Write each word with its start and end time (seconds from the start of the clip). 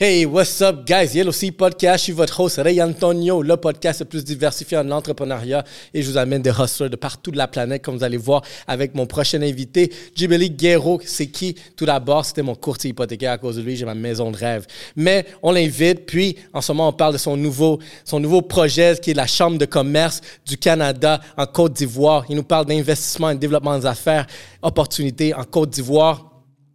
Hey, 0.00 0.26
what's 0.26 0.60
up, 0.60 0.86
guys? 0.86 1.12
Yellow 1.12 1.32
Sea 1.32 1.50
Podcast, 1.50 1.98
je 1.98 2.02
suis 2.04 2.12
votre 2.12 2.38
host 2.38 2.60
Ray 2.62 2.80
Antonio, 2.80 3.42
le 3.42 3.56
podcast 3.56 3.98
le 3.98 4.06
plus 4.06 4.24
diversifié 4.24 4.78
en 4.78 4.88
entrepreneuriat 4.92 5.64
et 5.92 6.02
je 6.02 6.08
vous 6.08 6.16
amène 6.16 6.40
des 6.40 6.52
hustlers 6.52 6.88
de 6.88 6.94
partout 6.94 7.32
de 7.32 7.36
la 7.36 7.48
planète, 7.48 7.82
comme 7.82 7.96
vous 7.96 8.04
allez 8.04 8.16
voir 8.16 8.42
avec 8.68 8.94
mon 8.94 9.06
prochain 9.06 9.42
invité, 9.42 9.92
Jibeli 10.14 10.50
Guerrero. 10.50 11.00
C'est 11.04 11.26
qui? 11.26 11.56
Tout 11.74 11.84
d'abord, 11.84 12.24
c'était 12.24 12.42
mon 12.42 12.54
courtier 12.54 12.90
hypothécaire 12.90 13.32
à 13.32 13.38
cause 13.38 13.56
de 13.56 13.62
lui, 13.62 13.74
j'ai 13.74 13.86
ma 13.86 13.96
maison 13.96 14.30
de 14.30 14.36
rêve. 14.36 14.68
Mais 14.94 15.26
on 15.42 15.50
l'invite, 15.50 16.06
puis 16.06 16.36
en 16.52 16.60
ce 16.60 16.70
moment, 16.70 16.90
on 16.90 16.92
parle 16.92 17.14
de 17.14 17.18
son 17.18 17.36
nouveau, 17.36 17.80
son 18.04 18.20
nouveau 18.20 18.42
projet 18.42 18.96
qui 19.02 19.10
est 19.10 19.14
la 19.14 19.26
Chambre 19.26 19.58
de 19.58 19.64
commerce 19.64 20.20
du 20.46 20.58
Canada 20.58 21.20
en 21.36 21.46
Côte 21.46 21.72
d'Ivoire. 21.72 22.24
Il 22.28 22.36
nous 22.36 22.44
parle 22.44 22.66
d'investissement 22.66 23.30
et 23.30 23.34
de 23.34 23.40
développement 23.40 23.76
des 23.76 23.86
affaires, 23.86 24.28
opportunités 24.62 25.34
en 25.34 25.42
Côte 25.42 25.70
d'Ivoire 25.70 26.27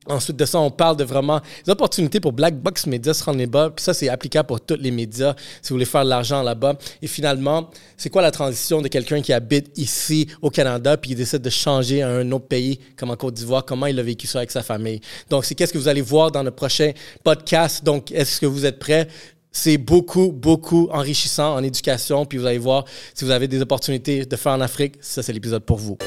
Ensuite 0.08 0.36
de 0.36 0.46
ça, 0.46 0.60
on 0.60 0.70
parle 0.70 0.98
de 0.98 1.04
vraiment 1.04 1.40
des 1.66 1.72
opportunités 1.72 2.20
pour 2.20 2.34
Black 2.34 2.62
Box 2.62 2.88
Media 2.88 3.14
se 3.14 3.24
rendre 3.24 3.40
là-bas. 3.40 3.72
Puis 3.76 3.84
ça, 3.84 3.94
c'est 3.94 4.10
applicable 4.10 4.48
pour 4.48 4.60
tous 4.60 4.76
les 4.76 4.92
médias 4.92 5.34
si 5.62 5.70
vous 5.70 5.76
voulez 5.76 5.86
faire 5.86 6.04
de 6.04 6.10
l'argent 6.10 6.44
là-bas. 6.44 6.76
Et 7.02 7.08
finalement, 7.08 7.70
c'est 7.96 8.10
quoi 8.10 8.22
la 8.22 8.32
transition 8.32 8.82
de 8.82 8.88
quelqu'un 8.88 9.22
qui 9.22 9.32
habite 9.32 9.72
ici 9.78 10.28
au 10.42 10.50
Canada 10.50 10.98
puis 10.98 11.12
qui 11.12 11.16
décide 11.16 11.42
de 11.42 11.50
changer 11.50 12.02
à 12.02 12.10
un 12.10 12.32
autre 12.32 12.48
pays 12.48 12.80
comme 12.98 13.12
en 13.12 13.16
Côte 13.16 13.36
d'Ivoire? 13.36 13.64
Comment 13.66 13.86
il 13.86 14.00
a 14.00 14.04
vécu 14.04 14.28
ça 14.28 14.40
avec 14.40 14.52
sa 14.52 14.64
famille? 14.64 15.00
Donc, 15.30 15.46
c'est 15.46 15.56
qu'est-ce 15.56 15.72
que 15.72 15.78
vous 15.78 15.88
allez 15.88 16.02
voir 16.02 16.32
dans 16.32 16.44
le 16.44 16.52
prochain 16.52 16.92
podcast. 17.24 17.84
Donc, 17.84 18.12
est-ce 18.12 18.42
que 18.42 18.46
vous 18.46 18.66
êtes 18.66 18.80
prêts? 18.80 19.08
C'est 19.52 19.78
beaucoup, 19.78 20.32
beaucoup 20.32 20.90
enrichissant 20.92 21.56
en 21.56 21.64
éducation. 21.64 22.26
Puis 22.26 22.40
vous 22.40 22.46
allez 22.46 22.58
voir 22.58 22.86
si 23.14 23.24
vous 23.24 23.32
avez 23.32 23.48
des 23.48 23.62
opportunités 23.62 24.26
de 24.26 24.36
faire 24.36 24.54
en 24.54 24.62
Afrique. 24.62 24.96
Ça, 25.00 25.22
c'est 25.24 25.32
l'épisode 25.32 25.64
pour 25.64 25.78
vous. 25.78 25.98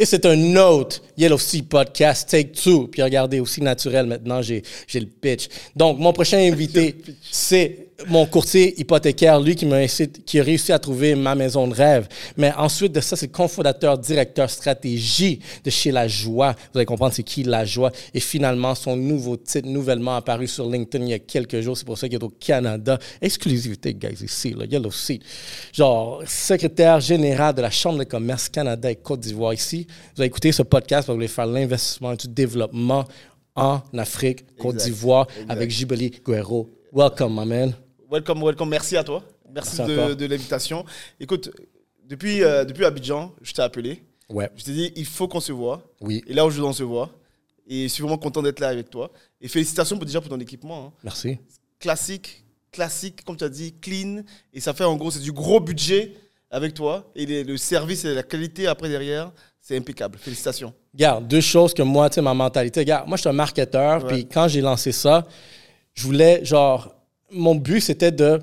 Et 0.00 0.06
c'est 0.06 0.24
un 0.24 0.56
autre 0.56 1.02
Yellow 1.18 1.36
Sea 1.36 1.60
Podcast, 1.60 2.30
Take 2.30 2.52
Two. 2.52 2.86
Puis 2.86 3.02
regardez, 3.02 3.38
aussi 3.38 3.60
naturel 3.60 4.06
maintenant, 4.06 4.40
j'ai 4.40 4.62
le 4.94 5.04
pitch. 5.04 5.46
Donc, 5.76 5.98
mon 5.98 6.14
prochain 6.14 6.38
invité, 6.38 6.96
c'est 7.30 7.89
mon 8.08 8.26
courtier 8.26 8.78
hypothécaire, 8.80 9.40
lui, 9.40 9.54
qui, 9.56 9.66
m'a 9.66 9.86
qui 9.86 10.40
a 10.40 10.42
réussi 10.42 10.72
à 10.72 10.78
trouver 10.78 11.14
ma 11.14 11.34
maison 11.34 11.66
de 11.68 11.74
rêve. 11.74 12.08
Mais 12.36 12.52
ensuite 12.56 12.92
de 12.92 13.00
ça, 13.00 13.16
c'est 13.16 13.26
le 13.26 13.32
cofondateur, 13.32 13.98
directeur 13.98 14.50
stratégie 14.50 15.40
de 15.64 15.70
chez 15.70 15.90
La 15.90 16.08
Joie. 16.08 16.54
Vous 16.72 16.78
allez 16.78 16.86
comprendre 16.86 17.12
c'est 17.12 17.22
qui 17.22 17.42
La 17.42 17.64
Joie. 17.64 17.90
Et 18.14 18.20
finalement, 18.20 18.74
son 18.74 18.96
nouveau 18.96 19.36
titre, 19.36 19.68
nouvellement 19.68 20.16
apparu 20.16 20.46
sur 20.46 20.68
LinkedIn 20.68 21.04
il 21.04 21.10
y 21.10 21.14
a 21.14 21.18
quelques 21.18 21.60
jours. 21.60 21.76
C'est 21.76 21.86
pour 21.86 21.98
ça 21.98 22.08
qu'il 22.08 22.18
est 22.18 22.24
au 22.24 22.30
Canada. 22.30 22.98
Exclusivité, 23.20 23.94
guys, 23.94 24.22
ici, 24.22 24.54
là, 24.56 24.64
Yellow 24.64 24.90
Sea. 24.90 25.20
Genre, 25.72 26.22
secrétaire 26.26 27.00
général 27.00 27.54
de 27.54 27.62
la 27.62 27.70
Chambre 27.70 27.98
de 27.98 28.04
commerce 28.04 28.48
Canada 28.48 28.90
et 28.90 28.96
Côte 28.96 29.20
d'Ivoire 29.20 29.54
ici. 29.54 29.86
Vous 30.14 30.22
allez 30.22 30.28
écouter 30.28 30.52
ce 30.52 30.62
podcast, 30.62 31.08
vous 31.08 31.14
allez 31.14 31.28
faire 31.28 31.46
l'investissement 31.46 32.14
du 32.14 32.28
développement 32.28 33.04
en 33.54 33.80
Afrique, 33.96 34.44
Côte 34.58 34.76
d'Ivoire, 34.76 35.26
avec 35.48 35.70
Jibeli 35.70 36.10
Guerrero. 36.24 36.68
Welcome, 36.92 37.34
my 37.34 37.44
man. 37.44 37.89
Welcome, 38.10 38.42
welcome. 38.42 38.68
Merci 38.68 38.96
à 38.96 39.04
toi. 39.04 39.22
Merci 39.54 39.76
de, 39.82 40.26
l'invitation. 40.26 40.84
Écoute, 41.20 41.52
depuis, 42.04 42.42
euh, 42.42 42.64
depuis 42.64 42.84
Abidjan, 42.84 43.32
je 43.40 43.52
t'ai 43.52 43.62
appelé. 43.62 44.02
Ouais. 44.28 44.50
Je 44.56 44.64
t'ai 44.64 44.72
dit, 44.72 44.92
il 44.96 45.06
faut 45.06 45.28
qu'on 45.28 45.38
se 45.38 45.52
voit. 45.52 45.80
Oui. 46.00 46.24
Et 46.26 46.34
là, 46.34 46.44
aujourd'hui, 46.44 46.68
on 46.70 46.72
se 46.72 46.82
voit. 46.82 47.10
Et 47.68 47.84
je 47.84 47.88
suis 47.88 48.02
vraiment 48.02 48.18
content 48.18 48.42
d'être 48.42 48.58
là 48.58 48.68
avec 48.68 48.90
toi. 48.90 49.12
Et 49.40 49.46
félicitations 49.46 49.96
pour, 49.96 50.06
déjà 50.06 50.20
pour 50.20 50.28
ton 50.28 50.40
équipement. 50.40 50.86
Hein. 50.86 50.92
Merci. 51.04 51.38
Classique, 51.78 52.44
classique, 52.72 53.24
comme 53.24 53.36
tu 53.36 53.44
as 53.44 53.48
dit, 53.48 53.74
clean. 53.80 54.22
Et 54.52 54.58
ça 54.58 54.74
fait 54.74 54.82
en 54.82 54.96
gros, 54.96 55.12
c'est 55.12 55.20
du 55.20 55.30
gros 55.30 55.60
budget 55.60 56.14
avec 56.50 56.74
toi. 56.74 57.08
Et 57.14 57.44
le 57.44 57.56
service 57.56 58.04
et 58.04 58.12
la 58.12 58.24
qualité 58.24 58.66
après 58.66 58.88
derrière, 58.88 59.30
c'est 59.60 59.76
impeccable. 59.76 60.18
Félicitations. 60.18 60.74
Regarde, 60.94 61.28
deux 61.28 61.40
choses 61.40 61.72
que 61.72 61.82
moi, 61.82 62.10
tu 62.10 62.16
sais, 62.16 62.22
ma 62.22 62.34
mentalité. 62.34 62.80
Regarde, 62.80 63.06
moi, 63.06 63.16
je 63.16 63.20
suis 63.20 63.30
un 63.30 63.34
marketeur. 63.34 64.04
Puis 64.04 64.26
quand 64.26 64.48
j'ai 64.48 64.62
lancé 64.62 64.90
ça, 64.90 65.28
je 65.94 66.02
voulais, 66.02 66.44
genre, 66.44 66.99
mon 67.32 67.54
but, 67.54 67.80
c'était 67.80 68.12
de 68.12 68.38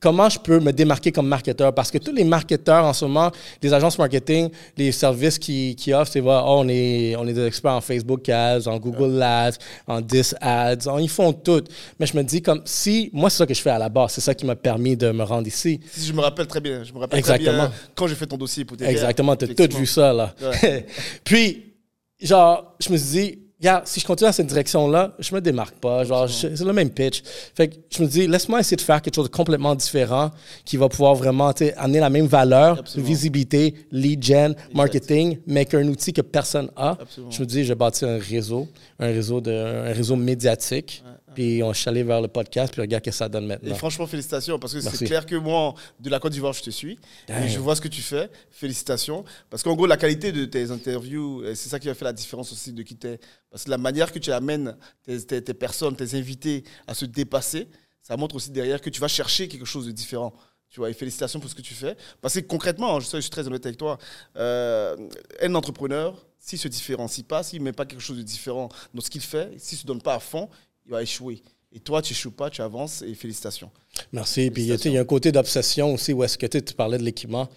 comment 0.00 0.28
je 0.28 0.38
peux 0.38 0.58
me 0.58 0.72
démarquer 0.72 1.12
comme 1.12 1.28
marketeur? 1.28 1.74
Parce 1.74 1.90
que 1.90 1.98
tous 1.98 2.12
les 2.12 2.24
marketeurs 2.24 2.84
en 2.84 2.92
ce 2.92 3.04
moment, 3.04 3.30
les 3.62 3.72
agences 3.72 3.98
marketing, 3.98 4.50
les 4.76 4.90
services 4.90 5.38
qui, 5.38 5.76
qui 5.76 5.92
offrent, 5.92 6.10
c'est 6.10 6.20
oh, 6.20 6.42
on 6.46 6.68
est 6.68 7.14
on 7.16 7.28
est 7.28 7.34
des 7.34 7.46
experts 7.46 7.74
en 7.74 7.80
Facebook 7.80 8.28
Ads, 8.28 8.66
en 8.66 8.78
Google 8.78 9.22
Ads, 9.22 9.58
en 9.86 10.00
Dis 10.00 10.32
Ads, 10.40 10.88
ils 11.00 11.08
font 11.08 11.32
tout. 11.32 11.62
Mais 11.98 12.06
je 12.06 12.16
me 12.16 12.22
dis 12.22 12.42
comme 12.42 12.62
si 12.64 13.10
moi 13.12 13.30
c'est 13.30 13.38
ça 13.38 13.46
que 13.46 13.54
je 13.54 13.60
fais 13.60 13.70
à 13.70 13.78
la 13.78 13.88
base, 13.88 14.12
c'est 14.12 14.22
ça 14.22 14.34
qui 14.34 14.46
m'a 14.46 14.56
permis 14.56 14.96
de 14.96 15.10
me 15.12 15.22
rendre 15.22 15.46
ici. 15.46 15.80
Si 15.92 16.06
je 16.06 16.12
me 16.12 16.20
rappelle 16.20 16.46
très 16.46 16.60
bien, 16.60 16.82
je 16.82 16.92
me 16.92 16.98
rappelle 16.98 17.18
Exactement. 17.18 17.52
très 17.52 17.68
bien 17.68 17.72
quand 17.94 18.06
j'ai 18.06 18.14
fait 18.14 18.26
ton 18.26 18.38
dossier 18.38 18.64
pour 18.64 18.80
Exactement, 18.80 19.36
tu 19.36 19.44
as 19.44 19.54
tout 19.54 19.76
vu 19.76 19.86
ça 19.86 20.12
là. 20.12 20.34
Puis 21.24 21.74
genre, 22.20 22.76
je 22.80 22.90
me 22.90 22.96
suis 22.96 23.10
dit 23.10 23.38
regarde, 23.60 23.86
si 23.86 24.00
je 24.00 24.06
continue 24.06 24.28
dans 24.28 24.32
cette 24.32 24.46
direction-là, 24.46 25.14
je 25.18 25.34
me 25.34 25.40
démarque 25.40 25.76
pas. 25.76 26.04
Genre, 26.04 26.28
c'est 26.28 26.60
le 26.60 26.72
même 26.72 26.90
pitch. 26.90 27.22
Fait 27.54 27.68
que 27.68 27.76
je 27.90 28.02
me 28.02 28.08
dis, 28.08 28.26
laisse-moi 28.26 28.60
essayer 28.60 28.76
de 28.76 28.82
faire 28.82 29.00
quelque 29.02 29.14
chose 29.14 29.28
de 29.30 29.34
complètement 29.34 29.74
différent 29.74 30.30
qui 30.64 30.76
va 30.76 30.88
pouvoir 30.88 31.14
vraiment 31.14 31.52
amener 31.76 32.00
la 32.00 32.10
même 32.10 32.26
valeur, 32.26 32.82
visibilité, 32.96 33.74
lead 33.92 34.22
gen, 34.22 34.54
marketing, 34.74 35.38
mais 35.46 35.64
qu'un 35.64 35.86
outil 35.88 36.12
que 36.12 36.22
personne 36.22 36.70
a. 36.76 36.96
Je 37.30 37.40
me 37.40 37.46
dis, 37.46 37.64
je 37.64 37.68
vais 37.68 37.74
bâtir 37.74 38.08
un 38.08 38.18
réseau, 38.18 38.68
un 38.98 39.08
réseau, 39.08 39.40
de, 39.40 39.52
un 39.52 39.92
réseau 39.92 40.16
médiatique. 40.16 41.02
Puis 41.34 41.62
on 41.62 41.72
est 41.72 42.02
vers 42.02 42.20
le 42.20 42.28
podcast, 42.28 42.72
puis 42.72 42.80
regarde 42.80 43.04
ce 43.04 43.10
que 43.10 43.16
ça 43.16 43.28
donne 43.28 43.46
maintenant. 43.46 43.70
Et 43.70 43.74
franchement, 43.74 44.06
félicitations, 44.06 44.58
parce 44.58 44.74
que 44.74 44.80
c'est 44.80 45.06
clair 45.06 45.26
que 45.26 45.36
moi, 45.36 45.74
de 45.98 46.10
la 46.10 46.18
Côte 46.18 46.32
d'Ivoire, 46.32 46.52
je 46.52 46.62
te 46.62 46.70
suis. 46.70 46.98
Et 47.28 47.48
je 47.48 47.58
vois 47.58 47.76
ce 47.76 47.80
que 47.80 47.88
tu 47.88 48.02
fais. 48.02 48.30
Félicitations. 48.50 49.24
Parce 49.48 49.62
qu'en 49.62 49.74
gros, 49.74 49.86
la 49.86 49.96
qualité 49.96 50.32
de 50.32 50.44
tes 50.44 50.70
interviews, 50.70 51.42
c'est 51.54 51.68
ça 51.68 51.78
qui 51.78 51.88
a 51.88 51.94
fait 51.94 52.04
la 52.04 52.12
différence 52.12 52.52
aussi 52.52 52.72
de 52.72 52.82
qui 52.82 52.96
t'es. 52.96 53.18
Parce 53.50 53.64
que 53.64 53.70
la 53.70 53.78
manière 53.78 54.12
que 54.12 54.18
tu 54.18 54.32
amènes 54.32 54.76
tes, 55.04 55.42
tes, 55.42 55.54
personnes, 55.54 55.96
tes 55.96 56.14
invités 56.16 56.64
à 56.86 56.94
se 56.94 57.04
dépasser, 57.04 57.68
ça 58.02 58.16
montre 58.16 58.36
aussi 58.36 58.50
derrière 58.50 58.80
que 58.80 58.90
tu 58.90 59.00
vas 59.00 59.08
chercher 59.08 59.48
quelque 59.48 59.66
chose 59.66 59.86
de 59.86 59.92
différent. 59.92 60.32
Tu 60.70 60.78
vois, 60.78 60.88
et 60.88 60.94
félicitations 60.94 61.40
pour 61.40 61.50
ce 61.50 61.54
que 61.54 61.62
tu 61.62 61.74
fais. 61.74 61.96
Parce 62.20 62.34
que 62.34 62.40
concrètement, 62.40 63.00
je, 63.00 63.08
je 63.10 63.20
suis 63.20 63.30
très 63.30 63.46
honnête 63.46 63.66
avec 63.66 63.76
toi, 63.76 63.98
euh, 64.36 64.96
un 65.42 65.54
entrepreneur, 65.56 66.14
s'il 66.38 66.58
ne 66.58 66.62
se 66.62 66.68
différencie 66.68 67.26
pas, 67.26 67.42
s'il 67.42 67.58
ne 67.58 67.64
met 67.64 67.72
pas 67.72 67.84
quelque 67.84 68.00
chose 68.00 68.16
de 68.16 68.22
différent 68.22 68.68
dans 68.94 69.00
ce 69.00 69.10
qu'il 69.10 69.20
fait, 69.20 69.52
s'il 69.58 69.76
ne 69.76 69.80
se 69.80 69.86
donne 69.86 70.00
pas 70.00 70.14
à 70.14 70.20
fond, 70.20 70.48
il 70.90 70.92
va 70.92 71.02
échouer. 71.02 71.40
Et 71.72 71.78
toi, 71.78 72.02
tu 72.02 72.12
échoues 72.12 72.32
pas, 72.32 72.50
tu 72.50 72.62
avances 72.62 73.02
et 73.02 73.14
félicitations. 73.14 73.70
Merci. 74.12 74.50
Puis 74.50 74.64
il 74.64 74.92
y 74.92 74.98
a 74.98 75.00
un 75.00 75.04
côté 75.04 75.30
d'obsession 75.30 75.94
aussi 75.94 76.12
où 76.12 76.24
est-ce 76.24 76.36
que 76.36 76.46
tu 76.46 76.74
parlais 76.74 76.98
de 76.98 77.04
l'équipement. 77.04 77.48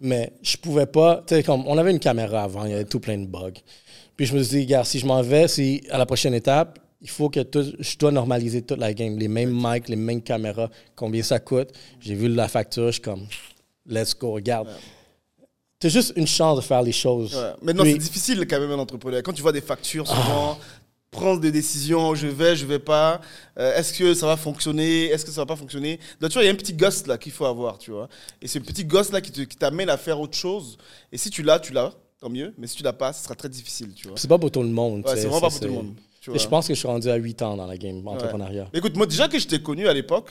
Mais 0.00 0.32
je 0.42 0.56
pouvais 0.56 0.86
pas. 0.86 1.24
Comme, 1.46 1.66
on 1.68 1.78
avait 1.78 1.92
une 1.92 2.00
caméra 2.00 2.42
avant, 2.42 2.64
il 2.64 2.72
y 2.72 2.74
avait 2.74 2.84
tout 2.84 2.98
plein 2.98 3.16
de 3.16 3.26
bugs. 3.26 3.60
Puis 4.16 4.26
je 4.26 4.36
me 4.36 4.42
suis 4.42 4.58
dit, 4.58 4.66
gars, 4.66 4.84
si 4.84 4.98
je 4.98 5.06
m'en 5.06 5.22
vais, 5.22 5.46
si 5.46 5.82
à 5.90 5.98
la 5.98 6.04
prochaine 6.04 6.34
étape, 6.34 6.80
il 7.00 7.08
faut 7.08 7.30
que 7.30 7.40
je 7.78 7.96
dois 7.96 8.10
normaliser 8.10 8.62
toute 8.62 8.78
la 8.78 8.92
game. 8.92 9.16
Les 9.16 9.28
mêmes 9.28 9.52
mics, 9.54 9.88
les 9.88 9.96
mêmes 9.96 10.20
caméras, 10.20 10.68
combien 10.96 11.22
ça 11.22 11.38
coûte. 11.38 11.70
J'ai 12.00 12.14
vu 12.14 12.28
la 12.28 12.48
facture, 12.48 12.86
je 12.88 12.92
suis 12.92 13.02
comme, 13.02 13.26
let's 13.86 14.18
go, 14.18 14.32
regarde. 14.32 14.68
Tu 15.78 15.86
as 15.86 15.90
juste 15.90 16.12
une 16.16 16.26
chance 16.26 16.56
de 16.56 16.60
faire 16.62 16.82
les 16.82 16.92
choses. 16.92 17.40
Mais 17.62 17.72
non, 17.72 17.84
c'est 17.84 17.96
difficile 17.96 18.46
quand 18.46 18.60
même 18.60 18.72
un 18.72 18.78
entrepreneur. 18.78 19.22
Quand 19.22 19.32
tu 19.32 19.40
vois 19.40 19.52
des 19.52 19.62
factures, 19.62 20.06
souvent, 20.06 20.58
ah 20.60 20.64
prendre 21.10 21.40
des 21.40 21.50
décisions, 21.50 22.14
je 22.14 22.28
vais, 22.28 22.54
je 22.54 22.64
vais 22.64 22.78
pas, 22.78 23.20
euh, 23.58 23.76
est-ce 23.76 23.92
que 23.92 24.14
ça 24.14 24.26
va 24.26 24.36
fonctionner, 24.36 25.06
est-ce 25.06 25.24
que 25.24 25.30
ça 25.30 25.40
va 25.40 25.46
pas 25.46 25.56
fonctionner. 25.56 25.98
Donc 26.20 26.30
tu 26.30 26.34
vois, 26.34 26.44
il 26.44 26.46
y 26.46 26.48
a 26.48 26.52
un 26.52 26.56
petit 26.56 26.72
gosse 26.72 27.06
là 27.06 27.18
qu'il 27.18 27.32
faut 27.32 27.46
avoir, 27.46 27.78
tu 27.78 27.90
vois. 27.90 28.08
Et 28.40 28.46
c'est 28.46 28.60
le 28.60 28.64
petit 28.64 28.84
gosse 28.84 29.10
là 29.10 29.20
qui 29.20 29.46
t'amène 29.46 29.90
à 29.90 29.96
faire 29.96 30.20
autre 30.20 30.36
chose. 30.36 30.78
Et 31.10 31.18
si 31.18 31.30
tu 31.30 31.42
l'as, 31.42 31.58
tu 31.58 31.72
l'as, 31.72 31.92
tant 32.20 32.30
mieux. 32.30 32.54
Mais 32.58 32.66
si 32.66 32.76
tu 32.76 32.82
l'as 32.82 32.92
pas, 32.92 33.12
ce 33.12 33.24
sera 33.24 33.34
très 33.34 33.48
difficile, 33.48 33.92
tu 33.94 34.08
vois. 34.08 34.16
C'est 34.16 34.28
pas 34.28 34.38
pour 34.38 34.50
tout 34.50 34.62
le 34.62 34.68
monde. 34.68 35.04
Ouais, 35.04 35.16
c'est 35.16 35.26
vraiment 35.26 35.40
pas 35.40 35.50
pour 35.50 35.60
tout 35.60 35.66
le 35.66 35.72
monde. 35.72 35.94
Tu 36.20 36.38
je 36.38 36.48
pense 36.48 36.68
que 36.68 36.74
je 36.74 36.78
suis 36.78 36.86
rendu 36.86 37.08
à 37.08 37.16
8 37.16 37.42
ans 37.42 37.56
dans 37.56 37.66
la 37.66 37.78
game 37.78 38.06
entrepreneuriat. 38.06 38.68
Écoute, 38.74 38.94
moi 38.96 39.06
déjà 39.06 39.26
que 39.26 39.38
je 39.38 39.48
t'ai 39.48 39.62
connu 39.62 39.88
à 39.88 39.94
l'époque, 39.94 40.30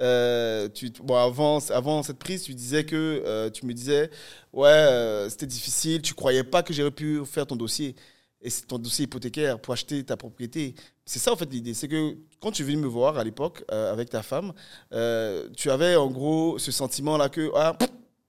euh, 0.00 0.68
tu, 0.74 0.90
bon, 1.04 1.14
avant, 1.14 1.58
avant 1.70 2.02
cette 2.02 2.18
prise, 2.18 2.42
tu 2.42 2.54
disais 2.54 2.84
que 2.84 3.22
euh, 3.24 3.50
tu 3.50 3.66
me 3.66 3.74
disais, 3.74 4.10
ouais, 4.54 5.26
c'était 5.28 5.46
difficile, 5.46 6.00
tu 6.02 6.14
croyais 6.14 6.42
pas 6.42 6.62
que 6.62 6.72
j'aurais 6.72 6.90
pu 6.90 7.20
faire 7.26 7.46
ton 7.46 7.56
dossier 7.56 7.94
et 8.40 8.50
c'est 8.50 8.66
ton 8.66 8.78
dossier 8.78 9.04
hypothécaire 9.04 9.58
pour 9.58 9.72
acheter 9.72 10.04
ta 10.04 10.16
propriété. 10.16 10.74
C'est 11.04 11.18
ça, 11.18 11.32
en 11.32 11.36
fait, 11.36 11.50
l'idée. 11.50 11.74
C'est 11.74 11.88
que 11.88 12.16
quand 12.40 12.50
tu 12.52 12.62
es 12.62 12.64
venu 12.64 12.76
me 12.78 12.86
voir 12.86 13.18
à 13.18 13.24
l'époque 13.24 13.64
euh, 13.70 13.92
avec 13.92 14.10
ta 14.10 14.22
femme, 14.22 14.52
euh, 14.92 15.48
tu 15.56 15.70
avais 15.70 15.96
en 15.96 16.10
gros 16.10 16.58
ce 16.58 16.70
sentiment-là 16.70 17.28
que, 17.28 17.50
ah, 17.54 17.76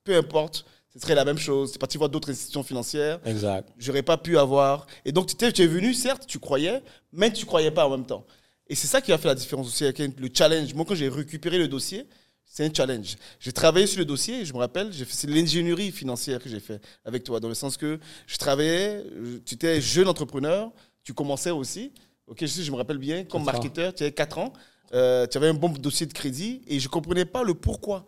peu 0.04 0.16
importe, 0.16 0.66
ce 0.94 1.00
serait 1.00 1.16
la 1.16 1.26
même 1.26 1.38
chose. 1.38 1.72
C'est 1.74 1.80
parti 1.80 1.98
voir 1.98 2.10
d'autres 2.10 2.32
institutions 2.32 2.64
financières. 2.64 3.20
Exact. 3.26 3.70
J'aurais 3.78 4.04
pas 4.04 4.18
pu 4.18 4.38
avoir. 4.38 4.88
Et 5.06 5.12
donc, 5.12 5.28
tu, 5.28 5.36
tu 5.54 5.62
es 5.62 5.68
venu, 5.68 5.94
certes, 5.94 6.26
tu 6.26 6.40
croyais, 6.40 6.82
mais 7.12 7.32
tu 7.32 7.46
croyais 7.46 7.72
pas 7.72 7.86
en 7.86 7.92
même 7.92 8.06
temps. 8.06 8.26
Et 8.70 8.76
c'est 8.76 8.88
ça 8.88 9.02
qui 9.02 9.12
a 9.12 9.18
fait 9.18 9.28
la 9.28 9.36
différence 9.36 9.68
aussi 9.68 9.84
avec 9.84 10.00
le 10.00 10.30
challenge. 10.34 10.74
Moi, 10.74 10.86
quand 10.88 10.96
j'ai 10.96 11.10
récupéré 11.10 11.58
le 11.58 11.68
dossier, 11.68 12.08
c'est 12.58 12.66
un 12.66 12.74
challenge. 12.74 13.18
J'ai 13.40 13.52
travaillé 13.52 13.86
sur 13.86 14.00
le 14.00 14.06
dossier, 14.06 14.44
je 14.44 14.52
me 14.52 14.58
rappelle, 14.58 14.92
c'est 14.92 15.30
l'ingénierie 15.30 15.92
financière 15.92 16.40
que 16.42 16.50
j'ai 16.50 16.60
fait 16.60 16.82
avec 17.06 17.24
toi, 17.24 17.40
dans 17.40 17.50
le 17.50 17.54
sens 17.54 17.78
que 17.78 18.00
je 18.26 18.38
travaillais, 18.38 19.04
tu 19.46 19.54
étais 19.54 19.80
jeune 19.80 20.08
entrepreneur, 20.08 20.72
tu 21.04 21.14
commençais 21.14 21.52
aussi, 21.52 21.92
ok, 22.26 22.40
je, 22.42 22.64
je 22.64 22.72
me 22.72 22.78
rappelle 22.78 22.98
bien, 22.98 23.26
comme 23.26 23.44
marketeur, 23.44 23.94
tu 23.94 24.02
avais 24.02 24.12
4 24.12 24.40
ans, 24.40 24.54
euh, 24.96 25.28
tu 25.28 25.38
avais 25.38 25.50
un 25.50 25.54
bon 25.54 25.70
dossier 25.70 26.08
de 26.08 26.14
crédit 26.14 26.64
et 26.68 26.80
je 26.80 26.88
ne 26.88 26.90
comprenais 26.90 27.26
pas 27.26 27.44
le 27.44 27.54
pourquoi 27.54 28.08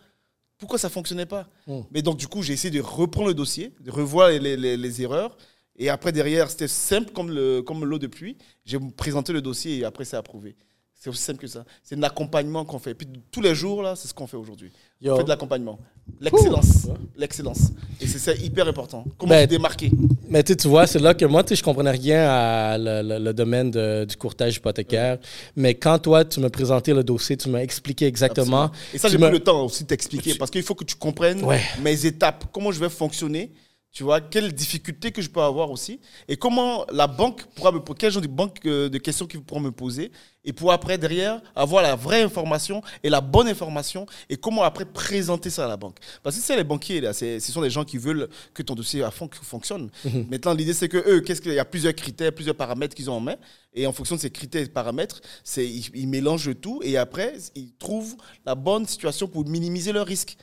Pourquoi 0.57 0.79
ça 0.79 0.89
fonctionnait 0.89 1.27
pas? 1.27 1.47
Mm. 1.67 1.81
Mais 1.91 2.01
donc, 2.01 2.17
du 2.17 2.25
coup, 2.27 2.41
j'ai 2.41 2.53
essayé 2.53 2.71
de 2.75 2.81
reprendre 2.81 3.27
le 3.27 3.35
dossier, 3.35 3.75
de 3.81 3.91
revoir 3.91 4.29
les, 4.29 4.57
les, 4.57 4.77
les 4.77 5.01
erreurs. 5.03 5.37
Et 5.77 5.89
après, 5.89 6.11
derrière, 6.11 6.49
c'était 6.49 6.67
simple 6.67 7.11
comme 7.11 7.29
l'eau 7.29 7.61
comme 7.61 7.99
de 7.99 8.07
pluie. 8.07 8.35
J'ai 8.65 8.79
présenté 8.97 9.31
le 9.31 9.43
dossier 9.43 9.77
et 9.77 9.85
après, 9.85 10.05
c'est 10.05 10.17
approuvé. 10.17 10.55
C'est 11.01 11.09
aussi 11.09 11.21
simple 11.21 11.39
que 11.39 11.47
ça. 11.47 11.63
C'est 11.81 11.95
de 11.95 12.01
l'accompagnement 12.01 12.65
qu'on 12.65 12.77
fait. 12.77 12.93
Puis 12.93 13.07
tous 13.31 13.39
les 13.39 13.55
jours, 13.55 13.81
là, 13.81 13.95
c'est 13.95 14.09
ce 14.09 14.13
qu'on 14.13 14.27
fait 14.27 14.35
aujourd'hui. 14.35 14.69
On 15.05 15.15
fait 15.15 15.23
de 15.23 15.29
l'accompagnement. 15.29 15.79
L'excellence. 16.19 16.87
L'excellence. 17.15 17.71
Et 18.01 18.05
c'est 18.07 18.37
hyper 18.41 18.67
important. 18.67 19.05
Comment 19.17 19.29
ben, 19.29 19.43
se 19.43 19.47
démarquer 19.47 19.91
Mais 20.27 20.43
tu 20.43 20.67
vois, 20.67 20.87
c'est 20.87 20.99
là 20.99 21.13
que 21.13 21.23
moi, 21.23 21.41
je 21.49 21.63
comprenais 21.63 21.91
rien 21.91 22.27
à 22.29 22.77
le, 22.77 23.31
domaine 23.31 23.71
du 23.71 24.17
courtage 24.17 24.57
hypothécaire. 24.57 25.19
Mais 25.55 25.73
quand 25.73 25.99
toi, 25.99 26.25
tu 26.25 26.41
me 26.41 26.49
présentais 26.49 26.93
le 26.93 27.03
dossier, 27.05 27.37
tu 27.37 27.47
m'as 27.47 27.61
expliqué 27.61 28.05
exactement. 28.05 28.69
Et 28.93 28.97
ça, 28.97 29.07
j'ai 29.07 29.17
pris 29.17 29.31
le 29.31 29.39
temps 29.39 29.63
aussi 29.63 29.83
de 29.83 29.87
t'expliquer. 29.87 30.35
Parce 30.35 30.51
qu'il 30.51 30.63
faut 30.63 30.75
que 30.75 30.83
tu 30.83 30.95
comprennes 30.95 31.45
mes 31.81 32.05
étapes, 32.05 32.43
comment 32.51 32.73
je 32.73 32.79
vais 32.81 32.89
fonctionner 32.89 33.53
tu 33.91 34.03
vois, 34.03 34.21
quelles 34.21 34.53
difficultés 34.53 35.11
que 35.11 35.21
je 35.21 35.29
peux 35.29 35.41
avoir 35.41 35.71
aussi, 35.71 35.99
et 36.27 36.37
comment 36.37 36.85
la 36.91 37.07
banque 37.07 37.43
pourra 37.55 37.71
me 37.71 37.79
poser, 37.79 37.97
quel 37.99 38.11
genre 38.11 38.21
de, 38.21 38.27
banque, 38.27 38.57
euh, 38.65 38.87
de 38.87 38.97
questions 38.99 39.25
qu'ils 39.25 39.41
pourront 39.41 39.61
me 39.61 39.71
poser, 39.71 40.11
et 40.45 40.53
pour 40.53 40.71
après, 40.71 40.97
derrière, 40.97 41.41
avoir 41.55 41.81
la 41.81 41.95
vraie 41.95 42.21
information 42.21 42.81
et 43.03 43.09
la 43.09 43.19
bonne 43.19 43.47
information, 43.47 44.05
et 44.29 44.37
comment 44.37 44.63
après 44.63 44.85
présenter 44.85 45.49
ça 45.49 45.65
à 45.65 45.67
la 45.67 45.75
banque. 45.75 45.97
Parce 46.21 46.35
que 46.35 46.41
c'est 46.41 46.55
les 46.55 46.63
banquiers, 46.63 47.01
là, 47.01 47.13
ce 47.13 47.39
sont 47.39 47.61
des 47.61 47.69
gens 47.69 47.83
qui 47.83 47.97
veulent 47.97 48.29
que 48.53 48.61
ton 48.61 48.75
dossier 48.75 49.03
à 49.03 49.11
fond 49.11 49.29
fonctionne. 49.41 49.89
Mhm. 50.05 50.27
Maintenant, 50.29 50.53
l'idée, 50.53 50.73
c'est 50.73 50.87
que 50.87 50.97
eux, 50.97 51.21
qu'est-ce 51.21 51.41
qu'il 51.41 51.53
y 51.53 51.59
a 51.59 51.65
plusieurs 51.65 51.95
critères, 51.95 52.31
plusieurs 52.31 52.55
paramètres 52.55 52.95
qu'ils 52.95 53.09
ont 53.09 53.15
en 53.15 53.19
main, 53.19 53.35
et 53.73 53.87
en 53.87 53.91
fonction 53.91 54.15
de 54.15 54.21
ces 54.21 54.29
critères 54.29 54.61
et 54.61 54.67
paramètres, 54.67 55.19
ils, 55.57 55.89
ils 55.95 56.07
mélangent 56.07 56.59
tout, 56.61 56.79
et 56.83 56.95
après, 56.95 57.33
ils 57.55 57.73
trouvent 57.73 58.15
la 58.45 58.53
bonne 58.55 58.85
situation 58.85 59.27
pour 59.27 59.45
minimiser 59.47 59.91
leur 59.91 60.05
risque. 60.05 60.37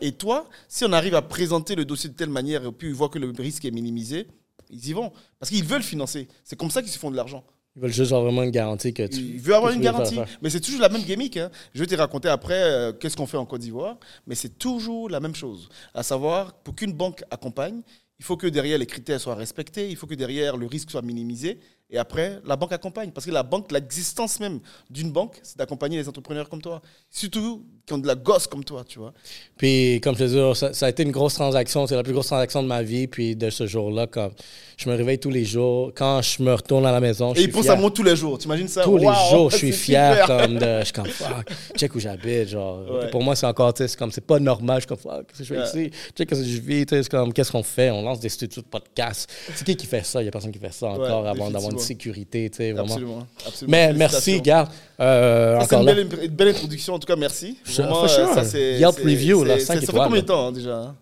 Et 0.00 0.12
toi, 0.12 0.48
si 0.68 0.84
on 0.84 0.92
arrive 0.92 1.14
à 1.14 1.22
présenter 1.22 1.74
le 1.74 1.84
dossier 1.84 2.10
de 2.10 2.14
telle 2.14 2.30
manière 2.30 2.64
et 2.64 2.72
puis 2.72 2.88
ils 2.88 2.94
voient 2.94 3.08
que 3.08 3.18
le 3.18 3.32
risque 3.38 3.64
est 3.64 3.70
minimisé, 3.70 4.26
ils 4.70 4.88
y 4.88 4.92
vont. 4.92 5.12
Parce 5.38 5.50
qu'ils 5.50 5.64
veulent 5.64 5.82
financer. 5.82 6.28
C'est 6.44 6.56
comme 6.56 6.70
ça 6.70 6.82
qu'ils 6.82 6.92
se 6.92 6.98
font 6.98 7.10
de 7.10 7.16
l'argent. 7.16 7.44
Ils 7.76 7.82
veulent 7.82 7.92
juste 7.92 8.12
avoir 8.12 8.22
vraiment 8.24 8.42
une 8.42 8.50
garantie 8.50 8.94
que 8.94 9.06
tu. 9.06 9.20
Ils 9.20 9.40
veulent 9.40 9.54
avoir 9.54 9.72
une 9.72 9.82
garantie. 9.82 10.18
Mais 10.40 10.48
c'est 10.48 10.60
toujours 10.60 10.80
la 10.80 10.88
même 10.88 11.02
gimmick. 11.02 11.36
Hein. 11.36 11.50
Je 11.74 11.80
vais 11.80 11.86
te 11.86 11.94
raconter 11.94 12.28
après 12.28 12.62
euh, 12.62 12.92
qu'est-ce 12.92 13.16
qu'on 13.16 13.26
fait 13.26 13.36
en 13.36 13.44
Côte 13.44 13.60
d'Ivoire. 13.60 13.98
Mais 14.26 14.34
c'est 14.34 14.58
toujours 14.58 15.10
la 15.10 15.20
même 15.20 15.34
chose. 15.34 15.68
À 15.92 16.02
savoir, 16.02 16.54
pour 16.54 16.74
qu'une 16.74 16.92
banque 16.92 17.22
accompagne, 17.30 17.82
il 18.18 18.24
faut 18.24 18.38
que 18.38 18.46
derrière 18.46 18.78
les 18.78 18.86
critères 18.86 19.20
soient 19.20 19.34
respectés, 19.34 19.90
il 19.90 19.96
faut 19.96 20.06
que 20.06 20.14
derrière 20.14 20.56
le 20.56 20.66
risque 20.66 20.90
soit 20.90 21.02
minimisé. 21.02 21.58
Et 21.90 21.98
après, 21.98 22.40
la 22.46 22.56
banque 22.56 22.72
accompagne. 22.72 23.10
Parce 23.10 23.26
que 23.26 23.30
la 23.30 23.42
banque, 23.42 23.70
l'existence 23.70 24.40
même 24.40 24.60
d'une 24.88 25.12
banque, 25.12 25.38
c'est 25.42 25.58
d'accompagner 25.58 25.98
les 25.98 26.08
entrepreneurs 26.08 26.48
comme 26.48 26.62
toi. 26.62 26.80
Surtout 27.10 27.66
qui 27.86 27.92
ont 27.92 27.98
de 27.98 28.06
la 28.06 28.16
gosse 28.16 28.48
comme 28.48 28.64
toi, 28.64 28.82
tu 28.86 28.98
vois. 28.98 29.12
Puis, 29.56 30.00
comme 30.02 30.16
je 30.16 30.24
te 30.24 30.28
dis, 30.28 30.58
ça, 30.58 30.72
ça, 30.72 30.86
a 30.86 30.88
été 30.88 31.04
une 31.04 31.12
grosse 31.12 31.34
transaction. 31.34 31.86
C'est 31.86 31.94
la 31.94 32.02
plus 32.02 32.12
grosse 32.12 32.26
transaction 32.26 32.62
de 32.62 32.66
ma 32.66 32.82
vie. 32.82 33.06
Puis, 33.06 33.36
de 33.36 33.48
ce 33.48 33.66
jour-là, 33.66 34.08
quand 34.08 34.30
je 34.76 34.90
me 34.90 34.96
réveille 34.96 35.20
tous 35.20 35.30
les 35.30 35.44
jours, 35.44 35.92
quand 35.94 36.20
je 36.20 36.42
me 36.42 36.52
retourne 36.52 36.84
à 36.84 36.90
la 36.90 36.98
maison, 36.98 37.32
je 37.32 37.40
Et 37.40 37.44
il 37.44 37.50
pense 37.50 37.68
à 37.68 37.76
moi 37.76 37.92
tous 37.92 38.02
les 38.02 38.16
jours. 38.16 38.38
T'imagines 38.38 38.66
ça? 38.66 38.82
Tous 38.82 38.96
les 38.96 39.08
jours, 39.30 39.50
je 39.50 39.56
suis 39.56 39.72
fier. 39.72 40.26
Comme 40.26 40.58
de, 40.58 40.80
je 40.80 40.84
suis 40.84 40.92
comme, 40.92 41.06
fuck, 41.06 41.48
check 41.76 41.94
où 41.94 42.00
j'habite. 42.00 42.48
Genre, 42.48 43.08
pour 43.12 43.22
moi, 43.22 43.36
c'est 43.36 43.46
encore, 43.46 43.72
c'est 43.76 43.96
comme, 43.96 44.10
c'est 44.10 44.26
pas 44.26 44.40
normal. 44.40 44.78
Je 44.78 44.80
suis 44.80 44.88
comme, 44.88 44.98
fuck, 44.98 45.28
qu'est-ce 45.28 45.48
que 45.48 45.54
je 45.54 45.54
fais 45.54 45.80
ici? 45.84 45.90
Check 46.16 46.28
ce 46.28 46.40
que 46.40 46.44
je 46.44 46.60
vis. 46.60 46.84
C'est 46.88 47.08
comme, 47.08 47.32
qu'est-ce 47.32 47.52
qu'on 47.52 47.62
fait? 47.62 47.90
On 47.90 48.02
lance 48.02 48.18
des 48.18 48.28
studios 48.28 48.62
de 48.62 48.66
podcast. 48.66 49.30
C'est 49.54 49.64
qui 49.64 49.76
qui 49.76 49.86
fait 49.86 50.04
ça? 50.04 50.20
Il 50.22 50.24
y 50.24 50.28
a 50.28 50.32
personne 50.32 50.50
qui 50.50 50.58
fait 50.58 50.72
ça 50.72 50.88
encore 50.88 51.24
avant 51.24 51.52
d'avoir 51.52 51.70
une 51.70 51.78
sécurité, 51.78 52.50
tu 52.50 52.56
sais, 52.56 52.72
vraiment. 52.72 52.94
Absolument. 52.94 53.26
Mais 53.68 53.92
merci, 53.92 54.40
gars. 54.40 54.68
Euh, 54.98 55.60
c'est 55.68 55.76
une, 55.76 56.28
belle 56.30 56.48
introduction. 56.48 56.94
En 56.94 56.98
tout 56.98 57.06
cas, 57.06 57.16
merci. 57.16 57.58
Vraiment, 57.64 58.04
euh, 58.04 58.08
ça, 58.08 58.44
c'est. 58.44 58.78
Yelp 58.78 58.96
Review, 58.96 59.44
là, 59.44 59.58
5 59.58 59.74
étoiles. 59.74 59.86
Ça 59.86 59.92
fait 59.92 59.98
combien 59.98 60.22
de 60.22 60.26
temps, 60.26 60.48
hein, 60.48 60.52
déjà 60.52 60.76
hein? 60.76 60.94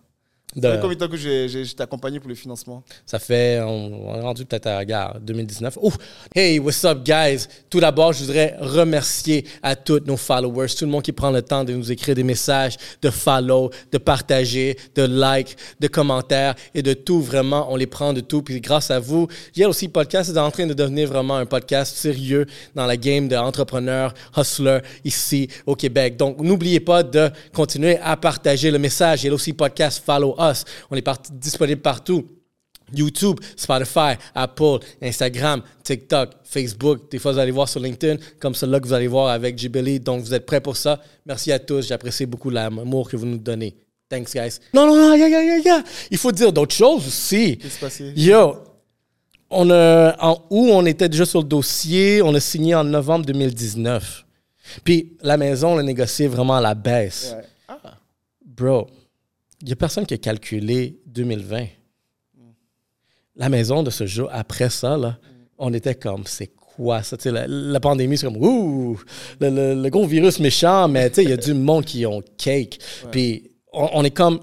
Ça 0.61 0.71
fait 0.71 0.79
combien 0.79 0.95
de 0.95 0.99
temps 0.99 1.07
que 1.09 1.17
j'ai 1.17 1.65
accompagné 1.79 2.19
pour 2.19 2.29
le 2.29 2.35
financement 2.35 2.83
Ça 3.05 3.19
fait, 3.19 3.59
on, 3.61 4.15
est 4.15 4.21
rendu 4.21 4.45
peut-être 4.45 4.67
à 4.67 4.85
gare 4.85 5.19
2019. 5.19 5.77
Ouf! 5.81 5.97
Hey, 6.33 6.59
what's 6.59 6.83
up, 6.85 7.03
guys? 7.03 7.47
Tout 7.69 7.79
d'abord, 7.79 8.13
je 8.13 8.23
voudrais 8.23 8.55
remercier 8.59 9.45
à 9.61 9.75
tous 9.75 10.01
nos 10.05 10.17
followers, 10.17 10.67
tout 10.69 10.85
le 10.85 10.91
monde 10.91 11.03
qui 11.03 11.11
prend 11.11 11.31
le 11.31 11.41
temps 11.41 11.63
de 11.63 11.73
nous 11.73 11.91
écrire 11.91 12.15
des 12.15 12.23
messages, 12.23 12.77
de 13.01 13.09
follow, 13.09 13.69
de 13.91 13.97
partager, 13.97 14.77
de 14.95 15.03
like, 15.03 15.57
de 15.79 15.87
commentaires 15.87 16.55
et 16.73 16.81
de 16.81 16.93
tout. 16.93 17.21
Vraiment, 17.21 17.67
on 17.71 17.75
les 17.75 17.87
prend 17.87 18.13
de 18.13 18.21
tout. 18.21 18.41
Puis 18.41 18.61
grâce 18.61 18.91
à 18.91 18.99
vous, 18.99 19.27
il 19.55 19.61
y 19.61 19.63
a 19.63 19.69
aussi 19.69 19.89
podcast 19.89 20.31
est 20.33 20.37
en 20.37 20.51
train 20.51 20.67
de 20.67 20.73
devenir 20.73 21.09
vraiment 21.09 21.35
un 21.35 21.45
podcast 21.45 21.97
sérieux 21.97 22.45
dans 22.75 22.85
la 22.85 22.97
game 22.97 23.27
d'entrepreneurs, 23.27 24.13
hustlers 24.37 24.79
ici 25.03 25.49
au 25.65 25.75
Québec. 25.75 26.15
Donc, 26.17 26.39
n'oubliez 26.39 26.79
pas 26.79 27.03
de 27.03 27.29
continuer 27.53 27.97
à 27.99 28.15
partager 28.15 28.71
le 28.71 28.79
message. 28.79 29.23
Il 29.23 29.27
y 29.27 29.29
a 29.29 29.33
aussi 29.33 29.53
podcast 29.53 30.01
Follow 30.05 30.35
on 30.89 30.95
est 30.95 31.31
disponible 31.33 31.81
partout. 31.81 32.25
YouTube, 32.93 33.39
Spotify, 33.55 34.15
Apple, 34.33 34.79
Instagram, 35.01 35.61
TikTok, 35.83 36.31
Facebook. 36.43 37.09
Des 37.09 37.19
fois, 37.19 37.31
vous 37.31 37.39
allez 37.39 37.51
voir 37.51 37.67
sur 37.67 37.79
LinkedIn, 37.79 38.17
comme 38.39 38.53
celle-là 38.53 38.79
que 38.79 38.87
vous 38.87 38.93
allez 38.93 39.07
voir 39.07 39.29
avec 39.29 39.55
Ghibli. 39.55 39.99
Donc, 39.99 40.21
vous 40.21 40.33
êtes 40.33 40.45
prêts 40.45 40.61
pour 40.61 40.77
ça? 40.77 41.01
Merci 41.25 41.51
à 41.51 41.59
tous. 41.59 41.87
J'apprécie 41.87 42.25
beaucoup 42.25 42.49
l'amour 42.49 43.09
que 43.09 43.17
vous 43.17 43.25
nous 43.25 43.37
donnez. 43.37 43.75
Thanks, 44.07 44.33
guys. 44.33 44.59
Non, 44.73 44.85
non, 44.85 44.95
non, 44.95 45.15
yeah, 45.15 45.83
Il 46.11 46.17
faut 46.17 46.31
dire 46.31 46.53
d'autres 46.53 46.75
choses 46.75 47.07
aussi. 47.07 47.57
Qu'est-ce 47.57 47.63
qui 47.63 47.69
s'est 47.71 47.79
passé? 47.79 48.13
Yo, 48.15 48.55
on 49.49 49.69
a, 49.71 50.15
en 50.23 50.43
août, 50.51 50.69
on 50.71 50.85
était 50.85 51.09
déjà 51.09 51.25
sur 51.25 51.41
le 51.41 51.47
dossier. 51.47 52.21
On 52.21 52.33
a 52.35 52.39
signé 52.39 52.75
en 52.75 52.83
novembre 52.83 53.25
2019. 53.25 54.25
Puis, 54.83 55.17
la 55.21 55.37
maison, 55.37 55.73
on 55.73 55.77
l'a 55.77 55.83
négocié 55.83 56.27
vraiment 56.27 56.55
à 56.55 56.61
la 56.61 56.75
baisse. 56.75 57.35
Ah. 57.67 57.79
Bro, 58.45 58.87
n'y 59.65 59.73
a 59.73 59.75
personne 59.75 60.05
qui 60.05 60.13
a 60.13 60.17
calculé 60.17 60.99
2020. 61.07 61.65
La 63.35 63.49
maison 63.49 63.83
de 63.83 63.89
ce 63.89 64.05
jour, 64.05 64.29
après 64.31 64.69
ça, 64.69 64.97
là, 64.97 65.17
on 65.57 65.73
était 65.73 65.95
comme, 65.95 66.23
c'est 66.25 66.47
quoi 66.47 67.03
ça? 67.03 67.17
La, 67.25 67.47
la, 67.47 67.79
pandémie, 67.79 68.17
c'est 68.17 68.25
comme, 68.25 68.37
ouh, 68.37 68.99
le, 69.41 69.89
gros 69.89 70.05
virus 70.05 70.39
méchant, 70.39 70.87
mais 70.87 71.07
il 71.17 71.29
y 71.29 71.33
a 71.33 71.37
du 71.37 71.53
monde 71.53 71.85
qui 71.85 72.05
ont 72.05 72.21
cake. 72.37 72.79
Puis 73.11 73.51
on, 73.73 74.03
est 74.03 74.11
comme, 74.11 74.39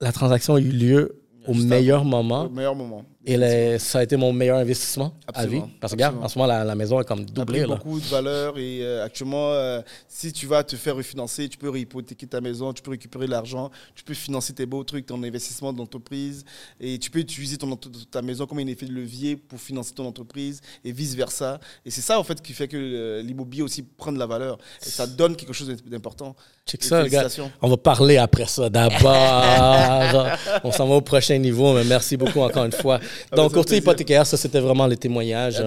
la 0.00 0.12
transaction 0.12 0.54
a 0.54 0.60
eu 0.60 0.70
lieu 0.70 1.22
au 1.46 1.54
meilleur 1.54 2.04
moment. 2.04 2.44
Au 2.44 2.50
meilleur 2.50 2.74
moment. 2.74 3.04
Et 3.26 3.78
ça 3.78 3.98
a 3.98 4.02
été 4.04 4.16
mon 4.16 4.32
meilleur 4.32 4.58
investissement 4.58 5.12
à 5.34 5.46
vie. 5.46 5.60
Parce 5.80 5.92
que, 5.92 5.96
regarde, 5.96 6.16
en 6.22 6.28
ce 6.28 6.38
moment, 6.38 6.46
la, 6.46 6.74
maison 6.76 7.00
est 7.00 7.04
comme 7.04 7.24
doublée. 7.24 7.62
a 7.62 7.66
beaucoup 7.66 7.98
de 7.98 8.04
valeur 8.06 8.56
et 8.56 8.82
euh, 8.82 9.04
actuellement, 9.04 9.50
euh, 9.50 9.82
si 10.06 10.32
tu 10.32 10.46
vas 10.46 10.62
te 10.62 10.76
faire 10.76 10.94
refinancer, 10.94 11.48
tu 11.48 11.58
peux 11.58 11.76
hypothéquer 11.76 12.28
ta 12.28 12.40
maison, 12.40 12.72
tu 12.72 12.82
peux 12.82 12.92
récupérer 12.92 13.26
l'argent, 13.26 13.70
tu 13.96 14.04
peux 14.04 14.14
financer 14.14 14.52
tes 14.52 14.64
beaux 14.64 14.84
trucs, 14.84 15.06
ton 15.06 15.20
investissement 15.24 15.72
d'entreprise 15.72 16.44
et 16.78 16.98
tu 17.00 17.10
peux 17.10 17.18
utiliser 17.18 17.56
ton, 17.56 17.74
ta 18.10 18.22
maison 18.22 18.46
comme 18.46 18.58
un 18.58 18.66
effet 18.68 18.86
de 18.86 18.92
levier 18.92 19.36
pour 19.36 19.60
financer 19.60 19.92
ton 19.92 20.06
entreprise 20.06 20.60
et 20.84 20.92
vice-versa. 20.92 21.58
Et 21.84 21.90
c'est 21.90 22.02
ça, 22.02 22.20
en 22.20 22.24
fait, 22.24 22.40
qui 22.40 22.52
fait 22.52 22.68
que 22.68 22.76
euh, 22.76 23.22
l'immobilier 23.22 23.62
aussi 23.62 23.82
prend 23.82 24.12
de 24.12 24.18
la 24.20 24.26
valeur. 24.26 24.58
Et 24.86 24.88
ça 24.88 25.06
donne 25.06 25.34
quelque 25.34 25.52
chose 25.52 25.74
d'important. 25.84 26.36
Check 26.68 26.82
ça, 26.82 27.08
gars. 27.08 27.28
On 27.62 27.68
va 27.68 27.76
parler 27.76 28.16
après 28.16 28.46
ça 28.46 28.68
d'abord. 28.68 30.26
On 30.64 30.72
s'en 30.72 30.88
va 30.88 30.96
au 30.96 31.00
prochain 31.00 31.38
niveau, 31.38 31.72
mais 31.74 31.84
merci 31.84 32.16
beaucoup 32.16 32.40
encore 32.40 32.64
une 32.64 32.72
fois. 32.72 32.98
Ah, 33.32 33.36
Donc, 33.36 33.52
courtier 33.52 33.78
hypothécaire, 33.78 34.26
ça, 34.26 34.36
c'était 34.36 34.60
vraiment 34.60 34.86
le 34.86 34.96
témoignage. 34.96 35.56
Ah, 35.58 35.64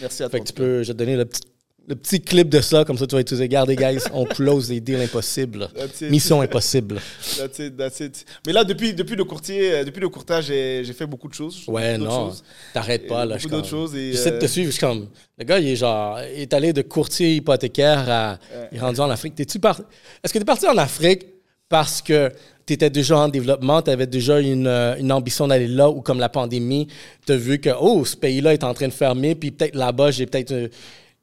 Merci 0.00 0.22
à 0.22 0.28
toi. 0.28 0.30
Fait 0.30 0.40
que 0.40 0.46
tu 0.46 0.52
peux, 0.52 0.82
je 0.82 0.88
vais 0.88 0.94
te 0.94 0.98
donner 0.98 1.16
le 1.16 1.24
petit, 1.24 1.42
le 1.88 1.94
petit 1.94 2.20
clip 2.20 2.48
de 2.48 2.60
ça, 2.60 2.84
comme 2.84 2.98
ça 2.98 3.06
tu 3.06 3.14
vas 3.14 3.20
utiliser. 3.20 3.44
Regardez, 3.44 3.76
guys, 3.76 4.00
on 4.12 4.24
close 4.24 4.70
les 4.70 4.80
deals 4.80 5.00
impossibles. 5.00 5.68
Mission 6.10 6.40
impossible. 6.40 7.00
That's 7.38 7.58
it, 7.58 7.76
that's 7.76 8.00
it. 8.00 8.24
Mais 8.46 8.52
là, 8.52 8.64
depuis, 8.64 8.92
depuis 8.92 9.14
le 9.14 9.24
courtier, 9.24 9.72
euh, 9.72 9.84
depuis 9.84 10.00
le 10.00 10.08
courtage, 10.08 10.46
j'ai 10.46 10.92
fait 10.92 11.06
beaucoup 11.06 11.28
de 11.28 11.34
choses. 11.34 11.62
Ouais, 11.68 11.96
non. 11.96 12.32
T'arrêtes 12.74 13.06
pas, 13.06 13.24
là. 13.24 13.36
Beaucoup 13.36 13.48
d'autres 13.48 13.68
choses. 13.68 13.92
J'essaie 13.94 14.32
de 14.32 14.38
te 14.38 14.44
euh, 14.46 14.48
suivre. 14.48 14.72
Je 14.72 14.80
comme, 14.80 15.08
le 15.38 15.44
gars, 15.44 15.60
il 15.60 15.68
est 15.68 15.76
genre, 15.76 16.18
il 16.34 16.42
est 16.42 16.54
allé 16.54 16.72
de 16.72 16.82
courtier 16.82 17.36
hypothécaire 17.36 18.04
à. 18.08 18.38
Il 18.72 18.78
est 18.78 18.80
rendu 18.80 19.00
en 19.00 19.10
Afrique. 19.10 19.34
T'es-tu 19.34 19.58
par... 19.58 19.80
Est-ce 20.22 20.32
que 20.32 20.38
tu 20.38 20.42
es 20.42 20.46
parti 20.46 20.66
en 20.66 20.76
Afrique 20.76 21.26
parce 21.68 22.02
que 22.02 22.32
tu 22.66 22.72
étais 22.72 22.90
déjà 22.90 23.18
en 23.18 23.28
développement, 23.28 23.80
tu 23.80 23.90
avais 23.90 24.06
déjà 24.08 24.40
une, 24.40 24.66
euh, 24.66 24.96
une 24.98 25.12
ambition 25.12 25.46
d'aller 25.46 25.68
là, 25.68 25.88
ou 25.88 26.00
comme 26.00 26.18
la 26.18 26.28
pandémie, 26.28 26.88
tu 27.24 27.32
as 27.32 27.36
vu 27.36 27.60
que, 27.60 27.70
oh, 27.80 28.04
ce 28.04 28.16
pays-là 28.16 28.54
est 28.54 28.64
en 28.64 28.74
train 28.74 28.88
de 28.88 28.92
fermer, 28.92 29.36
puis 29.36 29.52
peut-être 29.52 29.76
là-bas, 29.76 30.10
j'ai 30.10 30.26
peut-être... 30.26 30.70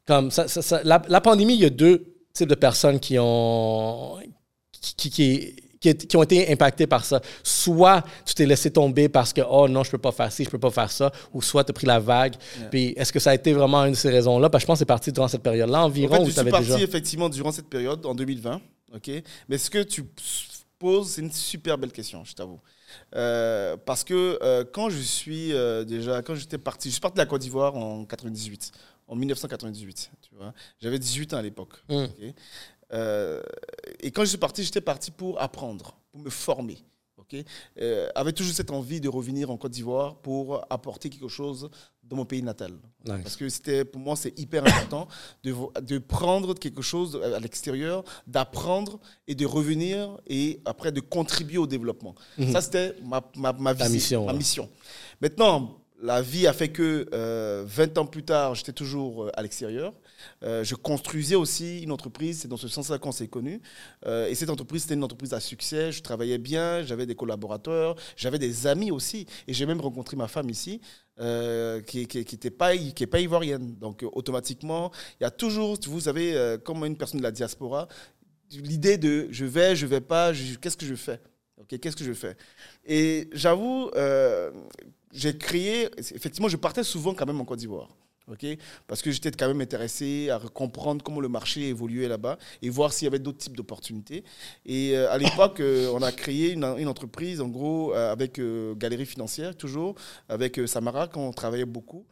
Comme 0.06 0.32
ça, 0.32 0.48
ça, 0.48 0.82
la, 0.84 1.02
la, 1.08 1.22
pandémie, 1.22 1.54
il 1.54 1.62
y 1.62 1.66
a 1.66 1.70
deux 1.70 2.16
types 2.34 2.50
de 2.50 2.56
personnes 2.56 3.00
qui 3.00 3.18
ont... 3.20 4.18
qui, 4.98 5.10
qui, 5.10 5.64
qui, 5.80 6.18
ont 6.18 6.24
été 6.24 6.52
impactées 6.52 6.88
par 6.88 7.06
ça. 7.06 7.22
Soit 7.44 8.04
tu 8.26 8.34
t'es 8.34 8.46
laissé 8.46 8.72
tomber 8.72 9.10
parce 9.10 9.34
que, 9.34 9.42
oh 9.50 9.68
non, 9.68 9.84
je 9.84 9.92
peux 9.92 9.98
pas 9.98 10.12
faire 10.12 10.32
ci, 10.32 10.44
je 10.46 10.50
peux 10.50 10.60
pas 10.60 10.72
faire 10.72 10.92
ça, 10.92 11.12
ou 11.34 11.42
soit 11.42 11.64
tu 11.64 11.72
as 11.72 11.74
pris 11.74 11.88
la 11.88 12.00
vague. 12.00 12.36
Puis 12.72 12.94
est-ce 12.96 13.12
que 13.12 13.20
ça 13.20 13.32
a 13.32 13.36
été 13.36 13.54
vraiment 13.54 13.84
une 13.84 13.92
de 13.92 13.98
ces 13.98 14.10
raisons-là? 14.10 14.50
Parce 14.50 14.62
que 14.62 14.66
je 14.66 14.68
pense 14.68 14.76
que 14.76 14.80
c'est 14.80 14.86
parti 14.86 15.12
durant 15.12 15.28
cette 15.28 15.44
période-là 15.44 15.84
environ. 15.84 16.16
En 16.16 16.20
fait, 16.20 16.32
je 16.32 16.42
suis 16.42 16.50
parti 16.50 16.84
effectivement 16.84 17.30
durant 17.30 17.52
cette 17.52 17.70
période, 17.70 18.06
en 18.06 18.16
2020. 18.16 18.62
OK? 18.96 19.12
Mais 19.50 19.58
ce 19.58 19.70
que 19.70 19.84
tu 19.84 20.04
c'est 21.06 21.22
une 21.22 21.32
super 21.32 21.78
belle 21.78 21.92
question, 21.92 22.24
je 22.24 22.34
t'avoue. 22.34 22.60
Euh, 23.16 23.78
parce 23.86 24.04
que 24.04 24.38
euh, 24.44 24.64
quand 24.72 24.90
je 24.90 25.00
suis 25.00 25.54
euh, 25.54 25.84
déjà, 25.84 26.22
quand 26.22 26.36
j'étais 26.36 26.58
parti, 26.58 26.90
je 26.90 26.94
suis 26.94 27.02
parti 27.02 27.16
de 27.16 27.22
la 27.22 27.26
Côte 27.26 27.42
d'Ivoire 27.42 27.76
en 27.76 28.06
98, 28.06 28.72
en 29.14 29.16
1998, 29.16 30.12
tu 30.22 30.36
vois. 30.36 30.54
J'avais 30.82 30.98
18 30.98 31.34
ans 31.34 31.38
à 31.38 31.42
l'époque. 31.42 31.74
Mmh. 31.88 32.06
et 34.02 34.12
quand 34.12 34.24
je 34.24 34.30
suis 34.30 34.38
parti, 34.38 34.64
j'étais 34.64 34.82
parti 34.82 35.12
pour 35.12 35.40
apprendre, 35.40 35.96
pour 36.12 36.20
me 36.20 36.30
former. 36.30 36.78
ok 37.18 37.36
avait 38.16 38.34
toujours 38.34 38.54
cette 38.54 38.72
envie 38.72 39.00
de 39.00 39.10
revenir 39.10 39.52
en 39.52 39.58
Côte 39.58 39.72
d'Ivoire 39.72 40.16
pour 40.18 40.66
apporter 40.70 41.10
quelque 41.10 41.28
chose 41.28 41.70
dans 42.04 42.18
mon 42.18 42.26
pays 42.26 42.42
natal. 42.42 42.74
Parce 43.06 43.36
que 43.36 43.48
c'était, 43.50 43.86
pour 43.86 44.02
moi, 44.02 44.16
c'est 44.16 44.38
hyper 44.38 44.66
important 44.66 45.08
de, 45.44 45.56
de 45.82 45.98
prendre 46.00 46.54
quelque 46.56 46.82
chose 46.82 47.20
à 47.24 47.40
l'extérieur, 47.40 48.04
d'apprendre 48.28 49.00
et 49.28 49.36
de 49.36 49.46
revenir 49.46 50.18
et 50.28 50.60
après 50.66 50.92
de 50.92 51.02
contribuer 51.02 51.60
au 51.60 51.68
développement. 51.68 52.16
Mhm. 52.38 52.52
Ça, 52.52 52.62
c'était 52.62 52.96
ma, 53.04 53.24
ma, 53.36 53.54
ma, 53.54 53.90
mission, 53.90 54.26
ma 54.26 54.34
mission. 54.34 54.70
Maintenant, 55.22 55.83
la 56.04 56.22
vie 56.22 56.48
a 56.48 56.54
fait 56.54 56.68
que 56.68 57.08
20 57.10 57.18
euh, 57.18 58.02
ans 58.02 58.06
plus 58.06 58.24
tard, 58.24 58.56
j'étais 58.56 58.74
toujours 58.74 59.24
euh, 59.24 59.32
à 59.36 59.42
l'extérieur. 59.42 59.94
Euh, 60.44 60.62
je 60.62 60.76
construisais 60.76 61.36
aussi 61.36 61.82
une 61.82 61.94
entreprise, 61.94 62.40
c'est 62.42 62.50
dans 62.50 62.58
ce 62.58 62.68
sens-là 62.68 62.98
qu'on 63.00 63.14
s'est 63.14 63.30
connus. 63.30 63.62
et 64.06 64.36
cette 64.36 64.50
entreprise, 64.50 64.82
c'était 64.82 64.96
une 64.96 65.04
entreprise 65.04 65.34
à 65.34 65.40
succès. 65.40 65.94
Je 65.94 66.04
travaillais 66.04 66.38
bien, 66.38 66.84
j'avais 66.84 67.06
des 67.06 67.16
collaborateurs, 67.16 67.96
j'avais 68.18 68.38
des 68.38 68.68
amis 68.68 68.92
aussi. 68.92 69.26
Et 69.48 69.54
j'ai 69.54 69.66
même 69.66 69.80
rencontré 69.80 70.18
ma 70.18 70.28
femme 70.28 70.50
ici. 70.50 70.82
qui 71.88 72.00
n'est 72.00 72.26
qui, 72.26 72.50
pas, 72.52 72.76
qui 72.76 73.08
pas 73.08 73.20
ivoirienne. 73.22 73.76
Donc, 73.76 74.06
automatiquement, 74.12 74.92
il 75.20 75.24
y 75.24 75.26
a 75.26 75.32
toujours, 75.32 75.78
vous 75.88 76.02
savez, 76.02 76.58
comme 76.66 76.84
une 76.84 76.98
personne 76.98 77.20
de 77.20 77.24
la 77.24 77.32
diaspora, 77.32 77.88
l'idée 78.52 78.98
de 78.98 79.28
je 79.32 79.46
vais, 79.46 79.76
je 79.76 79.86
vais 79.86 80.02
pas, 80.02 80.34
qu'est-ce 80.62 80.78
que 80.78 80.86
je 80.86 80.96
fais? 80.96 81.22
Qu'est-ce 81.70 81.96
que 81.96 82.04
je 82.04 82.14
fais? 82.14 82.36
Et 82.86 83.30
j'avoue, 83.32 83.90
j'ai 85.14 85.38
créé, 85.38 85.90
effectivement, 85.98 86.50
je 86.50 86.58
partais 86.58 86.84
souvent 86.84 87.14
quand 87.14 87.26
même 87.26 87.40
en 87.40 87.46
Côte 87.46 87.60
d'Ivoire. 87.60 87.90
Parce 88.88 89.02
que 89.02 89.12
j'étais 89.12 89.32
quand 89.32 89.48
même 89.48 89.62
intéressé 89.62 90.30
à 90.30 90.40
comprendre 90.40 91.04
comment 91.04 91.20
le 91.20 91.28
marché 91.28 91.68
évoluait 91.68 92.08
là-bas 92.08 92.38
et 92.62 92.70
voir 92.70 92.94
s'il 92.94 93.06
y 93.06 93.08
avait 93.08 93.20
d'autres 93.20 93.40
types 93.40 93.58
d'opportunités. 93.58 94.24
Et 94.66 94.96
euh, 94.96 95.12
à 95.12 95.18
l'époque, 95.18 95.60
euh, 95.60 95.92
on 95.94 96.02
a 96.02 96.12
créé 96.12 96.52
une, 96.52 96.64
entreprise, 96.64 97.42
en 97.42 97.50
gros, 97.50 97.94
euh, 97.94 98.12
avec 98.12 98.40
Galerie 98.78 99.06
Financière, 99.06 99.56
toujours, 99.56 99.96
avec 100.30 100.60
Samara, 100.68 101.08
quand 101.08 101.22
on 101.22 101.34
travaillait 101.34 101.66
beaucoup. 101.66 102.06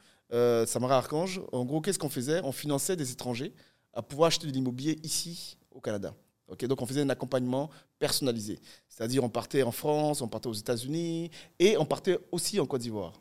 Samara 0.66 0.98
Archange, 0.98 1.42
en 1.52 1.66
gros, 1.66 1.82
qu'est-ce 1.82 2.00
qu'on 2.00 2.10
faisait? 2.10 2.40
On 2.44 2.54
finançait 2.54 2.96
des 2.96 3.12
étrangers 3.12 3.54
à 3.94 4.02
pouvoir 4.02 4.28
acheter 4.28 4.48
de 4.48 4.54
l'immobilier 4.54 4.98
ici, 5.04 5.58
au 5.72 5.82
Canada 5.82 6.14
donc 6.60 6.82
on 6.82 6.86
faisait 6.86 7.02
un 7.02 7.10
accompagnement 7.10 7.70
personnalisé. 8.00 8.60
C'est-à-dire 8.90 9.24
on 9.24 9.30
partait 9.30 9.64
en 9.64 9.72
France, 9.72 10.22
on 10.22 10.28
partait 10.28 10.48
aux 10.48 10.54
États-Unis 10.54 11.32
et 11.60 11.78
on 11.78 11.86
partait 11.86 12.18
aussi 12.32 12.60
en 12.60 12.66
Côte 12.66 12.82
d'Ivoire. 12.82 13.14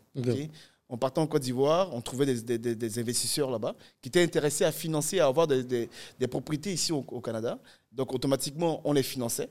On 0.89 0.99
partait 0.99 1.21
en 1.21 1.27
Côte 1.27 1.43
d'Ivoire, 1.43 1.95
on 1.95 2.01
trouvait 2.01 2.27
des, 2.27 2.99
investisseurs 2.99 3.51
là-bas 3.51 3.77
qui 4.03 4.09
étaient 4.09 4.23
intéressés 4.23 4.65
à 4.65 4.73
financer, 4.73 5.21
à 5.21 5.27
avoir 5.27 5.47
des, 5.47 5.89
propriétés 6.29 6.73
ici 6.73 6.93
au, 6.93 7.03
Canada. 7.21 7.59
Donc 7.93 8.13
automatiquement, 8.13 8.81
on 8.85 8.93
les 8.93 9.05
finançait 9.05 9.51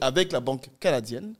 avec 0.00 0.32
la 0.32 0.40
banque 0.40 0.68
canadienne. 0.80 1.34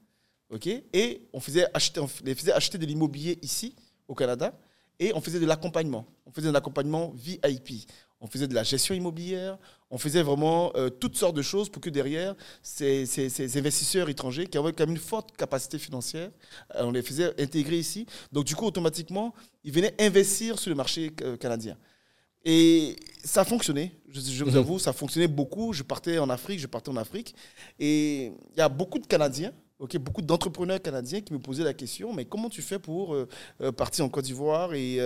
et 0.93 1.23
on, 1.33 1.41
faisait 1.41 1.67
acheter, 1.75 2.01
on 2.01 2.09
les 2.25 2.35
faisait 2.35 2.53
acheter 2.53 2.79
de 2.79 2.87
l'immobilier 2.87 3.39
ici 3.43 3.75
au 4.07 4.15
Canada 4.15 4.55
et 4.99 5.13
on 5.15 5.21
faisait 5.21 5.41
de 5.41 5.47
l'accompagnement. 5.47 6.07
On 6.27 6.31
faisait 6.31 6.49
de 6.49 6.53
l'accompagnement 6.53 7.13
VIP 7.17 7.87
on 8.21 8.27
faisait 8.27 8.47
de 8.47 8.55
la 8.55 8.63
gestion 8.63 8.95
immobilière, 8.95 9.59
on 9.91 9.99
faisait 9.99 10.23
vraiment 10.23 10.73
euh, 10.77 10.89
toutes 10.89 11.17
sortes 11.17 11.35
de 11.35 11.43
choses 11.43 11.69
pour 11.69 11.83
que 11.83 11.91
derrière, 11.91 12.35
ces, 12.63 13.59
investisseurs 13.59 14.09
étrangers 14.09 14.47
qui 14.47 14.57
avaient 14.57 14.73
quand 14.73 14.87
même 14.87 14.95
une 14.95 15.01
forte 15.01 15.37
capacité 15.37 15.79
financière, 15.79 16.31
euh, 16.77 16.85
on 16.85 16.93
les 16.93 17.03
faisait 17.03 17.41
intégrer 17.43 17.79
ici. 17.79 18.07
Donc 18.33 18.45
du 18.45 18.55
coup, 18.55 18.67
automatiquement, 18.67 19.35
ils 19.65 19.73
venaient 19.73 19.95
investir 19.99 20.59
sur 20.59 20.71
le 20.71 20.77
marché 20.77 21.11
euh, 21.23 21.37
canadien. 21.37 21.77
Et 22.45 22.97
ça 23.23 23.43
a 23.43 23.45
fonctionné, 23.45 23.93
je, 24.09 24.45
vous 24.45 24.53
mhm. 24.53 24.57
avoue, 24.57 24.79
ça 24.79 24.93
fonctionnait 24.93 25.29
beaucoup. 25.29 25.73
Je 25.73 25.83
partais 25.83 26.19
en 26.19 26.31
Afrique, 26.31 26.61
je 26.61 26.67
partais 26.67 26.89
en 26.89 26.97
Afrique. 26.97 27.35
Et 27.79 28.33
il 28.53 28.57
y 28.59 28.61
a 28.61 28.69
beaucoup 28.69 28.99
de 28.99 29.07
Canadiens 29.07 29.53
beaucoup 29.99 30.21
d'entrepreneurs 30.21 30.83
canadiens 30.83 31.23
qui 31.23 31.33
me 31.33 31.39
posaient 31.39 31.65
la 31.65 31.73
question, 31.73 32.13
mais 32.13 32.27
comment 32.27 32.51
tu 32.51 32.61
fais 32.61 32.79
pour 32.79 33.17
partir 33.79 34.05
en 34.05 34.11
Côte 34.11 34.27
d'Ivoire 34.27 34.75
et 34.75 34.99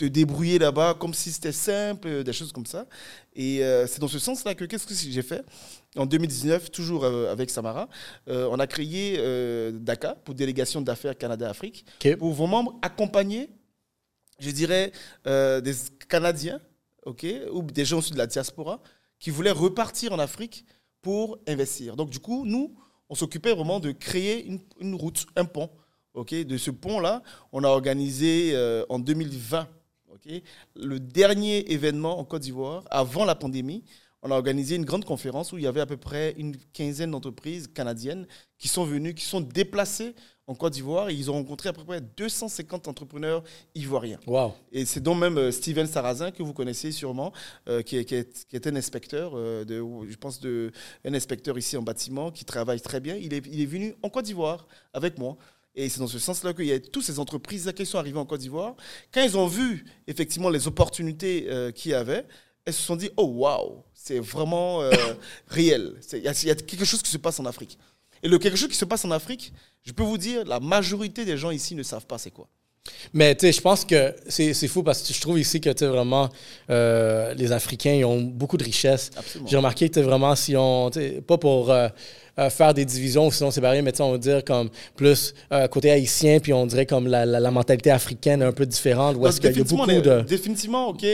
te 0.00 0.06
débrouiller 0.06 0.58
là-bas 0.58 0.94
comme 0.98 1.12
si 1.12 1.30
c'était 1.30 1.52
simple, 1.52 2.08
euh, 2.08 2.22
des 2.22 2.32
choses 2.32 2.52
comme 2.52 2.64
ça. 2.64 2.86
Et 3.34 3.62
euh, 3.62 3.86
c'est 3.86 4.00
dans 4.00 4.08
ce 4.08 4.18
sens-là 4.18 4.54
que 4.54 4.64
qu'est-ce 4.64 4.86
que 4.86 4.94
j'ai 4.94 5.22
fait? 5.22 5.44
En 5.94 6.06
2019, 6.06 6.70
toujours 6.70 7.04
euh, 7.04 7.30
avec 7.30 7.50
Samara, 7.50 7.88
on 8.26 8.58
a 8.58 8.66
créé 8.66 9.18
DACA 9.72 10.14
pour 10.24 10.34
Délégation 10.34 10.80
d'affaires 10.80 11.16
Canada-Afrique 11.18 11.84
pour 12.18 12.32
vraiment 12.32 12.78
accompagner, 12.80 13.50
je 14.38 14.50
dirais, 14.50 14.92
des 15.26 15.74
Canadiens 16.08 16.60
ok, 17.04 17.26
ou 17.52 17.62
des 17.62 17.84
gens 17.84 17.98
aussi 17.98 18.12
de 18.12 18.18
la 18.18 18.26
diaspora 18.26 18.80
qui 19.18 19.30
voulaient 19.30 19.50
repartir 19.50 20.12
en 20.12 20.18
Afrique 20.18 20.64
pour 21.02 21.38
investir. 21.46 21.96
Donc 21.96 22.10
du 22.10 22.20
coup, 22.20 22.44
nous, 22.46 22.74
on 23.08 23.14
s'occupait 23.14 23.52
vraiment 23.52 23.80
de 23.80 23.90
créer 23.92 24.46
une, 24.46 24.60
une 24.80 24.94
route, 24.94 25.26
un 25.36 25.44
pont. 25.44 25.70
ok 26.14 26.34
de 26.34 26.56
ce 26.56 26.70
pont-là, 26.70 27.22
on 27.52 27.64
a 27.64 27.68
organisé 27.68 28.54
en 28.88 28.98
2020 28.98 29.68
le 30.76 31.00
dernier 31.00 31.72
événement 31.72 32.18
en 32.18 32.24
Côte 32.24 32.42
d'Ivoire, 32.42 32.84
avant 32.90 33.24
la 33.24 33.34
pandémie, 33.34 33.84
on 34.22 34.30
a 34.30 34.34
organisé 34.34 34.76
une 34.76 34.84
grande 34.84 35.04
conférence 35.04 35.52
où 35.52 35.58
il 35.58 35.64
y 35.64 35.66
avait 35.66 35.80
à 35.80 35.86
peu 35.86 35.96
près 35.96 36.34
une 36.36 36.56
quinzaine 36.72 37.10
d'entreprises 37.10 37.68
canadiennes 37.68 38.26
qui 38.58 38.68
sont 38.68 38.84
venues, 38.84 39.14
qui 39.14 39.24
sont 39.24 39.40
déplacées 39.40 40.14
en 40.46 40.54
Côte 40.54 40.72
d'Ivoire 40.72 41.08
et 41.08 41.14
ils 41.14 41.30
ont 41.30 41.34
rencontré 41.34 41.68
à 41.68 41.72
peu 41.72 41.84
près 41.84 42.00
250 42.00 42.88
entrepreneurs 42.88 43.42
ivoiriens. 43.74 44.18
Wow. 44.26 44.52
Et 44.72 44.84
c'est 44.84 45.00
donc 45.00 45.18
même 45.18 45.38
euh, 45.38 45.52
Steven 45.52 45.86
Sarrazin, 45.86 46.32
que 46.32 46.42
vous 46.42 46.52
connaissez 46.52 46.92
sûrement, 46.92 47.32
euh, 47.68 47.82
qui, 47.82 47.96
est, 47.96 48.04
qui, 48.04 48.56
est, 48.56 48.66
un 48.66 48.76
inspecteur, 48.76 49.32
euh, 49.34 49.64
de, 49.64 49.82
je 50.08 50.16
pense 50.16 50.40
de, 50.40 50.72
un 51.04 51.14
inspecteur 51.14 51.56
ici 51.56 51.76
en 51.76 51.82
bâtiment, 51.82 52.30
qui 52.30 52.44
travaille 52.44 52.80
très 52.80 53.00
bien. 53.00 53.14
Il 53.14 53.32
est, 53.32 53.46
il 53.46 53.60
est 53.60 53.66
venu 53.66 53.94
en 54.02 54.10
Côte 54.10 54.24
d'Ivoire 54.24 54.66
avec 54.92 55.18
moi. 55.18 55.36
Et 55.74 55.88
c'est 55.88 56.00
dans 56.00 56.08
ce 56.08 56.18
sens-là 56.18 56.52
qu'il 56.52 56.66
y 56.66 56.72
a 56.72 56.80
toutes 56.80 57.04
ces 57.04 57.18
entreprises 57.18 57.72
qui 57.76 57.86
sont 57.86 57.98
arrivées 57.98 58.18
en 58.18 58.26
Côte 58.26 58.40
d'Ivoire. 58.40 58.74
Quand 59.12 59.22
ils 59.22 59.36
ont 59.36 59.46
vu 59.46 59.84
effectivement 60.06 60.50
les 60.50 60.66
opportunités 60.66 61.46
euh, 61.48 61.70
qu'il 61.70 61.92
y 61.92 61.94
avait, 61.94 62.26
elles 62.64 62.74
se 62.74 62.82
sont 62.82 62.96
dit 62.96 63.10
Oh 63.16 63.26
waouh, 63.26 63.82
c'est 63.94 64.18
vraiment 64.18 64.82
euh, 64.82 64.90
réel. 65.48 65.94
Il 66.12 66.22
y, 66.22 66.28
a 66.28 66.54
quelque 66.54 66.84
chose 66.84 67.02
qui 67.02 67.10
se 67.10 67.18
passe 67.18 67.38
en 67.38 67.46
Afrique. 67.46 67.78
Et 68.22 68.28
le 68.28 68.38
quelque 68.38 68.56
chose 68.56 68.68
qui 68.68 68.76
se 68.76 68.84
passe 68.84 69.04
en 69.04 69.10
Afrique, 69.10 69.52
je 69.84 69.92
peux 69.92 70.02
vous 70.02 70.18
dire, 70.18 70.44
la 70.44 70.60
majorité 70.60 71.24
des 71.24 71.36
gens 71.36 71.50
ici 71.50 71.74
ne 71.74 71.82
savent 71.82 72.06
pas 72.06 72.18
c'est 72.18 72.30
quoi. 72.30 72.48
Mais 73.12 73.34
tu 73.34 73.46
sais, 73.46 73.52
je 73.52 73.60
pense 73.60 73.84
que 73.84 74.14
c'est 74.28 74.68
fou 74.68 74.82
parce 74.82 75.02
que 75.02 75.12
je 75.12 75.20
trouve 75.20 75.38
ici 75.38 75.60
que 75.60 75.70
tu 75.70 75.84
vraiment 75.86 76.28
euh, 76.70 77.34
les 77.34 77.52
Africains 77.52 77.92
ils 77.92 78.04
ont 78.04 78.20
beaucoup 78.20 78.56
de 78.56 78.64
richesses. 78.64 79.10
J'ai 79.46 79.56
remarqué 79.56 79.88
que 79.88 79.94
tu 79.94 80.00
vraiment 80.00 80.34
si 80.36 80.56
on 80.56 80.90
pas 81.26 81.38
pour 81.38 81.70
euh, 81.70 81.88
euh, 82.38 82.50
faire 82.50 82.72
des 82.72 82.84
divisions 82.84 83.26
ou 83.26 83.32
sinon 83.32 83.50
séparer, 83.50 83.82
mais 83.82 83.98
on 84.00 84.12
va 84.12 84.18
dire 84.18 84.44
comme 84.44 84.70
plus 84.94 85.34
côté 85.70 85.90
haïtien 85.90 86.38
puis 86.38 86.52
on 86.52 86.66
dirait 86.66 86.86
comme 86.86 87.08
la, 87.08 87.26
la, 87.26 87.50
mentalité 87.50 87.90
africaine 87.90 88.42
est 88.42 88.46
un 88.46 88.52
peu 88.52 88.66
différente. 88.66 89.16
Où 89.16 89.26
est-ce 89.26 89.40
qu'il 89.40 89.56
y 89.56 89.60
a 89.60 89.64
beaucoup 89.64 89.86
de 89.86 90.20
définitivement 90.22 90.88
ok. 90.88 91.04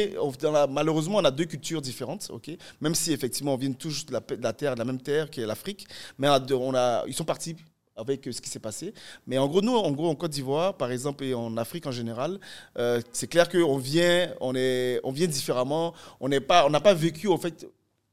malheureusement, 0.71 1.19
on 1.19 1.25
a 1.25 1.31
deux 1.31 1.47
cultures 1.47 1.81
différentes, 1.81 2.29
ok. 2.31 2.51
Même 2.81 2.95
si 2.95 3.13
effectivement 3.13 3.55
on 3.55 3.57
vient 3.57 3.73
tous 3.73 4.05
de 4.07 4.13
la, 4.13 4.21
de 4.21 4.43
la 4.43 4.53
terre, 4.53 4.75
de 4.75 4.79
la 4.79 4.85
même 4.85 5.01
terre 5.01 5.31
qui 5.31 5.41
est 5.41 5.47
l'Afrique, 5.47 5.87
mais 6.19 6.29
on 6.29 6.75
a, 6.75 7.05
ils 7.07 7.15
sont 7.15 7.25
partis 7.25 7.57
avec 7.97 8.27
euh, 8.27 8.33
ce 8.33 8.41
qui 8.41 8.51
s'est 8.51 8.61
passé. 8.61 8.95
Mais 9.27 9.39
en 9.39 9.49
gros, 9.49 9.63
nous, 9.63 9.75
en 9.75 9.91
gros, 9.91 10.09
en 10.09 10.15
Côte 10.15 10.33
d'Ivoire, 10.33 10.75
par 10.75 10.93
exemple, 10.93 11.25
et 11.25 11.35
en 11.35 11.57
Afrique 11.57 11.87
en 11.87 11.93
général, 11.93 12.39
euh, 12.79 13.01
c'est 13.13 13.27
clair 13.27 13.49
qu'on 13.49 13.79
vient, 13.79 14.35
on 14.41 14.55
est, 14.55 15.01
on 15.03 15.13
vient 15.13 15.27
différemment. 15.27 15.95
On 16.21 16.29
n'est 16.29 16.41
pas, 16.41 16.67
on 16.67 16.71
n'a 16.71 16.81
pas 16.81 16.95
vécu 16.95 17.29
en 17.29 17.39
fait 17.39 17.67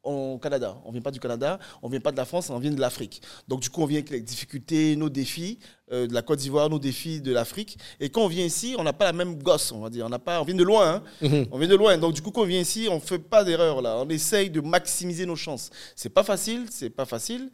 au 0.03 0.37
Canada. 0.37 0.77
On 0.85 0.91
vient 0.91 1.01
pas 1.01 1.11
du 1.11 1.19
Canada, 1.19 1.59
on 1.81 1.89
vient 1.89 1.99
pas 1.99 2.11
de 2.11 2.17
la 2.17 2.25
France, 2.25 2.49
on 2.49 2.59
vient 2.59 2.71
de 2.71 2.79
l'Afrique. 2.79 3.21
Donc 3.47 3.61
du 3.61 3.69
coup, 3.69 3.81
on 3.81 3.85
vient 3.85 3.99
avec 3.99 4.09
les 4.09 4.21
difficultés, 4.21 4.95
nos 4.95 5.09
défis 5.09 5.59
euh, 5.91 6.07
de 6.07 6.13
la 6.13 6.21
Côte 6.21 6.39
d'Ivoire, 6.39 6.69
nos 6.69 6.79
défis 6.79 7.21
de 7.21 7.31
l'Afrique. 7.31 7.77
Et 7.99 8.09
quand 8.09 8.21
on 8.21 8.27
vient 8.27 8.45
ici, 8.45 8.75
on 8.77 8.83
n'a 8.83 8.93
pas 8.93 9.05
la 9.05 9.13
même 9.13 9.41
gosse, 9.41 9.71
on 9.71 9.79
va 9.79 9.89
dire. 9.89 10.05
On 10.05 10.09
n'a 10.09 10.19
pas, 10.19 10.41
on 10.41 10.43
vient 10.43 10.55
de 10.55 10.63
loin. 10.63 10.95
Hein. 10.95 11.03
Mhm. 11.21 11.47
On 11.51 11.57
vient 11.57 11.69
de 11.69 11.75
loin. 11.75 11.97
Donc 11.97 12.13
du 12.13 12.21
coup, 12.21 12.31
quand 12.31 12.41
on 12.41 12.45
vient 12.45 12.59
ici, 12.59 12.87
on 12.91 12.99
fait 12.99 13.19
pas 13.19 13.43
d'erreur 13.43 13.81
là. 13.81 13.97
On 13.99 14.09
essaye 14.09 14.49
de 14.49 14.59
maximiser 14.59 15.25
nos 15.25 15.37
chances. 15.37 15.69
C'est 15.95 16.09
pas 16.09 16.23
facile, 16.23 16.65
c'est 16.69 16.89
pas 16.89 17.05
facile 17.05 17.49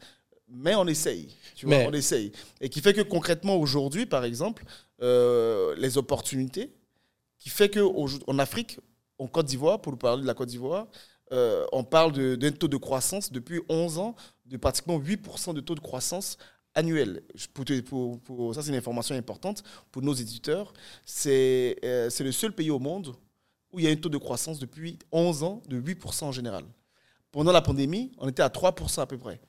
mais 0.52 0.76
on 0.76 0.88
essaye. 0.88 1.36
Tu 1.56 1.66
vois, 1.66 1.78
on 1.78 1.94
essaye. 1.94 2.32
Et 2.62 2.70
qui 2.70 2.82
fait 2.82 2.94
que 2.94 3.02
concrètement, 3.02 3.56
aujourd'hui, 3.56 4.06
par 4.06 4.24
exemple, 4.24 4.64
euh, 5.02 5.76
les 5.78 5.98
opportunités, 5.98 6.74
qui 7.38 7.50
fait 7.50 7.70
qu'en 7.70 8.40
Afrique, 8.40 8.80
en 9.18 9.28
Côte 9.28 9.46
d'Ivoire, 9.46 9.82
pour 9.82 9.98
parler 9.98 10.22
de 10.22 10.28
la 10.28 10.34
Côte 10.34 10.50
d'Ivoire, 10.50 10.88
euh, 11.32 11.66
on 11.72 11.84
parle 11.84 12.38
d'un 12.38 12.52
taux 12.52 12.68
de 12.68 12.78
croissance 12.78 13.32
depuis 13.32 13.62
11 13.70 14.00
ans 14.00 14.16
de 14.46 14.58
pratiquement 14.58 14.98
8% 15.00 15.54
de 15.54 15.62
taux 15.62 15.76
de 15.76 15.80
croissance 15.80 16.38
annuel. 16.74 17.22
Pour, 17.54 18.20
pour, 18.22 18.56
ça, 18.56 18.64
c'est 18.64 18.70
une 18.70 18.76
information 18.76 19.16
importante 19.16 19.64
pour 19.92 20.02
nos 20.02 20.14
éditeurs. 20.14 20.74
C'est 21.06 21.78
euh, 21.84 22.10
le 22.20 22.32
seul 22.32 22.54
pays 22.54 22.72
au 22.72 22.80
monde 22.80 23.16
où 23.72 23.80
il 23.80 23.86
y 23.86 23.88
a 23.88 23.92
un 23.92 23.96
taux 23.96 24.10
de 24.10 24.18
croissance 24.18 24.58
depuis 24.58 24.98
11 25.12 25.44
ans 25.44 25.62
de 25.68 25.80
8% 25.80 26.26
en 26.26 26.32
général. 26.32 26.66
Pendant 27.32 27.52
la 27.52 27.62
pandémie, 27.62 28.12
on 28.18 28.28
était 28.28 28.42
à 28.42 28.50
3% 28.50 29.02
à 29.02 29.06
peu 29.06 29.18
près 29.20 29.40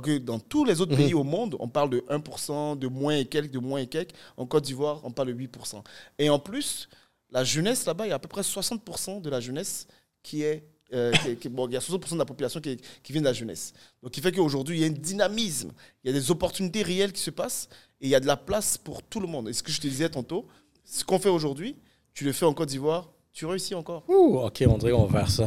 dans 0.00 0.38
tous 0.38 0.64
les 0.64 0.80
autres 0.80 0.96
pays 0.96 1.12
mhm. 1.12 1.20
au 1.20 1.24
monde, 1.24 1.56
on 1.60 1.68
parle 1.68 1.90
de 1.90 2.00
1%, 2.08 2.78
de 2.78 2.88
moins 2.88 3.16
et 3.16 3.26
quelques, 3.26 3.52
de 3.52 3.58
moins 3.58 3.80
et 3.80 3.86
quelques. 3.86 4.14
En 4.36 4.46
Côte 4.46 4.64
d'Ivoire, 4.64 5.00
on 5.04 5.10
parle 5.10 5.34
de 5.34 5.34
8%. 5.34 5.82
Et 6.18 6.30
en 6.30 6.38
plus, 6.38 6.88
la 7.30 7.44
jeunesse 7.44 7.84
là-bas, 7.86 8.06
il 8.06 8.10
y 8.10 8.12
a 8.12 8.16
à 8.16 8.18
peu 8.18 8.28
près 8.28 8.42
60% 8.42 9.20
de 9.20 9.30
la 9.30 9.40
jeunesse 9.40 9.86
qui 10.22 10.42
est 10.42 10.64
euh, 10.94 11.12
bon, 11.50 11.68
il 11.68 11.72
y 11.72 11.76
a 11.76 11.80
60% 11.80 12.12
de 12.12 12.18
la 12.18 12.24
population 12.24 12.60
qui, 12.60 12.76
qui, 13.02 13.12
vient 13.12 13.22
de 13.22 13.26
la 13.26 13.32
jeunesse. 13.32 13.72
Donc, 14.02 14.16
il 14.16 14.22
fait 14.22 14.32
qu'aujourd'hui, 14.32 14.78
il 14.78 14.80
y 14.82 14.84
a 14.84 14.88
un 14.88 14.90
dynamisme, 14.90 15.72
il 16.04 16.08
y 16.08 16.10
a 16.10 16.18
des 16.18 16.30
opportunités 16.30 16.82
réelles 16.82 17.12
qui 17.12 17.22
se 17.22 17.30
passent 17.30 17.68
et 18.00 18.06
il 18.06 18.10
y 18.10 18.14
a 18.14 18.20
de 18.20 18.26
la 18.26 18.36
place 18.36 18.76
pour 18.76 19.02
tout 19.02 19.20
le 19.20 19.26
monde. 19.26 19.48
Et 19.48 19.52
ce 19.54 19.62
que 19.62 19.72
je 19.72 19.80
te 19.80 19.86
disais 19.86 20.10
tantôt, 20.10 20.46
ce 20.84 21.04
qu'on 21.04 21.18
fait 21.18 21.30
aujourd'hui, 21.30 21.76
tu 22.12 22.24
le 22.24 22.32
fais 22.32 22.44
en 22.44 22.52
Côte 22.52 22.68
d'Ivoire, 22.68 23.10
tu 23.34 23.46
réussis 23.46 23.74
encore. 23.74 24.04
Ouh, 24.08 24.40
OK, 24.40 24.62
on 24.68 24.76
dirait 24.76 24.92
qu'on 24.92 25.06
va 25.06 25.20
faire 25.20 25.30
ça. 25.30 25.46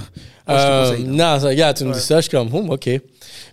Euh, 0.49 0.97
non, 0.97 1.37
regarde, 1.37 1.77
tu 1.77 1.83
me 1.83 1.93
dis 1.93 1.99
ça, 1.99 2.17
je 2.17 2.21
suis 2.21 2.31
comme, 2.31 2.53
hum, 2.53 2.71
OK. 2.71 2.89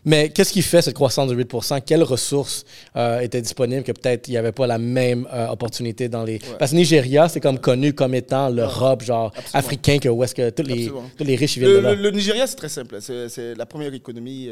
Mais 0.07 0.31
qu'est-ce 0.31 0.53
qui 0.53 0.63
fait 0.63 0.81
cette 0.81 0.95
croissance 0.95 1.29
de 1.29 1.35
8 1.35 1.51
Quelles 1.85 2.03
ressources 2.03 2.65
euh, 2.97 3.21
étaient 3.21 3.43
disponibles 3.43 3.83
que 3.83 3.93
peut-être 3.93 4.29
il 4.29 4.33
n'y 4.33 4.37
avait 4.39 4.53
pas 4.53 4.67
la 4.67 4.79
même 4.79 5.29
euh, 5.33 5.49
opportunité 5.49 6.09
dans 6.09 6.25
les. 6.25 6.41
Parce 6.59 6.71
que 6.71 6.77
Nigeria, 6.77 7.29
c'est 7.29 7.41
comme 7.41 7.59
connu 7.59 7.93
comme 7.93 8.15
étant 8.15 8.49
l'Europe, 8.49 9.03
genre 9.03 9.33
africain, 9.53 9.99
que 9.99 10.09
où 10.09 10.25
est-ce 10.25 10.35
que 10.35 10.49
tous 10.49 10.63
les, 10.63 10.91
tous 11.17 11.25
les 11.25 11.37
riches 11.37 11.59
viennent 11.59 11.71
le, 11.71 11.77
de 11.77 11.83
là. 11.83 11.95
Le, 11.95 12.11
Nigeria, 12.11 12.47
c'est 12.47 12.57
très 12.57 12.71
simple. 12.71 12.99
C'est 13.01 13.55
la 13.55 13.67
première 13.67 13.93
économie 13.93 14.49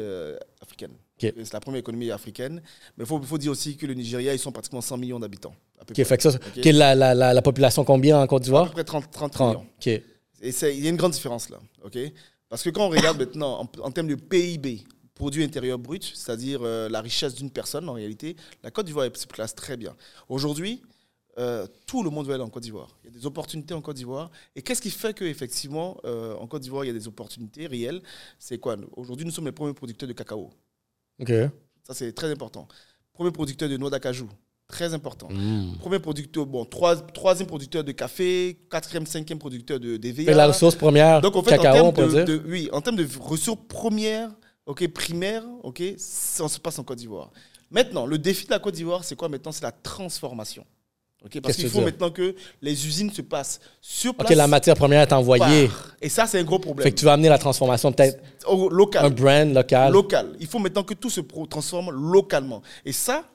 C'est 1.21 1.53
la 1.53 1.59
première 1.59 1.79
économie 1.79 2.11
africaine. 2.11 2.61
Mais 2.97 3.03
il 3.03 3.07
faut, 3.07 3.21
faut, 3.21 3.37
dire 3.37 3.51
aussi 3.51 3.77
que 3.77 3.85
le 3.85 3.93
Nigeria, 3.93 4.33
ils 4.33 4.39
sont 4.39 4.51
pratiquement 4.51 4.81
100 4.81 4.97
millions 4.97 5.19
d'habitants. 5.19 5.55
OK, 5.81 6.03
fait 6.03 6.17
que 6.17 6.23
ça, 6.23 6.37
la, 6.63 6.95
la, 6.95 7.33
la, 7.33 7.41
population 7.41 7.83
combien 7.83 8.19
en 8.21 8.27
Côte 8.27 8.43
d'Ivoire? 8.43 8.63
À 8.63 8.67
peu 8.67 8.73
près 8.73 8.83
30, 8.83 9.11
30, 9.11 9.39
millions. 9.39 9.65
Et 9.85 10.49
il 10.49 10.83
y 10.83 10.87
a 10.87 10.89
une 10.89 10.97
grande 10.97 11.11
différence 11.11 11.49
là. 11.49 11.59
Parce 12.49 12.63
que 12.63 12.69
quand 12.69 12.85
on 12.85 12.89
regarde 12.89 13.17
maintenant 13.17 13.67
en, 13.81 13.91
termes 13.91 14.07
de 14.07 14.15
PIB, 14.15 14.83
produit 15.15 15.43
intérieur 15.43 15.79
brut, 15.79 16.03
c'est-à-dire 16.03 16.61
euh, 16.63 16.89
la 16.89 17.01
richesse 17.01 17.35
d'une 17.35 17.51
personne 17.51 17.87
en 17.87 17.93
réalité, 17.93 18.35
la 18.63 18.71
Côte 18.71 18.87
d'Ivoire 18.87 19.07
se 19.13 19.27
place 19.27 19.55
très 19.55 19.77
bien. 19.77 19.95
Aujourd'hui, 20.27 20.81
euh, 21.37 21.65
tout 21.85 22.03
le 22.03 22.09
monde 22.09 22.27
veut 22.27 22.33
aller 22.33 22.43
en 22.43 22.49
Côte 22.49 22.63
d'Ivoire. 22.63 22.97
Il 23.03 23.11
y 23.11 23.15
a 23.15 23.19
des 23.19 23.25
opportunités 23.25 23.73
en 23.73 23.81
Côte 23.81 23.95
d'Ivoire. 23.95 24.31
Et 24.55 24.61
qu'est-ce 24.61 24.81
qui 24.81 24.89
fait 24.89 25.13
qu'effectivement, 25.13 25.97
euh, 26.05 26.35
en 26.35 26.47
Côte 26.47 26.61
d'Ivoire, 26.63 26.83
il 26.83 26.87
y 26.87 26.91
a 26.91 26.93
des 26.93 27.07
opportunités 27.07 27.67
réelles? 27.67 28.01
C'est 28.37 28.57
quoi? 28.57 28.75
Aujourd'hui, 28.97 29.25
nous 29.25 29.31
sommes 29.31 29.45
les 29.45 29.51
premiers 29.51 29.73
producteurs 29.73 30.09
de 30.09 30.13
cacao. 30.13 30.49
Ça, 31.83 31.93
c'est 31.93 32.13
très 32.13 32.31
important. 32.31 32.67
Premier 33.13 33.31
producteur 33.31 33.69
de 33.69 33.77
noix 33.77 33.89
d'acajou, 33.89 34.29
très 34.67 34.93
important. 34.93 35.27
Mm. 35.29 35.77
Premier 35.79 35.99
producteur, 35.99 36.45
bon, 36.45 36.65
troisième 36.65 37.47
producteur 37.47 37.83
de 37.83 37.91
café, 37.91 38.59
quatrième, 38.69 39.05
cinquième 39.05 39.39
producteur 39.39 39.79
de 39.79 39.97
d'EVA. 39.97 40.31
Et 40.31 40.35
la 40.35 40.47
ressource 40.47 40.75
première, 40.75 41.21
Donc, 41.21 41.35
en 41.35 41.43
fait, 41.43 41.57
cacao, 41.57 41.85
en 41.85 41.91
termes 41.91 42.25
de, 42.25 42.41
oui, 42.47 42.69
en 42.71 42.81
termes 42.81 42.95
de 42.95 43.07
ressources 43.19 43.61
premières, 43.67 44.31
ok, 44.65 44.87
primaires, 44.89 45.43
ok, 45.63 45.83
ça 45.97 46.47
se 46.47 46.59
passe 46.59 46.79
en 46.79 46.83
Côte 46.83 46.97
d'Ivoire. 46.97 47.31
Maintenant, 47.69 48.05
le 48.05 48.17
défi 48.17 48.45
de 48.45 48.51
la 48.51 48.59
Côte 48.59 48.75
d'Ivoire, 48.75 49.03
c'est 49.03 49.15
quoi 49.15 49.29
maintenant? 49.29 49.51
C'est 49.51 49.63
la 49.63 49.71
transformation. 49.71 50.65
Parce 51.43 51.55
qu'il 51.55 51.69
faut 51.69 51.81
maintenant 51.81 52.09
que 52.09 52.35
les 52.61 52.87
usines 52.87 53.11
se 53.11 53.21
passent 53.21 53.59
sur 53.79 54.15
place. 54.15 54.31
Ok, 54.31 54.35
la 54.35 54.47
matière 54.47 54.75
première 54.75 55.01
est 55.01 55.13
envoyée. 55.13 55.69
Et 56.01 56.09
ça, 56.09 56.25
c'est 56.25 56.39
un 56.39 56.43
gros 56.43 56.57
problème. 56.57 56.83
Fait 56.83 56.91
que 56.91 56.97
tu 56.97 57.05
vas 57.05 57.13
amener 57.13 57.29
la 57.29 57.37
transformation 57.37 57.91
peut-être. 57.91 58.19
Local. 58.71 59.05
Un 59.05 59.09
brand 59.11 59.53
local. 59.53 59.91
Local. 59.93 60.35
Il 60.39 60.47
faut 60.47 60.57
maintenant 60.57 60.83
que 60.83 60.95
tout 60.95 61.11
se 61.11 61.21
transforme 61.21 61.91
localement. 61.91 62.63
Et 62.85 62.91
ça, 62.91 63.25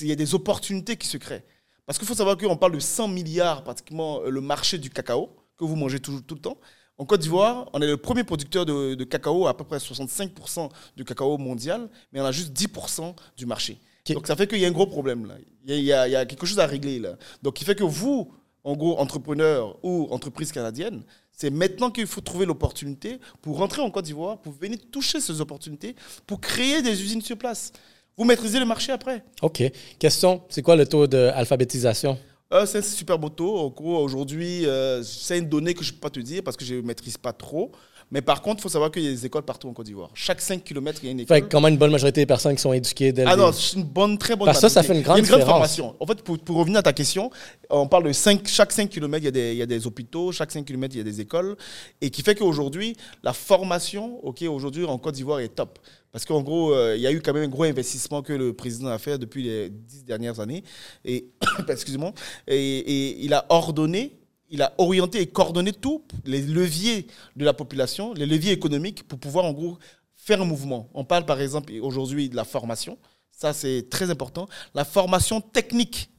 il 0.00 0.08
y 0.08 0.12
a 0.12 0.16
des 0.16 0.34
opportunités 0.34 0.96
qui 0.96 1.06
se 1.06 1.18
créent. 1.18 1.44
Parce 1.86 1.98
qu'il 1.98 2.06
faut 2.06 2.14
savoir 2.14 2.36
qu'on 2.36 2.56
parle 2.56 2.72
de 2.72 2.80
100 2.80 3.08
milliards, 3.08 3.62
pratiquement, 3.62 4.20
euh, 4.22 4.30
le 4.30 4.40
marché 4.40 4.78
du 4.78 4.90
cacao, 4.90 5.30
que 5.56 5.64
vous 5.64 5.76
mangez 5.76 6.00
tout, 6.00 6.20
tout 6.20 6.34
le 6.34 6.40
temps. 6.40 6.56
En 6.98 7.04
Côte 7.04 7.20
d'Ivoire, 7.20 7.68
on 7.72 7.80
est 7.80 7.86
le 7.86 7.96
premier 7.96 8.24
producteur 8.24 8.66
de, 8.66 8.94
de 8.94 9.04
cacao, 9.04 9.46
à 9.46 9.56
peu 9.56 9.64
près 9.64 9.78
65% 9.78 10.68
du 10.96 11.04
cacao 11.04 11.38
mondial, 11.38 11.88
mais 12.12 12.20
on 12.20 12.24
a 12.24 12.32
juste 12.32 12.52
10% 12.52 13.14
du 13.36 13.46
marché. 13.46 13.78
Donc 14.14 14.26
ça 14.26 14.36
fait 14.36 14.46
qu'il 14.46 14.58
y 14.58 14.64
a 14.64 14.68
un 14.68 14.72
gros 14.72 14.86
problème 14.86 15.26
là. 15.26 15.34
Il 15.66 15.74
y, 15.80 15.92
a, 15.92 16.08
il 16.08 16.12
y, 16.12 16.16
a, 16.16 16.24
quelque 16.24 16.46
chose 16.46 16.58
à 16.58 16.66
régler 16.66 16.98
là. 16.98 17.16
Donc 17.42 17.60
il 17.60 17.64
fait 17.64 17.74
que 17.74 17.84
vous, 17.84 18.32
en 18.64 18.76
gros, 18.76 18.98
entrepreneur 18.98 19.78
ou 19.82 20.08
entreprise 20.10 20.52
canadienne, 20.52 21.02
c'est 21.32 21.50
maintenant 21.50 21.90
qu'il 21.90 22.06
faut 22.06 22.20
trouver 22.20 22.46
l'opportunité 22.46 23.18
pour 23.40 23.58
rentrer 23.58 23.82
en 23.82 23.90
Côte 23.90 24.04
d'Ivoire, 24.04 24.38
pour 24.38 24.52
venir 24.52 24.78
toucher 24.90 25.20
ces 25.20 25.40
opportunités, 25.40 25.94
pour 26.26 26.40
créer 26.40 26.82
des 26.82 27.02
usines 27.02 27.22
sur 27.22 27.38
place. 27.38 27.72
Vous 28.16 28.24
maîtrisez 28.24 28.58
le 28.58 28.66
marché 28.66 28.92
après. 28.92 29.24
OK. 29.40 29.62
Question, 29.98 30.42
c'est 30.50 30.60
quoi 30.60 30.76
le 30.76 30.86
taux 30.86 31.06
d'alphabétisation? 31.06 32.18
Euh, 32.52 32.66
c'est 32.66 32.78
un 32.78 32.82
super 32.82 33.18
beau 33.18 33.28
taux. 33.28 33.72
Aujourd'hui, 33.78 34.66
euh, 34.66 35.02
c'est 35.02 35.38
une 35.38 35.48
donnée 35.48 35.72
que 35.72 35.84
je 35.84 35.90
ne 35.90 35.94
peux 35.94 36.00
pas 36.00 36.10
te 36.10 36.20
dire 36.20 36.42
parce 36.42 36.56
que 36.56 36.64
je 36.64 36.74
ne 36.74 36.80
maîtrise 36.82 37.16
pas 37.16 37.32
trop. 37.32 37.72
Mais 38.10 38.22
par 38.22 38.42
contre, 38.42 38.58
il 38.58 38.62
faut 38.62 38.68
savoir 38.68 38.90
qu'il 38.90 39.02
y 39.02 39.06
a 39.06 39.10
des 39.10 39.24
écoles 39.24 39.42
partout 39.44 39.68
en 39.68 39.72
Côte 39.72 39.86
d'Ivoire. 39.86 40.10
Chaque 40.14 40.40
5 40.40 40.64
km, 40.64 40.98
il 41.02 41.06
y 41.06 41.08
a 41.08 41.12
une 41.12 41.20
école. 41.20 41.36
Fait 41.36 41.48
comment 41.48 41.68
une 41.68 41.76
bonne 41.76 41.92
majorité 41.92 42.20
des 42.22 42.26
personnes 42.26 42.56
qui 42.56 42.62
sont 42.62 42.72
éduquées 42.72 43.12
dès 43.12 43.24
Ah 43.24 43.36
non, 43.36 43.52
c'est 43.52 43.76
une 43.76 43.84
bonne, 43.84 44.18
très 44.18 44.34
bonne 44.34 44.46
Parce 44.46 44.60
ça, 44.60 44.68
ça 44.68 44.82
fait 44.82 44.94
une 44.94 45.02
grande, 45.02 45.18
il 45.18 45.24
y 45.24 45.32
a 45.32 45.36
une 45.36 45.42
grande 45.42 45.48
formation. 45.48 45.94
En 46.00 46.06
fait, 46.06 46.22
pour, 46.22 46.38
pour, 46.38 46.56
revenir 46.56 46.80
à 46.80 46.82
ta 46.82 46.92
question, 46.92 47.30
on 47.68 47.86
parle 47.86 48.04
de 48.04 48.12
5, 48.12 48.48
chaque 48.48 48.72
5 48.72 48.88
km, 48.90 49.22
il 49.22 49.24
y, 49.26 49.28
a 49.28 49.30
des, 49.30 49.52
il 49.52 49.58
y 49.58 49.62
a 49.62 49.66
des 49.66 49.86
hôpitaux, 49.86 50.32
chaque 50.32 50.50
5 50.50 50.64
km, 50.64 50.94
il 50.94 50.98
y 50.98 51.00
a 51.00 51.04
des 51.04 51.20
écoles. 51.20 51.56
Et 52.00 52.10
qui 52.10 52.22
fait 52.22 52.34
qu'aujourd'hui, 52.34 52.96
la 53.22 53.32
formation, 53.32 54.18
ok, 54.24 54.42
aujourd'hui, 54.42 54.84
en 54.84 54.98
Côte 54.98 55.14
d'Ivoire 55.14 55.38
est 55.38 55.54
top. 55.54 55.78
Parce 56.10 56.24
qu'en 56.24 56.42
gros, 56.42 56.74
euh, 56.74 56.96
il 56.96 57.02
y 57.02 57.06
a 57.06 57.12
eu 57.12 57.20
quand 57.20 57.32
même 57.32 57.44
un 57.44 57.48
gros 57.48 57.62
investissement 57.62 58.22
que 58.22 58.32
le 58.32 58.52
président 58.52 58.88
a 58.88 58.98
fait 58.98 59.18
depuis 59.18 59.44
les 59.44 59.70
10 59.70 60.04
dernières 60.04 60.40
années. 60.40 60.64
Et, 61.04 61.26
excusez-moi, 61.68 62.12
et, 62.48 62.56
et 62.56 63.24
il 63.24 63.32
a 63.34 63.46
ordonné 63.48 64.19
il 64.50 64.62
a 64.62 64.74
orienté 64.78 65.20
et 65.20 65.26
coordonné 65.26 65.72
tous 65.72 66.02
les 66.24 66.42
leviers 66.42 67.06
de 67.36 67.44
la 67.44 67.52
population, 67.52 68.12
les 68.14 68.26
leviers 68.26 68.52
économiques 68.52 69.06
pour 69.06 69.18
pouvoir 69.18 69.44
en 69.44 69.52
gros 69.52 69.78
faire 70.16 70.42
un 70.42 70.44
mouvement. 70.44 70.90
On 70.92 71.04
parle 71.04 71.24
par 71.24 71.40
exemple 71.40 71.72
aujourd'hui 71.80 72.28
de 72.28 72.36
la 72.36 72.44
formation, 72.44 72.98
ça 73.30 73.52
c'est 73.52 73.88
très 73.88 74.10
important, 74.10 74.48
la 74.74 74.84
formation 74.84 75.40
technique. 75.40 76.10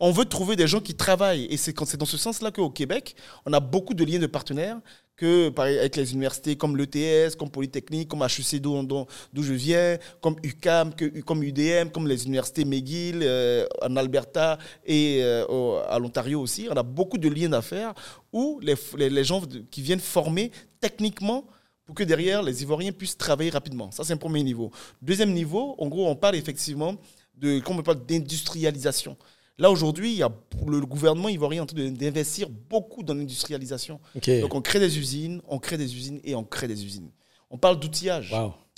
On 0.00 0.10
veut 0.10 0.24
trouver 0.24 0.56
des 0.56 0.66
gens 0.66 0.80
qui 0.80 0.94
travaillent 0.94 1.44
et 1.44 1.56
c'est 1.56 1.96
dans 1.96 2.04
ce 2.04 2.16
sens-là 2.16 2.50
qu'au 2.50 2.70
Québec, 2.70 3.14
on 3.46 3.52
a 3.52 3.60
beaucoup 3.60 3.94
de 3.94 4.04
liens 4.04 4.18
de 4.18 4.26
partenaires 4.26 4.80
que 5.16 5.52
avec 5.60 5.96
les 5.96 6.12
universités 6.12 6.56
comme 6.56 6.76
l'ETS, 6.76 7.36
comme 7.36 7.50
Polytechnique, 7.50 8.08
comme 8.08 8.22
HEC 8.22 8.60
d'où 8.60 9.06
je 9.42 9.52
viens, 9.52 9.98
comme 10.20 10.36
UCAM, 10.42 10.92
comme 11.24 11.42
UDM, 11.42 11.90
comme 11.90 12.08
les 12.08 12.26
universités 12.26 12.64
McGill 12.64 13.20
euh, 13.22 13.66
en 13.82 13.96
Alberta 13.96 14.58
et 14.84 15.20
euh, 15.22 15.82
à 15.88 15.98
l'Ontario 15.98 16.40
aussi. 16.40 16.68
On 16.70 16.74
a 16.76 16.82
beaucoup 16.82 17.18
de 17.18 17.28
liens 17.28 17.50
d'affaires 17.50 17.94
où 18.32 18.60
les, 18.62 18.74
les, 18.96 19.24
gens 19.24 19.42
qui 19.70 19.82
viennent 19.82 20.00
former 20.00 20.50
techniquement 20.80 21.44
pour 21.84 21.94
que 21.94 22.04
derrière 22.04 22.42
les 22.42 22.62
Ivoiriens 22.62 22.92
puissent 22.92 23.16
travailler 23.18 23.50
rapidement. 23.50 23.90
Ça, 23.90 24.04
c'est 24.04 24.12
un 24.12 24.18
premier 24.18 24.42
niveau. 24.42 24.70
Deuxième 25.00 25.32
niveau, 25.32 25.74
en 25.78 25.88
gros, 25.88 26.08
on 26.08 26.16
parle 26.16 26.36
effectivement 26.36 26.96
de, 27.36 27.58
comme 27.60 27.78
on 27.78 27.82
parle 27.82 28.04
d'industrialisation. 28.06 29.16
Là, 29.58 29.70
aujourd'hui, 29.70 30.18
le 30.66 30.80
gouvernement 30.86 31.28
ivoirien 31.28 31.58
est 31.58 31.62
en 31.62 31.66
train 31.66 31.90
d'investir 31.90 32.48
beaucoup 32.48 33.02
dans 33.02 33.14
l'industrialisation. 33.14 34.00
Donc, 34.40 34.54
on 34.54 34.62
crée 34.62 34.80
des 34.80 34.98
usines, 34.98 35.40
on 35.46 35.58
crée 35.58 35.76
des 35.76 35.94
usines 35.94 36.20
et 36.24 36.34
on 36.34 36.42
crée 36.44 36.68
des 36.68 36.84
usines. 36.84 37.10
On 37.50 37.58
parle 37.58 37.78
d'outillage. 37.78 38.32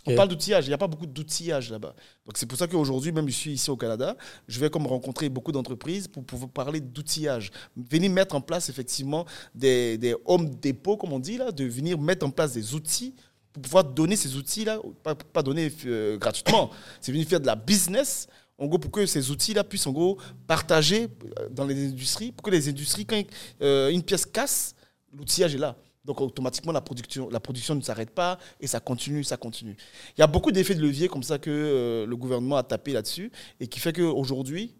On 0.06 0.14
parle 0.16 0.28
d'outillage. 0.28 0.66
Il 0.66 0.68
n'y 0.68 0.74
a 0.74 0.78
pas 0.78 0.88
beaucoup 0.88 1.06
d'outillage 1.06 1.70
là-bas. 1.70 1.94
Donc, 2.26 2.36
c'est 2.36 2.44
pour 2.46 2.58
ça 2.58 2.66
qu'aujourd'hui, 2.66 3.12
même 3.12 3.26
je 3.28 3.34
suis 3.34 3.52
ici 3.52 3.70
au 3.70 3.76
Canada, 3.76 4.16
je 4.48 4.60
vais 4.60 4.68
comme 4.68 4.86
rencontrer 4.86 5.28
beaucoup 5.28 5.52
d'entreprises 5.52 6.08
pour 6.08 6.24
pouvoir 6.24 6.50
parler 6.50 6.80
d'outillage. 6.80 7.50
Venir 7.76 8.10
mettre 8.10 8.34
en 8.34 8.40
place 8.40 8.68
effectivement 8.68 9.24
des, 9.54 9.96
des 9.96 10.14
home 10.26 10.50
dépôts, 10.56 10.96
comme 10.96 11.12
on 11.12 11.20
dit 11.20 11.38
là, 11.38 11.52
de 11.52 11.64
venir 11.64 11.98
mettre 11.98 12.26
en 12.26 12.30
place 12.30 12.52
des 12.52 12.74
outils 12.74 13.14
pour 13.54 13.62
pouvoir 13.62 13.84
donner 13.84 14.16
ces 14.16 14.36
outils-là, 14.36 14.80
pas, 15.04 15.14
pas 15.14 15.42
donner 15.42 15.72
euh, 15.86 16.18
gratuitement, 16.18 16.70
c'est 17.00 17.12
venir 17.12 17.26
faire 17.26 17.40
de 17.40 17.46
la 17.46 17.54
business 17.54 18.26
en 18.58 18.66
gros, 18.66 18.78
pour 18.78 18.90
que 18.90 19.04
ces 19.06 19.30
outils-là 19.30 19.64
puissent 19.64 19.86
en 19.86 19.92
gros 19.92 20.18
partager 20.46 21.08
euh, 21.38 21.48
dans 21.50 21.64
les 21.64 21.88
industries, 21.88 22.32
pour 22.32 22.42
que 22.42 22.50
les 22.50 22.68
industries, 22.68 23.04
quand 23.04 23.20
euh, 23.62 23.90
une 23.90 24.02
pièce 24.02 24.26
casse, 24.26 24.74
l'outillage 25.12 25.54
est 25.54 25.58
là. 25.58 25.76
Donc 26.04 26.20
automatiquement, 26.20 26.70
la 26.72 26.82
production, 26.82 27.30
la 27.30 27.40
production 27.40 27.74
ne 27.74 27.80
s'arrête 27.80 28.10
pas 28.10 28.38
et 28.60 28.66
ça 28.66 28.78
continue, 28.78 29.24
ça 29.24 29.36
continue. 29.36 29.76
Il 30.16 30.20
y 30.20 30.22
a 30.24 30.26
beaucoup 30.26 30.52
d'effets 30.52 30.74
de 30.74 30.82
levier 30.82 31.08
comme 31.08 31.22
ça 31.22 31.38
que 31.38 31.50
euh, 31.50 32.06
le 32.06 32.16
gouvernement 32.16 32.56
a 32.56 32.62
tapé 32.62 32.92
là-dessus 32.92 33.32
et 33.58 33.66
qui 33.66 33.80
fait 33.80 33.92
qu'aujourd'hui, 33.92 34.76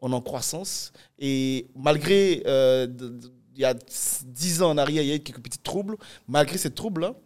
on 0.00 0.12
est 0.12 0.14
en 0.14 0.20
croissance. 0.20 0.92
Et 1.18 1.66
malgré, 1.74 2.42
il 2.44 3.60
y 3.60 3.64
a 3.64 3.74
dix 4.24 4.62
ans 4.62 4.70
en 4.70 4.78
arrière, 4.78 5.02
il 5.02 5.08
y 5.08 5.12
a 5.12 5.16
eu 5.16 5.20
quelques 5.20 5.42
petits 5.42 5.58
troubles, 5.58 5.96
malgré 6.28 6.56
ces 6.56 6.70
troubles-là, 6.70 7.16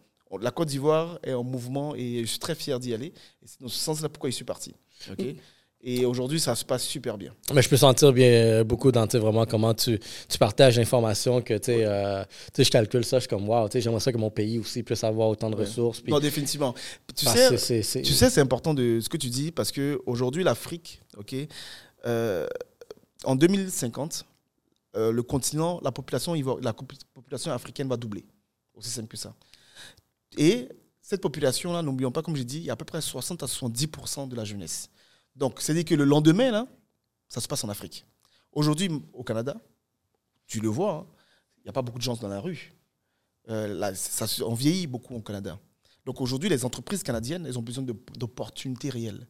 la 0.41 0.49
Côte 0.49 0.69
d'Ivoire 0.69 1.19
est 1.23 1.33
en 1.33 1.43
mouvement 1.43 1.93
et 1.95 2.21
je 2.21 2.25
suis 2.25 2.39
très 2.39 2.55
fier 2.55 2.79
d'y 2.79 2.93
aller. 2.93 3.13
Et 3.41 3.45
c'est 3.45 3.61
dans 3.61 3.67
ce 3.67 3.77
sens-là 3.77 4.09
pourquoi 4.09 4.31
je 4.31 4.35
suis 4.35 4.45
parti. 4.45 4.73
Et 5.85 6.05
aujourd'hui, 6.05 6.39
ça 6.39 6.55
se 6.55 6.63
passe 6.63 6.83
super 6.83 7.17
bien. 7.17 7.35
Mais 7.53 7.61
je 7.61 7.67
peux 7.67 7.75
sentir 7.75 8.13
bien 8.13 8.27
euh, 8.27 8.63
beaucoup 8.63 8.89
dans 8.89 9.05
vraiment 9.05 9.45
comment 9.45 9.73
tu, 9.73 9.99
tu 10.29 10.37
partages 10.37 10.77
l'information 10.77 11.41
que 11.41 11.55
tu 11.55 11.65
sais, 11.65 11.85
euh, 11.85 12.23
je 12.57 12.69
calcule 12.69 13.03
ça, 13.03 13.17
je 13.17 13.21
suis 13.21 13.29
comme 13.29 13.49
wow, 13.49 13.67
j'aimerais 13.73 13.99
ça 13.99 14.13
que 14.13 14.17
mon 14.17 14.29
pays 14.29 14.59
aussi 14.59 14.81
puisse 14.81 15.03
avoir 15.03 15.27
autant 15.27 15.49
de 15.49 15.57
ressources. 15.57 16.01
non, 16.07 16.19
définitivement. 16.19 16.73
Tu 17.13 17.25
sais, 17.25 17.89
c'est 18.29 18.39
important 18.39 18.73
de 18.73 19.01
ce 19.01 19.09
que 19.09 19.17
tu 19.17 19.27
dis 19.27 19.51
parce 19.51 19.73
qu'aujourd'hui, 19.73 20.45
l'Afrique, 20.45 21.01
ok, 21.17 21.35
euh, 22.05 22.47
en 23.25 23.35
2050, 23.35 24.25
le 24.95 25.21
continent, 25.21 25.81
la 25.83 25.91
population, 25.91 26.33
la 26.61 26.73
population 26.73 27.51
africaine 27.51 27.89
va 27.89 27.97
doubler. 27.97 28.23
Aussi 28.75 28.89
simple 28.89 29.09
que 29.09 29.17
ça. 29.17 29.35
Et 30.37 30.69
cette 31.01 31.21
population-là, 31.21 31.81
n'oublions 31.81 32.11
pas, 32.11 32.21
comme 32.21 32.35
j'ai 32.37 32.45
dit, 32.45 32.59
il 32.59 32.63
y 32.63 32.69
a 32.69 32.73
à 32.73 32.75
peu 32.77 32.85
près 32.85 33.01
60 33.01 33.43
à 33.43 33.45
70% 33.47 34.29
de 34.29 34.35
la 34.35 34.45
jeunesse. 34.45 34.89
Donc, 35.35 35.61
c'est-à-dire 35.61 35.85
que 35.85 35.95
le 35.95 36.03
lendemain, 36.03 36.51
là, 36.51 36.67
ça 37.27 37.41
se 37.41 37.47
passe 37.47 37.63
en 37.63 37.69
Afrique. 37.69 38.05
Aujourd'hui, 38.51 38.89
au 39.13 39.23
Canada, 39.23 39.55
tu 40.45 40.59
le 40.59 40.67
vois, 40.67 40.93
hein, 40.93 41.07
il 41.57 41.63
n'y 41.63 41.69
a 41.69 41.73
pas 41.73 41.81
beaucoup 41.81 41.97
de 41.97 42.03
gens 42.03 42.15
dans 42.15 42.27
la 42.27 42.39
rue. 42.39 42.73
euh, 43.49 43.93
ça, 43.95 44.25
on 44.45 44.53
vieillit 44.53 44.87
beaucoup 44.87 45.15
au 45.15 45.21
Canada. 45.21 45.59
Donc 46.05 46.21
aujourd'hui, 46.21 46.49
les 46.49 46.65
entreprises 46.65 47.03
canadiennes, 47.03 47.45
elles 47.45 47.57
ont 47.57 47.63
besoin 47.63 47.83
d'opportunités 47.83 48.89
réelles. 48.89 49.27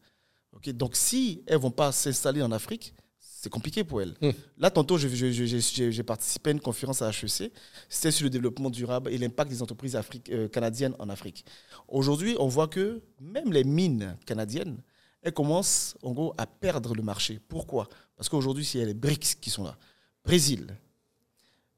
Donc 0.73 0.95
si 0.95 1.43
elles 1.47 1.57
ne 1.57 1.61
vont 1.61 1.71
pas 1.71 1.91
s'installer 1.91 2.41
en 2.41 2.51
Afrique, 2.51 2.93
c'est 3.19 3.49
compliqué 3.49 3.83
pour 3.83 4.01
elles. 4.01 4.15
Hmm. 4.21 4.31
Là, 4.57 4.71
tantôt, 4.71 4.97
j'ai 4.97 6.03
participé 6.03 6.49
à 6.49 6.53
une 6.53 6.61
conférence 6.61 7.01
à 7.01 7.09
HEC. 7.09 7.51
C'était 7.89 8.11
sur 8.11 8.23
le 8.23 8.29
développement 8.29 8.69
durable 8.69 9.11
et 9.11 9.17
l'impact 9.17 9.51
des 9.51 9.61
entreprises 9.61 9.99
euh, 10.29 10.47
canadiennes 10.47 10.95
en 10.97 11.09
Afrique. 11.09 11.45
Aujourd'hui, 11.87 12.35
on 12.39 12.47
voit 12.47 12.67
que 12.67 13.01
même 13.19 13.51
les 13.51 13.65
mines 13.65 14.17
canadiennes, 14.25 14.81
elles 15.23 15.33
commencent 15.33 15.95
en 16.03 16.12
gros 16.12 16.33
à 16.38 16.45
perdre 16.45 16.93
le 16.93 17.01
marché. 17.01 17.39
Pourquoi? 17.47 17.88
Parce 18.15 18.29
qu'aujourd'hui, 18.29 18.69
il 18.73 18.79
y 18.79 18.83
a 18.83 18.86
les 18.86 18.93
BRICS 18.93 19.36
qui 19.36 19.49
sont 19.49 19.63
là. 19.63 19.77
Brésil, 20.23 20.67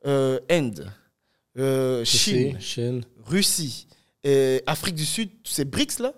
euh, 0.06 0.40
Inde, 0.50 0.92
euh, 1.58 2.04
Chine, 2.04 2.60
Chine, 2.60 3.04
Russie, 3.26 3.88
et 4.24 4.62
Afrique 4.66 4.96
du 4.96 5.06
Sud, 5.06 5.30
ces 5.44 5.66
BRICS-là, 5.66 6.14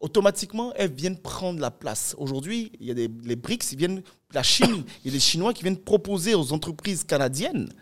automatiquement, 0.00 0.72
elles 0.74 0.92
viennent 0.92 1.18
prendre 1.18 1.60
la 1.60 1.70
place. 1.70 2.14
Aujourd'hui, 2.18 2.72
il 2.80 2.86
y 2.86 2.90
a 2.90 2.94
des, 2.94 3.08
les 3.24 3.36
BRICS, 3.36 3.72
ils 3.72 3.78
viennent, 3.78 4.02
la 4.32 4.42
Chine, 4.42 4.84
il 5.04 5.06
y 5.06 5.08
a 5.08 5.12
des 5.12 5.20
Chinois 5.20 5.54
qui 5.54 5.62
viennent 5.62 5.78
proposer 5.78 6.34
aux 6.34 6.52
entreprises 6.52 7.04
canadiennes 7.04 7.72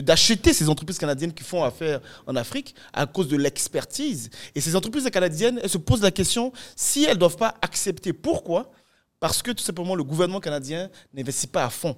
d'acheter 0.00 0.52
ces 0.52 0.68
entreprises 0.68 0.98
canadiennes 0.98 1.32
qui 1.32 1.44
font 1.44 1.62
affaire 1.62 2.00
en 2.26 2.36
Afrique 2.36 2.74
à 2.92 3.06
cause 3.06 3.28
de 3.28 3.36
l'expertise. 3.36 4.30
Et 4.54 4.60
ces 4.60 4.74
entreprises 4.74 5.08
canadiennes, 5.10 5.60
elles 5.62 5.70
se 5.70 5.78
posent 5.78 6.02
la 6.02 6.10
question 6.10 6.52
si 6.76 7.04
elles 7.04 7.14
ne 7.14 7.20
doivent 7.20 7.36
pas 7.36 7.54
accepter. 7.60 8.12
Pourquoi? 8.12 8.72
Parce 9.18 9.42
que 9.42 9.50
tout 9.50 9.62
simplement, 9.62 9.94
le 9.94 10.04
gouvernement 10.04 10.40
canadien 10.40 10.90
n'investit 11.12 11.46
pas 11.46 11.64
à 11.64 11.70
fond. 11.70 11.96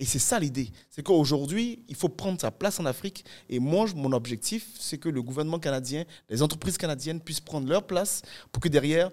Et 0.00 0.06
c'est 0.06 0.18
ça 0.18 0.38
l'idée. 0.38 0.70
C'est 0.88 1.02
qu'aujourd'hui, 1.02 1.84
il 1.86 1.94
faut 1.94 2.08
prendre 2.08 2.40
sa 2.40 2.50
place 2.50 2.80
en 2.80 2.86
Afrique. 2.86 3.24
Et 3.50 3.58
moi, 3.58 3.86
mon 3.94 4.12
objectif, 4.12 4.66
c'est 4.78 4.96
que 4.96 5.10
le 5.10 5.22
gouvernement 5.22 5.58
canadien, 5.58 6.04
les 6.30 6.42
entreprises 6.42 6.78
canadiennes 6.78 7.20
puissent 7.20 7.40
prendre 7.40 7.68
leur 7.68 7.86
place 7.86 8.22
pour 8.50 8.62
que 8.62 8.68
derrière, 8.68 9.10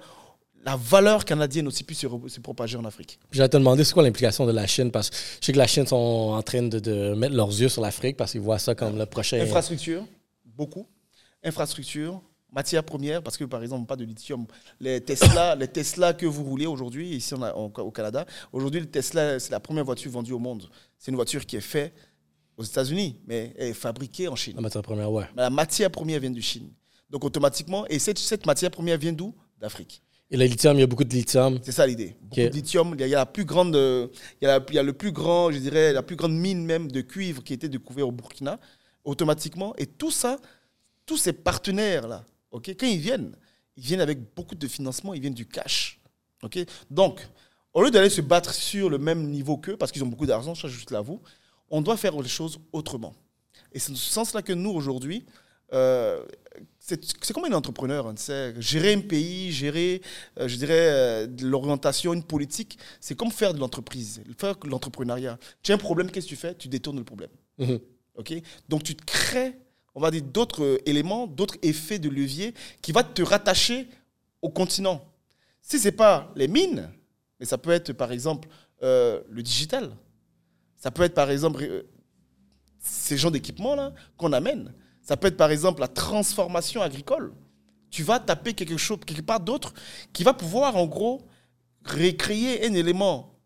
la 0.66 0.76
valeur 0.76 1.24
canadienne 1.26 1.68
aussi 1.68 1.84
puisse 1.84 2.00
se, 2.00 2.40
propager 2.40 2.78
en 2.78 2.86
Afrique. 2.86 3.20
J'allais 3.32 3.50
te 3.50 3.58
demander, 3.58 3.84
c'est 3.84 3.94
quoi 3.94 4.04
l'implication 4.04 4.46
de 4.46 4.52
la 4.52 4.68
Chine? 4.68 4.92
Parce 4.92 5.10
que 5.10 5.16
je 5.16 5.46
sais 5.46 5.54
que 5.54 5.58
la 5.58 5.68
Chine 5.68 5.88
sont 5.88 5.96
en 5.96 6.42
train 6.42 6.64
de, 6.64 6.80
de 6.80 7.14
mettre 7.14 7.36
leurs 7.36 7.50
yeux 7.50 7.70
sur 7.70 7.82
l'Afrique 7.82 8.18
parce 8.18 8.32
qu'ils 8.32 8.42
voient 8.42 8.60
ça 8.60 8.76
comme 8.76 8.98
le 8.98 9.06
prochain... 9.06 9.40
Infrastructure, 9.40 10.06
beaucoup. 10.46 10.86
Infrastructure, 11.44 12.22
matières 12.52 12.84
premières, 12.84 13.22
parce 13.22 13.38
que 13.38 13.46
par 13.46 13.62
exemple, 13.62 13.86
pas 13.86 13.96
de 13.96 14.04
lithium. 14.04 14.46
Les 14.80 15.02
Tesla, 15.02 15.56
les 15.60 15.68
Tesla 15.68 16.14
que 16.14 16.26
vous 16.26 16.44
roulez 16.44 16.66
aujourd'hui, 16.66 17.16
ici 17.16 17.34
au 17.56 17.92
Canada, 17.92 18.26
aujourd'hui, 18.52 18.82
le 18.82 18.88
Tesla, 18.88 19.40
c'est 19.40 19.52
la 19.52 19.60
première 19.60 19.86
voiture 19.86 20.12
vendue 20.12 20.34
au 20.34 20.40
monde. 20.40 20.70
C'est 20.98 21.12
une 21.12 21.16
voiture 21.16 21.46
qui 21.46 21.56
est 21.56 21.62
faite 21.62 21.94
aux 22.58 22.64
États-Unis, 22.64 23.22
mais 23.28 23.54
elle 23.58 23.68
est 23.70 23.74
fabriquée 23.74 24.28
en 24.28 24.36
Chine. 24.36 24.56
La 24.56 24.62
matière 24.62 24.82
première, 24.82 25.12
ouais. 25.12 25.26
la 25.36 25.50
matière 25.50 25.92
première 25.92 26.20
vient 26.20 26.32
de 26.32 26.42
Chine. 26.42 26.70
Donc 27.10 27.24
automatiquement, 27.24 27.86
et 27.88 28.00
cette, 28.00 28.18
cette 28.18 28.46
matière 28.46 28.72
première 28.72 28.98
vient 28.98 29.14
d'où? 29.14 29.34
D'Afrique. 29.60 30.04
Et 30.30 30.38
le 30.38 30.46
lithium, 30.46 30.76
il 30.76 30.82
y 30.82 30.84
a 30.84 30.88
beaucoup 30.88 31.06
de 31.06 31.14
lithium. 31.14 31.60
C'est 31.64 31.72
ça 31.72 31.88
l'idée. 31.88 32.18
Beaucoup 32.22 32.36
de 32.36 32.56
lithium. 32.56 32.96
Il 33.00 33.08
y, 33.08 33.16
a, 33.16 33.18
la 33.20 33.26
plus 33.26 33.46
grande, 33.46 33.76
il 33.76 34.46
y, 34.46 34.48
a 34.48 34.62
il 34.70 34.76
y 34.76 34.80
a 34.80 34.84
le 34.84 34.94
plus 34.94 35.12
grand, 35.12 35.52
je 35.52 35.58
dirais, 35.58 35.94
la 35.94 36.04
plus 36.04 36.16
grande 36.18 36.34
mine 36.34 36.66
même 36.66 36.92
de 36.92 37.02
cuivre 37.02 37.44
qui 37.44 37.54
a 37.54 37.56
été 37.56 37.70
découverte 37.70 38.10
au 38.10 38.12
Burkina, 38.12 38.60
automatiquement. 39.06 39.74
Et 39.78 39.86
tout 39.86 40.12
ça, 40.12 40.38
tous 41.06 41.18
ces 41.18 41.34
partenaires-là, 41.34 42.26
Ok, 42.52 42.70
Quand 42.80 42.88
ils 42.88 43.00
viennent, 43.00 43.36
ils 43.76 43.84
viennent 43.84 44.02
avec 44.02 44.34
beaucoup 44.36 44.56
de 44.56 44.68
financement, 44.68 45.14
ils 45.14 45.22
viennent 45.22 45.34
du 45.34 45.46
cash. 45.46 46.00
Ok, 46.44 46.60
Donc, 46.90 47.28
au 47.74 47.84
lieu 47.84 47.92
d'aller 47.92 48.10
se 48.10 48.22
battre 48.22 48.54
sur 48.54 48.90
le 48.90 48.98
même 48.98 49.30
niveau 49.30 49.58
qu'eux, 49.58 49.78
parce 49.78 49.92
qu'ils 49.92 50.04
ont 50.04 50.08
beaucoup 50.08 50.26
d'argent, 50.26 50.56
ça 50.56 50.68
juste 50.68 50.92
l'avoue, 50.92 51.22
on 51.70 51.82
doit 51.82 51.98
faire 51.98 52.20
les 52.20 52.30
choses 52.30 52.60
autrement. 52.72 53.16
Et 53.74 53.80
c'est 53.80 53.92
dans 53.92 53.98
ce 53.98 54.12
sens-là 54.12 54.42
que 54.42 54.54
nous, 54.54 54.72
aujourd'hui, 54.72 55.26
euh, 55.74 56.24
c'est 56.80 57.34
comme 57.34 57.46
un 57.46 57.54
entrepreneur. 57.54 58.08
Hein, 58.08 58.16
gérer 58.60 58.94
un 58.94 59.02
pays, 59.02 59.52
gérer, 59.52 60.02
euh, 60.40 60.48
je 60.48 60.56
dirais, 60.56 60.88
euh, 60.90 61.28
l'orientation, 61.42 62.14
une 62.14 62.24
politique, 62.24 62.78
c'est 63.00 63.16
comme 63.16 63.32
faire 63.32 63.54
de 63.54 63.60
l'entreprise, 63.60 64.22
faire 64.38 64.56
de 64.58 64.70
l'entrepreneuriat. 64.70 65.38
Tu 65.64 65.72
as 65.72 65.76
un 65.76 65.80
problème, 65.80 66.10
qu'est-ce 66.12 66.28
que 66.28 66.32
tu 66.32 66.36
fais? 66.36 66.56
Tu 66.56 66.68
détournes 66.68 66.98
le 66.98 67.04
problème. 67.04 67.32
Mhm. 67.58 67.80
ok? 68.16 68.34
Donc, 68.70 68.84
tu 68.84 68.96
te 68.96 69.04
crées 69.06 69.56
on 69.98 70.00
va 70.00 70.12
dire, 70.12 70.22
d'autres 70.22 70.64
euh, 70.64 70.78
éléments, 70.86 71.26
d'autres 71.26 71.58
effets 71.64 71.98
de 71.98 72.08
levier 72.08 72.54
qui 72.84 72.92
vont 72.92 73.02
te 73.02 73.24
rattacher 73.24 73.90
au 74.44 74.50
continent. 74.50 75.04
Si 75.60 75.80
ce 75.80 75.86
n'est 75.86 75.92
pas 75.92 76.32
les 76.36 76.48
mines, 76.48 76.88
mais 77.40 77.48
ça 77.48 77.58
peut 77.58 77.72
être 77.72 77.94
par 77.94 78.12
exemple 78.12 78.48
euh, 78.84 79.20
le 79.28 79.42
digital, 79.42 79.90
ça 80.76 80.92
peut 80.92 81.02
être 81.02 81.16
par 81.16 81.32
exemple 81.32 81.84
ces 82.80 83.18
genres 83.18 83.32
d'équipements-là 83.32 83.92
qu'on 84.18 84.34
amène, 84.34 84.72
ça 85.08 85.16
peut 85.16 85.28
être 85.28 85.38
par 85.38 85.52
exemple 85.52 85.80
la 85.80 85.88
transformation 85.88 86.82
agricole. 86.82 87.34
Tu 87.90 88.04
vas 88.04 88.20
taper 88.20 88.54
quelque 88.54 88.76
chose, 88.76 89.00
quelque 89.06 89.22
part 89.22 89.40
d'autre, 89.40 89.74
qui 90.12 90.26
va 90.26 90.34
pouvoir 90.34 90.76
en 90.76 90.86
gros 90.86 91.22
recréer 91.86 92.68
un 92.68 92.74
élément 92.74 93.40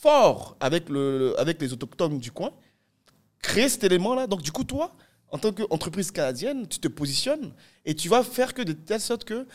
fort 0.00 0.56
avec, 0.58 0.88
le, 0.88 1.32
avec 1.38 1.60
les 1.60 1.72
autochtones 1.72 2.18
du 2.18 2.32
coin, 2.32 2.50
créer 3.40 3.68
cet 3.68 3.84
élément-là. 3.84 4.26
Donc 4.26 4.42
du 4.42 4.50
coup, 4.50 4.64
toi, 4.64 4.92
en 5.30 5.38
tant 5.38 5.52
qu'entreprise 5.52 6.10
canadienne, 6.10 6.66
tu 6.66 6.80
te 6.80 6.88
positionnes 6.88 7.54
et 7.84 7.94
tu 7.94 8.08
vas 8.08 8.24
faire 8.24 8.52
que 8.52 8.62
de 8.62 8.72
telle 8.72 9.00
sorte 9.00 9.22
que, 9.22 9.46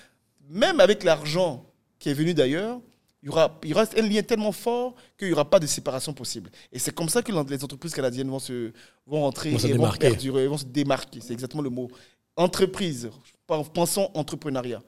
même 0.47 0.79
avec 0.79 1.03
l'argent 1.03 1.65
qui 1.99 2.07
est 2.09 2.13
venu 2.13 2.33
d'ailleurs, 2.33 2.79
il 3.21 3.27
y, 3.27 3.29
aura, 3.29 3.59
il 3.63 3.73
reste 3.73 3.97
un 3.97 4.01
lien 4.01 4.21
tellement 4.21 4.53
fort 4.53 4.95
qu'il 5.17 5.27
n'y 5.27 5.33
aura 5.33 5.49
pas 5.49 5.59
de 5.59 5.67
séparation 5.67 6.13
possible. 6.13 6.49
Et 6.71 6.79
c'est 6.79 6.93
comme 6.93 7.09
ça 7.09 7.21
que 7.21 7.31
les 7.31 7.63
entreprises 7.63 7.93
canadiennes 7.93 8.29
vont, 8.29 8.39
se, 8.39 8.71
vont 9.05 9.21
rentrer 9.21 9.51
vont 9.51 9.67
et 9.67 9.73
vont 9.73 9.91
perdurer, 9.91 10.47
vont 10.47 10.57
se 10.57 10.65
démarquer. 10.65 11.19
C'est 11.21 11.33
exactement 11.33 11.61
le 11.61 11.69
mot. 11.69 11.89
Entreprise, 12.37 13.09
pensons 13.73 14.09
entrepreneuriat. 14.13 14.81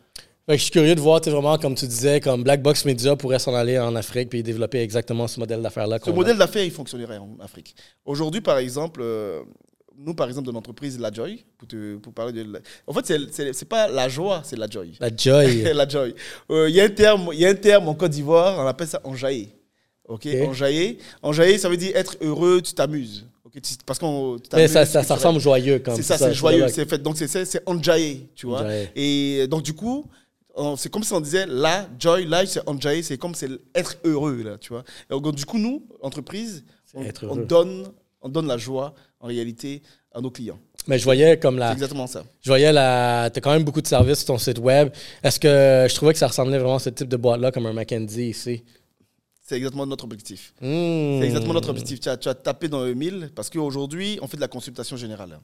je 0.48 0.56
suis 0.56 0.72
curieux 0.72 0.96
de 0.96 1.02
voir, 1.02 1.20
vraiment, 1.20 1.58
comme 1.58 1.76
tu 1.76 1.86
disais, 1.86 2.22
comme 2.22 2.44
Black 2.44 2.62
Box 2.62 2.86
Media 2.86 3.17
pourrait 3.17 3.39
s'en 3.39 3.54
aller 3.54 3.78
en 3.78 3.94
Afrique 3.98 4.34
et 4.34 4.44
développer 4.44 4.80
exactement 4.82 5.28
ce 5.28 5.38
modèle 5.38 5.62
d'affaires-là. 5.62 6.00
Ce 6.04 6.12
modèle 6.12 6.38
d'affaires, 6.38 6.63
il 6.63 6.72
fonctionnerait 6.72 7.17
en 7.17 7.38
Afrique. 7.41 7.76
Aujourd'hui, 8.06 8.39
par 8.39 8.60
exemple, 8.60 9.02
euh, 9.04 9.41
nous, 10.03 10.13
par 10.13 10.27
exemple, 10.27 10.47
de 10.47 10.51
l'entreprise 10.51 10.99
La 10.99 11.11
Joy, 11.11 11.43
pour, 11.57 11.67
te, 11.67 11.97
pour 11.97 12.13
parler 12.13 12.33
de. 12.33 12.61
En 12.87 12.93
fait, 12.93 13.05
c'est 13.31 13.45
n'est 13.45 13.67
pas 13.67 13.87
la 13.87 14.09
joie, 14.09 14.41
c'est 14.43 14.57
la 14.57 14.67
joy. 14.67 14.97
La 14.99 15.15
joy. 15.15 15.61
la 15.73 15.87
joy. 15.87 16.15
Euh, 16.49 16.69
il 16.69 16.75
y, 16.75 16.81
a 16.81 16.85
un 16.85 16.89
terme, 16.89 17.29
y 17.33 17.45
a 17.45 17.49
un 17.49 17.55
terme 17.55 17.87
en 17.87 17.93
Côte 17.93 18.11
d'Ivoire, 18.11 18.57
on 18.59 18.67
appelle 18.67 18.87
ça 18.87 19.01
enjaillé. 19.03 19.55
Ok, 20.07 20.27
okay. 20.27 21.57
ça 21.57 21.69
veut 21.69 21.77
dire 21.77 21.95
être 21.95 22.17
heureux, 22.21 22.61
tu 22.61 22.73
t'amuses. 22.73 23.25
parce 23.85 23.99
qu'on. 23.99 24.37
Mais 24.53 24.67
ça, 24.67 24.85
ça, 24.85 25.03
ça 25.03 25.15
ressemble 25.15 25.39
joyeux 25.39 25.79
quand 25.79 25.95
C'est 25.95 26.03
ça, 26.03 26.17
c'est 26.17 26.33
joyeux. 26.33 26.67
C'est 26.67 26.89
fait. 26.89 26.97
Donc, 26.97 27.17
c'est 27.17 27.69
enjaillé, 27.69 28.29
tu 28.35 28.47
vois. 28.47 28.65
Et 28.95 29.47
donc, 29.47 29.63
du 29.63 29.73
coup, 29.73 30.05
c'est 30.77 30.91
comme 30.91 31.03
si 31.03 31.13
on 31.13 31.21
disait 31.21 31.45
la 31.47 31.87
joy, 31.99 32.25
life, 32.25 32.49
c'est 32.49 32.67
enjaillé, 32.67 33.03
c'est 33.03 33.17
comme 33.17 33.35
c'est 33.35 33.49
être 33.75 33.97
heureux, 34.03 34.41
là, 34.43 34.57
tu 34.57 34.69
vois. 34.69 34.83
Et 35.09 35.13
donc, 35.13 35.35
du 35.35 35.45
coup, 35.45 35.59
nous, 35.59 35.85
entreprise, 36.01 36.63
on, 36.93 37.05
on 37.29 37.35
donne 37.37 37.85
on 38.21 38.29
donne 38.29 38.47
la 38.47 38.57
joie, 38.57 38.93
en 39.21 39.27
réalité, 39.27 39.81
à 40.13 40.21
nos 40.21 40.31
clients. 40.31 40.60
Mais 40.88 40.97
je 40.97 41.03
voyais 41.03 41.38
comme 41.38 41.57
la. 41.60 41.67
C'est 41.67 41.73
exactement 41.73 42.07
ça. 42.07 42.23
Je 42.41 42.49
voyais 42.49 42.73
la. 42.73 43.29
Tu 43.31 43.38
as 43.38 43.41
quand 43.41 43.51
même 43.51 43.63
beaucoup 43.63 43.81
de 43.81 43.88
services 43.88 44.19
sur 44.19 44.27
ton 44.27 44.38
site 44.38 44.57
web. 44.57 44.89
Est-ce 45.23 45.39
que 45.39 45.88
je 45.89 45.95
trouvais 45.95 46.13
que 46.13 46.19
ça 46.19 46.27
ressemblait 46.27 46.57
vraiment 46.57 46.77
à 46.77 46.79
ce 46.79 46.89
type 46.89 47.07
de 47.07 47.17
boîte-là, 47.17 47.51
comme 47.51 47.67
un 47.67 47.73
McKenzie 47.73 48.29
ici? 48.29 48.63
C'est 49.51 49.57
exactement 49.57 49.85
notre 49.85 50.05
objectif. 50.05 50.53
Hmm. 50.61 51.19
C'est 51.19 51.25
exactement 51.25 51.53
notre 51.53 51.67
objectif. 51.71 51.99
Tu 51.99 52.07
as, 52.07 52.15
tu 52.15 52.29
as, 52.29 52.33
tapé 52.33 52.69
dans 52.69 52.85
le 52.85 52.93
mille 52.93 53.29
parce 53.35 53.49
qu'aujourd'hui, 53.49 54.17
on 54.21 54.27
fait 54.27 54.37
de 54.37 54.41
la 54.41 54.47
consultation 54.47 54.95
générale. 54.95 55.41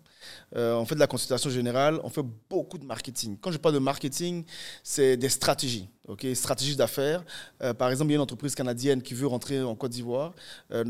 Euh, 0.55 0.75
on 0.75 0.85
fait 0.85 0.95
de 0.95 1.01
la 1.01 1.07
consultation 1.07 1.49
générale, 1.49 1.99
on 2.05 2.09
fait 2.09 2.23
beaucoup 2.49 2.77
de 2.77 2.85
marketing. 2.85 3.37
Quand 3.41 3.51
je 3.51 3.57
parle 3.57 3.75
de 3.75 3.79
marketing, 3.79 4.45
c'est 4.81 5.17
des 5.17 5.27
stratégies. 5.27 5.89
ok 6.07 6.25
stratégies 6.35 6.77
d'affaires. 6.77 7.25
Euh, 7.61 7.73
par 7.73 7.89
exemple, 7.89 8.11
il 8.11 8.13
y 8.13 8.15
a 8.15 8.19
une 8.19 8.21
entreprise 8.21 8.55
canadienne 8.55 9.01
qui 9.01 9.13
veut 9.13 9.27
rentrer 9.27 9.61
en 9.61 9.75
Côte 9.75 9.91
d'Ivoire. 9.91 10.33
Euh, 10.71 10.85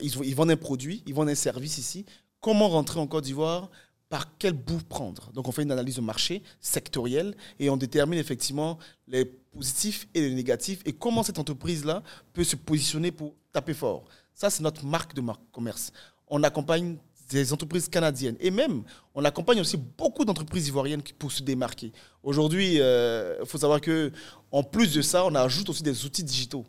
ils, 0.00 0.12
ils 0.24 0.34
vendent 0.34 0.50
un 0.50 0.56
produit, 0.56 1.04
ils 1.06 1.14
vendent 1.14 1.28
un 1.28 1.36
service 1.36 1.78
ici. 1.78 2.04
Comment 2.40 2.68
rentrer 2.68 2.98
en 2.98 3.06
Côte 3.06 3.22
d'Ivoire? 3.22 3.70
Par 4.08 4.36
quel 4.36 4.54
bout 4.54 4.82
prendre? 4.88 5.30
Donc 5.32 5.46
on 5.46 5.52
fait 5.52 5.62
une 5.62 5.70
analyse 5.70 5.94
de 5.94 6.00
marché 6.00 6.42
sectorielle 6.60 7.36
et 7.60 7.70
on 7.70 7.76
détermine 7.76 8.18
effectivement 8.18 8.80
les 9.06 9.32
positifs 9.54 10.08
et 10.14 10.20
les 10.20 10.34
négatifs 10.34 10.80
et 10.84 10.92
comment 10.92 11.22
cette 11.22 11.38
entreprise-là 11.38 12.02
peut 12.32 12.44
se 12.44 12.56
positionner 12.56 13.12
pour 13.12 13.34
taper 13.52 13.74
fort. 13.74 14.04
Ça, 14.34 14.50
c'est 14.50 14.62
notre 14.62 14.84
marque 14.84 15.14
de 15.14 15.20
marque 15.20 15.42
commerce. 15.52 15.92
On 16.28 16.42
accompagne 16.42 16.96
des 17.30 17.52
entreprises 17.52 17.88
canadiennes 17.88 18.36
et 18.40 18.50
même 18.50 18.82
on 19.14 19.24
accompagne 19.24 19.60
aussi 19.60 19.76
beaucoup 19.76 20.24
d'entreprises 20.24 20.68
ivoiriennes 20.68 21.02
pour 21.18 21.32
se 21.32 21.42
démarquer. 21.42 21.92
Aujourd'hui, 22.22 22.74
il 22.74 22.80
euh, 22.80 23.44
faut 23.44 23.58
savoir 23.58 23.80
que 23.80 24.10
en 24.50 24.62
plus 24.62 24.92
de 24.92 25.02
ça, 25.02 25.24
on 25.24 25.34
ajoute 25.34 25.68
aussi 25.68 25.82
des 25.82 26.04
outils 26.04 26.24
digitaux. 26.24 26.64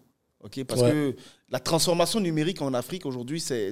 Parce 0.67 0.81
que 0.81 1.15
la 1.49 1.59
transformation 1.59 2.19
numérique 2.19 2.61
en 2.61 2.73
Afrique 2.73 3.05
aujourd'hui, 3.05 3.39
c'est, 3.39 3.71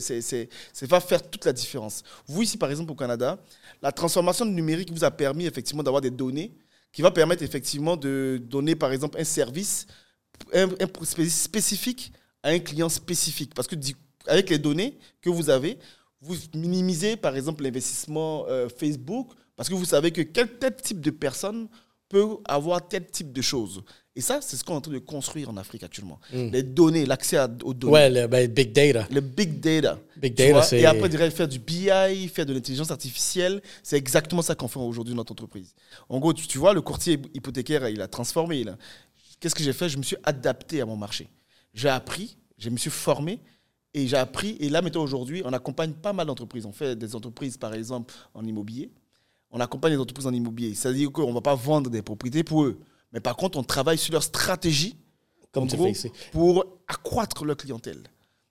va 0.83 1.01
faire 1.01 1.29
toute 1.29 1.43
la 1.45 1.51
différence. 1.51 2.03
Vous, 2.27 2.43
ici, 2.43 2.57
par 2.57 2.69
exemple, 2.69 2.91
au 2.91 2.95
Canada, 2.95 3.37
la 3.81 3.91
transformation 3.91 4.45
numérique 4.45 4.91
vous 4.91 5.03
a 5.03 5.11
permis 5.11 5.45
effectivement 5.45 5.83
d'avoir 5.83 6.01
des 6.01 6.11
données 6.11 6.53
qui 6.91 7.01
va 7.01 7.11
permettre 7.11 7.43
effectivement 7.43 7.95
de 7.97 8.39
donner, 8.41 8.75
par 8.75 8.91
exemple, 8.91 9.19
un 9.19 9.23
service 9.23 9.87
spécifique 11.29 12.13
à 12.43 12.49
un 12.49 12.59
client 12.59 12.89
spécifique. 12.89 13.53
Parce 13.53 13.67
que 13.67 13.75
avec 14.27 14.49
les 14.49 14.59
données 14.59 14.97
que 15.21 15.29
vous 15.29 15.49
avez, 15.49 15.77
Vous 16.23 16.35
minimisez, 16.53 17.17
par 17.17 17.35
exemple, 17.35 17.63
l'investissement 17.63 18.45
euh, 18.47 18.69
Facebook 18.69 19.31
parce 19.55 19.69
que 19.69 19.75
vous 19.75 19.85
savez 19.85 20.11
que 20.11 20.21
quel 20.21 20.57
tel 20.57 20.75
type 20.75 21.01
de 21.01 21.11
personne 21.11 21.67
peut 22.09 22.37
avoir 22.45 22.87
tel 22.87 23.05
type 23.05 23.31
de 23.31 23.41
choses. 23.41 23.83
Et 24.13 24.19
ça, 24.21 24.39
c'est 24.41 24.57
ce 24.57 24.63
qu'on 24.63 24.73
est 24.73 24.77
en 24.77 24.81
train 24.81 24.91
de 24.91 24.99
construire 24.99 25.49
en 25.49 25.55
Afrique 25.55 25.83
actuellement. 25.83 26.19
Hmm. 26.33 26.49
Les 26.51 26.63
données, 26.63 27.05
l'accès 27.05 27.39
aux 27.63 27.73
données. 27.73 27.93
Ouais, 27.93 28.09
le 28.09 28.27
ben, 28.27 28.45
big 28.51 28.73
data. 28.73 29.07
Le 29.09 29.21
big 29.21 29.61
data. 29.61 29.99
Big 30.17 30.35
data, 30.35 30.75
Et 30.75 30.85
après, 30.85 31.07
dirais, 31.07 31.31
faire 31.31 31.47
du 31.47 31.59
BI, 31.59 31.87
faire 32.27 32.45
de 32.45 32.53
l'intelligence 32.53 32.91
artificielle, 32.91 33.61
c'est 33.81 33.95
exactement 33.95 34.41
ça 34.41 34.53
qu'on 34.53 34.67
fait 34.67 34.79
aujourd'hui 34.79 35.13
dans 35.13 35.19
notre 35.19 35.31
entreprise. 35.31 35.73
En 36.09 36.19
gros, 36.19 36.33
tu, 36.33 36.57
vois, 36.57 36.73
le 36.73 36.81
courtier 36.81 37.19
hypothécaire, 37.33 37.87
il 37.87 38.01
a 38.01 38.07
transformé. 38.07 38.65
Qu'est-ce 39.39 39.55
que 39.55 39.63
j'ai 39.63 39.73
fait? 39.73 39.87
Je 39.87 39.97
me 39.97 40.03
suis 40.03 40.17
adapté 40.23 40.81
à 40.81 40.85
mon 40.85 40.97
marché. 40.97 41.29
J'ai 41.73 41.89
appris, 41.89 42.37
je 42.57 42.69
me 42.69 42.75
suis 42.75 42.89
formé 42.89 43.39
et 43.93 44.07
j'ai 44.07 44.17
appris. 44.17 44.57
Et 44.59 44.67
là, 44.67 44.81
maintenant, 44.81 45.03
aujourd'hui, 45.03 45.41
on 45.45 45.53
accompagne 45.53 45.93
pas 45.93 46.11
mal 46.11 46.27
d'entreprises. 46.27 46.65
On 46.65 46.73
fait 46.73 46.97
des 46.97 47.15
entreprises, 47.15 47.55
par 47.55 47.73
exemple, 47.73 48.13
en 48.33 48.43
immobilier. 48.43 48.91
On 49.51 49.59
accompagne 49.61 49.93
les 49.93 49.99
entreprises 49.99 50.27
en 50.27 50.33
immobilier. 50.33 50.75
C'est-à-dire 50.75 51.13
qu'on 51.13 51.29
ne 51.29 51.33
va 51.33 51.41
pas 51.41 51.55
vendre 51.55 51.89
des 51.89 52.01
propriétés 52.01 52.43
pour 52.43 52.65
eux. 52.65 52.77
Mais 53.11 53.19
par 53.19 53.35
contre, 53.35 53.57
on 53.57 53.63
travaille 53.63 53.97
sur 53.97 54.13
leur 54.13 54.23
stratégie 54.23 54.95
Comme 55.51 55.67
gros, 55.67 55.91
pour 56.31 56.65
accroître 56.87 57.45
leur 57.45 57.57
clientèle. 57.57 58.03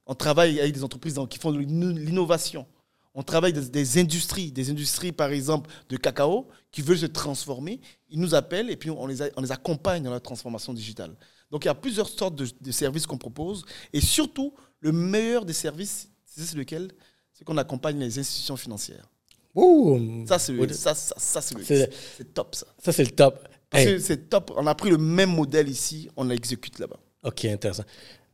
On 0.07 0.15
travaille 0.15 0.61
avec 0.61 0.75
des 0.75 0.85
entreprises 0.85 1.19
qui 1.29 1.39
font 1.39 1.53
de 1.53 1.59
l'innovation. 1.59 2.67
On 3.15 3.23
travaille 3.23 3.53
avec 3.57 3.71
des 3.71 3.99
industries, 3.99 4.53
des 4.53 4.71
industries 4.71 5.13
par 5.13 5.31
exemple 5.31 5.71
de 5.89 5.97
cacao 5.97 6.47
qui 6.71 6.81
veulent 6.83 6.99
se 6.99 7.07
transformer. 7.07 7.81
Ils 8.09 8.21
nous 8.21 8.35
appellent 8.35 8.71
et 8.71 8.77
puis 8.77 8.91
on 8.91 9.07
les, 9.07 9.19
on 9.37 9.43
les 9.43 9.53
accompagne 9.53 10.03
dans 10.03 10.13
la 10.13 10.21
transformation 10.21 10.73
digitale. 10.73 11.17
Donc 11.51 11.65
il 11.65 11.69
y 11.69 11.71
a 11.71 11.75
plusieurs 11.75 12.09
sortes 12.09 12.37
de, 12.37 12.71
services 12.71 13.07
qu'on 13.07 13.19
propose. 13.19 13.65
Et 13.93 14.01
surtout, 14.01 14.55
le 14.79 14.93
meilleur 14.93 15.45
des 15.45 15.53
services, 15.53 16.09
c'est 16.25 16.55
lequel? 16.55 16.93
C'est 17.33 17.45
qu'on 17.45 17.57
accompagne 17.57 17.99
les 17.99 18.19
institutions 18.19 18.57
financières. 18.57 19.09
Ça, 20.27 20.39
c'est 20.39 20.73
ça, 20.73 20.95
ça, 20.95 21.41
c'est 21.41 22.33
top, 22.33 22.55
ça. 22.55 22.67
Ça, 22.79 22.93
c'est 22.93 23.05
le 23.05 23.11
top. 23.11 23.49
C'est 23.73 24.29
top. 24.29 24.53
On 24.57 24.67
a 24.67 24.75
pris 24.75 24.91
le 24.91 24.99
même 24.99 25.31
modèle 25.35 25.69
ici, 25.69 26.09
on 26.17 26.25
l'exécute 26.25 26.79
là-bas. 26.79 26.97
OK, 27.25 27.45
intéressant. 27.45 27.85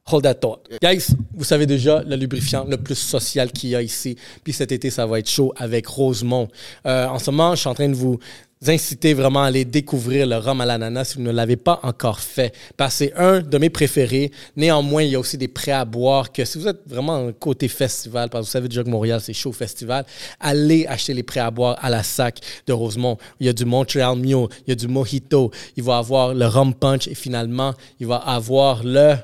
Hold 0.09 0.22
that 0.22 0.35
thought. 0.35 0.68
Guys, 0.81 1.09
vous 1.35 1.42
savez 1.42 1.66
déjà 1.66 2.01
le 2.05 2.14
lubrifiant 2.14 2.64
le 2.64 2.77
plus 2.77 2.94
social 2.94 3.51
qu'il 3.51 3.70
y 3.70 3.75
a 3.75 3.83
ici. 3.83 4.16
Puis 4.44 4.53
cet 4.53 4.70
été, 4.70 4.88
ça 4.88 5.05
va 5.05 5.18
être 5.18 5.29
chaud 5.29 5.53
avec 5.57 5.88
Rosemont. 5.88 6.46
Euh, 6.87 7.09
en 7.09 7.18
ce 7.18 7.33
moment, 7.33 7.57
je 7.57 7.61
suis 7.61 7.68
en 7.68 7.75
train 7.75 7.88
de 7.88 7.94
vous 7.94 8.20
inciter 8.66 9.14
vraiment 9.14 9.42
à 9.42 9.47
aller 9.47 9.64
découvrir 9.64 10.27
le 10.27 10.37
rhum 10.37 10.61
à 10.61 10.66
l'ananas 10.66 11.05
si 11.05 11.16
vous 11.16 11.23
ne 11.23 11.31
l'avez 11.31 11.57
pas 11.57 11.79
encore 11.83 12.21
fait. 12.21 12.55
Parce 12.77 12.95
que 12.95 13.05
c'est 13.05 13.14
un 13.14 13.40
de 13.40 13.59
mes 13.59 13.71
préférés. 13.71 14.31
Néanmoins, 14.57 15.03
il 15.03 15.11
y 15.11 15.14
a 15.14 15.21
aussi 15.21 15.37
des 15.37 15.49
prêts 15.49 15.73
à 15.73 15.85
boire 15.85 16.33
que 16.33 16.45
si 16.45 16.59
vous 16.59 16.66
êtes 16.66 16.81
vraiment 16.87 17.31
côté 17.33 17.69
festival, 17.69 18.31
parce 18.31 18.45
que 18.45 18.47
vous 18.47 18.53
savez 18.53 18.69
déjà 18.69 18.83
que 18.83 18.88
Montréal, 18.88 19.21
c'est 19.23 19.33
chaud 19.33 19.53
festival, 19.53 20.05
allez 20.40 20.87
acheter 20.87 21.14
les 21.14 21.23
prêts 21.23 21.40
à 21.40 21.51
boire 21.51 21.79
à 21.81 21.90
la 21.90 22.03
sac 22.03 22.40
de 22.66 22.73
Rosemont. 22.73 23.19
Il 23.40 23.47
y 23.47 23.49
a 23.49 23.53
du 23.53 23.64
Montreal 23.64 24.16
Mule, 24.16 24.49
il 24.66 24.71
y 24.71 24.73
a 24.73 24.75
du 24.75 24.88
Mojito, 24.88 25.51
il 25.77 25.83
va 25.83 25.99
avoir 25.99 26.35
le 26.35 26.47
Rum 26.47 26.75
Punch 26.75 27.09
et 27.09 27.14
finalement, 27.14 27.75
il 28.01 28.07
va 28.07 28.16
avoir 28.16 28.83
le 28.83 29.16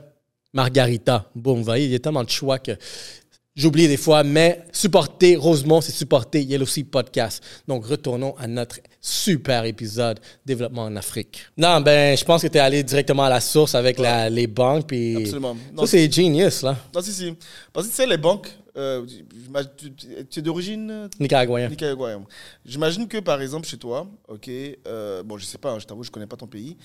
Margarita. 0.52 1.30
Boum, 1.34 1.58
vous 1.58 1.64
voyez, 1.64 1.86
il 1.86 1.92
y 1.92 1.94
a 1.94 1.98
tellement 1.98 2.24
de 2.24 2.30
choix 2.30 2.58
que 2.58 2.72
J'oublie 3.54 3.86
des 3.86 3.98
fois, 3.98 4.24
mais 4.24 4.64
supporter 4.72 5.36
Rosemont, 5.36 5.82
c'est 5.82 5.92
supporter 5.92 6.42
Yellow 6.42 6.64
Sea 6.64 6.84
Podcast. 6.84 7.44
Donc, 7.68 7.84
retournons 7.84 8.34
à 8.38 8.46
notre 8.46 8.76
super 8.98 9.66
épisode 9.66 10.20
Développement 10.46 10.84
en 10.84 10.96
Afrique. 10.96 11.44
Non, 11.58 11.82
ben, 11.82 12.16
je 12.16 12.24
pense 12.24 12.40
que 12.40 12.46
tu 12.46 12.56
es 12.56 12.60
allé 12.60 12.82
directement 12.82 13.24
à 13.24 13.28
la 13.28 13.40
source 13.40 13.74
avec 13.74 13.98
les 13.98 14.46
banques. 14.46 14.86
Puis 14.86 15.16
Absolument. 15.16 15.54
ça, 15.80 15.86
c'est 15.86 16.10
genius, 16.10 16.62
là. 16.62 16.78
Non, 16.94 17.02
si, 17.02 17.12
si. 17.12 17.34
Parce 17.74 17.88
que 17.88 17.90
tu 17.90 17.96
sais, 17.96 18.06
les 18.06 18.16
banques, 18.16 18.48
euh, 18.74 19.04
tu, 20.30 20.38
es 20.38 20.42
d'origine? 20.42 21.10
Nicaraguayen. 21.20 21.68
Nicaraguayen. 21.68 22.24
J'imagine 22.64 23.06
que, 23.06 23.18
par 23.18 23.42
exemple, 23.42 23.68
chez 23.68 23.76
toi, 23.76 24.06
OK, 24.28 24.48
euh, 24.48 25.22
bon, 25.22 25.36
je 25.36 25.44
sais 25.44 25.58
pas, 25.58 25.72
hein, 25.72 25.78
je 25.78 25.84
t'avoue, 25.84 26.04
je 26.04 26.10
connais 26.10 26.26
pas 26.26 26.36
ton 26.36 26.46
pays, 26.46 26.78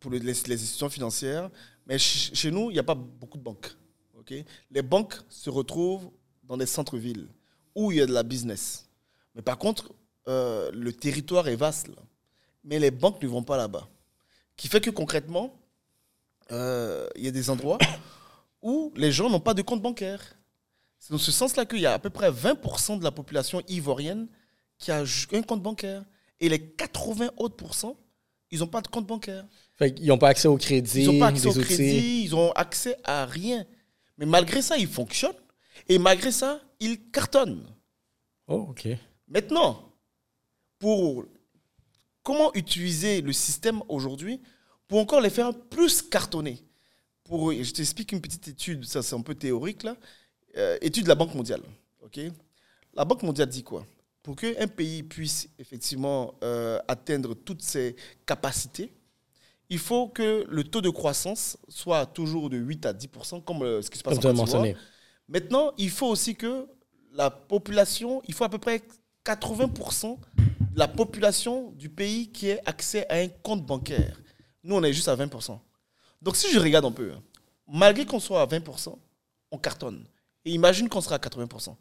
pour 0.00 0.10
les, 0.10 0.18
les 0.18 0.32
institutions 0.32 0.90
financières, 0.90 1.48
mais 1.86 1.96
chez 1.96 2.50
nous, 2.50 2.70
il 2.70 2.74
n'y 2.74 2.80
a 2.80 2.82
pas 2.82 2.96
beaucoup 2.96 3.38
de 3.38 3.44
banques. 3.44 3.70
Les 4.70 4.82
banques 4.82 5.14
se 5.28 5.50
retrouvent 5.50 6.10
dans 6.44 6.56
des 6.56 6.66
centres-villes 6.66 7.28
où 7.74 7.92
il 7.92 7.98
y 7.98 8.00
a 8.00 8.06
de 8.06 8.12
la 8.12 8.22
business. 8.22 8.88
Mais 9.34 9.42
par 9.42 9.58
contre, 9.58 9.92
euh, 10.28 10.70
le 10.72 10.92
territoire 10.92 11.48
est 11.48 11.56
vaste. 11.56 11.88
Mais 12.64 12.78
les 12.78 12.90
banques 12.90 13.22
ne 13.22 13.28
vont 13.28 13.44
pas 13.44 13.56
là-bas. 13.56 13.86
Qui 14.56 14.68
fait 14.68 14.80
que 14.80 14.90
concrètement, 14.90 15.54
euh, 16.50 17.08
il 17.16 17.24
y 17.24 17.28
a 17.28 17.30
des 17.30 17.50
endroits 17.50 17.78
où 18.62 18.92
les 18.96 19.12
gens 19.12 19.30
n'ont 19.30 19.40
pas 19.40 19.54
de 19.54 19.62
compte 19.62 19.82
bancaire. 19.82 20.20
C'est 20.98 21.12
dans 21.12 21.18
ce 21.18 21.30
sens-là 21.30 21.66
qu'il 21.66 21.80
y 21.80 21.86
a 21.86 21.92
à 21.92 21.98
peu 21.98 22.10
près 22.10 22.30
20% 22.30 22.98
de 22.98 23.04
la 23.04 23.12
population 23.12 23.62
ivoirienne 23.68 24.26
qui 24.78 24.90
a 24.90 25.02
un 25.32 25.42
compte 25.42 25.62
bancaire. 25.62 26.04
Et 26.40 26.48
les 26.48 26.60
80 26.60 27.30
autres 27.36 27.56
pourcents, 27.56 27.96
ils 28.50 28.60
n'ont 28.60 28.66
pas 28.66 28.80
de 28.80 28.88
compte 28.88 29.06
bancaire. 29.06 29.44
ils 29.80 30.06
n'ont 30.06 30.18
pas 30.18 30.28
accès 30.28 30.48
au 30.48 30.56
crédit. 30.56 31.02
Ils 31.02 31.06
n'ont 31.06 31.18
pas 31.18 31.28
accès 31.28 31.46
au 31.46 31.52
crédit, 31.52 32.24
ils 32.24 32.30
n'ont 32.30 32.52
accès 32.52 32.96
à 33.04 33.26
rien. 33.26 33.64
Mais 34.18 34.26
malgré 34.26 34.62
ça, 34.62 34.76
il 34.76 34.88
fonctionne. 34.88 35.34
Et 35.88 35.98
malgré 35.98 36.32
ça, 36.32 36.60
il 36.80 37.10
cartonne. 37.10 37.66
Oh, 38.46 38.68
OK. 38.70 38.88
Maintenant, 39.28 39.92
pour 40.78 41.24
comment 42.22 42.52
utiliser 42.54 43.20
le 43.20 43.32
système 43.32 43.82
aujourd'hui 43.88 44.40
pour 44.88 45.00
encore 45.00 45.20
les 45.20 45.30
faire 45.30 45.52
plus 45.68 46.02
cartonner 46.02 46.62
pour, 47.24 47.52
Je 47.52 47.72
t'explique 47.72 48.12
une 48.12 48.20
petite 48.20 48.48
étude, 48.48 48.84
ça 48.84 49.02
c'est 49.02 49.14
un 49.16 49.20
peu 49.20 49.34
théorique 49.34 49.82
là. 49.82 49.96
Euh, 50.56 50.78
étude 50.80 51.04
de 51.04 51.08
la 51.08 51.14
Banque 51.14 51.34
mondiale. 51.34 51.60
ok? 52.00 52.20
La 52.94 53.04
Banque 53.04 53.22
mondiale 53.22 53.48
dit 53.48 53.62
quoi? 53.62 53.84
Pour 54.22 54.36
qu'un 54.36 54.66
pays 54.68 55.02
puisse 55.02 55.48
effectivement 55.58 56.34
euh, 56.42 56.78
atteindre 56.88 57.34
toutes 57.34 57.62
ses 57.62 57.94
capacités, 58.24 58.92
il 59.68 59.78
faut 59.78 60.08
que 60.08 60.44
le 60.48 60.64
taux 60.64 60.80
de 60.80 60.90
croissance 60.90 61.56
soit 61.68 62.06
toujours 62.06 62.50
de 62.50 62.56
8 62.56 62.86
à 62.86 62.92
10 62.92 63.08
comme 63.44 63.62
euh, 63.62 63.82
ce 63.82 63.90
qui 63.90 63.98
se 63.98 64.02
passe 64.02 64.18
en 64.18 64.34
Côte 64.34 64.76
Maintenant, 65.28 65.72
il 65.76 65.90
faut 65.90 66.06
aussi 66.06 66.36
que 66.36 66.68
la 67.12 67.30
population, 67.30 68.22
il 68.28 68.34
faut 68.34 68.44
à 68.44 68.48
peu 68.48 68.58
près 68.58 68.82
80% 69.24 70.18
de 70.60 70.78
la 70.78 70.86
population 70.86 71.72
du 71.72 71.88
pays 71.88 72.30
qui 72.30 72.48
ait 72.48 72.60
accès 72.64 73.08
à 73.08 73.16
un 73.16 73.28
compte 73.28 73.66
bancaire. 73.66 74.20
Nous, 74.62 74.76
on 74.76 74.82
est 74.84 74.92
juste 74.92 75.08
à 75.08 75.16
20% 75.16 75.58
Donc, 76.22 76.36
si 76.36 76.52
je 76.52 76.60
regarde 76.60 76.84
un 76.84 76.92
peu, 76.92 77.12
hein, 77.12 77.22
malgré 77.66 78.06
qu'on 78.06 78.20
soit 78.20 78.40
à 78.40 78.46
20% 78.46 78.96
on 79.50 79.58
cartonne. 79.58 80.04
Et 80.44 80.52
imagine 80.52 80.88
qu'on 80.88 81.00
sera 81.00 81.16
à 81.16 81.18
80% 81.18 81.74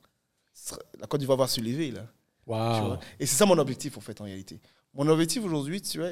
La 0.99 1.07
Côte 1.07 1.19
d'Ivoire 1.19 1.37
va 1.37 1.47
se 1.47 1.59
lever, 1.61 1.91
là. 1.91 2.07
Wow. 2.47 2.97
Et 3.19 3.25
c'est 3.25 3.35
ça 3.35 3.45
mon 3.45 3.57
objectif, 3.57 3.97
en 3.97 4.01
fait, 4.01 4.19
en 4.21 4.25
réalité. 4.25 4.59
Mon 4.93 5.07
objectif 5.07 5.43
aujourd'hui, 5.43 5.81
tu 5.81 5.99
vois, 5.99 6.09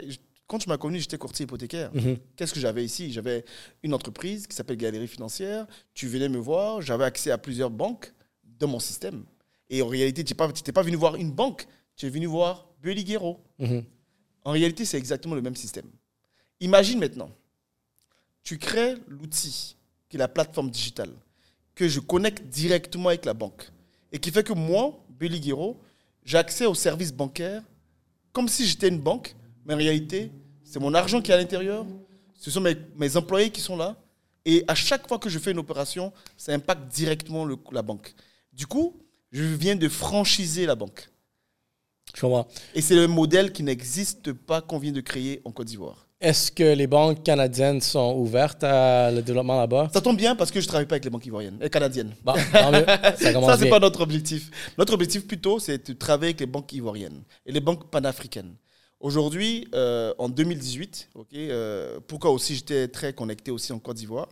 quand 0.48 0.60
tu 0.60 0.70
m'as 0.70 0.78
connu, 0.78 1.00
j'étais 1.00 1.18
courtier 1.18 1.46
hypothécaire. 1.46 1.92
Mhm. 1.94 2.18
Qu'est-ce 2.36 2.54
que 2.54 2.60
j'avais 2.60 2.84
ici? 2.84 3.12
J'avais 3.12 3.46
une 3.82 3.94
entreprise 3.94 4.46
qui 4.48 4.56
s'appelle 4.56 4.78
Galerie 4.78 5.08
Financière. 5.08 5.66
Tu 5.94 6.08
venais 6.08 6.30
me 6.30 6.38
voir, 6.38 6.82
j'avais 6.82 7.06
accès 7.06 7.32
à 7.32 7.38
plusieurs 7.38 7.70
banques 7.70 8.14
dans 8.60 8.68
mon 8.68 8.80
système. 8.80 9.24
Et 9.70 9.82
en 9.82 9.88
réalité, 9.88 10.24
tu 10.24 10.34
n'étais 10.34 10.72
pas, 10.72 10.84
venu 10.84 10.96
voir 10.96 11.16
une 11.16 11.32
banque, 11.32 11.66
tu 11.96 12.06
es 12.06 12.10
venu 12.10 12.26
voir 12.26 12.68
Beliguero. 12.82 13.40
Mhm. 13.60 13.84
En 14.44 14.52
réalité, 14.52 14.86
c'est 14.86 14.98
exactement 14.98 15.36
le 15.36 15.42
même 15.42 15.56
système. 15.56 15.88
Imagine 16.60 17.00
maintenant, 17.00 17.32
tu 18.44 18.58
crées 18.58 18.96
l'outil 19.08 19.76
qui 20.10 20.18
est 20.18 20.20
la 20.20 20.28
plateforme 20.28 20.70
digitale 20.70 21.12
que 21.76 21.88
je 21.88 22.00
connecte 22.00 22.44
directement 22.44 23.10
avec 23.10 23.26
la 23.26 23.34
banque 23.34 23.72
et 24.12 24.20
qui 24.20 24.30
fait 24.30 24.44
que 24.44 24.54
moi, 24.54 25.04
Beliguero, 25.10 25.80
j'ai 26.24 26.38
accès 26.38 26.66
aux 26.66 26.76
services 26.76 27.14
bancaires 27.14 27.64
comme 28.32 28.48
si 28.48 28.68
j'étais 28.68 28.90
une 28.90 29.00
banque 29.00 29.36
mais 29.66 29.74
en 29.74 29.78
réalité, 29.78 30.32
c'est 30.64 30.80
mon 30.80 30.94
argent 30.94 31.22
qui 31.22 31.32
est 31.32 31.34
à 31.34 31.38
l'intérieur, 31.38 31.86
ce 32.38 32.52
sont 32.52 32.62
mes, 32.62 32.76
mes, 32.98 33.16
employés 33.18 33.50
qui 33.50 33.62
sont 33.62 33.78
là, 33.78 33.96
et 34.46 34.64
à 34.68 34.76
chaque 34.76 35.08
fois 35.08 35.20
que 35.20 35.30
je 35.30 35.40
fais 35.40 35.52
une 35.52 35.60
opération, 35.60 36.12
ça 36.38 36.52
impacte 36.54 36.88
directement 36.94 37.46
le, 37.46 37.58
la 37.72 37.82
banque. 37.82 38.14
Du 38.52 38.68
coup, 38.68 39.00
je 39.32 39.44
viens 39.44 39.76
de 39.76 39.88
franchiser 39.88 40.66
la 40.66 40.76
banque. 40.76 41.10
Je 42.14 42.22
comprends. 42.22 42.48
Et 42.76 42.82
c'est 42.82 42.96
le 42.96 43.08
modèle 43.08 43.52
qui 43.52 43.64
n'existe 43.64 44.34
pas 44.34 44.62
qu'on 44.62 44.78
vient 44.78 44.92
de 44.92 45.02
créer 45.02 45.42
en 45.46 45.52
Côte 45.52 45.68
d'Ivoire. 45.68 46.08
Est-ce 46.24 46.52
que 46.52 46.74
les 46.74 46.88
banques 46.88 47.22
canadiennes 47.24 47.82
sont 47.82 48.16
ouvertes 48.16 48.64
à 48.64 49.12
le 49.12 49.22
développement 49.22 49.60
là-bas? 49.60 49.90
Ça 49.94 50.00
tombe 50.00 50.16
bien 50.16 50.38
parce 50.38 50.52
que 50.52 50.62
je 50.62 50.66
ne 50.66 50.70
travaille 50.70 50.86
pas 50.86 50.96
avec 50.96 51.04
les 51.04 51.10
banques 51.10 51.26
ivoiriennes, 51.26 51.58
et 51.62 51.70
canadiennes. 51.70 52.14
Bon, 52.24 52.34
ça, 52.54 52.72
ça 53.18 53.58
c'est 53.58 53.70
pas 53.70 53.80
notre 53.80 54.00
objectif. 54.00 54.50
Notre 54.78 54.94
objectif 54.94 55.28
plutôt, 55.28 55.60
c'est 55.60 55.86
de 55.86 55.94
travailler 55.94 56.30
avec 56.30 56.40
les 56.40 56.46
banques 56.46 56.72
ivoiriennes 56.72 57.24
et 57.46 57.52
les 57.52 57.60
banques 57.60 57.90
panafricaines. 57.90 58.54
Aujourd'hui, 59.04 59.68
euh, 59.76 60.14
en 60.18 60.30
2018, 60.30 61.10
euh, 61.34 62.00
pourquoi 62.08 62.32
aussi 62.32 62.56
j'étais 62.56 62.88
très 62.88 63.12
connecté 63.12 63.52
aussi 63.52 63.74
en 63.74 63.80
Côte 63.80 63.98
d'Ivoire, 63.98 64.30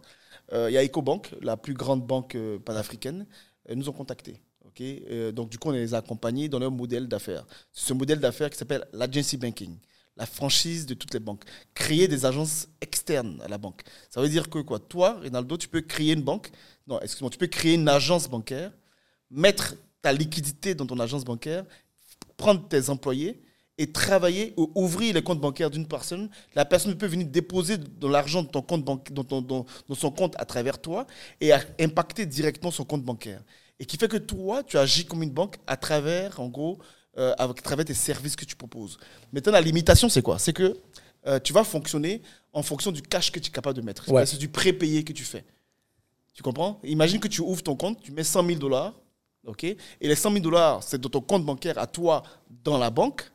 euh, 0.54 0.72
il 0.72 0.74
y 0.74 0.78
a 0.78 0.86
EcoBank, 0.86 1.36
la 1.42 1.58
plus 1.58 1.74
grande 1.74 2.08
banque 2.08 2.38
panafricaine, 2.64 3.28
nous 3.76 3.90
ont 3.90 3.92
contactés. 3.92 4.42
donc 5.34 5.50
du 5.50 5.58
coup, 5.58 5.68
on 5.68 5.72
les 5.74 5.94
a 5.94 5.98
accompagnés 5.98 6.48
dans 6.48 6.58
leur 6.58 6.72
modèle 6.72 7.10
d'affaires. 7.10 7.46
Ce 7.74 7.92
modèle 7.92 8.22
d'affaires 8.22 8.50
qui 8.50 8.58
s'appelle 8.58 8.88
l'agency 8.94 9.36
banking, 9.36 9.76
la 10.16 10.26
franchise 10.26 10.86
de 10.86 10.94
toutes 10.94 11.14
les 11.14 11.20
banques. 11.20 11.44
Créer 11.74 12.08
des 12.08 12.26
agences 12.26 12.70
externes 12.80 13.42
à 13.44 13.50
la 13.50 13.58
banque. 13.58 13.82
Ça 14.10 14.22
veut 14.22 14.30
dire 14.30 14.50
que 14.50 14.60
quoi? 14.60 14.80
Toi, 14.80 15.20
Rinaldo, 15.20 15.58
tu 15.58 15.68
peux 15.68 15.82
créer 15.82 16.14
une 16.14 16.24
banque, 16.24 16.50
non, 16.88 16.98
excuse-moi, 17.02 17.30
tu 17.30 17.38
peux 17.38 17.48
créer 17.48 17.74
une 17.74 17.90
agence 17.90 18.30
bancaire, 18.30 18.72
mettre 19.30 19.76
ta 20.02 20.14
liquidité 20.14 20.76
dans 20.76 20.86
ton 20.86 21.00
agence 21.02 21.26
bancaire, 21.26 21.66
prendre 22.38 22.66
tes 22.70 22.90
employés 22.90 23.44
et 23.78 23.92
travailler 23.92 24.54
ou 24.58 24.72
ouvrir 24.76 25.14
les 25.14 25.22
comptes 25.22 25.40
bancaires 25.40 25.70
d'une 25.70 25.88
personne. 25.88 26.30
La 26.56 26.66
personne 26.66 26.96
peut 26.98 27.08
venir 27.08 27.28
déposer 27.28 27.78
de 27.78 28.08
l'argent 28.08 28.44
dans, 28.44 28.50
ton 28.50 28.62
compte 28.62 28.86
dans, 29.12 29.42
dans, 29.42 29.66
son 29.96 30.12
compte 30.12 30.36
à 30.38 30.46
travers 30.46 30.80
toi 30.80 31.08
et 31.40 31.52
impacter 31.80 32.26
directement 32.26 32.72
son 32.72 32.86
compte 32.86 33.04
bancaire. 33.04 33.42
Et 33.80 33.86
qui 33.86 33.98
fait 33.98 34.08
que 34.08 34.18
toi, 34.18 34.64
tu 34.64 34.78
agis 34.78 35.06
comme 35.06 35.24
une 35.24 35.32
banque 35.32 35.58
à 35.66 35.78
travers, 35.78 36.40
en 36.40 36.50
gros, 36.50 36.78
euh, 37.18 37.34
à 37.38 37.48
travers 37.54 37.86
tes 37.86 37.94
services 37.94 38.36
que 38.36 38.46
tu 38.46 38.56
proposes. 38.56 38.98
Maintenant, 39.34 39.54
la 39.54 39.62
limitation, 39.62 40.08
c'est 40.08 40.22
quoi? 40.22 40.38
C'est 40.38 40.54
que 40.54 40.78
euh, 41.28 41.40
tu 41.40 41.52
vas 41.52 41.64
fonctionner 41.64 42.22
en 42.54 42.64
fonction 42.64 42.92
du 42.92 43.02
cash 43.02 43.32
que 43.32 43.40
tu 43.40 43.50
es 43.50 43.52
capable 43.52 43.76
de 43.76 43.82
mettre. 43.82 44.06
C'est 44.26 44.38
du 44.38 44.50
prépayé 44.50 45.04
que 45.04 45.14
tu 45.14 45.24
fais. 45.24 45.44
Tu 46.34 46.44
comprends? 46.44 46.80
Imagine 46.84 47.20
que 47.20 47.28
tu 47.28 47.42
ouvres 47.42 47.64
ton 47.64 47.76
compte, 47.76 48.02
tu 48.02 48.12
mets 48.12 48.24
100 48.24 48.46
000 48.46 48.60
dollars, 48.60 48.94
ok? 49.46 49.64
Et 49.64 49.78
les 50.02 50.16
100 50.16 50.32
000 50.32 50.44
dollars, 50.44 50.84
c'est 50.84 51.00
dans 51.00 51.10
ton 51.10 51.22
compte 51.22 51.46
bancaire 51.46 51.78
à 51.78 51.88
toi 51.88 52.24
dans 52.64 52.78
la 52.78 52.90
banque, 52.90 53.30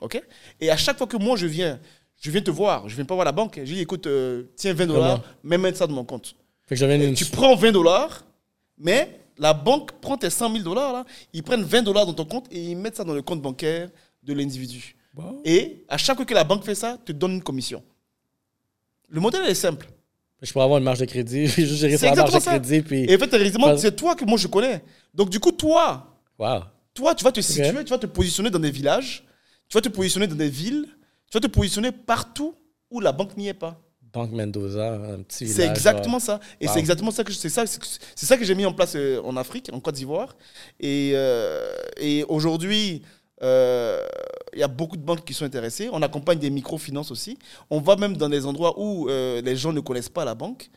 ok? 0.00 0.22
Et 0.60 0.70
à 0.70 0.76
chaque 0.76 0.98
fois 0.98 1.06
que 1.06 1.16
moi 1.16 1.36
je 1.36 1.46
viens, 1.46 1.78
je 2.20 2.30
viens 2.30 2.42
te 2.42 2.50
voir, 2.50 2.88
je 2.88 2.96
viens 2.96 3.04
pas 3.04 3.14
voir 3.14 3.24
la 3.24 3.32
banque, 3.32 3.58
je 3.58 3.74
dis 3.74 3.80
écoute, 3.80 4.06
euh, 4.06 4.44
tiens 4.56 4.74
20 4.74 4.86
dollars, 4.86 5.22
mets 5.42 5.74
ça 5.74 5.86
dans 5.86 5.94
mon 5.94 6.04
compte. 6.04 6.34
Tu 7.14 7.24
prends 7.26 7.56
20 7.56 7.72
dollars, 7.72 8.24
mais 8.78 9.20
la 9.38 9.54
banque 9.54 9.92
prend 10.00 10.16
tes 10.16 10.30
100 10.30 10.52
000 10.52 10.64
dollars, 10.64 11.04
ils 11.32 11.42
prennent 11.42 11.62
20 11.62 11.82
dollars 11.82 12.06
dans 12.06 12.12
ton 12.12 12.24
compte 12.24 12.46
et 12.50 12.60
ils 12.60 12.76
mettent 12.76 12.96
ça 12.96 13.04
dans 13.04 13.14
le 13.14 13.22
compte 13.22 13.40
bancaire 13.40 13.88
de 14.22 14.32
l'individu. 14.32 14.96
Et 15.44 15.84
à 15.88 15.98
chaque 15.98 16.16
fois 16.16 16.24
que 16.24 16.34
la 16.34 16.44
banque 16.44 16.64
fait 16.64 16.74
ça, 16.74 16.96
te 17.04 17.12
donne 17.12 17.32
une 17.32 17.42
commission. 17.42 17.82
Le 19.08 19.20
modèle 19.20 19.44
est 19.46 19.54
simple. 19.54 19.88
Je 20.40 20.52
pourrais 20.52 20.64
avoir 20.64 20.78
une 20.78 20.84
marge 20.84 21.00
de 21.00 21.04
crédit, 21.04 21.46
juste 21.48 21.74
gérer 21.74 21.96
sa 21.96 22.14
marge 22.14 22.32
de 22.32 22.38
crédit. 22.38 22.80
Puis... 22.82 23.04
Et 23.04 23.12
effectivement, 23.12 23.76
c'est 23.76 23.94
toi 23.94 24.14
que 24.14 24.24
moi 24.24 24.38
je 24.38 24.46
connais. 24.46 24.82
Donc 25.12 25.30
du 25.30 25.40
coup, 25.40 25.52
toi, 25.52 26.16
toi, 26.94 27.14
tu 27.14 27.24
vas 27.24 27.32
te 27.32 27.40
situer, 27.40 27.84
tu 27.84 27.90
vas 27.90 27.98
te 27.98 28.06
positionner 28.06 28.50
dans 28.50 28.58
des 28.58 28.70
villages, 28.70 29.24
tu 29.70 29.76
vas 29.76 29.80
te 29.80 29.88
positionner 29.88 30.26
dans 30.26 30.36
des 30.36 30.50
villes, 30.50 30.86
tu 31.30 31.38
vas 31.38 31.40
te 31.40 31.46
positionner 31.46 31.92
partout 31.92 32.54
où 32.90 33.00
la 33.00 33.12
banque 33.12 33.36
n'y 33.36 33.48
est 33.48 33.54
pas. 33.54 33.80
Banque 34.12 34.32
Mendoza, 34.32 34.94
un 34.94 35.22
petit 35.22 35.44
village. 35.44 35.56
C'est 35.56 35.70
exactement 35.70 36.18
ça. 36.18 36.40
Et 36.60 36.66
c'est 36.66 36.80
exactement 36.80 37.12
ça 37.12 37.22
que 37.22 37.32
c'est 37.32 37.48
ça, 37.48 37.64
c'est 37.66 38.26
ça 38.26 38.36
que 38.36 38.44
j'ai 38.44 38.56
mis 38.56 38.66
en 38.66 38.72
place 38.72 38.94
euh, 38.96 39.22
en 39.22 39.36
Afrique, 39.36 39.70
en 39.72 39.78
Côte 39.78 39.94
d'Ivoire. 39.94 40.36
Et, 40.80 41.12
euh, 41.14 41.70
et 41.96 42.24
aujourd'hui, 42.24 43.02
euh, 43.42 44.04
il 44.52 44.58
y 44.58 44.64
a 44.64 44.68
beaucoup 44.68 44.96
de 44.96 45.02
banques 45.02 45.24
qui 45.24 45.32
sont 45.32 45.44
intéressées. 45.44 45.88
On 45.92 46.02
accompagne 46.02 46.40
des 46.40 46.50
microfinances 46.50 47.12
aussi. 47.12 47.38
On 47.70 47.80
va 47.80 47.94
même 47.94 48.16
dans 48.16 48.28
des 48.28 48.46
endroits 48.46 48.74
où 48.78 49.08
euh, 49.08 49.40
les 49.40 49.54
gens 49.54 49.72
ne 49.72 49.80
connaissent 49.80 50.08
pas 50.08 50.24
la 50.24 50.34
banque. 50.34 50.68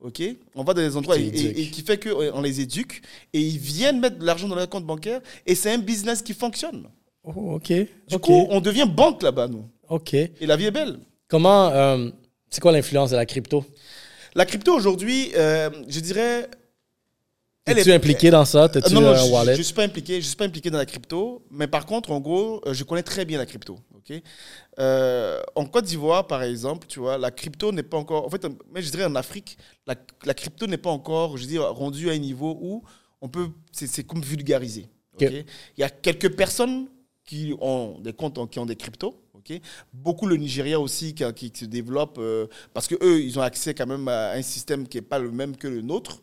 ok? 0.00 0.22
On 0.54 0.62
va 0.62 0.74
dans 0.74 0.82
des 0.82 0.96
endroits 0.96 1.16
et, 1.16 1.30
qui 1.30 1.82
fait 1.82 1.98
qu'on 1.98 2.42
les 2.42 2.60
éduque 2.60 3.00
et 3.32 3.40
ils 3.40 3.58
viennent 3.58 4.00
mettre 4.00 4.18
de 4.18 4.26
l'argent 4.26 4.48
dans 4.48 4.56
leur 4.56 4.68
compte 4.68 4.84
bancaire 4.84 5.22
et 5.46 5.54
c'est 5.54 5.72
un 5.72 5.78
business 5.78 6.20
qui 6.20 6.34
fonctionne. 6.34 6.88
Oh, 7.24 7.54
ok. 7.54 7.72
Du 8.08 8.18
coup, 8.18 8.46
on 8.50 8.60
devient 8.60 8.86
banque 8.88 9.22
là-bas, 9.22 9.48
nous. 9.48 9.68
Ok. 9.88 10.14
Et 10.14 10.34
la 10.40 10.56
vie 10.56 10.66
est 10.66 10.70
belle. 10.70 10.98
Comment. 11.28 11.68
Euh, 11.70 12.10
c'est 12.50 12.60
quoi 12.60 12.72
l'influence 12.72 13.10
de 13.10 13.16
la 13.16 13.26
crypto? 13.26 13.64
La 14.34 14.44
crypto 14.46 14.74
aujourd'hui, 14.74 15.30
je 15.32 16.00
dirais, 16.00 16.48
es-tu 17.66 17.92
impliqué 17.92 18.30
dans 18.30 18.44
ça? 18.44 18.64
Euh, 18.74 18.80
Non, 18.90 19.00
non, 19.00 19.14
je 19.14 19.50
ne 19.58 19.62
suis 19.62 19.74
pas 19.74 19.84
impliqué. 19.84 20.20
Je 20.20 20.26
suis 20.26 20.36
pas 20.36 20.44
impliqué 20.46 20.68
dans 20.70 20.78
la 20.78 20.86
crypto, 20.86 21.44
mais 21.50 21.68
par 21.68 21.86
contre, 21.86 22.10
en 22.10 22.20
gros, 22.20 22.60
euh, 22.66 22.74
je 22.74 22.82
connais 22.82 23.04
très 23.04 23.24
bien 23.24 23.38
la 23.38 23.46
crypto. 23.46 23.78
Ok? 23.94 24.20
Euh, 24.80 25.40
en 25.54 25.66
Côte 25.66 25.84
d'Ivoire, 25.84 26.26
par 26.26 26.42
exemple, 26.42 26.88
tu 26.88 26.98
vois, 26.98 27.18
la 27.18 27.30
crypto 27.30 27.70
n'est 27.70 27.84
pas 27.84 27.96
encore. 27.98 28.26
En 28.26 28.30
fait, 28.30 28.44
mais 28.74 28.82
je 28.82 28.90
dirais 28.90 29.04
en 29.04 29.14
Afrique, 29.14 29.56
la, 29.86 29.94
la 30.24 30.34
crypto 30.34 30.66
n'est 30.66 30.76
pas 30.76 30.90
encore, 30.90 31.36
je 31.36 31.46
dis, 31.46 31.58
rendue 31.58 32.10
à 32.10 32.14
un 32.14 32.18
niveau 32.18 32.58
où 32.60 32.82
on 33.20 33.28
peut, 33.28 33.48
c'est 33.70 34.04
comme 34.04 34.22
vulgarisé. 34.22 34.88
Ok? 35.14 35.30
Il 35.30 35.44
y 35.80 35.84
a 35.84 35.90
quelques 35.90 36.34
personnes 36.34 36.88
qui 37.24 37.54
ont 37.60 37.98
des 38.00 38.12
comptes 38.12 38.50
qui 38.50 38.58
ont 38.58 38.66
des 38.66 38.76
cryptos. 38.76 39.22
ok? 39.34 39.52
Beaucoup 39.92 40.26
le 40.26 40.36
Nigeria 40.36 40.80
aussi 40.80 41.14
qui, 41.14 41.52
se 41.54 41.64
développe 41.64 42.20
parce 42.74 42.86
que 42.86 42.96
eux, 43.02 43.22
ils 43.22 43.38
ont 43.38 43.42
accès 43.42 43.74
quand 43.74 43.86
même 43.86 44.08
à 44.08 44.32
un 44.32 44.42
système 44.42 44.88
qui 44.88 44.98
n'est 44.98 45.02
pas 45.02 45.18
le 45.18 45.30
même 45.30 45.56
que 45.56 45.68
le 45.68 45.82
nôtre. 45.82 46.20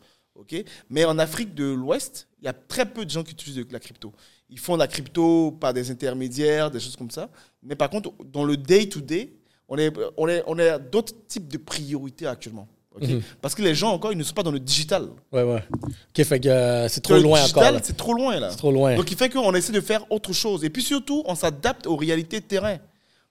Mais 0.88 1.04
en 1.04 1.18
Afrique 1.18 1.54
de 1.54 1.64
l'Ouest, 1.64 2.28
il 2.40 2.46
y 2.46 2.48
a 2.48 2.52
très 2.52 2.86
peu 2.86 3.04
de 3.04 3.10
gens 3.10 3.22
qui 3.22 3.32
utilisent 3.32 3.64
de 3.66 3.72
la 3.72 3.80
crypto. 3.80 4.12
Ils 4.48 4.58
font 4.58 4.76
la 4.76 4.88
crypto 4.88 5.52
par 5.52 5.72
des 5.72 5.90
intermédiaires, 5.90 6.70
des 6.70 6.80
choses 6.80 6.96
comme 6.96 7.10
ça. 7.10 7.30
Mais 7.62 7.76
par 7.76 7.90
contre, 7.90 8.12
dans 8.24 8.44
le 8.44 8.56
day-to-day, 8.56 9.32
on 9.68 9.78
est, 9.78 9.92
on 10.16 10.28
est, 10.28 10.42
on 10.46 10.58
est 10.58 10.78
d'autres 10.90 11.14
types 11.28 11.48
de 11.48 11.58
priorités 11.58 12.26
actuellement. 12.26 12.68
Mhm. 13.00 13.22
Parce 13.40 13.54
que 13.54 13.62
les 13.62 13.74
gens, 13.74 13.92
encore, 13.92 14.12
ils 14.12 14.18
ne 14.18 14.24
sont 14.24 14.34
pas 14.34 14.42
dans 14.42 14.50
le 14.50 14.58
digital. 14.58 15.08
Ouais, 15.32 15.42
ouais. 15.42 15.62
Ok, 15.82 16.24
fait 16.24 16.40
que 16.40 16.48
euh, 16.48 16.88
c'est 16.88 17.00
trop 17.00 17.18
loin 17.18 17.40
digital, 17.40 17.80
C'est 17.82 17.96
trop 17.96 18.14
loin, 18.14 18.40
là. 18.40 18.50
C'est 18.50 18.56
trop 18.56 18.72
loin. 18.72 18.96
Donc, 18.96 19.10
il 19.10 19.16
fait 19.16 19.30
qu'on 19.30 19.54
essaie 19.54 19.72
de 19.72 19.80
faire 19.80 20.04
autre 20.10 20.32
chose. 20.32 20.64
Et 20.64 20.70
puis 20.70 20.82
surtout, 20.82 21.22
on 21.26 21.34
s'adapte 21.34 21.86
aux 21.86 21.96
réalités 21.96 22.40
de 22.40 22.44
terrain. 22.44 22.78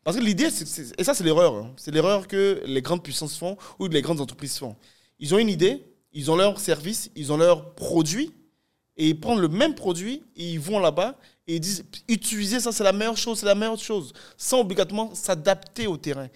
Parce 0.04 0.16
que 0.16 0.22
l'idée, 0.24 0.48
et 0.98 1.04
ça, 1.04 1.14
c'est 1.14 1.24
l'erreur. 1.24 1.56
Hein. 1.56 1.74
C'est 1.76 1.92
l'erreur 1.92 2.28
que 2.28 2.64
les 2.66 2.82
grandes 2.82 3.04
puissances 3.04 3.38
font 3.38 3.58
ou 3.80 3.88
les 3.88 4.02
grandes 4.02 4.22
entreprises 4.22 4.58
font. 4.58 4.76
Ils 5.20 5.36
ont 5.36 5.38
une 5.38 5.50
idée, 5.50 5.84
ils 6.14 6.32
ont 6.32 6.38
leur 6.38 6.60
service, 6.60 7.12
ils 7.16 7.32
ont 7.34 7.38
leur 7.38 7.76
produit, 7.76 8.32
et 8.96 9.10
ils 9.10 9.20
prennent 9.20 9.40
le 9.40 9.50
même 9.50 9.76
produit, 9.76 10.24
et 10.36 10.52
ils 10.52 10.60
vont 10.60 10.80
là-bas, 10.80 11.16
et 11.48 11.56
ils 11.56 11.60
disent, 11.60 11.84
utiliser 12.08 12.60
ça, 12.60 12.72
c'est 12.72 12.84
la 12.84 12.94
meilleure 12.94 13.18
chose, 13.18 13.40
c'est 13.40 13.46
la 13.46 13.56
meilleure 13.56 13.78
chose, 13.78 14.14
sans 14.38 14.62
obligatoirement 14.62 15.14
s'adapter 15.14 15.86
au 15.86 15.98
terrain. 15.98 16.28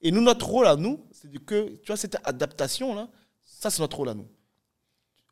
Et 0.00 0.10
nous, 0.10 0.20
notre 0.20 0.46
rôle 0.46 0.66
à 0.66 0.76
nous, 0.76 1.00
c'est 1.22 1.44
que, 1.44 1.76
tu 1.76 1.86
vois, 1.86 1.96
cette 1.96 2.16
adaptation-là, 2.24 3.08
ça, 3.42 3.70
c'est 3.70 3.80
notre 3.80 3.96
rôle 3.96 4.08
à 4.08 4.14
nous. 4.14 4.28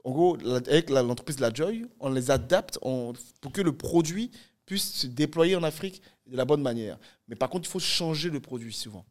En 0.05 0.13
gros, 0.13 0.39
avec 0.47 0.89
l'entreprise 0.89 1.41
la 1.41 1.53
Joy, 1.53 1.87
on 1.99 2.11
les 2.11 2.31
adapte 2.31 2.79
pour 2.79 3.53
que 3.53 3.61
le 3.61 3.73
produit 3.73 4.31
puisse 4.65 4.93
se 4.93 5.07
déployer 5.07 5.57
en 5.57 5.63
Afrique 5.63 6.01
de 6.27 6.37
la 6.37 6.45
bonne 6.45 6.63
manière. 6.63 6.99
Mais 7.29 7.37
par 7.37 7.51
contre, 7.51 7.69
il 7.69 7.71
faut 7.71 7.81
changer 7.81 8.31
le 8.31 8.41
produit 8.41 8.73
souvent. 8.73 9.05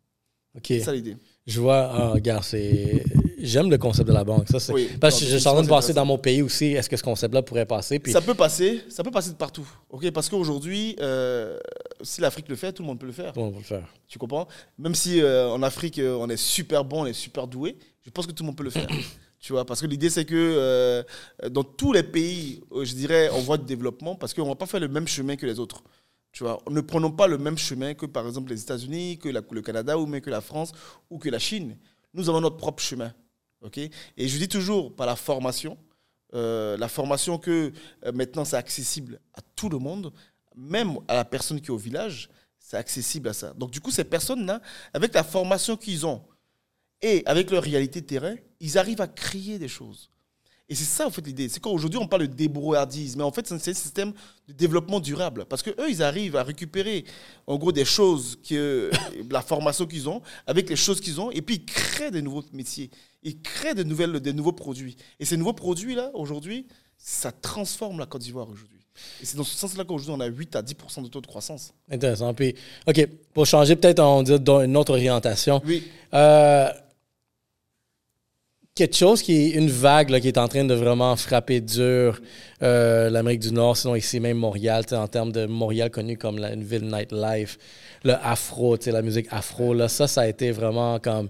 C'est 0.64 0.80
ça 0.80 0.94
l'idée. 0.94 1.16
Je 1.46 1.60
vois, 1.60 1.92
ah, 1.92 2.10
regarde, 2.10 2.44
c'est 2.44 3.04
J'aime 3.42 3.70
le 3.70 3.78
concept 3.78 4.08
de 4.08 4.14
la 4.14 4.24
banque. 4.24 4.48
Ça, 4.50 4.60
c'est... 4.60 4.74
Parce 5.00 5.20
que 5.20 5.26
je 5.26 5.38
suis 5.38 5.48
en 5.48 5.54
train 5.54 5.64
de 5.64 5.68
passer 5.68 5.94
dans 5.94 6.06
mon 6.06 6.18
pays 6.18 6.42
aussi. 6.42 6.66
Est-ce 6.66 6.90
que 6.90 6.98
ce 6.98 7.04
concept-là 7.04 7.42
pourrait 7.42 7.66
passer? 7.66 8.00
Puis... 8.00 8.12
Ça 8.12 8.22
peut 8.22 8.34
passer. 8.34 8.82
Ça 8.90 9.04
peut 9.04 9.12
passer 9.12 9.32
de 9.32 9.36
partout. 9.36 9.68
ok? 9.90 10.12
Parce 10.12 10.30
qu'aujourd'hui, 10.30 10.96
euh, 11.00 11.58
si 12.02 12.22
l'Afrique 12.22 12.50
le 12.50 12.56
fait, 12.56 12.74
tout 12.74 12.84
le 12.84 12.88
monde 12.88 13.00
peut 13.00 13.06
le 13.06 13.12
faire. 13.12 13.34
Tout 13.34 13.40
le 13.40 13.46
monde 13.46 13.54
peut 13.54 13.60
le 13.60 13.66
faire. 13.66 13.94
Tu 14.08 14.20
comprends? 14.20 14.48
Même 14.78 14.96
si 14.96 15.22
euh, 15.22 15.50
en 15.50 15.64
Afrique, 15.64 16.00
euh, 16.00 16.18
on 16.20 16.30
est 16.30 16.38
super 16.38 16.84
bon, 16.84 17.04
on 17.04 17.06
est 17.06 17.14
super 17.14 17.48
doué, 17.48 17.78
je 18.02 18.10
pense 18.10 18.28
que 18.28 18.32
tout 18.32 18.44
le 18.44 18.48
monde 18.48 18.58
peut 18.58 18.64
le 18.64 18.70
faire. 18.70 18.88
tu 19.40 19.54
vois, 19.54 19.66
parce 19.66 19.82
que 19.82 19.88
l'idée, 19.88 20.10
c'est 20.10 20.26
que 20.26 21.06
dans 21.50 21.64
tous 21.64 21.94
les 21.94 22.04
pays, 22.04 22.62
je 22.84 22.94
dirais, 22.94 23.30
en 23.30 23.40
voie 23.40 23.58
de 23.58 23.66
développement, 23.66 24.16
parce 24.16 24.34
qu'on 24.34 24.44
ne 24.44 24.50
va 24.50 24.56
pas 24.56 24.66
faire 24.66 24.80
le 24.80 24.88
même 24.88 25.08
chemin 25.08 25.36
que 25.36 25.46
les 25.46 25.60
autres. 25.60 25.84
Tu 26.32 26.44
vois, 26.44 26.62
ne 26.70 26.82
prenons 26.82 27.12
pas 27.12 27.28
le 27.28 27.38
même 27.38 27.58
chemin 27.58 27.94
que, 27.94 28.06
par 28.06 28.28
exemple, 28.28 28.52
les 28.52 28.62
États-Unis, 28.62 29.18
que 29.18 29.30
le 29.30 29.62
Canada, 29.62 29.98
ou 29.98 30.06
même 30.06 30.22
que 30.22 30.30
la 30.30 30.42
France, 30.42 30.72
ou 31.10 31.18
que 31.18 31.30
la 31.30 31.40
Chine. 31.40 31.76
Nous 32.14 32.30
avons 32.30 32.42
notre 32.42 32.58
propre 32.58 32.82
chemin. 32.82 33.14
Et 33.78 34.28
je 34.28 34.38
dis 34.38 34.48
toujours, 34.48 34.96
par 34.96 35.08
la 35.08 35.16
formation, 35.16 35.78
euh, 36.34 36.78
la 36.78 36.88
formation 36.88 37.38
que 37.38 37.72
euh, 38.06 38.12
maintenant 38.12 38.46
c'est 38.46 38.56
accessible 38.56 39.20
à 39.34 39.42
tout 39.56 39.70
le 39.70 39.80
monde, 39.80 40.14
même 40.56 40.98
à 41.08 41.16
la 41.16 41.26
personne 41.26 41.60
qui 41.60 41.68
est 41.68 41.72
au 41.72 41.78
village, 41.78 42.30
c'est 42.60 42.78
accessible 42.78 43.30
à 43.30 43.34
ça. 43.34 43.54
Donc 43.54 43.72
du 43.72 43.82
coup, 43.82 43.92
ces 43.92 44.04
personnes-là, 44.04 44.62
avec 44.94 45.14
la 45.14 45.24
formation 45.24 45.76
qu'ils 45.76 46.06
ont 46.06 46.24
et 47.02 47.24
avec 47.26 47.50
leur 47.50 47.64
réalité 47.64 48.02
de 48.02 48.06
terrain, 48.06 48.36
ils 48.60 48.78
arrivent 48.78 49.02
à 49.02 49.08
créer 49.08 49.58
des 49.58 49.68
choses. 49.68 50.10
Et 50.72 50.76
c'est 50.76 50.84
ça, 50.84 51.08
en 51.08 51.10
fait, 51.10 51.26
l'idée. 51.26 51.50
C'est 51.50 51.60
qu'aujourd'hui, 51.60 52.00
on 52.00 52.08
parle 52.08 52.28
de 52.28 52.34
débrouillardise, 52.34 53.16
mais 53.16 53.24
en 53.24 53.32
fait, 53.32 53.48
c'est 53.48 53.56
un 53.56 53.74
système 53.74 54.14
de 54.48 54.54
développement 54.54 55.00
durable. 55.00 55.46
Parce 55.46 55.64
qu'eux, 55.64 55.90
ils 55.90 56.04
arrivent 56.04 56.36
à 56.36 56.44
récupérer, 56.44 57.06
en 57.48 57.58
gros, 57.58 57.72
des 57.72 57.86
choses, 57.86 58.38
que, 58.48 58.92
la 59.32 59.42
formation 59.42 59.88
qu'ils 59.88 60.08
ont, 60.08 60.22
avec 60.46 60.70
les 60.70 60.76
choses 60.76 61.02
qu'ils 61.02 61.20
ont, 61.20 61.32
et 61.32 61.42
puis 61.42 61.56
ils 61.56 61.66
créent 61.66 62.12
des 62.12 62.22
nouveaux 62.22 62.44
métiers. 62.54 62.92
Ils 63.24 63.42
créent 63.42 63.76
des, 63.76 63.84
nouvelles, 63.84 64.12
nouveaux 64.34 64.54
produits. 64.54 64.96
Et 65.20 65.26
ces 65.26 65.38
nouveaux 65.38 65.54
produits-là, 65.54 66.12
aujourd'hui, 66.14 66.68
ça 66.98 67.32
transforme 67.32 68.00
la 68.00 68.06
Côte 68.06 68.22
d'Ivoire 68.22 68.50
aujourd'hui. 68.50 68.80
Et 69.22 69.26
c'est 69.26 69.38
dans 69.38 69.44
ce 69.44 69.56
sens-là 69.56 69.84
qu'aujourd'hui, 69.86 70.12
on 70.12 70.20
a 70.20 70.28
8 70.28 70.56
à 70.56 70.62
10% 70.62 71.04
de 71.04 71.08
taux 71.08 71.22
de 71.22 71.28
croissance. 71.28 71.74
Intéressant. 71.90 72.34
Puis, 72.34 72.56
OK, 72.88 73.08
pour 73.34 73.46
changer 73.46 73.76
peut-être, 73.76 74.00
on 74.00 74.24
dit, 74.24 74.40
dans 74.40 74.62
une 74.62 74.76
autre 74.76 74.92
orientation. 74.92 75.62
Oui. 75.66 75.84
Euh, 76.14 76.70
quelque 78.80 78.96
chose 78.96 79.22
qui 79.22 79.34
est 79.34 79.50
une 79.50 79.70
vague 79.70 80.10
là, 80.10 80.22
qui 80.22 80.30
est 80.30 80.38
en 80.38 80.48
train 80.48 80.64
de 80.64 80.74
vraiment 80.74 81.14
frapper 81.18 81.60
dur 81.60 82.22
euh, 82.64 83.10
l'Amérique 83.10 83.42
du 83.42 83.52
Nord, 83.52 83.76
sinon 83.76 83.96
ici 83.96 84.22
même 84.22 84.38
Montréal, 84.38 84.86
en 84.92 85.08
termes 85.08 85.34
de 85.34 85.46
Montréal 85.46 85.90
connu 85.90 86.18
comme 86.18 86.38
la, 86.38 86.54
une 86.54 86.64
ville 86.64 86.86
nightlife, 86.86 87.58
le 88.06 88.14
afro, 88.14 88.78
la 88.86 89.02
musique 89.02 89.28
afro, 89.32 89.74
là, 89.74 89.90
ça, 89.90 90.08
ça 90.08 90.22
a 90.22 90.28
été 90.28 90.52
vraiment 90.52 90.98
comme 91.00 91.28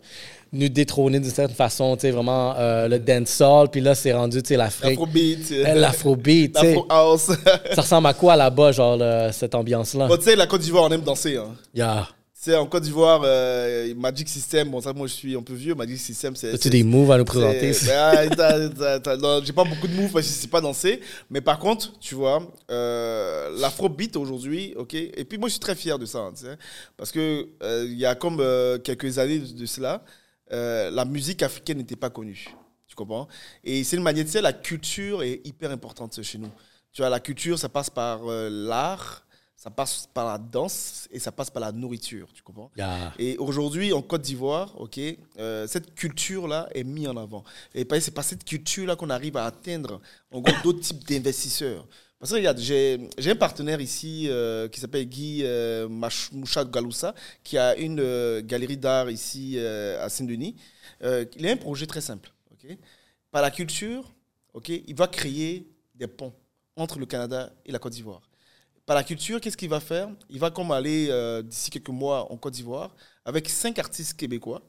nous 0.52 0.70
détrôner 0.70 1.20
d'une 1.20 1.30
certaine 1.30 1.56
façon, 1.56 1.96
tu 1.96 2.02
sais, 2.02 2.12
vraiment 2.12 2.56
euh, 2.58 2.88
le 2.88 3.00
dancehall, 3.00 3.70
puis 3.70 3.82
là, 3.82 3.96
c'est 3.96 4.14
rendu, 4.14 4.42
tu 4.42 4.50
sais, 4.50 4.58
l'Afrique. 4.58 4.92
L'afrobeat. 4.92 5.52
Euh, 5.52 5.74
l'afrobeat, 5.76 6.56
tu 6.56 6.62
sais. 6.62 6.78
house. 6.90 7.32
ça 7.76 7.82
ressemble 7.82 8.08
à 8.08 8.14
quoi 8.14 8.36
là-bas, 8.36 8.72
genre, 8.72 9.00
cette 9.34 9.56
ambiance-là? 9.56 10.08
tu 10.18 10.24
sais, 10.24 10.36
la 10.36 10.48
Côte 10.48 10.62
d'Ivoire, 10.62 10.86
on 10.86 10.92
aime 10.92 11.02
danser, 11.02 11.38
hein. 11.38 11.56
Yeah. 11.74 12.08
c'est 12.42 12.56
en 12.56 12.66
Côte 12.66 12.84
d'Ivoire, 12.84 13.22
euh, 13.26 13.94
Magic 13.96 14.30
System, 14.30 14.70
bon 14.72 14.80
ça 14.80 14.94
moi 14.94 15.08
je 15.08 15.14
suis 15.14 15.36
un 15.36 15.42
peu 15.42 15.54
vieux, 15.54 15.76
Magic 15.76 15.98
System 15.98 16.38
c'est... 16.38 16.54
As-tu 16.54 16.70
des 16.70 16.84
moves 16.84 17.12
à 17.12 17.18
nous 17.18 17.26
présenter 17.26 17.74
ben, 17.86 19.42
J'ai 19.44 19.52
pas 19.52 19.66
beaucoup 19.66 19.88
de 19.90 19.94
moves 19.94 20.12
parce 20.12 20.26
que 20.26 20.34
je 20.34 20.38
sais 20.38 20.48
pas 20.48 20.62
danser, 20.62 21.02
mais 21.30 21.42
par 21.42 21.60
contre, 21.60 22.00
tu 22.00 22.16
vois, 22.16 22.42
euh, 22.72 23.50
l'afrobeat 23.60 24.16
aujourd'hui, 24.16 24.74
ok, 24.78 24.94
et 24.94 25.26
puis 25.26 25.38
moi 25.38 25.50
je 25.50 25.54
suis 25.54 25.60
très 25.60 25.76
fier 25.76 26.00
de 26.00 26.06
ça, 26.06 26.20
hein, 26.20 26.56
parce 26.96 27.12
que 27.12 27.46
il 27.86 27.98
y 27.98 28.06
a 28.06 28.16
comme 28.16 28.42
quelques 28.86 29.20
années 29.20 29.40
de, 29.40 29.66
cela, 29.66 30.02
la 30.50 31.06
musique 31.06 31.44
africaine 31.44 31.78
n'était 31.78 31.96
pas 31.96 32.10
connue, 32.10 32.50
tu 32.88 32.96
comprends? 32.96 33.28
Et 33.64 33.84
c'est 33.84 33.98
une 33.98 34.04
manière, 34.04 34.26
tu 34.26 34.32
sais, 34.32 34.42
la 34.42 34.54
culture 34.54 35.24
est 35.24 35.42
hyper 35.46 35.72
importante 35.72 36.22
chez 36.22 36.38
nous. 36.38 36.52
Tu 36.92 37.02
vois, 37.02 37.10
la 37.10 37.20
culture, 37.20 37.58
ça 37.60 37.70
passe 37.70 37.90
par 37.90 38.24
l'art, 38.26 39.26
ça 39.60 39.70
passe 39.70 40.08
par 40.14 40.26
la 40.26 40.38
danse 40.38 41.10
et 41.12 41.20
ça 41.20 41.34
passe 41.34 41.50
par 41.50 41.60
la 41.60 41.74
nourriture, 41.74 42.30
tu 42.34 42.42
comprends? 42.42 42.72
Et 43.20 43.38
aujourd'hui, 43.38 43.92
en 43.92 44.02
Côte 44.02 44.22
d'Ivoire, 44.22 44.74
ok, 44.80 44.98
euh, 45.38 45.68
cette 45.68 45.94
culture-là 45.96 46.70
est 46.74 46.86
mise 46.86 47.10
en 47.10 47.18
avant. 47.18 47.44
Et 47.76 47.86
c'est 48.00 48.14
par 48.14 48.24
cette 48.24 48.46
culture-là 48.46 48.96
qu'on 48.96 49.10
arrive 49.10 49.36
à 49.36 49.44
atteindre 49.44 50.00
d'autres 50.64 50.80
types 50.80 51.06
d'investisseurs. 51.06 51.86
Parce 52.20 52.32
que 52.32 52.36
regarde, 52.36 52.60
j'ai 52.60 53.00
un 53.26 53.36
partenaire 53.36 53.80
ici 53.80 54.26
euh, 54.28 54.68
qui 54.68 54.80
s'appelle 54.80 55.06
Guy 55.06 55.42
euh, 55.44 55.88
Moucha 55.88 56.66
Galoussa, 56.66 57.16
qui 57.44 57.58
a 57.58 57.78
une 57.78 58.02
euh, 58.02 58.42
galerie 58.44 58.78
d'art 58.78 59.10
ici 59.10 59.58
à 59.58 60.10
Saint-Denis. 60.10 60.56
il 61.02 61.48
a 61.48 61.52
un 61.52 61.58
projet 61.58 61.88
très 61.88 62.02
simple. 62.02 62.30
ok? 62.52 62.78
Par 63.32 63.42
la 63.42 63.52
culture, 63.52 64.12
ok, 64.54 64.70
il 64.70 64.96
va 64.96 65.08
créer 65.08 65.66
des 65.96 66.08
ponts 66.08 66.34
entre 66.76 67.00
le 67.00 67.06
Canada 67.06 67.54
et 67.66 67.72
la 67.72 67.80
Côte 67.80 67.94
d'Ivoire 67.94 68.30
par 68.90 68.96
la 68.96 69.04
culture, 69.04 69.40
qu'est-ce 69.40 69.56
qu'il 69.56 69.70
va 69.70 69.80
faire? 69.80 70.10
Il 70.32 70.40
va 70.40 70.50
comme 70.50 70.72
aller 70.72 71.10
euh, 71.12 71.44
d'ici 71.44 71.70
quelques 71.70 71.90
mois 71.90 72.32
en 72.32 72.38
Côte 72.38 72.56
d'Ivoire 72.56 72.96
avec 73.24 73.48
cinq 73.48 73.78
artistes 73.78 74.18
québécois, 74.18 74.64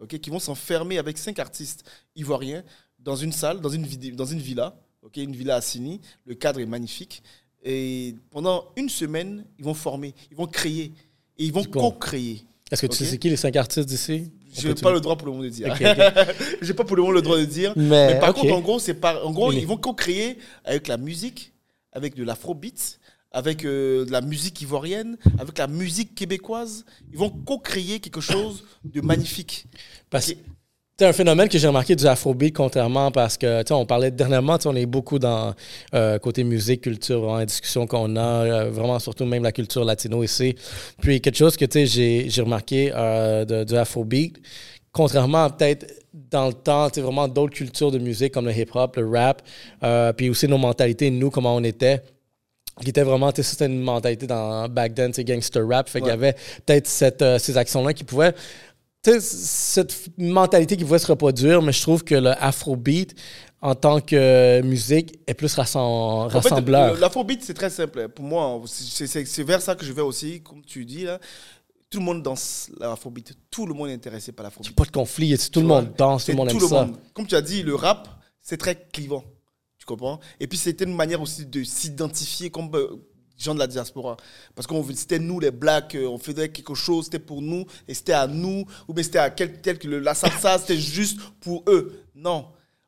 ok, 0.00 0.18
qui 0.18 0.30
vont 0.30 0.38
s'enfermer 0.38 0.96
avec 0.96 1.18
cinq 1.18 1.38
artistes 1.38 1.84
ivoiriens 2.14 2.64
dans 2.98 3.16
une 3.16 3.32
salle, 3.32 3.60
dans 3.60 3.68
une 3.68 3.84
villa, 3.84 4.74
ok, 5.06 5.16
une 5.16 5.34
villa 5.34 5.56
à 5.56 5.60
Sini. 5.60 6.00
Le 6.26 6.34
cadre 6.34 6.60
est 6.60 6.66
magnifique. 6.66 7.22
Et 7.62 8.14
pendant 8.30 8.64
une 8.76 8.88
semaine, 8.88 9.44
ils 9.58 9.64
vont 9.64 9.74
former, 9.74 10.14
ils 10.30 10.36
vont 10.36 10.46
créer 10.46 10.92
et 11.38 11.44
ils 11.44 11.52
vont 11.52 11.64
co-créer. 11.64 12.44
Est-ce 12.70 12.82
que 12.82 12.86
tu 12.86 12.98
sais 12.98 13.04
c'est 13.04 13.18
qui 13.18 13.30
les 13.30 13.36
cinq 13.36 13.56
artistes 13.56 13.88
d'ici? 13.88 14.30
Je 14.52 14.68
n'ai 14.68 14.74
pas 14.74 14.92
le 14.92 15.00
droit 15.00 15.16
pour 15.16 15.26
le 15.26 15.32
moment 15.32 15.44
de 15.44 15.50
dire. 15.50 15.74
Je 16.60 16.66
n'ai 16.66 16.74
pas 16.74 16.84
pour 16.84 16.96
le 16.96 17.02
moment 17.02 17.12
le 17.12 17.22
droit 17.22 17.38
de 17.38 17.44
dire. 17.44 17.72
Mais, 17.76 18.18
par 18.18 18.32
contre, 18.34 18.52
en 18.52 18.60
gros, 18.60 18.78
c'est 18.78 18.94
par, 18.94 19.26
en 19.26 19.30
gros, 19.32 19.52
ils 19.52 19.66
vont 19.66 19.76
co-créer 19.76 20.38
avec 20.64 20.88
la 20.88 20.96
musique, 20.96 21.52
avec 21.92 22.14
de 22.14 22.24
l'afrobeat, 22.24 22.98
avec 23.32 23.64
euh, 23.64 24.04
de 24.06 24.12
la 24.12 24.20
musique 24.20 24.62
ivoirienne, 24.62 25.18
avec 25.38 25.58
la 25.58 25.66
musique 25.66 26.14
québécoise. 26.14 26.84
Ils 27.12 27.18
vont 27.18 27.30
co-créer 27.30 28.00
quelque 28.00 28.20
chose 28.20 28.64
de 28.84 29.00
magnifique. 29.00 29.66
Parce 30.08 30.32
c'est 30.98 31.04
un 31.04 31.12
phénomène 31.12 31.46
que 31.50 31.58
j'ai 31.58 31.66
remarqué 31.68 31.94
du 31.94 32.06
afrobeat, 32.06 32.56
contrairement 32.56 33.10
parce 33.10 33.36
que, 33.36 33.62
tu 33.62 33.72
on 33.74 33.84
parlait 33.84 34.10
dernièrement, 34.10 34.56
on 34.64 34.74
est 34.74 34.86
beaucoup 34.86 35.18
dans 35.18 35.54
euh, 35.94 36.18
côté 36.18 36.42
musique, 36.42 36.80
culture, 36.80 37.20
vraiment, 37.20 37.36
la 37.36 37.44
discussion 37.44 37.86
qu'on 37.86 38.16
a, 38.16 38.20
euh, 38.20 38.70
vraiment 38.70 38.98
surtout 38.98 39.26
même 39.26 39.42
la 39.42 39.52
culture 39.52 39.84
latino 39.84 40.22
ici. 40.22 40.54
Puis 41.02 41.20
quelque 41.20 41.36
chose 41.36 41.54
que, 41.58 41.66
tu 41.66 41.86
sais, 41.86 42.28
j'ai 42.30 42.40
remarqué 42.42 42.90
de, 42.90 43.64
du 43.64 43.76
afrobeat, 43.76 44.40
contrairement 44.90 45.44
à 45.44 45.50
peut-être 45.50 45.86
dans 46.14 46.46
le 46.46 46.54
temps, 46.54 46.88
tu 46.88 47.02
vraiment 47.02 47.28
d'autres 47.28 47.54
cultures 47.54 47.90
de 47.90 47.98
musique 47.98 48.32
comme 48.32 48.46
le 48.46 48.56
hip-hop, 48.56 48.96
le 48.96 49.06
rap, 49.06 49.42
puis 50.16 50.30
aussi 50.30 50.48
nos 50.48 50.56
mentalités, 50.56 51.10
nous, 51.10 51.30
comment 51.30 51.54
on 51.54 51.62
était 51.62 52.00
qui 52.82 52.90
était 52.90 53.02
vraiment, 53.02 53.32
c'était 53.34 53.66
une 53.66 53.80
mentalité 53.80 54.26
dans 54.26 54.68
back 54.68 54.94
then, 54.94 55.10
gangster 55.10 55.66
rap. 55.66 55.88
Fait 55.88 56.00
qu'il 56.00 56.08
y 56.08 56.12
avait 56.12 56.34
peut-être 56.66 56.86
cette, 56.86 57.22
euh, 57.22 57.38
ces 57.38 57.56
actions-là 57.56 57.94
qui 57.94 58.04
pouvaient. 58.04 58.34
Cette 59.20 60.10
mentalité 60.18 60.76
qui 60.76 60.84
pouvait 60.84 60.98
se 60.98 61.06
reproduire, 61.06 61.62
mais 61.62 61.72
je 61.72 61.82
trouve 61.82 62.04
que 62.04 62.14
le 62.14 62.30
afrobeat, 62.42 63.14
en 63.60 63.74
tant 63.74 64.00
que 64.00 64.60
musique, 64.62 65.18
est 65.26 65.34
plus 65.34 65.54
rassembleur. 65.54 66.96
L'afrobeat, 66.98 67.42
c'est 67.42 67.54
très 67.54 67.70
simple. 67.70 68.08
Pour 68.08 68.24
moi, 68.24 68.62
c'est 68.66 69.42
vers 69.42 69.60
ça 69.60 69.74
que 69.74 69.84
je 69.84 69.92
vais 69.92 70.02
aussi, 70.02 70.40
comme 70.42 70.62
tu 70.62 70.84
dis. 70.84 71.04
Là. 71.04 71.18
Tout 71.88 71.98
le 71.98 72.04
monde 72.04 72.22
danse 72.22 72.70
l'afrobeat. 72.80 73.32
Tout 73.50 73.66
le 73.66 73.74
monde 73.74 73.88
est 73.88 73.94
intéressé 73.94 74.32
par 74.32 74.44
l'afrobeat. 74.44 74.74
Pas 74.74 74.84
de 74.84 74.90
conflit. 74.90 75.36
Tout 75.50 75.60
le 75.60 75.66
monde 75.66 75.92
danse, 75.96 76.24
tout 76.24 76.32
le 76.32 76.36
monde 76.36 76.50
aime 76.50 76.60
ça. 76.60 76.88
Comme 77.14 77.26
tu 77.26 77.34
as 77.34 77.42
dit, 77.42 77.62
le 77.62 77.74
rap, 77.74 78.08
c'est 78.40 78.56
très 78.56 78.74
clivant 78.92 79.24
comprends? 79.86 80.20
Et 80.38 80.46
puis 80.46 80.58
c'était 80.58 80.84
une 80.84 80.94
manière 80.94 81.22
aussi 81.22 81.46
de 81.46 81.64
s'identifier 81.64 82.50
comme 82.50 82.68
euh, 82.74 82.96
gens 83.38 83.54
de 83.54 83.58
la 83.58 83.66
diaspora. 83.66 84.16
Parce 84.54 84.66
que 84.66 84.74
c'était 84.94 85.18
nous 85.18 85.40
les 85.40 85.50
blacks, 85.50 85.94
euh, 85.94 86.06
on 86.08 86.18
faisait 86.18 86.48
quelque 86.48 86.74
chose, 86.74 87.06
c'était 87.06 87.18
pour 87.18 87.42
nous, 87.42 87.66
et 87.86 87.94
c'était 87.94 88.12
à 88.12 88.26
nous, 88.26 88.64
ou 88.88 88.94
bien 88.94 89.04
c'était 89.04 89.18
à 89.18 89.30
quel 89.30 89.60
tel 89.60 89.78
que 89.78 89.88
le, 89.88 89.98
la 89.98 90.14
salsa, 90.14 90.58
c'était 90.58 90.78
juste 90.78 91.20
pour 91.40 91.64
eux. 91.68 92.02
Non. 92.14 92.46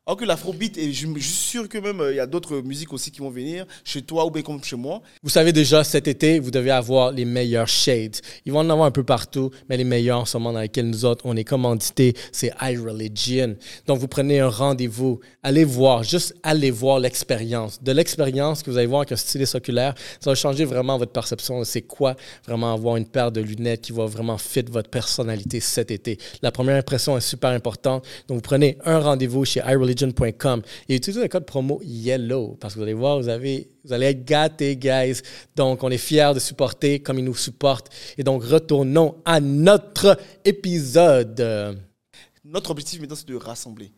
Alors 0.09 0.17
que 0.17 0.25
l'afrobeat, 0.25 0.75
et 0.79 0.91
je, 0.91 1.05
suis 1.05 1.21
sûr 1.21 1.69
que 1.69 1.77
même 1.77 2.01
euh, 2.01 2.11
il 2.11 2.15
y 2.15 2.19
a 2.19 2.25
d'autres 2.25 2.61
musiques 2.61 2.91
aussi 2.93 3.11
qui 3.11 3.19
vont 3.19 3.29
venir 3.29 3.67
chez 3.83 4.01
toi 4.01 4.25
ou 4.25 4.31
bien 4.31 4.41
comme 4.41 4.63
chez 4.63 4.75
moi. 4.75 5.03
Vous 5.21 5.29
savez 5.29 5.53
déjà, 5.53 5.83
cet 5.83 6.07
été, 6.07 6.39
vous 6.39 6.49
devez 6.49 6.71
avoir 6.71 7.11
les 7.11 7.25
meilleurs 7.25 7.67
shades. 7.67 8.15
Ils 8.43 8.51
vont 8.51 8.61
en 8.61 8.69
avoir 8.71 8.87
un 8.87 8.91
peu 8.91 9.03
partout, 9.03 9.51
mais 9.69 9.77
les 9.77 9.83
meilleurs 9.83 10.21
en 10.21 10.25
ce 10.25 10.35
moment 10.37 10.53
dans 10.53 10.61
lesquels 10.61 10.89
nous 10.89 11.05
autres, 11.05 11.27
on 11.27 11.35
est 11.35 11.43
commandité, 11.43 12.15
c'est 12.31 12.51
iReligion. 12.59 13.55
Donc, 13.85 13.99
vous 13.99 14.07
prenez 14.07 14.39
un 14.39 14.49
rendez-vous, 14.49 15.19
allez 15.43 15.63
voir, 15.63 16.01
juste 16.01 16.33
allez 16.41 16.71
voir 16.71 16.99
l'expérience. 16.99 17.79
De 17.83 17.91
l'expérience 17.91 18.63
que 18.63 18.71
vous 18.71 18.77
allez 18.79 18.87
voir 18.87 19.01
avec 19.01 19.11
un 19.11 19.15
styliste 19.15 19.53
oculaire, 19.53 19.93
ça 20.19 20.31
va 20.31 20.35
changer 20.35 20.65
vraiment 20.65 20.97
votre 20.97 21.11
perception. 21.11 21.63
C'est 21.65 21.83
quoi 21.83 22.15
vraiment 22.47 22.73
avoir 22.73 22.95
une 22.95 23.05
paire 23.05 23.31
de 23.31 23.41
lunettes 23.41 23.81
qui 23.81 23.91
va 23.91 24.07
vraiment 24.07 24.39
fit 24.39 24.65
votre 24.71 24.89
personnalité 24.89 25.59
cet 25.59 25.91
été. 25.91 26.17
La 26.41 26.51
première 26.51 26.77
impression 26.77 27.15
est 27.15 27.21
super 27.21 27.51
importante. 27.51 28.07
Donc, 28.27 28.37
vous 28.37 28.41
prenez 28.41 28.79
un 28.85 28.97
rendez-vous 28.97 29.45
chez 29.45 29.59
iReligion 29.59 29.98
et 30.03 30.95
utilisez 30.95 31.21
le 31.21 31.27
code 31.27 31.45
promo 31.45 31.81
YELLOW 31.83 32.57
parce 32.59 32.73
que 32.73 32.79
vous 32.79 32.83
allez 32.83 32.93
voir, 32.93 33.19
vous, 33.19 33.27
avez, 33.27 33.69
vous 33.83 33.93
allez 33.93 34.07
être 34.07 34.25
gâtés, 34.25 34.75
guys. 34.77 35.21
Donc, 35.55 35.83
on 35.83 35.89
est 35.89 35.97
fiers 35.97 36.31
de 36.33 36.39
supporter 36.39 36.99
comme 36.99 37.19
ils 37.19 37.25
nous 37.25 37.35
supportent. 37.35 37.89
Et 38.17 38.23
donc, 38.23 38.43
retournons 38.43 39.21
à 39.25 39.39
notre 39.39 40.17
épisode. 40.45 41.79
Notre 42.43 42.71
objectif 42.71 42.99
maintenant, 42.99 43.15
c'est 43.15 43.27
de 43.27 43.35
rassembler. 43.35 43.91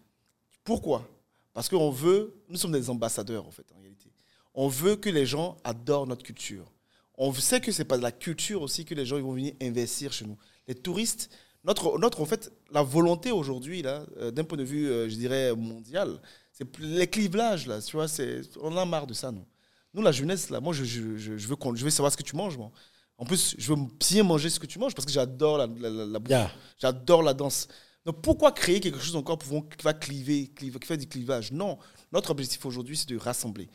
Pourquoi? 0.64 1.08
Parce 1.54 1.70
qu'on 1.70 1.92
veut, 1.92 2.34
nous 2.50 2.58
sommes 2.58 2.72
des 2.72 2.90
ambassadeurs 2.90 3.46
en 3.48 3.52
fait, 3.52 3.66
en 3.76 3.80
réalité. 3.80 4.12
On 4.54 4.68
veut 4.68 4.96
que 4.96 5.10
les 5.10 5.26
gens 5.26 5.58
adorent 5.64 6.08
notre 6.08 6.24
culture. 6.24 6.72
On 7.18 7.34
sait 7.34 7.62
que 7.62 7.72
c'est 7.72 7.86
pas 7.86 7.98
de 7.98 8.04
la 8.04 8.12
culture 8.12 8.62
aussi 8.62 8.86
que 8.86 8.96
les 8.96 9.06
gens 9.06 9.18
ils 9.18 9.24
vont 9.24 9.34
venir 9.34 9.54
investir 9.62 10.12
chez 10.12 10.26
nous. 10.26 10.38
Les 10.68 10.76
touristes, 10.76 11.30
notre, 11.64 12.00
notre, 12.00 12.22
en 12.22 12.26
fait, 12.26 12.52
la 12.72 12.82
volonté 12.82 13.32
aujourd'hui, 13.32 13.82
là, 13.82 14.06
euh, 14.18 14.32
d'un 14.32 14.44
point 14.44 14.58
de 14.58 14.64
vue, 14.64 14.90
euh, 14.90 15.08
je 15.10 15.16
dirais, 15.16 15.56
mondial, 15.56 16.20
c'est 16.52 16.68
les 16.80 17.08
clivages, 17.08 17.68
là, 17.68 17.82
tu 17.82 17.96
vois, 17.96 18.08
c'est, 18.08 18.42
on 18.62 18.76
a 18.78 18.86
marre 18.86 19.08
de 19.08 19.14
ça, 19.14 19.32
nous. 19.32 19.46
Nous, 19.94 20.02
la 20.02 20.12
jeunesse, 20.12 20.50
là, 20.50 20.60
moi, 20.60 20.74
je, 20.74 20.84
je, 20.84 21.18
je, 21.18 21.48
veux, 21.48 21.58
je 21.76 21.84
veux 21.84 21.90
savoir 21.90 22.12
ce 22.12 22.18
que 22.18 22.24
tu 22.24 22.36
manges, 22.36 22.58
moi. 22.58 22.72
En 23.18 23.26
plus, 23.26 23.56
je 23.58 23.74
veux 23.74 23.80
bien 24.00 24.24
manger 24.24 24.50
ce 24.50 24.60
que 24.60 24.66
tu 24.66 24.80
manges 24.80 24.96
parce 24.96 25.06
que 25.06 25.12
j'adore 25.12 25.58
la, 25.58 25.68
la, 25.68 26.20
bouffe. 26.20 26.58
J'adore 26.80 27.22
la 27.22 27.36
danse. 27.36 27.68
Donc, 28.04 28.22
pourquoi 28.24 28.52
créer 28.52 28.80
quelque 28.80 28.98
chose 28.98 29.16
encore 29.16 29.38
pour, 29.38 29.70
qui 29.70 29.84
va 29.84 29.94
cliver, 29.94 30.48
cliver, 30.48 30.80
qui 30.80 30.88
fait 30.88 30.98
du 30.98 31.08
clivage? 31.08 31.52
Non. 31.52 31.78
Notre 32.12 32.32
objectif 32.32 32.66
aujourd'hui, 32.66 32.98
c'est 32.98 33.10
de 33.10 33.18
rassembler. 33.18 33.70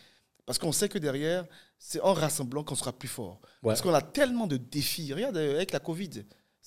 Parce 0.46 0.58
qu'on 0.58 0.72
sait 0.72 0.88
que 0.88 0.98
derrière, 0.98 1.44
c'est 1.78 2.00
en 2.00 2.12
rassemblant 2.12 2.64
qu'on 2.64 2.74
sera 2.74 2.92
plus 2.92 3.08
fort. 3.08 3.40
Parce 3.62 3.80
qu'on 3.82 3.94
a 3.94 4.02
tellement 4.02 4.48
de 4.48 4.56
défis. 4.56 5.12
Regarde, 5.12 5.36
avec 5.36 5.70
la 5.70 5.78
Covid, 5.78 6.24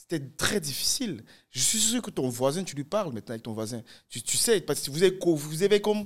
c'était 0.10 0.26
très 0.38 0.60
difficile. 0.60 1.24
Je 1.52 1.60
suis 1.60 1.80
sûr 1.80 2.02
que 2.02 2.10
ton 2.10 2.30
voisin, 2.30 2.64
tu 2.64 2.76
lui 2.76 2.84
parles 2.84 3.14
maintenant 3.14 3.34
avec 3.34 3.44
ton 3.44 3.54
voisin. 3.54 3.84
Tu, 4.10 4.22
tu 4.22 4.38
sais, 4.38 4.62
parce 4.62 4.82
que 4.82 4.92
vous 4.92 5.04
avez, 5.04 5.18
vous 5.22 5.64
avez 5.64 5.82
comme 5.82 6.06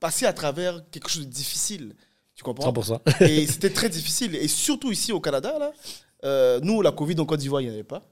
passé 0.00 0.26
à 0.26 0.32
travers 0.32 0.82
quelque 0.90 1.08
chose 1.08 1.26
de 1.26 1.32
difficile. 1.32 1.94
Tu 2.34 2.42
comprends? 2.42 2.72
100%. 2.72 3.24
Et 3.28 3.46
c'était 3.46 3.70
très 3.70 3.88
difficile. 3.88 4.34
Et 4.36 4.48
surtout 4.48 4.90
ici 4.90 5.12
au 5.12 5.20
Canada, 5.20 5.58
là, 5.58 5.72
euh, 6.24 6.60
nous, 6.62 6.80
la 6.80 6.92
Covid 6.92 7.18
en 7.20 7.26
Côte 7.26 7.40
d'Ivoire, 7.40 7.60
il 7.60 7.64
n'y 7.66 7.70
en 7.70 7.74
avait 7.74 7.84
pas. 7.84 8.02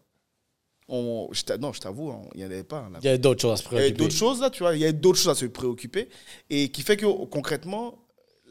On, 0.89 1.31
non, 1.61 1.73
je 1.73 1.81
t'avoue, 1.81 2.11
hein, 2.11 2.23
il 2.35 2.39
n'y 2.39 2.45
en 2.45 2.51
avait 2.51 2.65
pas. 2.65 2.87
Il 3.01 3.05
y 3.05 3.09
avait 3.09 3.19
d'autres 3.19 3.41
choses 3.41 3.53
à 3.53 3.57
se 3.57 3.63
préoccuper. 3.63 3.87
Il 3.87 3.93
y 3.93 3.95
a 3.95 3.97
d'autres 3.97 4.17
choses, 4.17 4.41
là, 4.41 4.51
tu 4.51 4.63
vois. 4.65 4.75
Il 4.75 4.81
y 4.81 4.85
a 4.85 4.93
d'autres 4.93 5.19
choses 5.19 5.31
à 5.31 5.35
se 5.37 5.47
préoccuper. 5.47 6.09
Et 6.51 6.71
qui 6.71 6.83
fait 6.83 6.97
que 6.97 7.07
concrètement, 7.27 7.95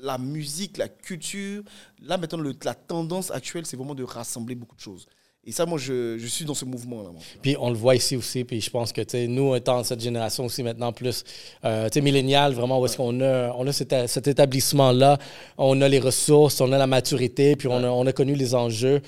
la 0.01 0.17
musique, 0.17 0.77
la 0.77 0.87
culture, 0.87 1.63
là 1.99 2.17
maintenant, 2.17 2.39
le, 2.39 2.55
la 2.63 2.73
tendance 2.73 3.29
actuelle, 3.29 3.65
c'est 3.65 3.75
vraiment 3.75 3.95
de 3.95 4.03
rassembler 4.03 4.55
beaucoup 4.55 4.77
de 4.77 4.81
choses. 4.81 5.05
Et 5.45 5.51
ça, 5.51 5.65
moi, 5.65 5.79
je, 5.79 6.17
suis 6.27 6.43
dans 6.45 6.53
ce 6.53 6.65
mouvement-là. 6.65 7.09
Puis 7.41 7.55
on 7.59 7.69
le 7.69 7.75
voit 7.75 7.95
ici 7.95 8.15
aussi, 8.15 8.43
puis 8.43 8.59
je 8.59 8.69
pense 8.69 8.91
que 8.91 9.25
nous, 9.25 9.55
étant 9.55 9.83
cette 9.83 10.01
génération 10.01 10.45
aussi 10.45 10.63
maintenant 10.63 10.91
plus 10.91 11.23
euh, 11.63 11.89
milléniale, 12.01 12.53
vraiment, 12.53 12.79
où 12.79 12.85
est-ce 12.85 12.97
qu'on 12.97 13.19
a, 13.21 13.53
on 13.57 13.65
a 13.65 13.71
cet, 13.71 13.95
cet 14.07 14.27
établissement-là, 14.27 15.17
on 15.57 15.81
a 15.81 15.87
les 15.87 15.99
ressources, 15.99 16.59
on 16.59 16.71
a 16.73 16.77
la 16.77 16.87
maturité, 16.87 17.55
puis 17.55 17.69
on, 17.69 17.83
a, 17.83 17.87
on 17.87 18.05
a 18.05 18.11
connu 18.11 18.35
les 18.35 18.53
enjeux 18.53 19.01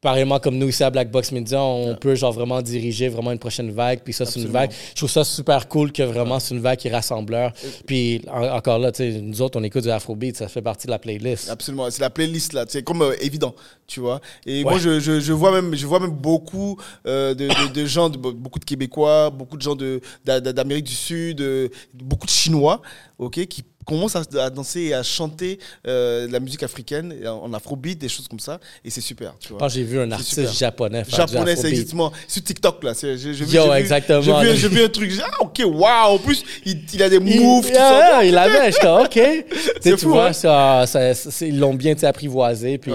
pareillement 0.00 0.38
comme 0.38 0.56
nous 0.56 0.68
ici 0.68 0.82
à 0.82 0.90
Black 0.90 1.10
Box 1.10 1.30
Media, 1.32 1.62
on 1.62 1.94
peut 1.94 2.14
genre 2.14 2.32
vraiment 2.32 2.62
diriger 2.62 3.08
vraiment 3.08 3.32
une 3.32 3.38
prochaine 3.38 3.70
vague. 3.70 4.00
Puis 4.02 4.12
ça, 4.12 4.24
c'est 4.24 4.40
une 4.40 4.48
vague. 4.48 4.70
Je 4.90 4.94
trouve 4.94 5.10
ça 5.10 5.24
super 5.24 5.68
cool 5.68 5.92
que 5.92 6.02
vraiment 6.02 6.40
c'est 6.40 6.54
une 6.54 6.60
vague 6.60 6.78
qui 6.78 6.88
est 6.88 6.92
rassembleur. 6.92 7.52
Puis 7.86 8.22
encore 8.28 8.78
là, 8.78 8.92
tu 8.92 9.12
sais, 9.12 9.20
nous 9.20 9.42
autres, 9.42 9.58
on 9.60 9.62
écoute 9.62 9.82
du 9.82 9.90
Afrobeat, 9.90 10.36
ça 10.36 10.48
fait 10.48 10.62
partie 10.62 10.86
de 10.86 10.92
la 10.92 10.98
playlist. 10.98 11.50
Absolument, 11.50 11.90
c'est 11.90 12.00
la 12.00 12.10
playlist 12.10 12.52
là, 12.52 12.64
c'est 12.68 12.82
comme 12.82 13.02
euh, 13.02 13.14
évident, 13.20 13.54
tu 13.86 14.00
vois. 14.00 14.20
Et 14.46 14.62
moi, 14.62 14.78
je, 14.78 15.00
je, 15.00 15.20
je, 15.20 15.32
vois 15.32 15.52
même, 15.52 15.74
je 15.74 15.86
vois 15.86 16.00
même 16.00 16.10
beaucoup 16.10 16.78
euh, 17.06 17.34
de, 17.34 17.72
de, 17.72 17.86
gens, 17.86 18.08
beaucoup 18.08 18.58
de 18.58 18.64
Québécois, 18.64 19.30
beaucoup 19.30 19.56
de 19.56 19.62
gens 19.62 19.76
d'Amérique 20.24 20.86
du 20.86 20.94
Sud, 20.94 21.40
euh, 21.40 21.68
beaucoup 21.94 22.26
de 22.26 22.30
Chinois, 22.30 22.80
ok, 23.18 23.46
qui 23.46 23.64
commence 23.84 24.16
à, 24.16 24.50
danser 24.50 24.80
et 24.80 24.94
à 24.94 25.02
chanter 25.02 25.58
euh, 25.86 26.28
la 26.30 26.40
musique 26.40 26.62
africaine 26.62 27.14
en 27.26 27.52
afrobeat, 27.52 27.98
des 27.98 28.08
choses 28.08 28.28
comme 28.28 28.40
ça. 28.40 28.60
Et 28.84 28.90
c'est 28.90 29.00
super. 29.00 29.34
Tu 29.40 29.52
vois. 29.52 29.68
j'ai 29.68 29.84
vu 29.84 30.00
un 30.00 30.10
artiste 30.12 30.52
japonais 30.52 31.04
faire 31.04 31.26
Japonais, 31.26 31.56
c'est 31.56 31.68
exactement. 31.68 32.12
Sur 32.26 32.42
TikTok, 32.42 32.82
là. 32.84 32.92
J'ai, 33.00 33.14
vu, 33.14 33.46
Yo, 33.46 33.72
exactement. 33.74 34.20
J'ai 34.22 34.32
vu, 34.54 34.68
vu, 34.68 34.84
un 34.84 34.88
truc. 34.88 35.12
Ah, 35.22 35.42
ok, 35.42 35.62
waouh. 35.64 36.14
En 36.14 36.18
plus, 36.18 36.44
il, 36.64 37.02
a 37.02 37.08
des 37.08 37.18
moves. 37.18 37.64
Il, 37.64 37.70
tout 37.70 37.74
ça. 37.74 38.24
il 38.24 38.36
avait. 38.36 38.72
Je 38.72 39.04
ok. 39.04 39.46
c'est 39.80 39.96
fou. 39.96 40.10
Vois, 40.10 40.28
hein. 40.28 40.32
ça, 40.32 40.86
ça, 40.86 41.46
ils 41.46 41.58
l'ont 41.58 41.74
bien 41.74 41.94
apprivoisé. 42.02 42.78
Puis 42.78 42.92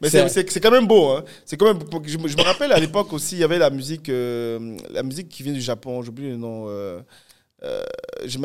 Mais 0.00 0.08
c'est, 0.08 0.60
quand 0.60 0.70
même 0.70 0.86
beau. 0.86 1.08
Hein. 1.08 1.24
C'est 1.44 1.56
quand 1.56 1.66
même, 1.66 1.78
je, 2.06 2.18
je, 2.28 2.36
me 2.36 2.42
rappelle 2.42 2.72
à 2.72 2.78
l'époque 2.78 3.12
aussi, 3.12 3.36
il 3.36 3.40
y 3.40 3.44
avait 3.44 3.58
la 3.58 3.70
musique, 3.70 4.08
euh, 4.08 4.76
la 4.90 5.02
musique 5.02 5.28
qui 5.28 5.42
vient 5.42 5.52
du 5.52 5.60
Japon. 5.60 6.02
J'oublie 6.02 6.30
le 6.30 6.36
nom. 6.36 6.66
Euh, 6.68 7.00
euh, 7.64 7.82
je, 8.24 8.38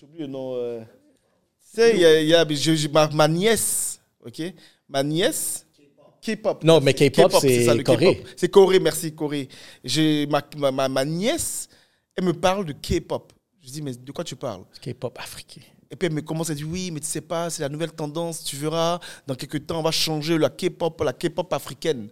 j'ai 0.00 0.06
oublié 0.06 0.22
le 0.24 0.32
nom. 0.32 0.54
Euh. 0.54 0.80
Tu 0.80 1.80
sais, 1.80 1.94
il 1.94 2.00
y 2.00 2.06
a, 2.06 2.22
y 2.22 2.34
a 2.34 3.08
ma, 3.12 3.28
nièce, 3.28 4.00
ok? 4.24 4.42
Ma 4.88 5.02
nièce? 5.02 5.66
K-pop. 6.22 6.64
Non, 6.64 6.80
mais 6.80 6.94
K-pop, 6.94 7.32
c'est 7.38 7.82
Corée. 7.82 8.24
C'est 8.34 8.48
Corée, 8.48 8.80
merci, 8.80 9.14
Corée. 9.14 9.48
Ma, 10.28 10.70
ma, 10.72 10.88
ma, 10.88 11.04
nièce, 11.04 11.68
elle 12.16 12.24
me 12.24 12.32
parle 12.32 12.64
de 12.64 12.72
K-pop. 12.72 13.32
Je 13.62 13.70
dis, 13.70 13.82
mais 13.82 13.92
de 13.92 14.12
quoi 14.12 14.24
tu 14.24 14.36
parles? 14.36 14.64
K-pop 14.80 15.18
africain. 15.18 15.60
Et 15.90 15.96
puis 15.96 16.06
elle 16.06 16.14
me 16.14 16.22
commence 16.22 16.48
à 16.48 16.54
dire, 16.54 16.66
oui, 16.68 16.90
mais 16.90 17.00
tu 17.00 17.06
sais 17.06 17.20
pas, 17.20 17.50
c'est 17.50 17.62
la 17.62 17.68
nouvelle 17.68 17.92
tendance, 17.92 18.42
tu 18.44 18.56
verras, 18.56 19.00
dans 19.26 19.34
quelques 19.34 19.66
temps, 19.66 19.80
on 19.80 19.82
va 19.82 19.90
changer 19.90 20.38
la 20.38 20.48
K-pop, 20.48 20.98
la 21.02 21.12
K-pop 21.12 21.52
africaine. 21.52 22.08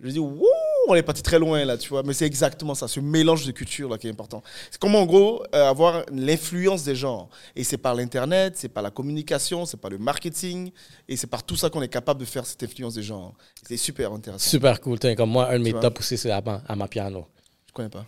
Je 0.00 0.10
dis, 0.10 0.18
wouh, 0.18 0.46
on 0.88 0.94
est 0.94 1.02
parti 1.02 1.22
très 1.22 1.38
loin 1.38 1.64
là, 1.64 1.76
tu 1.76 1.88
vois. 1.88 2.02
Mais 2.02 2.12
c'est 2.12 2.26
exactement 2.26 2.74
ça, 2.74 2.88
ce 2.88 3.00
mélange 3.00 3.46
de 3.46 3.52
cultures 3.52 3.88
là 3.88 3.98
qui 3.98 4.08
est 4.08 4.10
important. 4.10 4.42
C'est 4.70 4.80
comment 4.80 5.00
en 5.00 5.06
gros 5.06 5.42
euh, 5.54 5.68
avoir 5.68 6.04
l'influence 6.12 6.84
des 6.84 6.94
gens. 6.94 7.28
Et 7.54 7.64
c'est 7.64 7.78
par 7.78 7.94
l'internet, 7.94 8.54
c'est 8.56 8.68
par 8.68 8.82
la 8.82 8.90
communication, 8.90 9.66
c'est 9.66 9.76
par 9.76 9.90
le 9.90 9.98
marketing, 9.98 10.70
et 11.08 11.16
c'est 11.16 11.26
par 11.26 11.42
tout 11.42 11.56
ça 11.56 11.70
qu'on 11.70 11.82
est 11.82 11.88
capable 11.88 12.20
de 12.20 12.24
faire 12.24 12.46
cette 12.46 12.62
influence 12.62 12.94
des 12.94 13.02
gens. 13.02 13.34
C'est 13.66 13.76
super 13.76 14.12
intéressant. 14.12 14.48
Super 14.48 14.80
cool. 14.80 14.98
Comme 15.16 15.30
moi, 15.30 15.50
un 15.50 15.58
de 15.58 15.64
mes 15.64 15.72
top 15.72 15.98
aussi, 16.00 16.16
c'est 16.16 16.30
à, 16.30 16.42
à 16.66 16.76
ma 16.76 16.88
piano. 16.88 17.26
Je 17.66 17.72
connais 17.72 17.88
pas. 17.90 18.04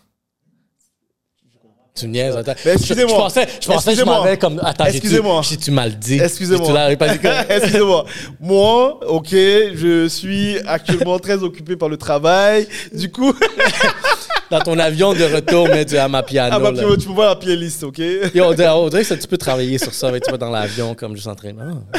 Tu 1.94 2.06
niaises, 2.06 2.36
attends. 2.36 2.54
excusez-moi. 2.64 3.14
Je, 3.14 3.20
pensais, 3.20 3.48
je 3.60 3.66
pensais 3.66 3.92
que 3.92 3.98
je 3.98 4.04
m'en 4.04 4.36
comme. 4.36 4.60
Attends, 4.64 4.86
excusez-moi. 4.86 5.42
Si 5.42 5.58
tu 5.58 5.70
m'as 5.70 5.86
le 5.86 5.94
dit. 5.94 6.18
Excusez-moi. 6.20 6.92
excusez-moi. 7.48 8.04
Moi, 8.38 9.00
ok, 9.08 9.30
je 9.30 10.06
suis 10.08 10.58
actuellement 10.66 11.18
très 11.18 11.42
occupé 11.42 11.76
par 11.76 11.88
le 11.88 11.96
travail. 11.96 12.68
Du 12.92 13.10
coup. 13.10 13.34
Dans 14.50 14.60
ton 14.60 14.78
avion 14.80 15.12
de 15.14 15.22
retour, 15.22 15.68
mets 15.68 15.84
du 15.84 15.96
Amapiano. 15.96 16.56
Amapiano, 16.56 16.96
tu 16.96 17.06
peux 17.06 17.12
voir 17.12 17.28
la 17.28 17.36
playlist, 17.36 17.84
ok? 17.84 18.00
Et 18.00 18.40
on, 18.40 18.52
dirait, 18.52 18.68
on 18.70 18.88
dirait 18.88 19.04
que 19.04 19.14
tu 19.14 19.28
peux 19.28 19.38
travailler 19.38 19.78
sur 19.78 19.94
ça, 19.94 20.10
tu 20.20 20.28
vas 20.28 20.38
dans 20.38 20.50
l'avion 20.50 20.96
comme 20.96 21.14
juste 21.14 21.28
en 21.28 21.36
train. 21.36 21.52
Ah, 21.60 21.98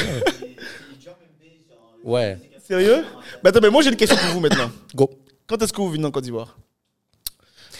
ouais. 2.04 2.38
Sérieux? 2.68 3.06
Mais 3.42 3.50
attends, 3.50 3.60
mais 3.62 3.70
moi 3.70 3.82
j'ai 3.82 3.90
une 3.90 3.96
question 3.96 4.18
pour 4.18 4.34
vous 4.34 4.40
maintenant. 4.42 4.70
Go. 4.94 5.10
Quand 5.48 5.62
est-ce 5.62 5.72
que 5.72 5.78
vous 5.82 5.92
venez 5.92 6.06
en 6.06 6.12
Côte 6.12 6.26
d'Ivoire? 6.26 6.58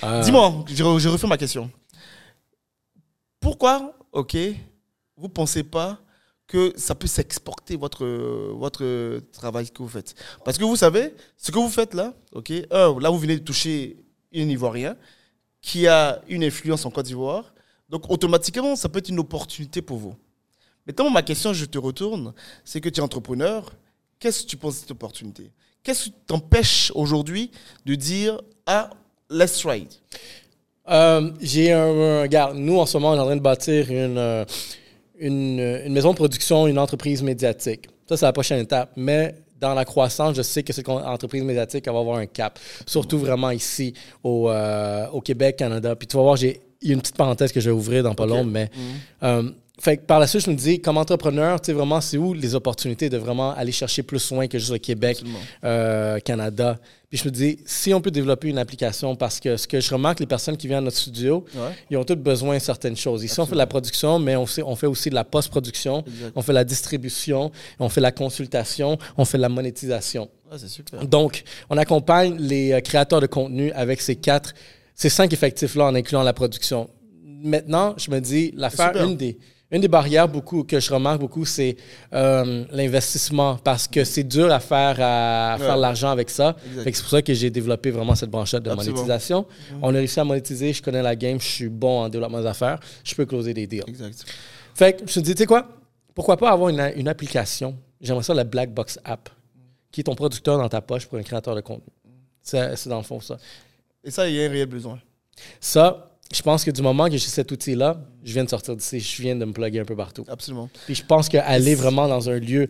Euh. 0.04 0.22
Dis-moi, 0.24 0.66
je, 0.68 0.76
je 0.76 1.10
refais 1.10 1.28
ma 1.28 1.38
question. 1.38 1.70
Pourquoi, 3.42 3.98
ok, 4.12 4.38
vous 5.18 5.28
ne 5.28 5.34
pensez 5.34 5.64
pas 5.64 6.00
que 6.48 6.72
ça 6.78 6.96
peut 6.96 7.08
s'exporter 7.08 7.76
votre, 7.76 8.06
votre 8.54 9.20
travail 9.32 9.70
que 9.72 9.80
vous 9.80 9.90
faites? 9.90 10.16
Parce 10.46 10.58
que 10.58 10.64
vous 10.64 10.76
savez, 10.76 11.14
ce 11.38 11.52
que 11.52 11.58
vous 11.58 11.70
faites 11.70 11.96
là, 11.96 12.14
ok, 12.34 12.50
là 12.70 13.10
vous 13.10 13.18
venez 13.18 13.38
de 13.38 13.44
toucher 13.44 13.98
un 14.34 14.48
Ivoirien 14.48 14.96
qui 15.60 15.88
a 15.88 16.22
une 16.30 16.44
influence 16.44 16.86
en 16.86 16.92
Côte 16.92 17.08
d'Ivoire, 17.08 17.54
donc 17.90 18.10
automatiquement 18.10 18.76
ça 18.76 18.88
peut 18.90 19.00
être 19.00 19.10
une 19.10 19.20
opportunité 19.20 19.82
pour 19.82 19.98
vous. 19.98 20.16
Maintenant, 20.86 21.10
ma 21.10 21.24
question, 21.24 21.52
je 21.52 21.66
te 21.66 21.80
retourne, 21.80 22.34
c'est 22.64 22.80
que 22.80 22.90
tu 22.90 23.00
es 23.00 23.04
entrepreneur, 23.04 23.74
qu'est-ce 24.20 24.44
que 24.44 24.50
tu 24.50 24.58
penses 24.58 24.76
de 24.76 24.80
cette 24.82 24.92
opportunité? 24.92 25.52
Qu'est-ce 25.82 26.06
qui 26.06 26.12
t'empêche 26.28 26.92
aujourd'hui 26.94 27.50
de 27.86 27.96
dire, 27.96 28.40
ah, 28.68 28.92
let's 29.32 29.58
try 29.58 29.88
euh, 30.92 31.32
j'ai 31.42 31.72
un, 31.72 32.22
Regarde, 32.22 32.58
nous, 32.58 32.78
en 32.78 32.86
ce 32.86 32.98
moment, 32.98 33.12
on 33.14 33.16
est 33.16 33.20
en 33.20 33.26
train 33.26 33.36
de 33.36 33.42
bâtir 33.42 33.90
une, 33.90 34.18
euh, 34.18 34.46
une, 35.20 35.60
une, 35.86 35.94
maison 35.94 36.12
de 36.12 36.16
production, 36.16 36.68
une 36.68 36.80
entreprise 36.80 37.24
médiatique. 37.24 37.88
Ça, 38.08 38.18
c'est 38.18 38.26
la 38.26 38.34
prochaine 38.34 38.60
étape. 38.60 38.92
Mais 38.96 39.36
dans 39.60 39.74
la 39.74 39.86
croissance, 39.86 40.36
je 40.36 40.42
sais 40.42 40.64
que 40.64 40.74
cette 40.74 40.90
entreprise 40.90 41.44
médiatique 41.44 41.86
va 41.86 42.00
avoir 42.00 42.18
un 42.18 42.26
cap. 42.26 42.60
Surtout 42.86 43.20
vraiment 43.20 43.52
ici, 43.52 43.94
au, 44.24 44.50
euh, 44.50 45.08
au 45.12 45.22
Québec, 45.22 45.58
Canada. 45.58 45.96
Puis 45.96 46.08
tu 46.08 46.18
vas 46.18 46.24
voir, 46.24 46.36
j'ai 46.36 46.62
une 46.82 47.00
petite 47.00 47.18
parenthèse 47.18 47.52
que 47.52 47.60
je 47.60 47.70
vais 47.70 47.76
ouvrir 47.76 48.04
dans 48.04 48.16
pas 48.16 48.26
long, 48.26 48.44
mais. 48.44 48.70
Mhm. 49.22 49.54
Fait 49.82 49.98
par 49.98 50.20
la 50.20 50.28
suite, 50.28 50.46
je 50.46 50.52
me 50.52 50.56
dis, 50.56 50.80
comme 50.80 50.98
entrepreneur, 50.98 51.60
tu 51.60 51.68
sais, 51.68 51.74
vraiment, 51.74 52.02
c'est 52.02 52.18
où 52.18 52.36
les 52.36 52.54
opportunités 52.54 53.10
de 53.10 53.18
vraiment 53.18 53.52
aller 53.56 53.72
chercher 53.72 54.04
plus 54.04 54.32
loin 54.32 54.48
que 54.48 54.60
juste 54.60 54.72
le 54.72 54.78
Québec, 54.78 55.24
euh, 55.64 56.20
Canada? 56.20 56.78
Puis 57.10 57.18
je 57.18 57.26
me 57.26 57.32
dis, 57.32 57.58
si 57.66 57.92
on 57.92 58.00
peut 58.00 58.12
développer 58.12 58.50
une 58.50 58.60
application, 58.60 59.16
parce 59.16 59.40
que 59.40 59.58
ce 59.58 59.68
que 59.68 59.80
je 59.80 59.92
remarque, 59.92 60.20
les 60.20 60.28
personnes 60.28 60.56
qui 60.56 60.68
viennent 60.68 60.80
à 60.80 60.86
notre 60.86 60.98
studio, 60.98 61.46
ils 61.90 61.98
ont 61.98 62.04
tous 62.04 62.16
besoin 62.16 62.58
de 62.58 62.62
certaines 62.62 62.96
choses. 62.96 63.24
Ici, 63.24 63.40
on 63.40 63.46
fait 63.48 63.54
de 63.54 63.58
la 63.58 63.66
production, 63.66 64.20
mais 64.20 64.36
on 64.36 64.46
fait, 64.46 64.62
on 64.62 64.76
fait 64.76 64.86
aussi 64.86 65.10
de 65.10 65.16
la 65.16 65.24
post-production, 65.24 66.04
on 66.36 66.44
fait 66.44 66.54
la 66.54 66.64
distribution, 66.64 67.52
on 67.80 67.90
fait 67.90 68.02
la 68.02 68.12
consultation, 68.12 69.00
on 69.18 69.26
fait 69.26 69.40
la 69.40 69.50
monétisation. 69.50 70.30
Ah, 70.52 70.60
super. 70.60 71.08
Donc, 71.08 71.44
on 71.72 71.78
accompagne 71.78 72.38
les 72.38 72.74
euh, 72.74 72.82
créateurs 72.82 73.22
de 73.22 73.26
contenu 73.26 73.72
avec 73.72 74.00
ces 74.02 74.16
quatre, 74.16 74.54
ces 74.94 75.10
cinq 75.10 75.34
effectifs-là 75.34 75.86
en 75.86 75.96
incluant 75.96 76.24
la 76.24 76.34
production. 76.34 76.90
Maintenant, 77.24 77.96
je 77.98 78.12
me 78.12 78.20
dis, 78.20 78.54
l'affaire, 78.56 78.96
une 78.98 79.18
des 79.18 79.40
une 79.72 79.82
des 79.82 79.88
barrières 79.88 80.28
beaucoup, 80.28 80.64
que 80.64 80.80
je 80.80 80.94
remarque 80.94 81.20
beaucoup, 81.20 81.46
c'est 81.46 81.78
euh, 82.14 82.66
l'investissement 82.72 83.58
parce 83.58 83.88
que 83.88 84.04
c'est 84.04 84.24
dur 84.24 84.52
à 84.52 84.60
faire, 84.60 84.98
à, 85.00 85.58
faire 85.58 85.78
l'argent 85.78 86.10
avec 86.10 86.30
ça. 86.30 86.56
C'est 86.84 86.92
pour 87.02 87.10
ça 87.10 87.22
que 87.22 87.34
j'ai 87.34 87.50
développé 87.50 87.90
vraiment 87.90 88.14
cette 88.16 88.30
branche 88.30 88.52
de 88.52 88.70
monétisation. 88.70 89.46
Mhm. 89.72 89.80
On 89.82 89.96
a 89.96 89.98
réussi 89.98 90.20
à 90.20 90.26
monétiser, 90.26 90.74
je 90.74 90.82
connais 90.82 91.02
la 91.02 91.16
game, 91.16 91.40
je 91.40 91.48
suis 91.48 91.70
bon 91.70 92.02
en 92.02 92.10
développement 92.10 92.42
d'affaires, 92.42 92.80
je 93.04 93.16
peux 93.16 93.26
closer 93.26 93.54
des 93.54 93.66
deals. 93.66 93.84
Exact. 93.88 94.26
Fait 94.76 94.94
que 94.94 95.00
je 95.00 95.04
me 95.04 95.08
suis 95.08 95.22
dit, 95.22 95.36
tu 95.36 95.40
sais 95.40 95.46
quoi, 95.46 95.68
pourquoi 96.14 96.36
pas 96.36 96.52
avoir 96.52 96.70
une, 96.70 96.92
une 96.98 97.08
application, 97.08 97.78
j'aimerais 98.02 98.24
ça 98.24 98.34
la 98.34 98.44
Black 98.44 98.74
Box 98.74 99.00
App, 99.06 99.30
qui 99.90 100.02
est 100.02 100.04
ton 100.04 100.16
producteur 100.16 100.58
dans 100.58 100.70
ta 100.70 100.82
poche 100.82 101.06
pour 101.06 101.18
un 101.18 101.24
créateur 101.24 101.56
de 101.56 101.62
contenu. 101.62 101.94
C'est 102.42 102.88
dans 102.88 102.98
le 102.98 103.04
fond 103.04 103.22
ça. 103.22 103.38
Et 104.04 104.12
ça, 104.12 104.28
il 104.28 104.36
y 104.36 104.42
a 104.42 104.48
un 104.48 104.50
réel 104.50 104.68
besoin. 104.68 105.00
Ça, 105.60 106.11
je 106.34 106.42
pense 106.42 106.64
que 106.64 106.72
du 106.72 106.82
moment 106.82 107.06
que 107.06 107.14
j'ai 107.14 107.20
cet 107.20 107.52
outil-là, 107.52 108.02
je 108.24 108.34
viens 108.34 108.44
de 108.44 108.50
sortir 108.50 108.76
d'ici, 108.76 109.00
je 109.00 109.22
viens 109.22 109.36
de 109.36 109.46
me 109.46 109.52
plugger 109.52 109.80
un 109.80 109.86
peu 109.86 109.96
partout. 109.96 110.26
Absolument. 110.28 110.70
Puis 110.86 110.96
je 110.96 111.04
pense 111.04 111.30
qu'aller 111.30 111.76
vraiment 111.76 112.08
dans 112.08 112.30
un 112.30 112.40
lieu 112.40 112.68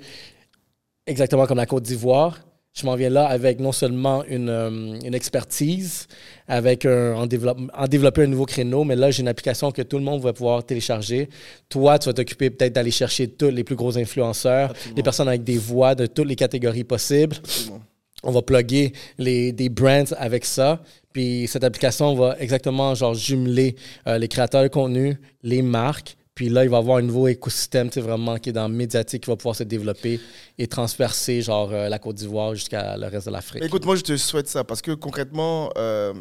exactement 1.05 1.45
comme 1.45 1.57
la 1.57 1.65
Côte 1.65 1.83
d'Ivoire, 1.83 2.39
je 2.73 2.85
m'en 2.85 2.95
viens 2.95 3.09
là 3.09 3.25
avec 3.25 3.59
non 3.59 3.73
seulement 3.73 4.23
une, 4.25 4.49
euh, 4.49 4.99
une 5.03 5.13
expertise, 5.13 6.07
avec 6.47 6.85
un, 6.85 7.15
en, 7.15 7.23
en, 7.23 7.87
développer 7.87 8.23
un 8.23 8.27
nouveau 8.27 8.45
créneau, 8.45 8.85
mais 8.85 8.95
là, 8.95 9.11
j'ai 9.11 9.21
une 9.21 9.27
application 9.27 9.71
que 9.71 9.81
tout 9.81 9.97
le 9.97 10.03
monde 10.03 10.21
va 10.21 10.31
pouvoir 10.31 10.63
télécharger. 10.63 11.27
Toi, 11.67 11.99
tu 11.99 12.07
vas 12.07 12.13
t'occuper 12.13 12.49
peut-être 12.49 12.73
d'aller 12.73 12.91
chercher 12.91 13.27
tous 13.27 13.49
les 13.49 13.65
plus 13.65 13.75
gros 13.75 13.97
influenceurs, 13.97 14.73
des 14.95 15.03
personnes 15.03 15.27
avec 15.27 15.43
des 15.43 15.57
voix 15.57 15.95
de 15.95 16.05
toutes 16.05 16.27
les 16.27 16.37
catégories 16.37 16.85
possibles. 16.85 17.35
Absolument. 17.43 17.81
On 18.23 18.31
va 18.31 18.41
plugger 18.41 18.93
les, 19.17 19.51
des 19.51 19.69
brands 19.69 20.11
avec 20.17 20.45
ça. 20.45 20.81
Puis 21.13 21.47
cette 21.47 21.63
application 21.63 22.15
va 22.15 22.35
exactement 22.39 22.95
genre 22.95 23.13
jumeler 23.13 23.75
euh, 24.07 24.17
les 24.17 24.27
créateurs 24.27 24.63
de 24.63 24.67
contenu, 24.67 25.17
les 25.43 25.61
marques. 25.61 26.17
Puis 26.33 26.47
là, 26.47 26.63
il 26.63 26.69
va 26.69 26.77
y 26.77 26.79
avoir 26.79 26.97
un 26.97 27.01
nouveau 27.01 27.27
écosystème 27.27 27.89
vraiment 27.89 28.37
qui 28.37 28.49
est 28.49 28.53
dans 28.53 28.67
le 28.67 28.73
médiatique 28.73 29.23
qui 29.23 29.29
va 29.29 29.35
pouvoir 29.35 29.55
se 29.55 29.63
développer 29.63 30.19
et 30.57 30.65
transpercer 30.65 31.41
genre 31.41 31.69
euh, 31.73 31.89
la 31.89 31.99
Côte 31.99 32.15
d'Ivoire 32.15 32.55
jusqu'à 32.55 32.95
le 32.97 33.07
reste 33.07 33.27
de 33.27 33.31
l'Afrique. 33.31 33.63
Écoute, 33.63 33.85
moi 33.85 33.95
je 33.97 34.01
te 34.01 34.15
souhaite 34.15 34.47
ça 34.47 34.63
parce 34.63 34.81
que 34.81 34.91
concrètement, 34.91 35.69
euh, 35.77 36.13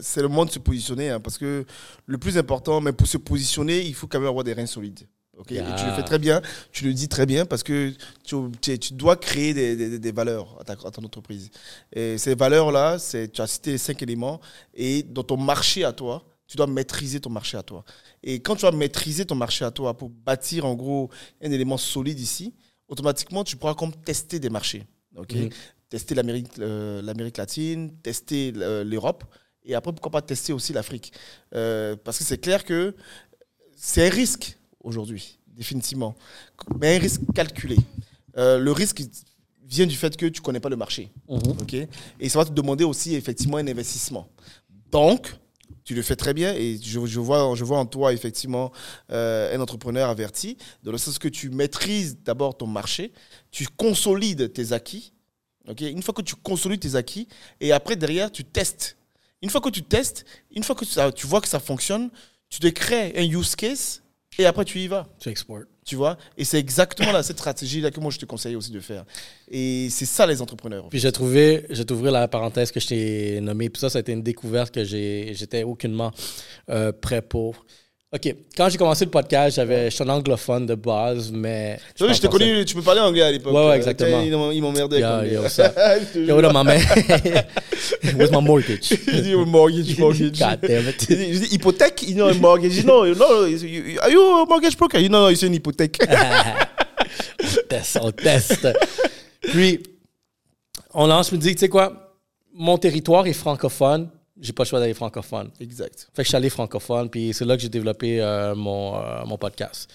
c'est 0.00 0.22
le 0.22 0.28
moment 0.28 0.44
de 0.44 0.50
se 0.50 0.58
positionner. 0.58 1.10
Hein, 1.10 1.20
parce 1.20 1.38
que 1.38 1.64
le 2.06 2.18
plus 2.18 2.36
important, 2.36 2.80
mais 2.80 2.92
pour 2.92 3.06
se 3.06 3.16
positionner, 3.16 3.80
il 3.80 3.94
faut 3.94 4.08
quand 4.08 4.18
même 4.18 4.28
avoir 4.28 4.44
des 4.44 4.54
reins 4.54 4.66
solides. 4.66 5.06
Okay. 5.38 5.56
Et 5.56 5.58
tu 5.58 5.84
le 5.86 5.92
fais 5.92 6.02
très 6.02 6.18
bien, 6.18 6.40
tu 6.72 6.84
le 6.84 6.92
dis 6.92 7.08
très 7.08 7.26
bien 7.26 7.44
parce 7.44 7.62
que 7.62 7.92
tu, 8.22 8.78
tu, 8.78 8.94
dois 8.94 9.16
créer 9.16 9.52
des, 9.52 9.76
des, 9.76 9.98
des 9.98 10.12
valeurs 10.12 10.56
à, 10.60 10.64
ta, 10.64 10.72
à, 10.72 10.90
ton 10.90 11.02
entreprise. 11.04 11.50
Et 11.92 12.18
ces 12.18 12.34
valeurs-là, 12.34 12.98
tu 13.32 13.40
as 13.40 13.46
cité 13.46 13.78
cinq 13.78 14.02
éléments 14.02 14.40
et 14.74 15.02
dans 15.02 15.24
ton 15.24 15.36
marché 15.36 15.84
à 15.84 15.92
toi, 15.92 16.24
tu 16.46 16.56
dois 16.56 16.66
maîtriser 16.66 17.20
ton 17.20 17.30
marché 17.30 17.56
à 17.56 17.62
toi. 17.62 17.84
Et 18.22 18.40
quand 18.40 18.54
tu 18.54 18.62
vas 18.62 18.70
maîtriser 18.70 19.24
ton 19.24 19.34
marché 19.34 19.64
à 19.64 19.70
toi 19.70 19.96
pour 19.96 20.10
bâtir 20.10 20.66
en 20.66 20.74
gros 20.74 21.10
un 21.42 21.50
élément 21.50 21.78
solide 21.78 22.20
ici, 22.20 22.54
automatiquement 22.86 23.42
tu 23.44 23.56
pourras 23.56 23.74
comme 23.74 23.92
tester 23.92 24.38
des 24.38 24.50
marchés. 24.50 24.84
ok 25.16 25.34
mhm 25.34 25.50
tester 25.94 26.16
l'Amérique 26.16 26.56
l'Amérique 26.56 27.36
latine, 27.36 27.92
tester 28.02 28.50
l'Europe, 28.52 29.22
et 29.62 29.76
après, 29.76 29.92
pourquoi 29.92 30.10
pas 30.10 30.22
tester 30.22 30.52
aussi 30.52 30.72
l'Afrique. 30.72 31.12
parce 31.50 32.18
que 32.18 32.24
c'est 32.24 32.38
clair 32.38 32.64
que 32.64 32.96
c'est 33.76 34.08
un 34.08 34.10
risque 34.10 34.58
aujourd'hui, 34.84 35.38
définitivement, 35.48 36.14
mais 36.78 36.96
un 36.96 37.00
risque 37.00 37.22
calculé. 37.34 37.76
le 38.36 38.70
risque 38.70 39.02
vient 39.66 39.86
du 39.86 39.96
fait 39.96 40.16
que 40.16 40.26
tu 40.26 40.40
ne 40.40 40.44
connais 40.44 40.60
pas 40.60 40.68
le 40.68 40.76
marché. 40.76 41.10
Ok 41.28 41.74
et 41.74 42.28
ça 42.28 42.38
va 42.38 42.44
te 42.44 42.52
demander 42.52 42.84
aussi 42.84 43.14
effectivement 43.14 43.56
un 43.56 43.66
investissement. 43.66 44.28
Donc, 44.90 45.34
tu 45.84 45.94
le 45.94 46.02
fais 46.02 46.16
très 46.16 46.32
bien 46.32 46.54
et 46.54 46.78
je, 46.82 46.98
vois, 46.98 47.54
je 47.54 47.64
vois 47.64 47.78
en 47.78 47.86
toi 47.86 48.12
effectivement 48.12 48.72
euh, 49.10 49.54
un 49.54 49.60
entrepreneur 49.60 50.08
averti, 50.08 50.56
dans 50.82 50.92
le 50.92 50.98
sens 50.98 51.18
que 51.18 51.28
tu 51.28 51.50
maîtrises 51.50 52.18
d'abord 52.24 52.56
ton 52.56 52.66
marché, 52.66 53.12
tu 53.50 53.66
consolides 53.66 54.52
tes 54.52 54.72
acquis. 54.72 55.12
ok 55.68 55.80
une 55.82 56.02
fois 56.02 56.14
que 56.14 56.22
tu 56.22 56.36
consolides 56.36 56.80
tes 56.80 56.94
acquis, 56.94 57.28
et 57.60 57.72
après 57.72 57.96
derrière, 57.96 58.30
tu 58.30 58.44
testes. 58.44 58.96
Une 59.42 59.50
fois 59.50 59.60
que 59.60 59.68
tu 59.68 59.82
testes, 59.82 60.24
une 60.52 60.62
fois 60.62 60.74
que 60.74 61.10
tu 61.10 61.26
vois 61.26 61.40
que 61.42 61.48
ça 61.48 61.60
fonctionne, 61.60 62.10
tu 62.48 62.60
te 62.60 62.68
crées 62.68 63.12
un 63.16 63.24
use 63.24 63.56
case 63.56 64.03
et 64.38 64.46
après 64.46 64.64
tu 64.64 64.78
y 64.80 64.88
vas. 64.88 65.06
Tu 65.18 65.28
exportes. 65.28 65.68
Tu 65.84 65.96
vois? 65.96 66.16
Et 66.38 66.44
c'est 66.44 66.58
exactement 66.58 67.12
là, 67.12 67.22
cette 67.22 67.36
stratégie-là 67.36 67.90
que 67.90 68.00
moi 68.00 68.10
je 68.10 68.18
te 68.18 68.24
conseille 68.24 68.56
aussi 68.56 68.70
de 68.70 68.80
faire. 68.80 69.04
Et 69.50 69.88
c'est 69.90 70.06
ça 70.06 70.26
les 70.26 70.40
entrepreneurs. 70.40 70.88
Puis 70.88 70.98
j'ai 70.98 71.12
trouvé, 71.12 71.66
j'ai 71.68 71.84
t'ouvrir 71.84 72.12
la 72.12 72.26
parenthèse 72.26 72.72
que 72.72 72.80
je 72.80 72.86
t'ai 72.86 73.40
nommée. 73.42 73.68
Puis 73.68 73.80
ça, 73.80 73.90
ça 73.90 73.98
a 73.98 74.00
été 74.00 74.12
une 74.12 74.22
découverte 74.22 74.72
que 74.74 74.82
j'étais 74.82 75.62
aucunement 75.62 76.10
euh, 76.70 76.90
prêt 76.92 77.20
pour. 77.20 77.66
OK. 78.14 78.32
Quand 78.56 78.68
j'ai 78.68 78.78
commencé 78.78 79.04
le 79.04 79.10
podcast, 79.10 79.56
j'avais, 79.56 79.90
suis 79.90 80.04
un 80.04 80.08
anglophone 80.08 80.66
de 80.66 80.76
base, 80.76 81.32
mais. 81.32 81.80
Tu 81.96 82.04
je 82.14 82.20
t'ai 82.20 82.28
connu, 82.28 82.64
tu 82.64 82.76
peux 82.76 82.82
parler 82.82 83.00
anglais 83.00 83.22
à 83.22 83.32
l'époque. 83.32 83.52
Ouais, 83.52 83.66
ouais, 83.66 83.76
exactement. 83.76 84.20
Ils 84.52 84.62
m'emmerdaient. 84.62 85.00
Yo, 85.00 85.42
yo, 85.42 85.48
ça. 85.48 85.74
yo, 86.14 86.40
là, 86.40 86.50
my 86.54 86.62
man? 86.64 86.78
Where's 88.16 88.30
my 88.30 88.40
mortgage? 88.40 88.88
Je 89.06 89.20
dis, 89.20 89.34
mortgage, 89.34 89.98
mortgage. 89.98 90.38
God 90.38 90.60
damn 90.62 90.88
it. 90.88 91.06
Je 91.08 91.38
dis, 91.40 91.54
hypothèque? 91.56 92.04
You 92.08 92.14
know, 92.14 92.32
mortgage. 92.34 92.70
Je 92.70 92.80
dis, 92.82 92.86
no, 92.86 93.04
no, 93.04 93.42
are 94.00 94.10
you 94.10 94.22
a 94.22 94.46
mortgage 94.46 94.76
broker? 94.76 95.00
You 95.00 95.08
know, 95.08 95.28
no, 95.28 95.34
c'est 95.34 95.48
une 95.48 95.54
hypothèque. 95.54 95.98
on 96.08 97.68
teste, 97.68 97.98
on 98.00 98.12
teste. 98.12 98.68
Puis, 99.40 99.82
on 100.92 101.08
lance, 101.08 101.32
me 101.32 101.38
dit, 101.38 101.54
tu 101.54 101.60
sais 101.60 101.68
quoi, 101.68 102.14
mon 102.54 102.78
territoire 102.78 103.26
est 103.26 103.32
francophone 103.32 104.08
j'ai 104.40 104.52
pas 104.52 104.64
le 104.64 104.68
choix 104.68 104.80
d'aller 104.80 104.94
francophone. 104.94 105.50
Exact. 105.60 106.08
Fait 106.14 106.22
que 106.22 106.24
je 106.24 106.28
suis 106.28 106.36
allé 106.36 106.50
francophone, 106.50 107.08
puis 107.08 107.32
c'est 107.32 107.44
là 107.44 107.56
que 107.56 107.62
j'ai 107.62 107.68
développé 107.68 108.20
euh, 108.20 108.54
mon, 108.54 108.96
euh, 108.96 109.24
mon 109.24 109.38
podcast. 109.38 109.90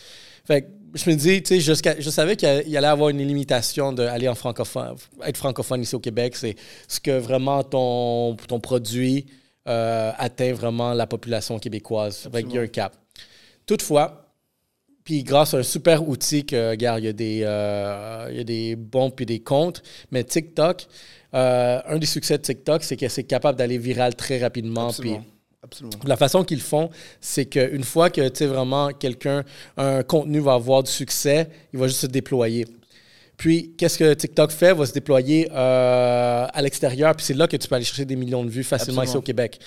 Fait 0.45 0.61
que 0.61 0.67
je 0.95 1.09
me 1.09 1.15
dis, 1.15 1.43
tu 1.43 1.61
sais, 1.61 1.75
je, 1.99 2.09
savais 2.09 2.35
qu'il 2.35 2.47
allait 2.47 2.67
y 2.67 2.77
avoir 2.77 3.09
une 3.09 3.19
limitation 3.19 3.93
d'aller 3.93 4.27
en 4.27 4.35
francophone, 4.35 4.95
être 5.23 5.37
francophone 5.37 5.81
ici 5.81 5.95
au 5.95 5.99
Québec. 5.99 6.35
C'est 6.35 6.55
ce 6.87 6.99
que 6.99 7.17
vraiment 7.19 7.63
ton, 7.63 8.35
ton 8.35 8.59
produit 8.59 9.27
euh, 9.67 10.11
atteint 10.17 10.53
vraiment 10.53 10.93
la 10.93 11.05
population 11.05 11.59
québécoise. 11.59 12.27
Fait 12.31 12.43
qu'il 12.43 12.53
y 12.53 12.57
a 12.57 12.61
un 12.61 12.67
cap. 12.67 12.95
Toutefois, 13.65 14.28
puis 15.09 15.23
grâce 15.23 15.55
à 15.55 15.57
un 15.57 15.63
super 15.63 16.07
outil 16.07 16.45
que, 16.45 16.69
regarde, 16.69 16.99
il 16.99 17.05
y 17.05 17.07
a 17.07 17.13
des, 17.13 17.37
il 18.29 18.37
y 18.37 18.39
a 18.39 18.43
des 18.43 18.75
bons 18.75 19.09
puis 19.09 19.25
des 19.25 19.39
contre, 19.39 19.81
mais 20.11 20.23
TikTok, 20.23 20.85
euh, 21.33 21.81
un 21.83 21.97
des 21.97 22.05
succès 22.05 22.37
de 22.37 22.43
TikTok, 22.43 22.83
c'est 22.83 22.95
que 22.95 23.07
c'est 23.07 23.23
capable 23.23 23.57
d'aller 23.57 23.79
viral 23.79 24.13
très 24.13 24.37
rapidement. 24.37 24.93
Puis 24.93 25.15
La 26.05 26.15
façon 26.15 26.43
qu'ils 26.43 26.61
font, 26.61 26.91
c'est 27.19 27.47
qu'une 27.47 27.83
fois 27.83 28.11
que 28.11 28.21
tu 28.29 28.37
sais 28.37 28.45
vraiment 28.45 28.89
quelqu'un, 28.89 29.43
un 29.77 30.03
contenu 30.03 30.41
va 30.41 30.53
avoir 30.53 30.83
du 30.83 30.91
succès, 30.91 31.49
il 31.73 31.79
va 31.79 31.87
juste 31.87 32.01
se 32.01 32.07
déployer. 32.07 32.67
Puis, 33.35 33.73
qu'est-ce 33.77 33.97
que 33.97 34.13
TikTok 34.13 34.51
fait? 34.51 34.73
Va 34.73 34.85
se 34.85 34.91
déployer 34.91 35.49
euh, 35.51 36.45
à 36.53 36.61
l'extérieur. 36.61 37.15
Puis 37.15 37.25
c'est 37.25 37.33
là 37.33 37.47
que 37.47 37.57
tu 37.57 37.67
peux 37.67 37.75
aller 37.75 37.85
chercher 37.85 38.05
des 38.05 38.17
millions 38.17 38.43
de 38.43 38.49
vues 38.49 38.65
facilement 38.65 39.01
ici 39.01 39.17
au 39.17 39.21
Québec. 39.21 39.59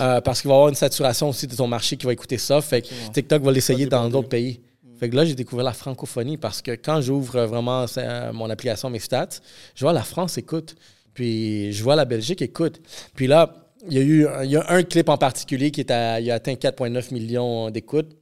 Euh, 0.00 0.20
parce 0.22 0.40
qu'il 0.40 0.48
va 0.48 0.54
y 0.54 0.56
avoir 0.56 0.68
une 0.70 0.74
saturation 0.74 1.28
aussi 1.28 1.46
de 1.46 1.54
ton 1.54 1.68
marché 1.68 1.96
qui 1.96 2.06
va 2.06 2.12
écouter 2.12 2.38
ça. 2.38 2.60
Fait 2.62 2.82
que 2.82 2.88
TikTok 3.12 3.42
va 3.42 3.52
l'essayer 3.52 3.86
dans 3.86 4.08
d'autres 4.08 4.30
pays. 4.30 4.60
Fait 4.98 5.08
que 5.08 5.16
là, 5.16 5.24
j'ai 5.24 5.34
découvert 5.34 5.64
la 5.64 5.72
francophonie 5.72 6.36
parce 6.36 6.60
que 6.60 6.72
quand 6.72 7.00
j'ouvre 7.00 7.44
vraiment 7.44 7.86
mon 8.32 8.50
application, 8.50 8.90
mes 8.90 8.98
stats, 8.98 9.40
je 9.74 9.84
vois 9.84 9.92
la 9.92 10.02
France 10.02 10.38
écoute. 10.38 10.74
Puis 11.14 11.72
je 11.72 11.82
vois 11.82 11.96
la 11.96 12.04
Belgique, 12.04 12.42
écoute. 12.42 12.80
Puis 13.14 13.26
là, 13.26 13.68
il 13.86 13.92
y 13.94 13.98
a 13.98 14.02
eu 14.02 14.26
il 14.44 14.50
y 14.50 14.56
a 14.56 14.70
un 14.70 14.82
clip 14.82 15.08
en 15.08 15.18
particulier 15.18 15.70
qui 15.70 15.80
est 15.80 15.90
à, 15.90 16.20
il 16.20 16.30
a 16.30 16.34
atteint 16.34 16.54
4,9 16.54 17.12
millions 17.12 17.70
d'écoutes. 17.70 18.16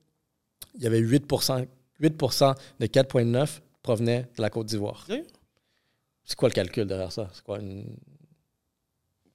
Il 0.75 0.83
y 0.83 0.87
avait 0.87 0.99
8 0.99 1.25
8 1.99 2.11
de 2.11 2.87
4,9 2.87 3.49
provenaient 3.83 4.27
de 4.37 4.43
la 4.43 4.51
Côte 4.51 4.67
d'Ivoire. 4.67 5.07
C'est 6.25 6.37
quoi 6.37 6.49
le 6.49 6.55
calcul 6.55 6.87
derrière 6.87 7.13
ça? 7.13 7.31
C'est 7.33 7.43
quoi 7.43 7.61
une... 7.61 7.85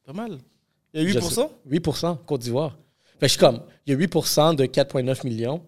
Pas 0.06 0.14
mal. 0.14 0.40
Il 0.94 1.04
y 1.04 1.18
a 1.18 1.20
8% 1.20 1.50
8% 1.70 2.26
Côte 2.26 2.42
d'Ivoire. 2.42 2.78
Fait 3.20 3.20
que 3.22 3.28
je 3.28 3.32
suis 3.32 3.40
comme, 3.40 3.62
il 3.86 3.94
y 3.94 3.96
a 3.96 4.08
8% 4.08 4.56
de 4.56 4.66
4,9 4.66 5.26
millions 5.26 5.64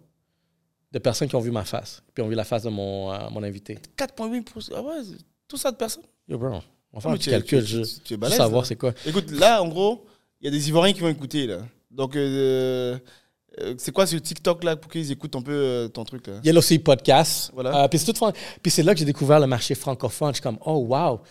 de 0.94 1.00
personnes 1.00 1.28
qui 1.28 1.36
ont 1.36 1.42
vu 1.42 1.52
ma 1.52 1.66
face, 1.66 2.04
puis 2.14 2.24
ont 2.24 2.28
vu 2.28 2.36
la 2.36 2.44
face 2.44 2.64
de 2.64 2.70
mon, 2.70 3.12
euh, 3.12 3.18
mon 3.32 3.44
invité. 3.44 3.80
4,8 3.98 4.72
Ah 4.76 4.82
ouais, 4.82 5.02
tout 5.48 5.58
ça 5.58 5.72
de 5.72 5.76
personnes? 5.76 6.04
Yo, 6.28 6.38
bro. 6.38 6.62
On 6.94 6.98
va 6.98 7.02
faire 7.02 7.12
un 7.12 7.18
petit 7.18 7.32
calcul, 7.32 7.66
je, 7.66 7.82
tu 8.04 8.14
es 8.14 8.30
savoir 8.30 8.68
c'est 8.68 8.76
quoi. 8.76 8.94
Écoute, 9.04 9.32
là, 9.32 9.64
en 9.64 9.68
gros, 9.68 10.06
il 10.40 10.46
y 10.46 10.48
a 10.48 10.52
des 10.52 10.70
Ivoiriens 10.70 10.94
qui 10.94 11.00
vont 11.00 11.10
écouter, 11.10 11.48
là. 11.48 11.58
Donc, 11.90 12.16
euh, 12.16 13.00
euh, 13.60 13.74
c'est 13.80 13.92
quoi 13.92 14.06
ce 14.06 14.16
TikTok, 14.18 14.64
là, 14.64 14.76
pour 14.76 14.92
qu'ils 14.92 15.12
écoutent 15.12 15.36
un 15.36 15.42
peu 15.42 15.90
ton 15.92 16.04
truc, 16.04 16.28
là? 16.28 16.34
Il 16.44 16.52
y 16.52 16.56
a 16.56 16.58
aussi 16.58 16.78
podcast. 16.78 17.50
Voilà. 17.56 17.90
puis 17.90 18.72
c'est 18.72 18.84
là 18.84 18.94
que 18.94 19.00
j'ai 19.00 19.06
découvert 19.06 19.40
le 19.40 19.48
marché 19.48 19.74
francophone. 19.74 20.30
Je 20.30 20.36
suis 20.36 20.44
comme, 20.44 20.60
oh, 20.64 20.86
wow. 20.88 21.22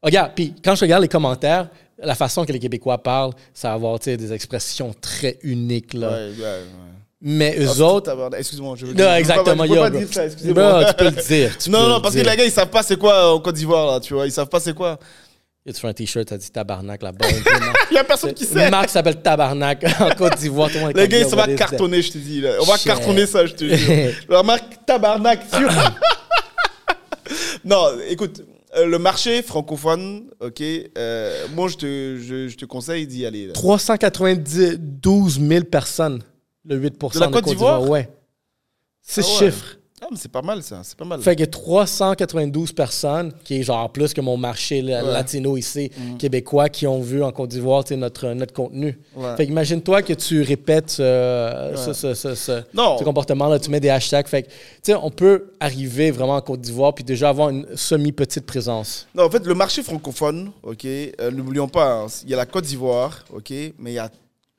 Regarde, 0.00 0.32
puis 0.36 0.54
quand 0.62 0.76
je 0.76 0.82
regarde 0.82 1.02
les 1.02 1.08
commentaires, 1.08 1.68
la 1.98 2.14
façon 2.14 2.44
que 2.44 2.52
les 2.52 2.60
Québécois 2.60 3.02
parlent, 3.02 3.32
ça 3.52 3.70
va 3.70 3.74
avoir 3.74 3.98
des 3.98 4.32
expressions 4.32 4.94
très 5.00 5.40
uniques, 5.42 5.94
là. 5.94 6.10
Ouais, 6.10 6.30
ouais, 6.30 6.42
ouais. 6.42 6.87
Mais 7.20 7.56
eux 7.58 7.66
ah, 7.68 7.82
autres. 7.82 8.30
Excuse-moi, 8.36 8.76
je 8.78 8.86
veux 8.86 8.94
Non, 8.94 9.14
exactement, 9.14 9.64
je 9.64 9.72
peux 9.72 9.78
pas, 9.78 9.90
dire 9.90 10.08
ça, 10.10 10.26
excusez-moi. 10.26 10.84
tu 10.84 10.94
peux 10.94 11.04
le 11.04 11.22
dire. 11.22 11.56
non, 11.68 11.88
non, 11.88 12.00
parce 12.00 12.14
que 12.14 12.20
les 12.20 12.36
gars, 12.36 12.44
ils 12.44 12.50
savent 12.52 12.70
pas 12.70 12.82
c'est 12.82 12.96
quoi 12.98 13.34
en 13.34 13.40
Côte 13.40 13.56
d'Ivoire, 13.56 13.92
là, 13.92 14.00
tu 14.00 14.14
vois. 14.14 14.26
Ils 14.26 14.32
savent 14.32 14.48
pas 14.48 14.60
c'est 14.60 14.74
quoi. 14.74 14.98
Et 15.66 15.72
tu 15.72 15.80
fais 15.80 15.88
un 15.88 15.92
t-shirt, 15.92 16.28
ça 16.28 16.38
dit 16.38 16.50
tabarnak 16.50 17.02
là-bas. 17.02 17.26
Il 17.90 17.94
y 17.94 17.98
a 17.98 18.04
personne 18.04 18.32
qui 18.32 18.46
sait. 18.46 18.64
Une 18.64 18.70
marque 18.70 18.88
s'appelle 18.88 19.20
tabarnak 19.20 19.84
en 20.00 20.10
Côte 20.10 20.38
d'Ivoire. 20.38 20.70
Les 20.94 21.08
gars, 21.08 21.28
ça 21.28 21.36
va 21.36 21.48
cartonner, 21.48 22.02
je 22.02 22.12
te 22.12 22.18
dis. 22.18 22.40
Là. 22.40 22.52
On 22.60 22.64
va 22.64 22.78
cartonner 22.78 23.26
ça, 23.26 23.44
je 23.44 23.54
te 23.54 23.64
dis. 23.64 24.14
La 24.28 24.42
marque 24.44 24.86
tabarnak, 24.86 25.40
sur. 25.52 25.68
non, 27.64 27.88
écoute, 28.08 28.42
euh, 28.76 28.86
le 28.86 28.98
marché 28.98 29.42
francophone, 29.42 30.24
ok, 30.40 30.62
euh, 30.62 31.46
moi 31.54 31.68
je 31.68 31.76
te, 31.76 32.16
je, 32.20 32.48
je 32.48 32.56
te 32.56 32.64
conseille 32.64 33.06
d'y 33.06 33.26
aller. 33.26 33.46
Là. 33.48 33.54
392 33.54 35.40
000 35.40 35.64
personnes. 35.64 36.22
Le 36.64 36.78
8% 36.78 37.14
de 37.14 37.20
la 37.20 37.28
Côte 37.28 37.44
d'Ivoire? 37.44 37.88
Ouais. 37.88 38.08
C'est 39.02 39.22
ah 39.24 39.38
chiffre. 39.38 39.78
Ah, 40.00 40.06
mais 40.10 40.16
c'est 40.16 40.30
pas 40.30 40.42
mal, 40.42 40.62
ça. 40.62 40.80
C'est 40.84 40.96
pas 40.96 41.04
mal. 41.04 41.20
Fait 41.20 41.34
que 41.34 41.44
392 41.44 42.72
personnes, 42.72 43.32
qui 43.42 43.58
est 43.58 43.62
genre 43.64 43.90
plus 43.90 44.14
que 44.14 44.20
mon 44.20 44.36
marché 44.36 44.80
latino 44.80 45.56
ici, 45.56 45.90
mm. 45.96 46.16
québécois, 46.18 46.68
qui 46.68 46.86
ont 46.86 47.00
vu 47.00 47.22
en 47.22 47.32
Côte 47.32 47.50
d'Ivoire 47.50 47.82
notre, 47.90 48.28
notre 48.28 48.52
contenu. 48.52 48.98
Fait 49.36 49.46
que 49.46 49.50
imagine-toi 49.50 50.02
que 50.02 50.12
tu 50.12 50.42
répètes 50.42 50.90
ce, 50.90 51.92
ce, 51.92 52.14
ce, 52.14 52.34
ce 52.34 53.04
comportement-là, 53.04 53.58
tu 53.58 53.70
mets 53.70 53.80
des 53.80 53.90
hashtags. 53.90 54.28
Fait 54.28 54.44
que, 54.44 54.48
tu 54.48 54.54
sais, 54.82 54.94
on 54.94 55.10
peut 55.10 55.52
arriver 55.58 56.10
vraiment 56.12 56.36
en 56.36 56.42
Côte 56.42 56.60
d'Ivoire 56.60 56.94
puis 56.94 57.02
déjà 57.02 57.30
avoir 57.30 57.48
une 57.50 57.66
semi-petite 57.74 58.46
présence. 58.46 59.08
Non, 59.14 59.24
en 59.24 59.30
fait, 59.30 59.44
le 59.44 59.54
marché 59.54 59.82
francophone, 59.82 60.52
OK, 60.62 60.84
euh, 60.84 61.30
n'oublions 61.32 61.68
pas, 61.68 62.02
hein, 62.02 62.06
il 62.22 62.30
y 62.30 62.34
a 62.34 62.36
la 62.36 62.46
Côte 62.46 62.64
d'Ivoire, 62.64 63.24
OK, 63.32 63.50
mais 63.50 63.90
il 63.90 63.94
y 63.94 63.98
a 63.98 64.10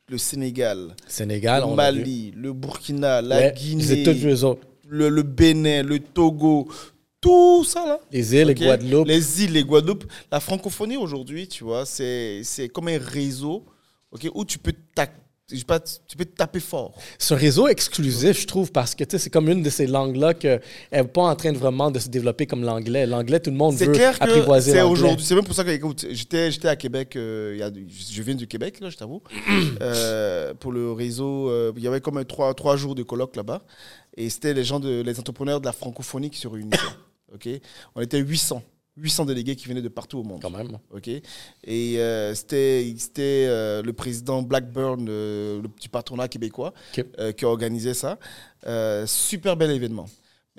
le 0.10 0.18
Sénégal, 0.18 0.96
Sénégal 1.08 1.64
le 1.68 1.76
Mali, 1.76 2.34
le 2.36 2.54
Burkina, 2.54 3.22
la 3.22 3.52
Guinée, 3.52 4.04
Le, 4.92 5.08
le, 5.10 5.22
Bénin, 5.24 5.84
le 5.84 6.00
Togo, 6.00 6.68
tout 7.22 7.64
ça 7.64 7.86
là. 7.86 8.00
Les 8.12 8.36
îles, 8.36 8.48
les 8.48 8.56
Guadeloupe. 8.56 9.08
Les 9.08 9.44
îles, 9.44 9.54
les 9.54 9.64
Guadeloupe. 9.64 10.06
La 10.32 10.40
francophonie 10.40 10.98
aujourd'hui, 10.98 11.48
tu 11.48 11.64
vois, 11.64 11.86
c'est 11.86 12.44
comme 12.74 12.88
un 12.88 12.98
réseau 12.98 13.66
où 14.34 14.46
tu 14.46 14.58
peux 14.58 14.74
pas, 15.66 15.80
tu 15.80 16.18
peux 16.18 16.26
taper 16.26 16.60
fort. 16.60 16.94
C'est 17.18 17.34
un 17.34 17.38
réseau 17.38 17.68
exclusif, 17.68 18.42
je 18.42 18.48
trouve, 18.48 18.72
parce 18.72 18.96
que 18.96 19.04
c'est 19.08 19.30
comme 19.30 19.50
une 19.50 19.64
de 19.64 19.70
ces 19.70 19.88
langues-là 19.88 20.34
qu'elle 20.34 20.62
n'est 20.92 21.04
pas 21.04 21.24
en 21.24 21.36
train 21.36 21.52
de 21.52 21.58
vraiment 21.58 21.92
de 21.92 22.00
se 22.00 22.10
développer 22.10 22.46
comme 22.46 22.64
l'anglais. 22.64 23.06
L'anglais, 23.06 23.40
tout 23.40 23.52
le 23.52 23.58
monde 23.58 23.76
veut 23.76 23.92
clair 23.92 24.16
apprivoiser 24.20 24.72
c'est 24.72 24.82
aujourd'hui. 24.82 25.26
C'est 25.26 25.36
même 25.36 25.44
pour 25.44 25.56
ça 25.56 25.64
que, 25.64 25.70
écoute, 25.70 26.06
j'étais, 26.10 26.52
j'étais 26.52 26.68
à 26.68 26.76
Québec, 26.76 27.16
euh, 27.16 27.56
y 27.58 27.64
a, 27.64 27.70
je 27.70 28.22
viens 28.22 28.36
du 28.36 28.48
Québec, 28.48 28.80
là, 28.80 28.90
je 28.90 28.98
t'avoue, 28.98 29.22
euh, 29.82 30.54
pour 30.54 30.72
le 30.72 30.92
réseau. 30.92 31.50
Euh, 31.50 31.72
il 31.76 31.84
y 31.84 31.88
avait 31.88 32.02
comme 32.02 32.24
trois, 32.26 32.54
trois 32.54 32.78
jours 32.78 32.96
de 32.96 33.04
colloque 33.04 33.36
là-bas. 33.36 33.62
Et 34.16 34.30
c'était 34.30 34.54
les 34.54 34.64
gens, 34.64 34.80
de, 34.80 35.02
les 35.02 35.20
entrepreneurs 35.20 35.62
de 35.62 35.66
la 35.66 35.72
francophonie 35.72 36.30
qui 36.30 36.40
se 36.40 36.48
réunissaient. 36.48 36.82
ok? 37.34 37.48
On 37.96 38.02
était 38.02 38.20
800. 38.20 38.62
800 39.00 39.26
délégués 39.26 39.56
qui 39.56 39.68
venaient 39.68 39.82
de 39.82 39.90
partout 39.90 40.20
au 40.20 40.24
monde. 40.24 40.42
Quand 40.42 40.50
même. 40.50 40.78
OK. 40.92 41.08
Et 41.08 41.22
euh, 42.00 42.36
c'était 42.36 42.86
euh, 43.20 43.82
le 43.82 43.94
président 43.94 44.42
Blackburn, 44.42 45.06
euh, 45.10 45.62
le 45.62 45.68
petit 45.68 45.90
patronat 45.90 46.28
québécois, 46.28 46.74
qui 46.94 47.46
a 47.46 47.48
organisé 47.48 47.94
ça. 47.94 48.18
super 49.06 49.56
bel 49.58 49.72
événement. 49.72 50.08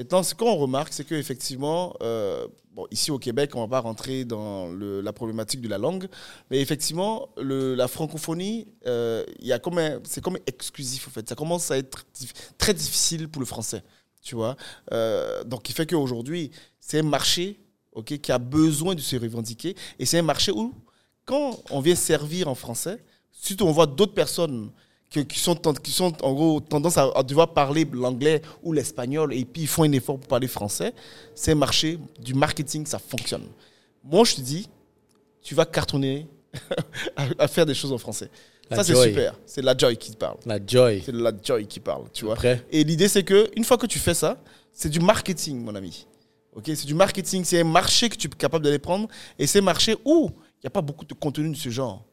Maintenant, 0.00 0.22
ce 0.22 0.34
qu'on 0.34 0.54
remarque, 0.54 0.94
c'est 0.94 1.04
qu'effectivement, 1.04 1.94
euh, 2.00 2.48
bon, 2.72 2.86
ici 2.90 3.10
au 3.10 3.18
Québec, 3.18 3.50
on 3.54 3.58
ne 3.58 3.64
va 3.66 3.68
pas 3.68 3.80
rentrer 3.80 4.24
dans 4.24 4.68
le, 4.70 5.02
la 5.02 5.12
problématique 5.12 5.60
de 5.60 5.68
la 5.68 5.76
langue, 5.76 6.08
mais 6.50 6.58
effectivement, 6.62 7.28
le, 7.36 7.74
la 7.74 7.86
francophonie, 7.86 8.66
euh, 8.86 9.26
c'est 10.04 10.24
comme 10.24 10.38
exclusif, 10.46 11.06
en 11.06 11.10
fait. 11.10 11.28
Ça 11.28 11.34
commence 11.34 11.70
à 11.70 11.76
être 11.76 12.06
très 12.56 12.72
difficile 12.72 13.28
pour 13.28 13.40
le 13.40 13.46
français, 13.46 13.82
tu 14.22 14.36
vois. 14.36 14.56
Euh, 14.90 15.44
donc, 15.44 15.68
il 15.68 15.74
fait 15.74 15.84
qu'aujourd'hui, 15.84 16.50
c'est 16.80 17.00
un 17.00 17.02
marché 17.02 17.60
ok, 17.92 18.18
qui 18.18 18.32
a 18.32 18.38
besoin 18.38 18.94
de 18.94 19.00
se 19.00 19.16
revendiquer, 19.16 19.74
et 19.98 20.06
c'est 20.06 20.18
un 20.18 20.22
marché 20.22 20.52
où, 20.52 20.74
quand 21.24 21.58
on 21.70 21.80
vient 21.80 21.94
servir 21.94 22.48
en 22.48 22.54
français, 22.54 23.02
surtout 23.30 23.64
on 23.64 23.72
voit 23.72 23.86
d'autres 23.86 24.14
personnes 24.14 24.70
qui, 25.10 25.38
sont, 25.38 25.56
qui 25.82 25.90
sont 25.90 26.24
en 26.24 26.32
gros 26.32 26.60
tendance 26.60 26.96
à, 26.96 27.22
devoir 27.24 27.52
parler 27.52 27.86
l'anglais 27.92 28.42
ou 28.62 28.72
l'espagnol 28.72 29.34
et 29.34 29.44
puis 29.44 29.62
ils 29.62 29.68
font 29.68 29.82
un 29.82 29.92
effort 29.92 30.18
pour 30.18 30.28
parler 30.28 30.46
français, 30.46 30.94
c'est 31.34 31.52
un 31.52 31.56
marché 31.56 31.98
du 32.20 32.32
marketing, 32.32 32.86
ça 32.86 32.98
fonctionne. 32.98 33.46
Moi, 34.04 34.24
je 34.24 34.36
te 34.36 34.40
dis, 34.40 34.68
tu 35.42 35.54
vas 35.54 35.66
cartonner 35.66 36.28
à, 37.38 37.48
faire 37.48 37.66
des 37.66 37.74
choses 37.74 37.92
en 37.92 37.98
français. 37.98 38.30
ça, 38.70 38.84
c'est 38.84 38.94
super. 38.94 39.34
C'est 39.46 39.62
la 39.62 39.76
joy 39.76 39.96
qui 39.96 40.14
parle. 40.14 40.36
La 40.46 40.58
joy. 40.64 41.02
C'est 41.04 41.14
la 41.14 41.32
joy 41.42 41.66
qui 41.66 41.80
parle, 41.80 42.04
tu 42.12 42.24
vois. 42.24 42.36
Et 42.70 42.84
l'idée, 42.84 43.08
c'est 43.08 43.24
que 43.24 43.50
une 43.56 43.64
fois 43.64 43.76
que 43.76 43.86
tu 43.86 43.98
fais 43.98 44.14
ça, 44.14 44.40
c'est 44.72 44.88
du 44.88 45.00
marketing, 45.00 45.60
mon 45.62 45.74
ami. 45.74 46.06
Ok, 46.54 46.64
c'est 46.66 46.86
du 46.86 46.94
marketing. 46.94 47.44
C'est 47.44 47.60
un 47.60 47.64
marché 47.64 48.08
que 48.08 48.16
tu 48.16 48.26
es 48.26 48.30
capable 48.30 48.64
d'aller 48.64 48.78
prendre. 48.78 49.08
Et 49.38 49.46
c'est 49.46 49.60
un 49.60 49.62
marché 49.62 49.96
où 50.04 50.30
il 50.30 50.64
n'y 50.64 50.66
a 50.66 50.70
pas 50.70 50.82
beaucoup 50.82 51.04
de 51.04 51.14
contenu 51.14 51.50
de 51.50 51.56
ce 51.56 51.70
genre. 51.70 52.04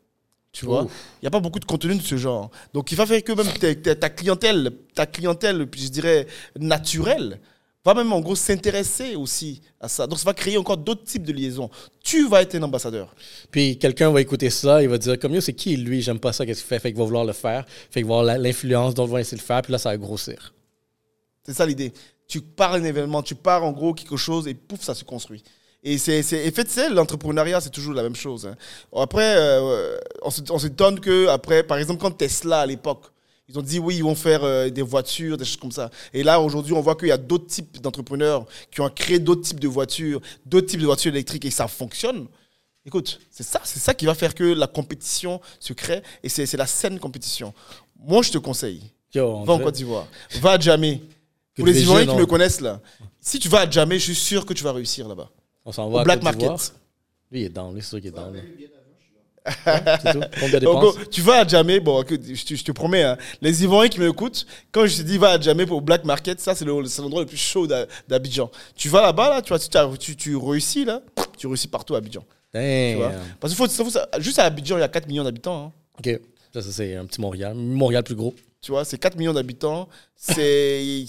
Tu 0.51 0.65
vois? 0.65 0.88
Il 1.21 1.23
n'y 1.23 1.27
a 1.27 1.31
pas 1.31 1.39
beaucoup 1.39 1.59
de 1.59 1.65
contenu 1.65 1.95
de 1.95 2.01
ce 2.01 2.17
genre. 2.17 2.49
Donc, 2.73 2.91
il 2.91 2.95
va 2.95 3.05
faire 3.05 3.23
que 3.23 3.31
même 3.31 3.47
ta 3.95 4.09
clientèle, 4.09 4.71
ta 4.95 5.05
clientèle, 5.05 5.67
je 5.75 5.88
dirais, 5.88 6.25
naturelle, 6.57 7.39
va 7.85 7.93
même 7.93 8.11
en 8.11 8.19
gros 8.21 8.35
s'intéresser 8.35 9.15
aussi 9.15 9.61
à 9.79 9.88
ça. 9.88 10.07
Donc, 10.07 10.17
ça 10.17 10.25
va 10.25 10.33
créer 10.33 10.57
encore 10.57 10.77
d'autres 10.77 11.03
types 11.03 11.23
de 11.23 11.31
liaisons. 11.31 11.69
Tu 12.03 12.27
vas 12.27 12.41
être 12.41 12.55
un 12.55 12.63
ambassadeur. 12.63 13.13
Puis, 13.51 13.77
quelqu'un 13.77 14.09
va 14.09 14.19
écouter 14.21 14.49
ça, 14.49 14.81
il 14.81 14.89
va 14.89 14.97
dire, 14.97 15.19
comme 15.19 15.39
c'est 15.41 15.53
qui 15.53 15.77
lui? 15.77 16.01
J'aime 16.01 16.19
pas 16.19 16.33
ça, 16.33 16.45
qu'est-ce 16.45 16.61
qu'il 16.61 16.69
fait? 16.69 16.79
Fait 16.79 16.89
qu'il 16.91 16.97
va 16.97 17.05
vouloir 17.05 17.25
le 17.25 17.33
faire. 17.33 17.65
Fait 17.67 18.01
qu'il 18.01 18.07
va 18.07 18.19
avoir 18.19 18.38
l'influence, 18.38 18.93
d'autres 18.93 19.11
vont 19.11 19.17
essayer 19.17 19.38
de 19.38 19.41
le 19.41 19.45
faire, 19.45 19.61
puis 19.61 19.71
là, 19.71 19.77
ça 19.77 19.89
va 19.89 19.97
grossir. 19.97 20.53
C'est 21.43 21.53
ça 21.53 21.65
l'idée. 21.65 21.93
Tu 22.28 22.41
pars 22.41 22.73
un 22.73 22.84
événement, 22.84 23.23
tu 23.23 23.36
pars 23.36 23.63
en 23.63 23.71
gros 23.71 23.93
quelque 23.93 24.17
chose 24.17 24.47
et 24.47 24.53
pouf, 24.53 24.82
ça 24.82 24.93
se 24.93 25.03
construit. 25.03 25.43
Et 25.84 25.97
c'est, 25.97 26.23
c'est, 26.23 26.51
fait, 26.51 26.67
c'est 26.69 26.89
l'entrepreneuriat, 26.89 27.61
c'est 27.61 27.69
toujours 27.69 27.93
la 27.93 28.03
même 28.03 28.15
chose. 28.15 28.47
Hein. 28.47 28.55
Après, 28.95 29.36
euh, 29.38 29.97
on, 30.21 30.59
s'étonne 30.59 30.99
que, 30.99 31.28
après, 31.28 31.63
par 31.63 31.78
exemple, 31.78 32.01
quand 32.01 32.11
Tesla, 32.11 32.61
à 32.61 32.65
l'époque, 32.65 33.05
ils 33.47 33.57
ont 33.57 33.61
dit 33.61 33.80
oui, 33.80 33.97
ils 33.97 34.03
vont 34.03 34.15
faire 34.15 34.43
euh, 34.43 34.69
des 34.69 34.82
voitures, 34.82 35.38
des 35.38 35.45
choses 35.45 35.57
comme 35.57 35.71
ça. 35.71 35.89
Et 36.13 36.23
là, 36.23 36.41
aujourd'hui, 36.41 36.73
on 36.73 36.82
voit 36.82 36.95
qu'il 36.95 37.07
y 37.07 37.11
a 37.11 37.17
d'autres 37.17 37.47
types 37.47 37.80
d'entrepreneurs 37.80 38.45
qui 38.71 38.82
ont 38.82 38.89
créé 38.89 39.19
d'autres 39.19 39.43
types 39.43 39.59
de 39.59 39.67
voitures, 39.67 40.19
d'autres 40.45 40.67
types 40.67 40.82
de 40.82 40.86
voitures 40.86 41.13
électriques 41.13 41.45
et 41.45 41.51
ça 41.51 41.67
fonctionne. 41.67 42.28
Écoute, 42.86 43.19
c'est 43.32 43.43
ça, 43.43 43.61
c'est 43.63 43.80
ça 43.80 43.93
qui 43.93 44.05
va 44.05 44.15
faire 44.15 44.34
que 44.34 44.43
la 44.43 44.67
compétition 44.67 45.39
se 45.59 45.73
crée 45.73 46.01
et 46.23 46.30
c'est, 46.30 46.45
c'est 46.45 46.57
la 46.57 46.67
saine 46.67 46.99
compétition. 46.99 47.53
Moi, 47.97 48.21
je 48.23 48.32
te 48.32 48.38
conseille, 48.38 48.82
va 49.13 49.53
en 49.53 49.59
Côte 49.59 49.75
d'Ivoire, 49.75 50.07
va 50.41 50.59
Jamais. 50.59 51.01
Pour 51.57 51.65
les 51.65 51.81
Ivoiriens 51.81 52.07
qui 52.07 52.15
me 52.15 52.25
connaissent 52.25 52.61
là, 52.61 52.79
si 53.19 53.39
tu 53.39 53.49
vas 53.49 53.61
à 53.61 53.69
Jamais, 53.69 53.99
je 53.99 54.05
suis 54.05 54.15
sûr 54.15 54.45
que 54.45 54.53
tu 54.53 54.63
vas 54.63 54.71
réussir 54.71 55.07
là-bas. 55.07 55.29
On 55.65 55.71
s'en 55.71 55.89
va 55.89 56.01
au 56.01 56.03
Black 56.03 56.23
Market. 56.23 56.73
Lui, 57.31 57.41
il 57.41 57.45
est 57.45 57.49
down. 57.49 57.73
Lui, 57.73 57.81
c'est 57.81 57.89
sûr 57.89 57.97
qu'il 57.99 58.07
est 58.07 58.11
down. 58.11 58.33
c'est 59.45 60.59
tout. 60.59 60.59
Donc, 60.61 61.09
tu 61.09 61.21
vas 61.21 61.41
à 61.41 61.47
Jamé, 61.47 61.79
bon, 61.79 62.03
je, 62.07 62.63
te, 62.63 62.71
promets, 62.71 63.03
hein, 63.03 63.17
les 63.41 63.63
Ivoiriens 63.63 63.89
qui 63.89 63.99
m'écoutent, 63.99 64.45
quand 64.71 64.85
je 64.85 64.97
te 64.97 65.01
dis 65.01 65.17
va 65.17 65.31
à 65.31 65.39
Jamé 65.39 65.65
pour 65.65 65.81
Black 65.81 66.03
Market, 66.03 66.39
ça 66.39 66.53
c'est 66.53 66.65
l'endroit 66.65 67.21
le, 67.21 67.25
plus 67.25 67.37
chaud 67.37 67.67
d'Abidjan. 68.07 68.51
Tu 68.75 68.89
vas 68.89 69.01
là-bas, 69.01 69.29
là, 69.29 69.41
tu, 69.41 69.53
vois, 69.53 69.59
tu, 69.97 70.15
tu, 70.15 70.35
réussis, 70.35 70.85
là, 70.85 71.01
tu 71.37 71.47
réussis 71.47 71.67
partout 71.67 71.95
à 71.95 71.99
Abidjan. 71.99 72.23
Parce 73.39 73.53
qu'il 73.53 73.67
faut, 73.67 73.83
faut, 73.83 73.99
juste 74.19 74.39
à 74.39 74.43
Abidjan, 74.45 74.77
il 74.77 74.81
y 74.81 74.83
a 74.83 74.89
4 74.89 75.07
millions 75.07 75.23
d'habitants. 75.23 75.65
Hein. 75.65 75.71
Ok, 75.99 76.19
ça, 76.53 76.61
ça 76.61 76.71
c'est 76.71 76.95
un 76.95 77.05
petit 77.05 77.21
Montréal. 77.21 77.55
Montréal 77.55 78.03
plus 78.03 78.15
gros. 78.15 78.35
Tu 78.68 78.74
vois, 78.74 78.84
c'est 78.84 78.97
4 78.97 79.15
millions 79.15 79.32
d'habitants. 79.32 79.88
C'est, 80.13 81.05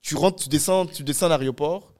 tu 0.00 0.14
rentres, 0.14 0.44
tu 0.44 0.48
descends, 0.48 0.86
tu 0.86 1.02
descends 1.02 1.26
à 1.26 1.30
l'aéroport. 1.30 1.92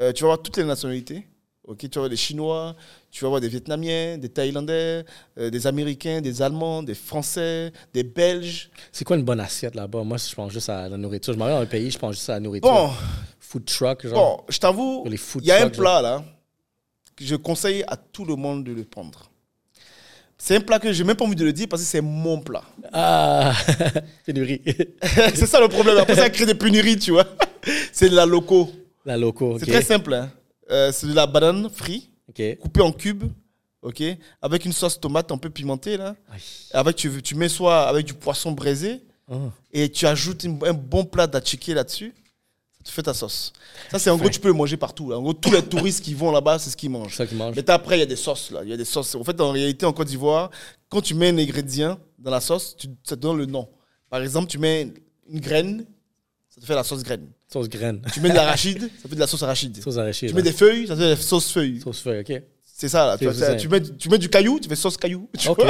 Euh, 0.00 0.12
tu 0.12 0.22
vas 0.22 0.28
voir 0.28 0.40
toutes 0.40 0.56
les 0.56 0.62
nationalités. 0.62 1.26
Ok, 1.64 1.78
tu 1.78 1.88
vas 1.88 2.02
voir 2.02 2.10
des 2.10 2.16
Chinois, 2.16 2.76
tu 3.10 3.24
vas 3.24 3.30
voir 3.30 3.40
des 3.40 3.48
Vietnamiens, 3.48 4.16
des 4.16 4.28
Thaïlandais, 4.28 5.04
euh, 5.36 5.50
des 5.50 5.66
Américains, 5.66 6.20
des 6.20 6.42
Allemands, 6.42 6.84
des 6.84 6.94
Français, 6.94 7.72
des 7.92 8.04
Belges. 8.04 8.70
C'est 8.92 9.04
quoi 9.04 9.16
une 9.16 9.24
bonne 9.24 9.40
assiette 9.40 9.74
là-bas? 9.74 10.04
Moi, 10.04 10.16
je 10.16 10.32
pense 10.32 10.52
juste 10.52 10.68
à 10.68 10.88
la 10.88 10.96
nourriture. 10.96 11.32
Je 11.32 11.38
m'en 11.40 11.46
vais 11.46 11.50
dans 11.50 11.62
un 11.62 11.66
pays, 11.66 11.90
je 11.90 11.98
pense 11.98 12.14
juste 12.14 12.30
à 12.30 12.34
la 12.34 12.40
nourriture. 12.40 12.70
Bon, 12.70 12.90
food 13.40 13.64
truck, 13.64 14.06
genre. 14.06 14.36
Bon, 14.36 14.44
je 14.48 14.58
t'avoue, 14.60 15.04
il 15.40 15.44
y 15.44 15.50
a 15.50 15.64
un 15.64 15.70
plat 15.70 16.00
là 16.00 16.24
que 17.16 17.24
je 17.24 17.34
conseille 17.34 17.82
à 17.88 17.96
tout 17.96 18.24
le 18.24 18.36
monde 18.36 18.62
de 18.62 18.70
le 18.70 18.84
prendre. 18.84 19.28
C'est 20.36 20.56
un 20.56 20.60
plat 20.60 20.78
que 20.78 20.92
j'ai 20.92 21.04
même 21.04 21.16
pas 21.16 21.24
envie 21.24 21.36
de 21.36 21.44
le 21.44 21.52
dire 21.52 21.68
parce 21.68 21.82
que 21.82 21.88
c'est 21.88 22.00
mon 22.00 22.40
plat. 22.40 22.64
Ah, 22.92 23.54
pénurie. 24.26 24.60
c'est 25.34 25.46
ça 25.46 25.60
le 25.60 25.68
problème. 25.68 25.96
Après, 25.98 26.16
ça 26.16 26.28
crée 26.30 26.46
des 26.46 26.54
pénuries, 26.54 26.98
tu 26.98 27.12
vois. 27.12 27.26
C'est 27.92 28.10
de 28.10 28.14
la 28.14 28.26
loco. 28.26 28.70
La 29.06 29.16
loco, 29.16 29.58
C'est 29.58 29.66
très 29.66 29.80
simple. 29.80 30.12
Hein. 30.12 30.30
Euh, 30.70 30.92
c'est 30.92 31.06
de 31.06 31.14
la 31.14 31.26
banane 31.26 31.70
frite, 31.70 32.10
coupée 32.60 32.82
en 32.82 32.92
cubes, 32.92 33.24
ok, 33.82 34.02
avec 34.42 34.64
une 34.64 34.72
sauce 34.72 34.98
tomate 35.00 35.30
un 35.30 35.38
peu 35.38 35.50
pimentée 35.50 35.96
là. 35.96 36.14
Avec 36.72 36.96
tu, 36.96 37.22
tu 37.22 37.34
mets 37.34 37.48
soit 37.48 37.88
avec 37.88 38.06
du 38.06 38.14
poisson 38.14 38.52
braisé 38.52 39.02
ah. 39.30 39.36
et 39.72 39.90
tu 39.90 40.06
ajoutes 40.06 40.44
un 40.44 40.72
bon 40.72 41.04
plat 41.04 41.26
d'atchiké 41.26 41.74
là-dessus. 41.74 42.14
Tu 42.84 42.92
fais 42.92 43.02
ta 43.02 43.14
sauce. 43.14 43.52
Ça, 43.90 43.98
c'est 43.98 44.10
en 44.10 44.18
gros, 44.18 44.28
tu 44.28 44.38
peux 44.38 44.48
le 44.48 44.54
manger 44.54 44.76
partout. 44.76 45.10
En 45.12 45.22
gros, 45.22 45.32
tous 45.32 45.50
les 45.50 45.62
touristes 45.62 46.04
qui 46.04 46.12
vont 46.12 46.30
là-bas, 46.30 46.58
c'est 46.58 46.68
ce 46.68 46.76
qu'ils 46.76 46.90
mangent. 46.90 47.16
Ça 47.16 47.26
qu'ils 47.26 47.38
mangent. 47.38 47.56
Mais 47.56 47.70
après, 47.70 47.96
il 47.96 48.00
y 48.00 48.02
a 48.02 48.06
des 48.06 48.16
sauces 48.16 48.50
là. 48.50 48.60
Il 48.62 48.68
y 48.68 48.74
a 48.74 48.76
des 48.76 48.84
sauces. 48.84 49.14
En 49.14 49.24
fait, 49.24 49.40
en 49.40 49.50
réalité, 49.50 49.86
en 49.86 49.92
Côte 49.94 50.08
d'Ivoire, 50.08 50.50
quand 50.90 51.00
tu 51.00 51.14
mets 51.14 51.30
un 51.30 51.38
ingrédient 51.38 51.98
dans 52.18 52.30
la 52.30 52.40
sauce, 52.40 52.76
tu, 52.76 52.88
ça 53.02 53.16
te 53.16 53.22
donne 53.22 53.38
le 53.38 53.46
nom. 53.46 53.68
Par 54.10 54.20
exemple, 54.20 54.48
tu 54.48 54.58
mets 54.58 54.92
une 55.30 55.40
graine, 55.40 55.86
ça 56.50 56.60
te 56.60 56.66
fait 56.66 56.74
la 56.74 56.84
sauce 56.84 57.02
graine. 57.02 57.26
Sauce 57.50 57.68
graine. 57.68 58.02
Tu 58.12 58.20
mets 58.20 58.28
de 58.28 58.34
l'arachide, 58.34 58.90
ça 59.02 59.08
fait 59.08 59.14
de 59.14 59.20
la 59.20 59.26
sauce 59.26 59.42
arachide. 59.42 59.82
Sauce 59.82 59.96
arachide. 59.96 60.28
Tu 60.28 60.34
mets 60.34 60.42
des 60.42 60.52
feuilles, 60.52 60.86
ça 60.86 60.94
fait 60.94 61.02
de 61.02 61.08
la 61.08 61.16
sauce 61.16 61.50
feuille. 61.50 61.80
Sauce 61.80 62.00
feuille, 62.00 62.20
ok. 62.20 62.42
C'est 62.62 62.88
ça, 62.88 63.06
là. 63.06 63.16
Tu, 63.16 63.26
tu, 63.58 63.68
mets, 63.68 63.80
tu 63.80 64.08
mets 64.10 64.18
du 64.18 64.28
caillou, 64.28 64.60
tu 64.60 64.68
fais 64.68 64.76
sauce 64.76 64.96
caillou. 64.96 65.28
Ok. 65.48 65.64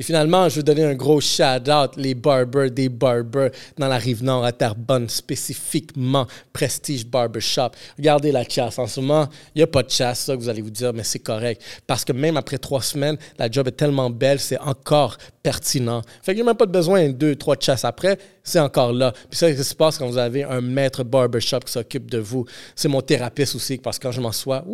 Et 0.00 0.02
finalement, 0.02 0.48
je 0.48 0.56
veux 0.56 0.62
donner 0.62 0.82
un 0.82 0.94
gros 0.94 1.20
shout-out, 1.20 1.94
les 1.98 2.14
barbers 2.14 2.70
des 2.70 2.88
barbers 2.88 3.50
dans 3.76 3.86
la 3.86 3.98
rive 3.98 4.24
nord 4.24 4.46
à 4.46 4.50
Terrebonne, 4.50 5.10
spécifiquement 5.10 6.26
Prestige 6.54 7.06
Barbershop. 7.06 7.72
Regardez 7.98 8.32
la 8.32 8.48
chasse. 8.48 8.78
En 8.78 8.86
ce 8.86 8.98
moment, 8.98 9.28
il 9.54 9.58
n'y 9.58 9.62
a 9.62 9.66
pas 9.66 9.82
de 9.82 9.90
chasse, 9.90 10.20
ça 10.20 10.34
que 10.34 10.40
vous 10.40 10.48
allez 10.48 10.62
vous 10.62 10.70
dire, 10.70 10.94
mais 10.94 11.04
c'est 11.04 11.18
correct. 11.18 11.62
Parce 11.86 12.02
que 12.06 12.14
même 12.14 12.38
après 12.38 12.56
trois 12.56 12.80
semaines, 12.80 13.18
la 13.38 13.50
job 13.50 13.68
est 13.68 13.72
tellement 13.72 14.08
belle, 14.08 14.40
c'est 14.40 14.58
encore 14.60 15.18
pertinent. 15.42 16.00
Fait 16.22 16.34
n'y 16.34 16.40
a 16.40 16.44
même 16.44 16.56
pas 16.56 16.64
besoin 16.64 17.08
de 17.08 17.12
deux, 17.12 17.36
trois 17.36 17.56
chasses 17.60 17.84
après, 17.84 18.16
c'est 18.42 18.58
encore 18.58 18.94
là. 18.94 19.12
Puis 19.12 19.38
ça, 19.38 19.52
ce 19.52 19.58
qui 19.58 19.64
se 19.64 19.74
passe 19.74 19.98
quand 19.98 20.08
vous 20.08 20.16
avez 20.16 20.44
un 20.44 20.62
maître 20.62 21.04
barbershop 21.04 21.60
qui 21.66 21.72
s'occupe 21.72 22.10
de 22.10 22.16
vous? 22.16 22.46
C'est 22.74 22.88
mon 22.88 23.02
thérapeute 23.02 23.54
aussi, 23.54 23.76
parce 23.76 23.98
que 23.98 24.04
quand 24.04 24.12
je 24.12 24.22
m'assois, 24.22 24.64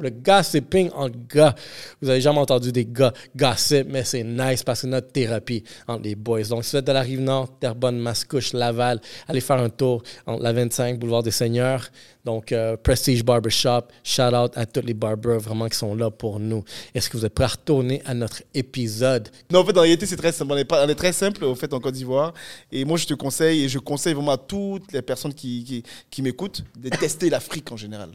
le 0.00 0.10
gossiping 0.10 0.90
en 0.94 1.08
gars. 1.08 1.54
Vous 2.00 2.08
avez 2.08 2.20
jamais 2.20 2.38
entendu 2.38 2.72
des 2.72 2.84
gars 2.84 3.12
gossip, 3.36 3.86
mais 3.88 4.04
c'est 4.04 4.24
nice 4.24 4.49
parce 4.64 4.82
que 4.82 4.86
notre 4.86 5.12
thérapie 5.12 5.64
entre 5.86 6.02
les 6.02 6.14
boys. 6.14 6.42
Donc, 6.44 6.64
si 6.64 6.72
vous 6.72 6.76
êtes 6.78 6.86
de 6.86 6.92
la 6.92 7.02
Rive-Nord, 7.02 7.58
Terrebonne, 7.58 7.98
Mascouche, 7.98 8.52
Laval, 8.52 9.00
allez 9.28 9.40
faire 9.40 9.58
un 9.58 9.70
tour 9.70 10.02
entre 10.26 10.42
la 10.42 10.52
25, 10.52 10.98
Boulevard 10.98 11.22
des 11.22 11.30
Seigneurs. 11.30 11.88
Donc, 12.24 12.52
euh, 12.52 12.76
Prestige 12.76 13.24
Barbershop, 13.24 13.82
shout 14.04 14.34
out 14.34 14.52
à 14.54 14.66
tous 14.66 14.82
les 14.82 14.94
barbers 14.94 15.38
vraiment 15.38 15.68
qui 15.68 15.76
sont 15.76 15.94
là 15.94 16.10
pour 16.10 16.38
nous. 16.38 16.62
Est-ce 16.94 17.08
que 17.08 17.16
vous 17.16 17.24
êtes 17.24 17.34
prêts 17.34 17.44
à 17.44 17.48
retourner 17.48 18.02
à 18.04 18.12
notre 18.14 18.42
épisode? 18.52 19.28
Non, 19.50 19.60
en 19.60 19.64
fait, 19.64 19.76
en 19.76 19.82
réalité, 19.82 20.06
c'est 20.06 20.16
très 20.16 20.32
simple. 20.32 20.52
On 20.52 20.56
est, 20.56 20.64
pas, 20.64 20.84
on 20.84 20.88
est 20.88 20.94
très 20.94 21.12
simple, 21.12 21.44
au 21.44 21.54
fait, 21.54 21.72
en 21.72 21.80
Côte 21.80 21.94
d'Ivoire. 21.94 22.34
Et 22.70 22.84
moi, 22.84 22.98
je 22.98 23.06
te 23.06 23.14
conseille, 23.14 23.64
et 23.64 23.68
je 23.68 23.78
conseille 23.78 24.14
vraiment 24.14 24.32
à 24.32 24.38
toutes 24.38 24.92
les 24.92 25.02
personnes 25.02 25.32
qui, 25.32 25.64
qui, 25.64 25.82
qui 26.10 26.22
m'écoutent, 26.22 26.62
de 26.76 26.88
tester 26.90 27.30
l'Afrique 27.30 27.72
en 27.72 27.76
général. 27.76 28.10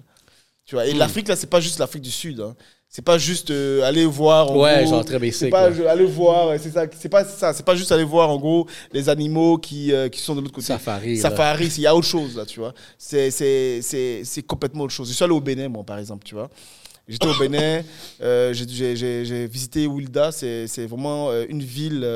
Tu 0.66 0.76
vois, 0.76 0.88
et 0.88 0.94
hmm. 0.94 0.98
l'Afrique, 0.98 1.28
là, 1.28 1.36
c'est 1.36 1.50
pas 1.50 1.62
juste 1.62 1.80
l'Afrique 1.80 2.02
du 2.02 2.12
Sud. 2.12 2.40
Hein. 2.40 2.56
C'est 2.96 3.02
pas 3.02 3.18
juste 3.18 3.52
euh, 3.52 3.84
aller 3.84 4.06
voir. 4.06 4.52
En 4.52 4.62
ouais, 4.62 4.88
genre 4.88 5.04
très 5.04 5.20
basic. 5.20 5.36
C'est 5.36 5.50
pas 5.50 5.66
aller 5.66 6.06
voir, 6.06 6.58
c'est 6.58 6.70
ça. 6.70 6.86
C'est 6.98 7.10
pas 7.10 7.26
ça. 7.26 7.52
C'est 7.52 7.66
pas 7.66 7.76
juste 7.76 7.92
aller 7.92 8.06
voir 8.06 8.30
en 8.30 8.38
gros 8.38 8.68
les 8.94 9.10
animaux 9.10 9.58
qui, 9.58 9.92
euh, 9.92 10.08
qui 10.08 10.22
sont 10.22 10.34
de 10.34 10.40
l'autre 10.40 10.54
côté. 10.54 10.68
Safari. 10.68 11.18
Safari, 11.18 11.66
il 11.76 11.82
y 11.82 11.88
a 11.88 11.94
autre 11.94 12.08
chose 12.08 12.38
là, 12.38 12.46
tu 12.46 12.62
vois. 12.62 12.74
C'est 12.98 13.32
c'est 13.32 14.44
complètement 14.48 14.86
autre 14.86 14.94
chose. 14.94 15.10
Je 15.10 15.14
suis 15.14 15.26
allé 15.26 15.34
au 15.34 15.42
Bénin, 15.42 15.68
moi, 15.68 15.84
par 15.84 16.00
exemple, 16.00 16.24
tu 16.24 16.36
vois. 16.36 16.50
J'étais 17.06 17.28
au 17.28 17.38
Bénin, 17.38 17.84
euh, 18.22 18.54
j'ai 18.54 19.46
visité 19.46 19.88
Wilda, 19.88 20.32
c'est 20.32 20.86
vraiment 20.86 21.34
une 21.50 21.64
ville 21.64 22.08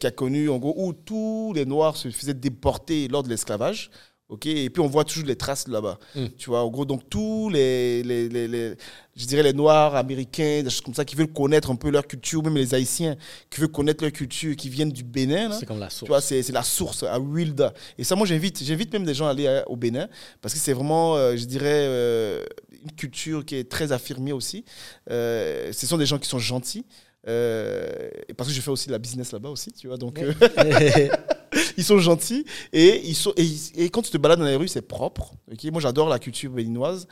qui 0.00 0.06
a 0.08 0.10
connu, 0.10 0.50
en 0.50 0.58
gros, 0.58 0.74
où 0.76 0.92
tous 0.92 1.52
les 1.54 1.64
Noirs 1.64 1.96
se 1.96 2.10
faisaient 2.10 2.34
déporter 2.34 3.06
lors 3.06 3.22
de 3.22 3.28
l'esclavage. 3.28 3.88
Ok 4.32 4.46
Et 4.46 4.70
puis 4.70 4.80
on 4.82 4.88
voit 4.88 5.04
toujours 5.04 5.26
les 5.26 5.36
traces 5.36 5.68
là-bas. 5.68 5.98
Hmm. 6.14 6.26
Tu 6.38 6.48
vois, 6.48 6.64
en 6.64 6.68
gros, 6.68 6.86
donc 6.86 7.08
tous 7.10 7.50
les, 7.50 8.02
les, 8.02 8.28
les, 8.28 8.74
je 9.14 9.26
dirais 9.26 9.42
les 9.42 9.52
Noirs 9.52 9.94
américains, 9.94 10.62
des 10.62 10.70
choses 10.70 10.80
comme 10.80 10.94
ça, 10.94 11.04
qui 11.04 11.16
veulent 11.16 11.32
connaître 11.32 11.70
un 11.70 11.76
peu 11.76 11.90
leur 11.90 12.06
culture, 12.06 12.42
même 12.42 12.56
les 12.56 12.74
Haïtiens 12.74 13.16
qui 13.50 13.60
veulent 13.60 13.70
connaître 13.70 14.02
leur 14.02 14.12
culture, 14.12 14.56
qui 14.56 14.70
viennent 14.70 14.90
du 14.90 15.04
Bénin. 15.04 15.52
C'est 15.52 15.66
comme 15.66 15.78
la 15.78 15.90
source. 15.90 16.04
Tu 16.04 16.08
vois, 16.08 16.20
c'est 16.22 16.50
la 16.50 16.62
source 16.62 17.02
à 17.02 17.20
Wilda. 17.20 17.74
Et 17.98 18.04
ça, 18.04 18.16
moi, 18.16 18.26
j'invite, 18.26 18.62
j'invite 18.64 18.92
même 18.94 19.04
des 19.04 19.14
gens 19.14 19.26
à 19.26 19.30
aller 19.30 19.46
euh, 19.46 19.62
au 19.66 19.76
Bénin 19.76 20.08
parce 20.40 20.54
que 20.54 20.60
c'est 20.60 20.72
vraiment, 20.72 21.16
euh, 21.16 21.36
je 21.36 21.44
dirais, 21.44 21.84
euh, 21.86 22.44
une 22.82 22.92
culture 22.92 23.44
qui 23.44 23.56
est 23.56 23.70
très 23.70 23.92
affirmée 23.92 24.32
aussi. 24.32 24.64
ce 25.08 25.72
sont 25.72 25.98
des 25.98 26.06
gens 26.06 26.18
qui 26.18 26.28
sont 26.28 26.38
gentils. 26.38 26.86
Parce 27.24 28.48
que 28.48 28.54
je 28.54 28.60
fais 28.60 28.70
aussi 28.70 28.88
de 28.88 28.92
la 28.92 28.98
business 28.98 29.32
là-bas 29.32 29.50
aussi, 29.50 29.72
tu 29.72 29.88
vois. 29.88 29.96
Donc, 29.96 30.20
ils 31.76 31.84
sont 31.84 31.98
gentils 31.98 32.44
et, 32.72 33.00
ils 33.04 33.14
sont, 33.14 33.32
et, 33.36 33.90
quand 33.90 34.02
tu 34.02 34.10
te 34.10 34.18
balades 34.18 34.38
dans 34.38 34.44
les 34.44 34.56
rues, 34.56 34.68
c'est 34.68 34.82
propre. 34.82 35.34
Moi, 35.70 35.80
j'adore 35.80 36.08
la 36.08 36.18
culture 36.18 36.50
béninoise. 36.50 37.06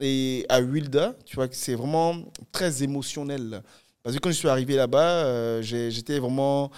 Et 0.00 0.44
à 0.48 0.60
Wilda, 0.60 1.14
tu 1.24 1.36
vois, 1.36 1.46
c'est 1.52 1.74
vraiment 1.74 2.16
très 2.50 2.82
émotionnel. 2.82 3.62
Parce 4.02 4.16
que 4.16 4.20
quand 4.20 4.30
je 4.30 4.36
suis 4.36 4.48
arrivé 4.48 4.74
là-bas, 4.74 5.24
euh, 5.24 5.62
j'étais 5.62 6.18
vraiment 6.18 6.70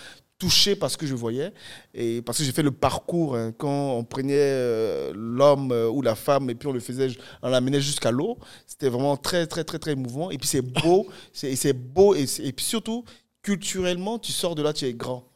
touché 0.44 0.76
par 0.76 0.90
ce 0.90 0.96
que 0.96 1.06
je 1.06 1.14
voyais 1.14 1.52
et 1.94 2.20
parce 2.22 2.38
que 2.38 2.44
j'ai 2.44 2.52
fait 2.52 2.62
le 2.62 2.70
parcours 2.70 3.36
hein, 3.36 3.52
quand 3.56 3.92
on 3.92 4.04
prenait 4.04 4.34
euh, 4.36 5.12
l'homme 5.14 5.72
euh, 5.72 5.88
ou 5.88 6.02
la 6.02 6.14
femme 6.14 6.50
et 6.50 6.54
puis 6.54 6.68
on 6.68 6.72
le 6.72 6.80
faisait 6.80 7.08
on 7.42 7.48
l'amenait 7.48 7.80
jusqu'à 7.80 8.10
l'eau 8.10 8.38
c'était 8.66 8.88
vraiment 8.88 9.16
très 9.16 9.46
très 9.46 9.64
très 9.64 9.78
très 9.78 9.92
émouvant 9.92 10.30
et 10.30 10.38
puis 10.38 10.48
c'est 10.48 10.62
beau 10.62 11.08
c'est 11.32 11.72
beau 11.72 12.14
et, 12.14 12.24
et, 12.40 12.52
puis 12.52 12.64
surtout 12.64 13.04
culturellement 13.42 14.18
tu 14.18 14.32
sors 14.32 14.54
de 14.54 14.62
là 14.62 14.72
tu 14.72 14.84
es 14.84 14.94
grand 14.94 15.30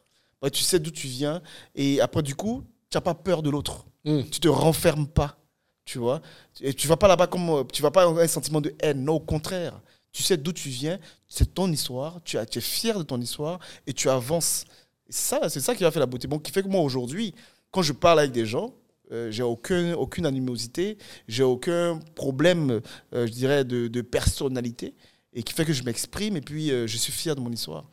tu 0.52 0.62
sais 0.62 0.78
d'où 0.78 0.90
tu 0.90 1.08
viens. 1.08 1.42
Et 1.74 2.00
après, 2.00 2.22
du 2.22 2.34
coup, 2.34 2.64
tu 2.90 2.96
n'as 2.96 3.00
pas 3.00 3.14
peur 3.14 3.42
de 3.42 3.50
l'autre. 3.50 3.86
Hmm. 4.04 4.22
Tu 4.30 4.40
te 4.40 4.48
renfermes 4.48 5.08
pas. 5.08 5.36
Tu 5.84 5.98
vois 5.98 6.20
Et 6.60 6.74
tu 6.74 6.86
vas 6.86 6.96
pas 6.96 7.08
là-bas 7.08 7.26
comme. 7.26 7.66
Tu 7.72 7.82
vas 7.82 7.90
pas 7.90 8.02
avoir 8.02 8.22
un 8.22 8.28
sentiment 8.28 8.60
de 8.60 8.74
haine. 8.80 9.04
Non, 9.04 9.14
au 9.14 9.20
contraire. 9.20 9.80
Tu 10.12 10.22
sais 10.22 10.36
d'où 10.36 10.52
tu 10.52 10.68
viens. 10.68 10.98
C'est 11.26 11.54
ton 11.54 11.70
histoire. 11.72 12.20
Tu, 12.24 12.38
tu 12.50 12.58
es 12.58 12.62
fier 12.62 12.98
de 12.98 13.02
ton 13.02 13.20
histoire 13.20 13.58
et 13.86 13.92
tu 13.92 14.08
avances. 14.08 14.64
Ça, 15.08 15.48
c'est 15.48 15.60
ça 15.60 15.74
qui 15.74 15.82
va 15.82 15.90
faire 15.90 16.00
la 16.00 16.06
beauté. 16.06 16.28
Bon, 16.28 16.38
qui 16.38 16.52
fait 16.52 16.62
que 16.62 16.68
moi, 16.68 16.82
aujourd'hui, 16.82 17.34
quand 17.70 17.82
je 17.82 17.92
parle 17.92 18.20
avec 18.20 18.32
des 18.32 18.46
gens, 18.46 18.74
euh, 19.12 19.30
j'ai 19.30 19.42
aucun, 19.42 19.94
aucune 19.94 20.26
animosité, 20.26 20.98
j'ai 21.28 21.42
aucun 21.42 21.98
problème, 22.14 22.80
euh, 23.14 23.26
je 23.26 23.32
dirais, 23.32 23.64
de, 23.64 23.88
de, 23.88 24.02
personnalité, 24.02 24.94
et 25.32 25.42
qui 25.42 25.54
fait 25.54 25.64
que 25.64 25.72
je 25.72 25.82
m'exprime, 25.82 26.36
et 26.36 26.40
puis 26.40 26.70
euh, 26.70 26.86
je 26.86 26.96
suis 26.98 27.12
fier 27.12 27.34
de 27.34 27.40
mon 27.40 27.50
histoire. 27.50 27.84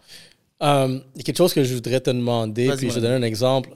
A 0.60 0.88
quelque 1.24 1.38
chose 1.38 1.54
que 1.54 1.64
je 1.64 1.74
voudrais 1.74 2.02
te 2.02 2.10
demander, 2.10 2.70
puis 2.78 2.90
je 2.90 2.96
vais 2.96 3.02
donner 3.02 3.16
un 3.16 3.22
exemple. 3.22 3.70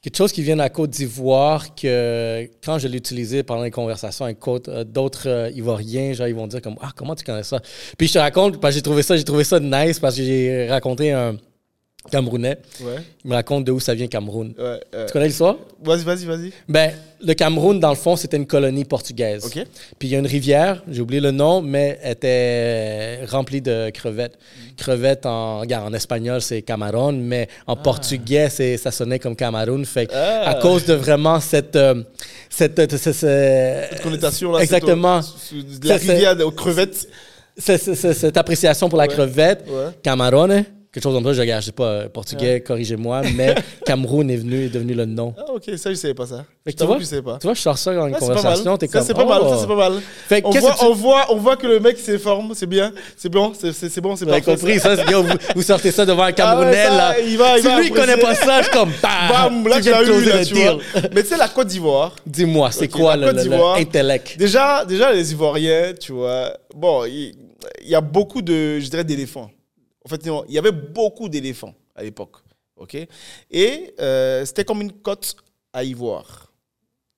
Quelque 0.00 0.16
chose 0.16 0.30
qui 0.30 0.42
vient 0.42 0.54
de 0.54 0.60
la 0.60 0.70
Côte 0.70 0.90
d'Ivoire, 0.90 1.74
que 1.74 2.48
quand 2.62 2.78
je 2.78 2.86
l'ai 2.86 2.98
utilisé 2.98 3.42
pendant 3.42 3.62
les 3.62 3.70
conversations 3.72 4.24
avec 4.24 4.38
d'autres 4.86 5.50
Ivoiriens, 5.54 6.12
genre, 6.12 6.28
ils 6.28 6.34
vont 6.34 6.46
dire 6.46 6.62
comme 6.62 6.76
Ah, 6.80 6.90
comment 6.94 7.16
tu 7.16 7.24
connais 7.24 7.42
ça? 7.42 7.60
Puis 7.96 8.06
je 8.06 8.12
te 8.12 8.18
raconte, 8.18 8.60
parce 8.60 8.74
que 8.74 8.76
j'ai 8.76 8.82
trouvé 8.82 9.02
ça, 9.02 9.16
j'ai 9.16 9.24
trouvé 9.24 9.42
ça 9.42 9.58
nice 9.58 9.98
parce 9.98 10.16
que 10.16 10.22
j'ai 10.22 10.68
raconté 10.68 11.12
un, 11.12 11.36
Camerounais. 12.10 12.58
Il 12.80 13.30
me 13.30 13.34
raconte 13.34 13.64
de 13.64 13.72
où 13.72 13.80
ça 13.80 13.94
vient 13.94 14.06
Cameroun. 14.06 14.54
Tu 14.54 15.12
connais 15.12 15.26
l'histoire? 15.26 15.56
Vas-y, 15.82 16.02
vas-y, 16.02 16.24
vas-y. 16.24 16.52
Ben, 16.68 16.92
le 17.20 17.34
Cameroun, 17.34 17.80
dans 17.80 17.90
le 17.90 17.96
fond, 17.96 18.16
c'était 18.16 18.36
une 18.36 18.46
colonie 18.46 18.84
portugaise. 18.84 19.48
Puis 19.98 20.08
il 20.08 20.10
y 20.10 20.16
a 20.16 20.18
une 20.18 20.26
rivière, 20.26 20.82
j'ai 20.88 21.00
oublié 21.00 21.20
le 21.20 21.30
nom, 21.30 21.62
mais 21.62 21.98
elle 22.02 22.12
était 22.12 23.24
remplie 23.26 23.60
de 23.60 23.90
crevettes. 23.90 24.38
Crevettes 24.76 25.26
en, 25.26 25.60
regarde, 25.60 25.86
en 25.86 25.94
espagnol, 25.94 26.40
c'est 26.40 26.62
Camarón, 26.62 27.20
mais 27.20 27.48
en 27.66 27.74
ah. 27.74 27.76
portugais, 27.76 28.48
ça 28.48 28.90
sonnait 28.90 29.18
comme 29.18 29.36
Cameroun. 29.36 29.84
Fait 29.84 30.12
à 30.12 30.50
ah. 30.50 30.54
cause 30.60 30.84
de 30.84 30.94
vraiment 30.94 31.40
cette. 31.40 31.76
Euh, 31.76 32.02
cette, 32.50 32.96
cette, 32.96 34.02
connotation 34.02 34.52
là. 34.52 34.60
Exactement. 34.60 35.20
la 35.84 35.96
rivière 35.96 36.36
aux 36.44 36.50
crevettes. 36.50 37.08
Cette, 37.56 38.36
appréciation 38.36 38.88
pour 38.88 38.98
la 38.98 39.08
crevette. 39.08 39.64
Camarón 40.02 40.64
quelque 40.98 41.04
chose 41.04 41.14
comme 41.14 41.34
ça. 41.34 41.42
Je 41.44 41.60
je 41.60 41.64
sais 41.66 41.72
pas, 41.72 41.84
euh, 41.84 42.08
portugais, 42.08 42.60
corrigez-moi, 42.60 43.22
mais 43.34 43.54
Cameroun 43.86 44.30
est 44.30 44.36
venu, 44.36 44.66
est 44.66 44.68
devenu 44.68 44.94
le 44.94 45.06
nom. 45.06 45.34
Ah, 45.38 45.52
ok, 45.54 45.70
ça, 45.76 45.90
je 45.90 45.94
savais 45.94 46.14
pas 46.14 46.26
ça. 46.26 46.44
Fait 46.64 46.72
tu 46.72 46.84
vois, 46.84 46.98
je 46.98 47.04
sais 47.04 47.22
pas. 47.22 47.38
Tu 47.38 47.46
vois, 47.46 47.54
je 47.54 47.60
sors 47.60 47.78
ça 47.78 47.94
dans 47.94 48.08
une 48.08 48.16
conversation, 48.16 48.76
t'es 48.76 48.88
comme. 48.88 49.00
Ça, 49.00 49.06
c'est 49.06 49.14
pas 49.14 49.24
mal, 49.24 49.40
ça, 49.42 49.48
oh. 49.50 49.58
c'est 49.60 49.66
pas 49.66 49.76
mal. 49.76 49.92
Fait, 50.28 50.42
on, 50.44 50.50
voit, 50.50 50.76
on, 50.82 50.92
voit, 50.92 51.26
on 51.30 51.36
voit 51.36 51.56
que 51.56 51.66
le 51.66 51.80
mec 51.80 51.98
s'informe, 51.98 52.52
c'est 52.54 52.66
bien, 52.66 52.92
c'est 53.16 53.28
bon, 53.28 53.52
c'est 53.54 54.00
bon, 54.00 54.16
c'est 54.16 54.26
pas 54.26 54.40
compris, 54.40 54.78
ça, 54.78 54.96
bien, 54.96 55.24
vous, 55.54 55.62
sortez 55.62 55.90
ça 55.90 56.04
devant 56.04 56.24
un 56.24 56.26
ah 56.26 56.32
Camerounais, 56.32 56.88
là. 56.88 57.18
Il 57.20 57.36
va, 57.36 57.58
il 57.58 57.62
si 57.62 57.68
lui, 57.68 57.86
il 57.86 57.92
connaît 57.92 58.16
pas 58.16 58.34
ça, 58.34 58.62
je 58.62 58.70
comme, 58.70 58.90
bam, 59.02 59.66
là, 59.68 59.80
tu 59.80 59.92
as 59.92 60.02
eu, 60.02 60.24
là, 60.24 60.44
tu 60.44 60.54
vois. 60.54 60.78
Mais 61.14 61.22
tu 61.22 61.28
sais, 61.28 61.36
la 61.36 61.48
Côte 61.48 61.68
d'Ivoire. 61.68 62.14
Dis-moi, 62.26 62.70
c'est 62.72 62.88
quoi 62.88 63.16
l'intellect 63.16 64.38
Déjà, 64.38 64.84
déjà, 64.84 65.12
les 65.12 65.32
Ivoiriens, 65.32 65.92
tu 65.98 66.12
vois, 66.12 66.52
bon, 66.74 67.04
il 67.04 67.34
y 67.84 67.94
a 67.94 68.00
beaucoup 68.00 68.42
de, 68.42 68.78
je 68.78 68.88
dirais, 68.88 69.04
d'éléphants. 69.04 69.50
En 70.08 70.16
fait, 70.16 70.26
il 70.48 70.54
y 70.54 70.58
avait 70.58 70.72
beaucoup 70.72 71.28
d'éléphants 71.28 71.74
à 71.94 72.02
l'époque. 72.02 72.38
ok? 72.76 72.96
Et 73.50 73.94
euh, 74.00 74.44
c'était 74.46 74.64
comme 74.64 74.80
une 74.80 74.92
côte 74.92 75.36
à 75.72 75.84
ivoire. 75.84 76.50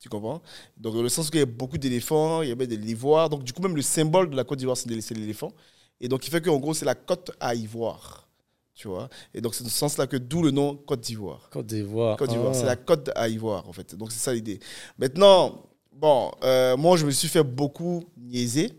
Tu 0.01 0.09
comprends? 0.09 0.43
Donc, 0.77 0.95
dans 0.95 1.03
le 1.03 1.09
sens 1.09 1.31
qu'il 1.31 1.39
y 1.39 1.43
avait 1.43 1.53
beaucoup 1.53 1.79
d'éléphants, 1.79 2.43
il 2.43 2.49
y 2.49 2.53
avait 2.53 2.67
de 2.67 2.75
l'ivoire. 2.75 3.29
Donc, 3.29 3.45
du 3.45 3.53
coup, 3.53 3.63
même 3.63 3.77
le 3.77 3.83
symbole 3.83 4.31
de 4.31 4.37
la 4.37 4.45
Côte 4.45 4.59
d'Ivoire, 4.59 4.77
c'est 4.77 4.89
l'éléphant. 4.89 5.53
Et 6.01 6.09
donc, 6.09 6.27
il 6.27 6.31
fait 6.31 6.41
qu'en 6.41 6.57
gros, 6.57 6.73
c'est 6.73 6.87
la 6.87 6.95
côte 6.95 7.31
à 7.39 7.55
ivoire. 7.55 8.27
Tu 8.75 8.89
vois? 8.89 9.11
Et 9.35 9.43
donc, 9.43 9.55
c'est 9.55 9.63
dans 9.63 9.69
ce 9.69 9.77
sens-là 9.77 10.07
que 10.07 10.17
d'où 10.17 10.43
le 10.43 10.51
nom 10.51 10.75
Côte 10.75 11.03
d'Ivoire. 11.03 11.51
Côte 11.51 11.67
d'Ivoire. 11.67 12.17
Côte 12.17 12.31
d'Ivoire, 12.31 12.55
c'est 12.55 12.65
la 12.65 12.73
ah. 12.73 12.77
côte 12.77 13.11
à 13.15 13.29
ivoire, 13.29 13.69
en 13.69 13.73
fait. 13.75 13.95
Donc, 13.95 14.11
c'est 14.11 14.19
ça 14.19 14.33
l'idée. 14.33 14.59
Maintenant, 14.99 15.67
bon, 15.93 16.33
euh, 16.43 16.79
moi, 16.79 16.97
je 16.97 17.05
me 17.05 17.11
suis 17.11 17.29
fait 17.29 17.45
beaucoup 17.45 18.03
niaiser. 18.17 18.73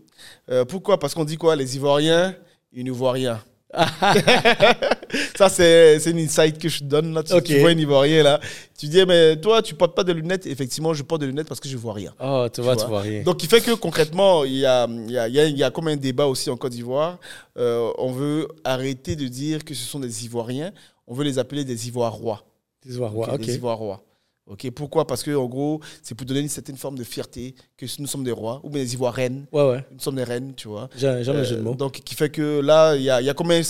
Euh, 0.50 0.64
pourquoi? 0.64 0.98
Parce 0.98 1.14
qu'on 1.14 1.24
dit 1.24 1.36
quoi? 1.36 1.54
Les 1.54 1.76
Ivoiriens, 1.76 2.34
ils 2.72 2.84
ne 2.84 2.90
voient 2.90 3.12
rien. 3.12 3.40
ça, 5.36 5.48
c'est 5.48 6.04
une 6.06 6.18
insight 6.18 6.58
que 6.58 6.68
je 6.68 6.80
te 6.80 6.84
donne. 6.84 7.14
Là. 7.14 7.22
Tu, 7.22 7.58
vois 7.58 7.70
un 7.70 7.78
Ivoirien 7.78 8.22
là. 8.22 8.40
Tu 8.78 8.86
dis, 8.86 9.04
mais 9.06 9.36
toi, 9.36 9.62
tu 9.62 9.74
portes 9.74 9.94
pas 9.94 10.04
de 10.04 10.12
lunettes. 10.12 10.46
Effectivement, 10.46 10.92
je 10.92 11.02
porte 11.02 11.22
des 11.22 11.26
lunettes 11.26 11.48
parce 11.48 11.60
que 11.60 11.68
je 11.68 11.76
vois 11.76 11.94
rien. 11.94 12.12
Oh, 12.20 12.46
tu, 12.52 12.60
vois, 12.60 12.76
tu 12.76 12.86
vois 12.86 13.00
rien. 13.00 13.22
Donc, 13.22 13.42
il 13.42 13.48
fait 13.48 13.60
que 13.60 13.72
concrètement, 13.72 14.44
il 14.44 14.58
y 14.58 14.66
a, 14.66 14.86
y, 14.86 15.16
a, 15.18 15.28
il 15.28 15.56
y 15.56 15.64
a 15.64 15.70
comme 15.70 15.88
un 15.88 15.96
débat 15.96 16.26
aussi 16.26 16.50
en 16.50 16.56
Côte 16.56 16.72
d'Ivoire. 16.72 17.18
Euh, 17.56 17.90
on 17.98 18.12
veut 18.12 18.48
arrêter 18.64 19.16
de 19.16 19.26
dire 19.26 19.64
que 19.64 19.74
ce 19.74 19.84
sont 19.84 20.00
des 20.00 20.24
Ivoiriens. 20.24 20.72
On 21.06 21.14
veut 21.14 21.24
les 21.24 21.38
appeler 21.38 21.64
des 21.64 21.88
Ivoirois. 21.88 22.44
Des 22.84 22.94
Ivoirois, 22.94 23.34
ok. 23.34 23.40
Des 23.40 23.54
Ivoirois. 23.54 24.02
Ok, 24.46 24.68
pourquoi? 24.70 25.06
Parce 25.06 25.22
que 25.22 25.34
en 25.34 25.46
gros, 25.46 25.80
c'est 26.02 26.14
pour 26.14 26.26
donner 26.26 26.40
une 26.40 26.48
certaine 26.48 26.76
forme 26.76 26.98
de 26.98 27.04
fierté 27.04 27.54
que 27.76 27.86
nous 28.00 28.08
sommes 28.08 28.24
des 28.24 28.32
rois 28.32 28.60
ou 28.64 28.70
bien 28.70 28.82
des 28.82 28.94
ivoiriennes. 28.94 29.46
Ouais, 29.52 29.68
ouais. 29.68 29.86
Nous 29.92 30.00
sommes 30.00 30.16
des 30.16 30.24
reines, 30.24 30.54
tu 30.54 30.68
vois. 30.68 30.88
J'ai 30.96 31.08
un 31.08 31.22
jeu 31.22 31.56
de 31.56 31.62
mots. 31.62 31.74
Donc, 31.74 32.00
qui 32.00 32.14
fait 32.14 32.30
que 32.30 32.60
là, 32.60 32.96
il 32.96 33.02
y 33.02 33.10
a, 33.10 33.22
y 33.22 33.30
a 33.30 33.34
comme 33.34 33.52
il 33.52 33.64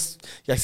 y 0.49 0.53
a 0.53 0.57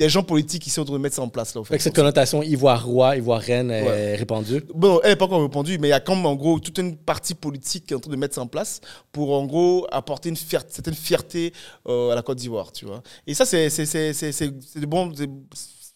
des 0.00 0.08
gens 0.08 0.22
politiques 0.22 0.62
qui 0.62 0.70
sont 0.70 0.80
en 0.80 0.84
train 0.86 0.94
de 0.94 0.98
mettre 1.00 1.16
ça 1.16 1.22
en 1.22 1.28
place 1.28 1.54
là. 1.54 1.62
fait, 1.62 1.78
cette 1.78 1.94
connotation 1.94 2.42
ivoire-roi, 2.42 3.18
ivoirienne 3.18 3.70
est 3.70 4.16
répandue. 4.16 4.64
Bon, 4.74 4.98
elle 5.04 5.10
n'est 5.10 5.16
pas 5.16 5.26
encore 5.26 5.42
répandue, 5.42 5.78
mais 5.78 5.88
il 5.88 5.90
y 5.90 5.94
a 5.94 6.00
comme 6.00 6.24
en 6.24 6.34
gros 6.34 6.58
toute 6.58 6.78
une 6.78 6.96
partie 6.96 7.34
politique 7.34 7.86
qui 7.86 7.92
est 7.92 7.96
en 7.96 8.00
train 8.00 8.10
de 8.10 8.16
mettre 8.16 8.34
ça 8.34 8.40
en 8.40 8.46
place 8.46 8.80
pour 9.12 9.34
en 9.34 9.44
gros 9.44 9.86
apporter 9.92 10.30
une 10.30 10.36
fierté, 10.36 10.72
certaine 10.72 10.94
fierté 10.94 11.52
euh, 11.86 12.10
à 12.10 12.14
la 12.14 12.22
Côte 12.22 12.38
d'Ivoire, 12.38 12.72
tu 12.72 12.86
vois. 12.86 13.02
Et 13.26 13.34
ça, 13.34 13.44
c'est 13.44 13.68
de 13.68 14.86
bon 14.86 15.12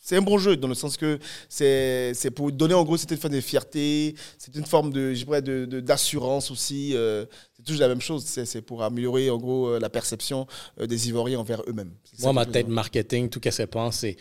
c'est 0.05 0.17
un 0.19 0.23
bon 0.23 0.37
jeu 0.37 0.59
dans 0.59 0.69
le 0.69 0.75
sens 0.75 0.99
que 0.99 1.19
c'est 1.49 2.31
pour 2.35 2.53
donner 2.53 2.75
en 2.75 2.85
gros 2.85 2.99
cette 2.99 3.17
forme 3.17 3.33
de 3.33 3.41
fierté, 3.41 4.15
c'est 4.37 4.55
une 4.55 4.67
forme 4.67 4.93
de 4.93 5.81
d'assurance 5.81 6.49
de, 6.49 6.53
aussi. 6.53 6.95
Euh, 6.95 7.25
c'est 7.57 7.63
toujours 7.63 7.81
la 7.81 7.89
même 7.89 8.03
chose. 8.03 8.23
C'est 8.27 8.61
pour 8.61 8.83
améliorer 8.83 9.31
en 9.31 9.39
gros 9.39 9.69
euh, 9.69 9.81
la 9.81 9.89
perception 9.89 10.47
euh, 10.79 10.87
des 10.87 11.09
Ivoiriens 11.09 11.39
envers 11.39 11.63
eux-mêmes. 11.67 11.95
Moi, 12.21 12.35
ma 12.35 12.45
tête 12.45 12.69
marketing, 12.69 13.31
tout 13.31 13.41
ce 13.43 13.57
qu'elle 13.57 13.67
pense, 13.67 14.01
c'est 14.01 14.17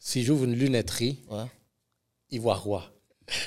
si 0.00 0.24
j'ouvre 0.24 0.42
une 0.42 0.56
lunetterie, 0.56 1.20
Ivoire-Roi. 2.32 2.97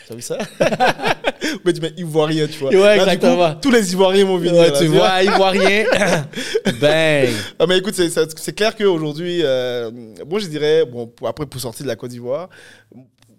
T'as 0.08 0.16
vu 0.16 0.22
ça? 0.22 0.38
Mais 1.66 1.74
tu 1.74 1.82
mets 1.82 1.94
ivoirien, 1.98 2.48
tu 2.48 2.60
vois. 2.60 2.70
Ouais, 2.70 3.00
exactement. 3.00 3.56
tous 3.56 3.72
les 3.72 3.94
ivoiriens 3.94 4.26
vont 4.26 4.38
venir. 4.38 4.54
Ouais, 4.54 4.72
tu 4.78 4.86
vois, 4.88 5.24
ivoirien. 5.24 5.86
Bang. 6.80 7.30
Ah, 7.60 7.66
mais 7.68 7.78
écoute, 7.78 7.96
c'est 7.96 8.56
clair 8.56 8.76
qu'aujourd'hui, 8.76 9.42
euh, 9.44 9.92
moi 10.28 10.40
je 10.40 10.48
dirais, 10.48 10.86
bon, 10.86 11.08
pour, 11.08 11.28
après 11.28 11.46
pour 11.46 11.60
sortir 11.60 11.84
de 11.84 11.88
la 11.88 11.96
Côte 11.96 12.12
d'Ivoire, 12.12 12.50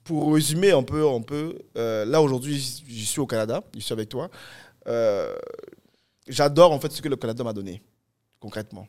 pour 0.05 0.35
résumer 0.35 0.73
un 0.73 0.83
peu, 0.83 1.09
un 1.09 1.21
peu 1.21 1.59
euh, 1.77 2.05
là 2.05 2.21
aujourd'hui, 2.21 2.83
je 2.89 3.05
suis 3.05 3.21
au 3.21 3.27
Canada, 3.27 3.63
je 3.75 3.81
suis 3.81 3.93
avec 3.93 4.09
toi. 4.09 4.29
Euh, 4.89 5.35
j'adore 6.29 6.73
en 6.73 6.81
fait 6.81 6.91
ce 6.93 7.01
que 7.01 7.09
le 7.09 7.17
Canada 7.17 7.45
m'a 7.45 7.53
donné, 7.53 7.83
concrètement. 8.41 8.87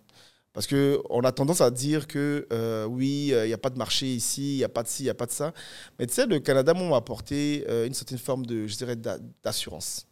Parce 0.53 0.67
qu'on 0.67 1.19
a 1.21 1.31
tendance 1.31 1.61
à 1.61 1.71
dire 1.71 2.05
que 2.07 2.47
euh, 2.53 2.85
oui, 2.85 3.31
il 3.33 3.47
n'y 3.47 3.53
a 3.53 3.57
pas 3.57 3.71
de 3.71 3.77
marché 3.77 4.05
ici, 4.05 4.53
il 4.53 4.57
n'y 4.57 4.63
a 4.63 4.69
pas 4.69 4.83
de 4.83 4.87
ci, 4.87 5.01
il 5.03 5.05
n'y 5.05 5.09
a 5.09 5.15
pas 5.15 5.25
de 5.25 5.31
ça. 5.31 5.51
Mais 5.97 6.05
tu 6.05 6.13
sais, 6.13 6.27
le 6.27 6.39
Canada 6.39 6.73
m'a 6.75 6.95
apporté 6.95 7.65
euh, 7.67 7.87
une 7.87 7.93
certaine 7.95 8.19
forme 8.19 8.45
de, 8.45 8.67
je 8.67 8.77
dirais, 8.77 8.95
d'assurance. 9.43 10.05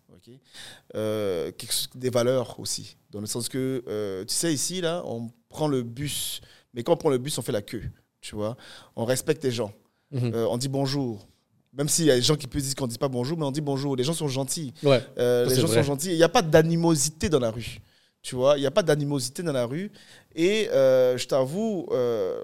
Euh, 0.95 1.51
des 1.95 2.09
valeurs 2.09 2.59
aussi. 2.59 2.97
Dans 3.11 3.19
le 3.21 3.25
sens 3.27 3.49
que, 3.49 4.23
tu 4.27 4.33
sais, 4.33 4.53
ici, 4.53 4.81
là, 4.81 5.03
on 5.05 5.29
prend 5.49 5.67
le 5.67 5.83
bus. 5.83 6.41
Mais 6.73 6.83
quand 6.83 6.93
on 6.93 6.97
prend 6.97 7.09
le 7.09 7.17
bus, 7.17 7.37
on 7.37 7.41
fait 7.41 7.51
la 7.51 7.61
queue. 7.61 7.83
Tu 8.21 8.35
vois 8.35 8.55
On 8.95 9.05
respecte 9.05 9.43
les 9.43 9.51
gens. 9.51 9.71
Mhm. 10.11 10.33
on 10.35 10.57
dit 10.57 10.67
bonjour. 10.69 11.25
Même 11.73 11.87
s'il 11.87 12.05
y 12.05 12.11
a 12.11 12.15
des 12.15 12.21
gens 12.21 12.35
qui 12.35 12.47
peuvent 12.47 12.61
dire 12.61 12.75
qu'on 12.75 12.85
ne 12.85 12.91
dit 12.91 12.97
pas 12.97 13.07
bonjour, 13.07 13.37
mais 13.37 13.45
on 13.45 13.51
dit 13.51 13.61
bonjour. 13.61 13.95
Les 13.95 14.03
gens 14.03 14.13
sont 14.13 14.27
gentils. 14.27 14.73
Ouais, 14.83 15.01
Euh, 15.17 15.45
les 15.45 15.55
gens 15.55 15.67
vrai. 15.67 15.77
sont 15.77 15.83
gentils. 15.83 16.09
Il 16.11 16.17
n'y 16.17 16.23
a 16.23 16.29
pas 16.29 16.41
d'animosité 16.41 17.29
dans 17.29 17.39
la 17.39 17.49
rue. 17.49 17.79
Tu 18.21 18.35
vois, 18.35 18.57
il 18.57 18.61
n'y 18.61 18.67
a 18.67 18.71
pas 18.71 18.83
d'animosité 18.83 19.41
dans 19.41 19.53
la 19.53 19.65
rue. 19.65 19.89
Et 20.36 20.69
euh, 20.69 21.17
je 21.17 21.27
t'avoue, 21.27 21.88
euh, 21.91 22.41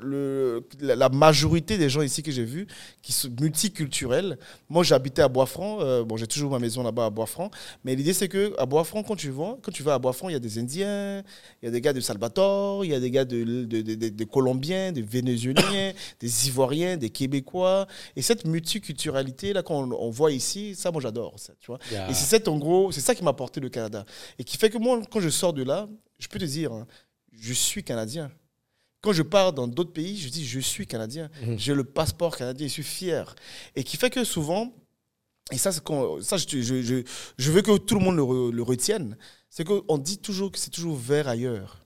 le, 0.00 0.66
la, 0.80 0.94
la 0.96 1.08
majorité 1.08 1.78
des 1.78 1.88
gens 1.88 2.02
ici 2.02 2.22
que 2.22 2.30
j'ai 2.30 2.44
vus, 2.44 2.66
qui 3.02 3.12
sont 3.12 3.28
multiculturels, 3.40 4.38
moi 4.68 4.82
j'habitais 4.84 5.22
à 5.22 5.28
Boisfranc, 5.28 5.78
euh, 5.80 6.04
bon 6.04 6.16
j'ai 6.16 6.26
toujours 6.26 6.50
ma 6.50 6.58
maison 6.58 6.82
là-bas 6.82 7.06
à 7.06 7.10
Boisfranc, 7.10 7.50
mais 7.84 7.94
l'idée 7.94 8.12
c'est 8.12 8.28
que 8.28 8.54
à 8.58 8.66
Boisfranc, 8.66 9.02
quand 9.02 9.16
tu 9.16 9.30
vas, 9.30 9.56
quand 9.62 9.72
tu 9.72 9.82
vas 9.82 9.94
à 9.94 9.98
Boisfranc, 9.98 10.28
il 10.28 10.32
y 10.32 10.36
a 10.36 10.40
des 10.40 10.58
Indiens, 10.58 11.22
il 11.62 11.66
y 11.66 11.68
a 11.68 11.70
des 11.70 11.80
gars 11.80 11.92
de 11.92 12.00
Salvatore, 12.00 12.84
il 12.84 12.90
y 12.90 12.94
a 12.94 13.00
des 13.00 13.10
gars 13.10 13.24
de, 13.24 13.42
de, 13.44 13.64
de- 13.82 13.94
de- 13.94 14.08
de 14.08 14.24
Colombiens, 14.24 14.92
des 14.92 15.02
Vénézuéliens, 15.02 15.92
des 16.20 16.48
Ivoiriens, 16.48 16.96
des 16.96 17.10
Québécois. 17.10 17.86
Et 18.16 18.22
cette 18.22 18.46
multiculturalité 18.46 19.52
là 19.52 19.62
qu'on 19.62 19.90
on 19.92 20.10
voit 20.10 20.32
ici, 20.32 20.74
ça 20.74 20.90
moi 20.90 21.00
j'adore, 21.00 21.34
ça, 21.38 21.52
tu 21.60 21.66
vois. 21.66 21.78
Yeah. 21.90 22.10
Et 22.10 22.14
c'est 22.14 22.48
en 22.48 22.58
gros, 22.58 22.92
c'est 22.92 23.00
ça 23.00 23.14
qui 23.14 23.22
m'a 23.24 23.30
apporté 23.30 23.60
le 23.60 23.68
Canada. 23.68 24.04
Et 24.38 24.44
qui 24.44 24.56
fait 24.56 24.70
que 24.70 24.78
moi, 24.78 25.00
quand 25.10 25.20
je 25.20 25.28
sors 25.28 25.52
de 25.52 25.62
là, 25.62 25.88
je 26.18 26.28
peux 26.28 26.38
te 26.38 26.44
dire, 26.44 26.72
hein, 26.72 26.86
je 27.44 27.52
suis 27.52 27.84
Canadien. 27.84 28.30
Quand 29.02 29.12
je 29.12 29.22
pars 29.22 29.52
dans 29.52 29.68
d'autres 29.68 29.92
pays, 29.92 30.16
je 30.16 30.30
dis, 30.30 30.46
je 30.46 30.60
suis 30.60 30.86
Canadien. 30.86 31.30
Mhm. 31.42 31.58
J'ai 31.58 31.74
le 31.74 31.84
passeport 31.84 32.34
canadien, 32.36 32.66
je 32.66 32.72
suis 32.72 32.82
fier. 32.82 33.36
Et 33.76 33.84
qui 33.84 33.98
fait 33.98 34.08
que 34.08 34.24
souvent, 34.24 34.72
et 35.52 35.58
ça, 35.58 35.72
ça 35.72 36.36
je, 36.38 36.62
je, 36.62 37.02
je, 37.36 37.50
veux 37.50 37.60
que 37.60 37.76
tout 37.76 37.98
le 37.98 38.00
monde 38.00 38.16
le, 38.16 38.22
re- 38.22 38.50
le 38.50 38.62
retienne, 38.62 39.18
c'est 39.50 39.64
qu'on 39.64 39.98
dit 39.98 40.18
toujours 40.18 40.50
que 40.50 40.58
c'est 40.58 40.70
toujours 40.70 40.96
vert 40.96 41.28
ailleurs. 41.28 41.84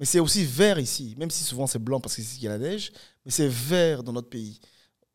Mais 0.00 0.06
c'est 0.06 0.18
aussi 0.18 0.44
vert 0.44 0.78
ici, 0.80 1.14
même 1.18 1.30
si 1.30 1.44
souvent 1.44 1.68
c'est 1.68 1.78
blanc 1.78 2.00
parce 2.00 2.16
qu'ici 2.16 2.38
il 2.38 2.44
y 2.44 2.48
a 2.48 2.50
la 2.50 2.58
neige, 2.58 2.90
mais 3.24 3.30
c'est 3.30 3.48
vert 3.48 4.02
dans 4.02 4.12
notre 4.12 4.28
pays. 4.28 4.58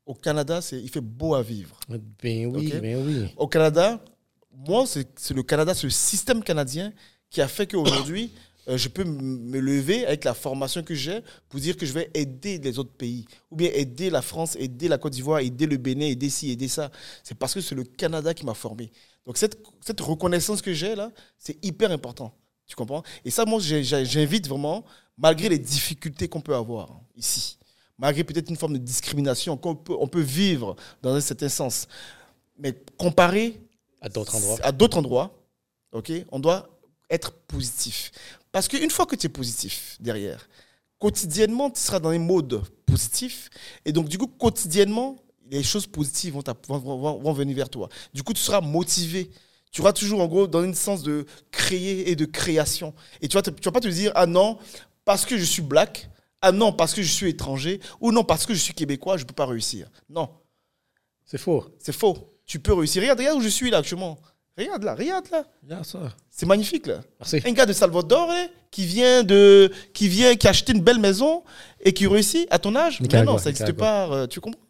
Au 0.05 0.13
Canada, 0.13 0.61
il 0.71 0.89
fait 0.89 1.01
beau 1.01 1.33
à 1.35 1.41
vivre. 1.41 1.77
Ben 1.89 2.45
oui, 2.47 2.71
ben 2.79 3.05
oui. 3.05 3.33
Au 3.35 3.47
Canada, 3.47 4.01
moi, 4.67 4.85
c'est 4.87 5.33
le 5.33 5.43
Canada, 5.43 5.73
le 5.83 5.89
système 5.89 6.43
canadien 6.43 6.93
qui 7.29 7.41
a 7.41 7.47
fait 7.49 7.67
qu'aujourd'hui, 7.67 8.31
euh, 8.67 8.77
je 8.77 8.89
peux 8.89 9.03
me 9.03 9.59
lever 9.59 10.05
avec 10.05 10.23
la 10.23 10.33
formation 10.33 10.81
que 10.83 10.95
j'ai 10.95 11.21
pour 11.49 11.59
dire 11.59 11.77
que 11.77 11.85
je 11.85 11.93
vais 11.93 12.09
aider 12.13 12.57
les 12.57 12.79
autres 12.79 12.93
pays. 12.93 13.25
Ou 13.51 13.55
bien 13.57 13.69
aider 13.73 14.09
la 14.09 14.21
France, 14.21 14.55
aider 14.57 14.87
la 14.87 14.97
Côte 14.97 15.13
d'Ivoire, 15.13 15.39
aider 15.39 15.67
le 15.67 15.77
Bénin, 15.77 16.05
aider 16.07 16.29
ci, 16.29 16.51
aider 16.51 16.67
ça. 16.67 16.91
C'est 17.23 17.35
parce 17.37 17.53
que 17.53 17.61
c'est 17.61 17.75
le 17.75 17.83
Canada 17.83 18.33
qui 18.33 18.45
m'a 18.45 18.53
formé. 18.55 18.91
Donc 19.25 19.37
cette, 19.37 19.57
cette 19.85 20.01
reconnaissance 20.01 20.61
que 20.61 20.73
j'ai 20.73 20.95
là, 20.95 21.11
c'est 21.37 21.63
hyper 21.63 21.91
important. 21.91 22.33
Tu 22.67 22.75
comprends? 22.75 23.03
Et 23.23 23.29
ça, 23.29 23.45
moi, 23.45 23.59
j'invite 23.61 24.47
vraiment, 24.47 24.83
malgré 25.17 25.49
les 25.49 25.59
difficultés 25.59 26.27
qu'on 26.27 26.41
peut 26.41 26.55
avoir 26.55 26.99
ici, 27.15 27.59
malgré 27.97 28.23
peut-être 28.23 28.49
une 28.49 28.55
forme 28.55 28.73
de 28.73 28.79
discrimination 28.79 29.55
qu'on 29.57 29.75
peut, 29.75 29.95
on 29.99 30.07
peut 30.07 30.21
vivre 30.21 30.75
dans 31.01 31.13
un 31.13 31.21
certain 31.21 31.49
sens, 31.49 31.87
mais 32.57 32.73
comparé 32.97 33.61
À 34.01 34.09
d'autres 34.09 34.35
endroits. 34.35 34.57
à 34.63 34.71
d'autres 34.71 34.97
endroits, 34.97 35.39
ok, 35.91 36.11
on 36.31 36.39
doit 36.39 36.67
être 37.09 37.31
positif. 37.31 38.11
Parce 38.55 38.69
qu'une 38.69 38.89
fois 38.89 39.05
que 39.05 39.17
tu 39.17 39.25
es 39.25 39.29
positif 39.29 39.97
derrière, 39.99 40.47
quotidiennement, 40.97 41.69
tu 41.69 41.81
seras 41.81 41.99
dans 41.99 42.11
un 42.11 42.19
mode 42.19 42.61
positif. 42.85 43.49
Et 43.83 43.91
donc, 43.91 44.07
du 44.07 44.17
coup, 44.17 44.27
quotidiennement, 44.27 45.17
les 45.51 45.61
choses 45.61 45.85
positives 45.85 46.35
vont, 46.35 47.33
venir 47.33 47.53
vers 47.53 47.69
toi. 47.69 47.89
Du 48.13 48.23
coup, 48.23 48.31
tu 48.31 48.39
seras 48.39 48.61
motivé. 48.61 49.29
Tu 49.73 49.81
auras 49.81 49.91
toujours, 49.91 50.21
en 50.21 50.27
gros, 50.27 50.47
dans 50.47 50.63
une 50.63 50.73
sens 50.73 51.03
de 51.03 51.25
créer 51.51 52.09
et 52.09 52.15
de 52.15 52.23
création. 52.23 52.93
Et 53.19 53.27
tu 53.27 53.35
vas, 53.35 53.41
te- 53.41 53.49
tu 53.49 53.65
vas 53.65 53.73
pas 53.73 53.81
te 53.81 53.89
dire, 53.89 54.13
ah 54.15 54.25
non, 54.25 54.57
parce 55.03 55.25
que 55.25 55.37
je 55.37 55.43
suis 55.43 55.61
black, 55.61 56.09
ah 56.41 56.53
non, 56.53 56.71
parce 56.71 56.93
que 56.93 57.03
je 57.03 57.11
suis 57.11 57.27
étranger, 57.27 57.81
ou 57.99 58.13
non, 58.13 58.23
parce 58.23 58.45
que 58.45 58.53
je 58.53 58.59
suis 58.59 58.73
québécois, 58.73 59.17
je 59.17 59.23
ne 59.23 59.27
peux 59.27 59.35
pas 59.35 59.47
réussir. 59.47 59.91
Non. 60.07 60.29
C'est 61.25 61.39
faux. 61.39 61.65
C'est 61.77 61.91
faux. 61.91 62.39
Tu 62.45 62.59
peux 62.61 62.71
réussir. 62.73 63.01
Regarde, 63.01 63.19
regarde 63.19 63.37
où 63.37 63.41
je 63.41 63.49
suis 63.49 63.69
là 63.69 63.79
actuellement. 63.79 64.17
Regarde 64.57 64.83
là, 64.83 64.95
regarde 64.95 65.25
là. 65.67 65.83
Ça. 65.83 65.99
C'est 66.29 66.45
magnifique 66.45 66.87
là. 66.87 67.01
Merci. 67.19 67.41
Un 67.45 67.51
gars 67.51 67.65
de 67.65 67.73
Salvador 67.73 68.31
qui 68.71 68.85
vient 68.85 69.23
de, 69.23 69.69
qui 69.93 70.07
vient, 70.07 70.35
qui 70.35 70.47
a 70.47 70.51
acheté 70.51 70.71
une 70.73 70.81
belle 70.81 70.99
maison 70.99 71.43
et 71.81 71.91
qui 71.93 72.07
réussit 72.07 72.47
à 72.49 72.57
ton 72.59 72.73
âge. 72.75 72.99
Mais 73.01 73.05
Nicaragua, 73.07 73.31
non, 73.33 73.37
ça 73.37 73.49
n'existe 73.49 73.73
pas. 73.73 74.09
euh, 74.11 74.27
tu 74.27 74.39
comprends? 74.39 74.61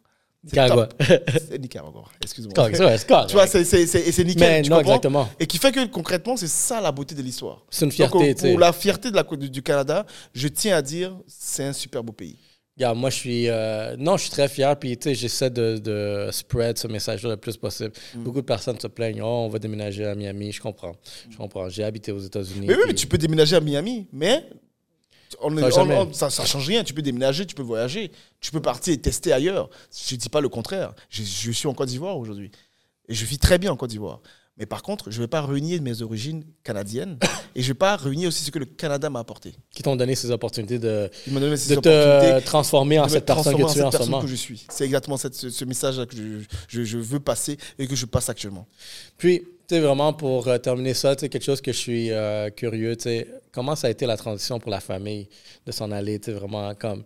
Nicaragua. 0.42 0.88
C'est 1.48 1.58
Nicaragua. 1.58 2.04
Excuse-moi. 2.22 2.52
Tu 3.26 3.32
vois, 3.32 3.46
c'est 3.46 3.64
c'est- 3.64 4.24
nickel. 4.24 4.48
Mais 4.48 4.62
tu 4.62 4.70
non, 4.70 4.76
comprends? 4.78 4.92
exactement. 4.92 5.28
Et 5.40 5.46
qui 5.46 5.58
fait 5.58 5.72
que 5.72 5.84
concrètement, 5.86 6.36
c'est 6.36 6.46
ça 6.48 6.80
la 6.80 6.92
beauté 6.92 7.14
de 7.14 7.22
l'histoire. 7.22 7.64
C'est 7.70 7.84
une 7.84 7.90
fierté, 7.92 8.34
pour 8.34 8.58
la 8.58 8.72
fierté 8.72 9.10
de 9.10 9.16
la, 9.16 9.24
du 9.24 9.62
Canada, 9.62 10.06
je 10.34 10.46
tiens 10.48 10.76
à 10.76 10.82
dire, 10.82 11.16
c'est 11.26 11.64
un 11.64 11.72
super 11.72 12.02
beau 12.04 12.12
pays. 12.12 12.38
Moi, 12.78 13.10
je 13.10 13.14
suis. 13.16 13.48
euh, 13.48 13.96
non, 13.98 14.16
je 14.16 14.22
suis 14.22 14.30
très 14.30 14.48
fier. 14.48 14.78
Puis, 14.78 14.96
tu 14.98 15.08
sais, 15.08 15.14
j'essaie 15.14 15.48
de, 15.50 15.78
de 15.78 16.28
spread 16.30 16.76
ce 16.76 16.86
message-là 16.86 17.30
le 17.30 17.36
plus 17.36 17.56
possible. 17.56 17.92
Mm. 18.14 18.22
Beaucoup 18.22 18.40
de 18.42 18.46
personnes 18.46 18.78
se 18.78 18.86
plaignent. 18.86 19.22
Oh, 19.22 19.44
on 19.46 19.48
va 19.48 19.58
déménager 19.58 20.04
à 20.04 20.14
Miami. 20.14 20.52
Je 20.52 20.60
comprends. 20.60 20.94
Je 21.30 21.36
comprends. 21.36 21.68
J'ai 21.70 21.84
habité 21.84 22.12
aux 22.12 22.18
États-Unis. 22.20 22.66
Mais 22.66 22.74
oui, 22.74 22.80
puis- 22.82 22.88
mais 22.88 22.94
tu 22.94 23.06
peux 23.06 23.18
déménager 23.18 23.56
à 23.56 23.60
Miami, 23.60 24.06
mais 24.12 24.44
on 25.40 25.56
Ça, 25.56 25.66
on- 25.66 25.70
jamais. 25.70 25.96
on- 25.96 26.12
ça, 26.12 26.28
ça 26.30 26.44
change 26.44 26.66
rien. 26.68 26.84
Tu 26.84 26.92
peux 26.92 27.02
déménager, 27.02 27.46
tu 27.46 27.54
peux 27.54 27.62
voyager, 27.62 28.12
tu 28.40 28.50
peux 28.50 28.60
partir 28.60 28.92
et 28.92 28.98
tester 28.98 29.32
ailleurs. 29.32 29.70
Je 30.08 30.14
ne 30.14 30.20
dis 30.20 30.28
pas 30.28 30.40
le 30.42 30.48
contraire. 30.50 30.92
Je, 31.08 31.22
je 31.22 31.50
suis 31.52 31.66
en 31.68 31.74
Côte 31.74 31.88
d'Ivoire 31.88 32.16
aujourd'hui 32.18 32.50
et 33.08 33.14
je 33.14 33.24
vis 33.24 33.38
très 33.38 33.58
bien 33.58 33.72
en 33.72 33.76
Côte 33.76 33.90
d'Ivoire. 33.90 34.20
Mais 34.58 34.64
par 34.66 34.82
contre, 34.82 35.10
je 35.10 35.18
ne 35.18 35.24
vais 35.24 35.28
pas 35.28 35.42
renier 35.42 35.80
mes 35.80 36.00
origines 36.00 36.42
canadiennes 36.64 37.18
et 37.54 37.60
je 37.60 37.66
ne 37.68 37.72
vais 37.72 37.78
pas 37.78 37.94
renier 37.96 38.26
aussi 38.26 38.42
ce 38.42 38.50
que 38.50 38.58
le 38.58 38.64
Canada 38.64 39.10
m'a 39.10 39.18
apporté. 39.20 39.54
Qui 39.70 39.82
t'ont 39.82 39.96
donné 39.96 40.14
ces 40.14 40.30
opportunités 40.30 40.78
de, 40.78 41.10
Il 41.26 41.34
m'a 41.34 41.40
donné 41.40 41.56
ces 41.58 41.76
de 41.76 41.80
te 41.80 42.44
transformer 42.44 42.98
en 42.98 43.08
cette 43.08 43.26
personne 43.26 43.52
que 43.54 43.72
tu 43.72 43.78
es 43.78 43.82
en 43.82 43.90
ce 43.90 43.98
moment. 43.98 44.20
que 44.22 44.26
je 44.26 44.34
suis. 44.34 44.64
C'est 44.70 44.84
exactement 44.84 45.18
cette- 45.18 45.34
ce, 45.34 45.50
ce 45.50 45.64
message-là 45.66 46.06
que 46.06 46.16
je, 46.16 46.40
je- 46.68 46.84
je 46.84 46.96
veux 46.98 47.20
passer 47.20 47.58
et 47.78 47.86
que 47.86 47.94
je 47.94 48.06
passe 48.06 48.30
actuellement. 48.30 48.66
Puis, 49.18 49.40
tu 49.68 49.74
sais, 49.74 49.80
vraiment, 49.80 50.14
pour 50.14 50.48
euh, 50.48 50.56
terminer 50.58 50.94
ça, 50.94 51.14
tu 51.16 51.28
quelque 51.28 51.44
chose 51.44 51.60
que 51.60 51.72
je 51.72 51.78
suis 51.78 52.10
euh, 52.10 52.48
curieux, 52.50 52.96
tu 52.96 53.26
comment 53.52 53.76
ça 53.76 53.88
a 53.88 53.90
été 53.90 54.06
la 54.06 54.16
transition 54.16 54.58
pour 54.58 54.70
la 54.70 54.80
famille 54.80 55.28
de 55.66 55.72
s'en 55.72 55.90
aller, 55.90 56.18
tu 56.18 56.32
vraiment 56.32 56.74
comme. 56.74 57.04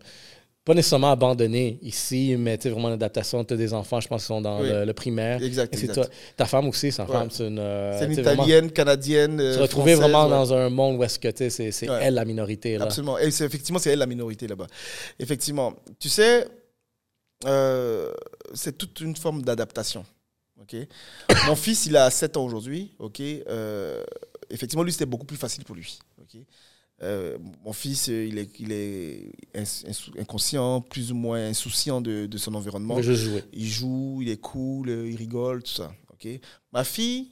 Pas 0.71 0.75
nécessairement 0.75 1.11
abandonné 1.11 1.81
ici, 1.83 2.37
mais 2.39 2.57
tu 2.57 2.69
vraiment 2.69 2.91
l'adaptation. 2.91 3.45
Tu 3.45 3.55
as 3.55 3.57
des 3.57 3.75
enfants, 3.75 4.01
je 4.01 4.07
pense, 4.07 4.23
qui 4.23 4.27
sont 4.29 4.41
dans 4.41 4.61
Oui. 4.61 4.69
le, 4.69 4.85
le 4.85 4.93
primaire. 4.93 5.43
Exact, 5.43 5.93
toi. 5.93 6.07
Ta 6.37 6.45
femme 6.47 6.69
aussi, 6.69 6.93
sa 6.93 7.07
Ouais. 7.07 7.11
femme, 7.13 7.29
c'est 7.29 7.49
une. 7.49 7.59
euh, 7.59 7.99
C'est 7.99 8.05
une 8.05 8.11
tu 8.11 8.15
sais, 8.15 8.23
vraiment, 8.23 8.45
italienne, 8.45 8.71
canadienne. 8.71 9.39
Se 9.41 9.59
euh, 9.59 9.63
retrouver 9.63 9.97
vraiment 9.97 10.25
ouais. 10.27 10.31
dans 10.31 10.55
un 10.55 10.71
monde 10.71 10.97
où 10.99 11.03
est-ce 11.03 11.19
que 11.19 11.29
c'est 11.51 11.91
Ouais. 11.91 11.99
elle 12.03 12.15
la 12.15 12.25
minorité. 12.25 12.79
Là. 12.79 12.85
Absolument. 12.85 13.19
Et 13.19 13.27
effectivement, 13.27 13.81
c'est 13.81 13.91
elle 13.91 13.99
la 13.99 14.07
minorité 14.07 14.47
là-bas. 14.47 14.69
Effectivement. 15.19 15.75
Tu 15.99 16.09
sais, 16.09 16.47
euh, 17.47 18.13
c'est 18.55 18.79
toute 18.79 19.01
une 19.01 19.17
forme 19.17 19.43
d'adaptation. 19.43 20.05
ok? 20.63 20.77
Mon 21.49 21.57
fils, 21.57 21.87
il 21.87 21.97
a 21.97 22.09
7 22.11 22.37
ans 22.37 22.45
aujourd'hui. 22.45 22.95
ok? 23.01 23.21
Euh, 23.21 24.05
effectivement, 24.51 24.85
lui, 24.85 24.93
c'était 24.93 25.05
beaucoup 25.05 25.27
plus 25.27 25.37
facile 25.37 25.65
pour 25.65 25.75
lui. 25.75 25.99
ok? 26.23 26.41
Euh, 27.03 27.39
mon 27.65 27.73
fils, 27.73 28.09
euh, 28.09 28.27
il 28.27 28.39
est, 28.39 28.61
il 28.61 28.73
est 28.73 29.33
inconscient, 30.19 30.83
plus 30.83 31.13
ou 31.13 31.15
moins 31.15 31.47
insouciant 31.47 32.01
de, 32.01 32.27
de 32.27 32.39
son 32.39 32.55
On 32.55 32.59
environnement. 32.59 32.99
Il 32.99 33.67
joue, 33.67 34.21
il 34.23 34.29
est 34.29 34.41
cool, 34.41 34.91
euh, 34.91 35.09
il 35.09 35.17
rigole, 35.17 35.63
tout 35.63 35.73
ça. 35.73 35.93
ok 36.13 36.29
Ma 36.73 36.85
fille, 36.85 37.31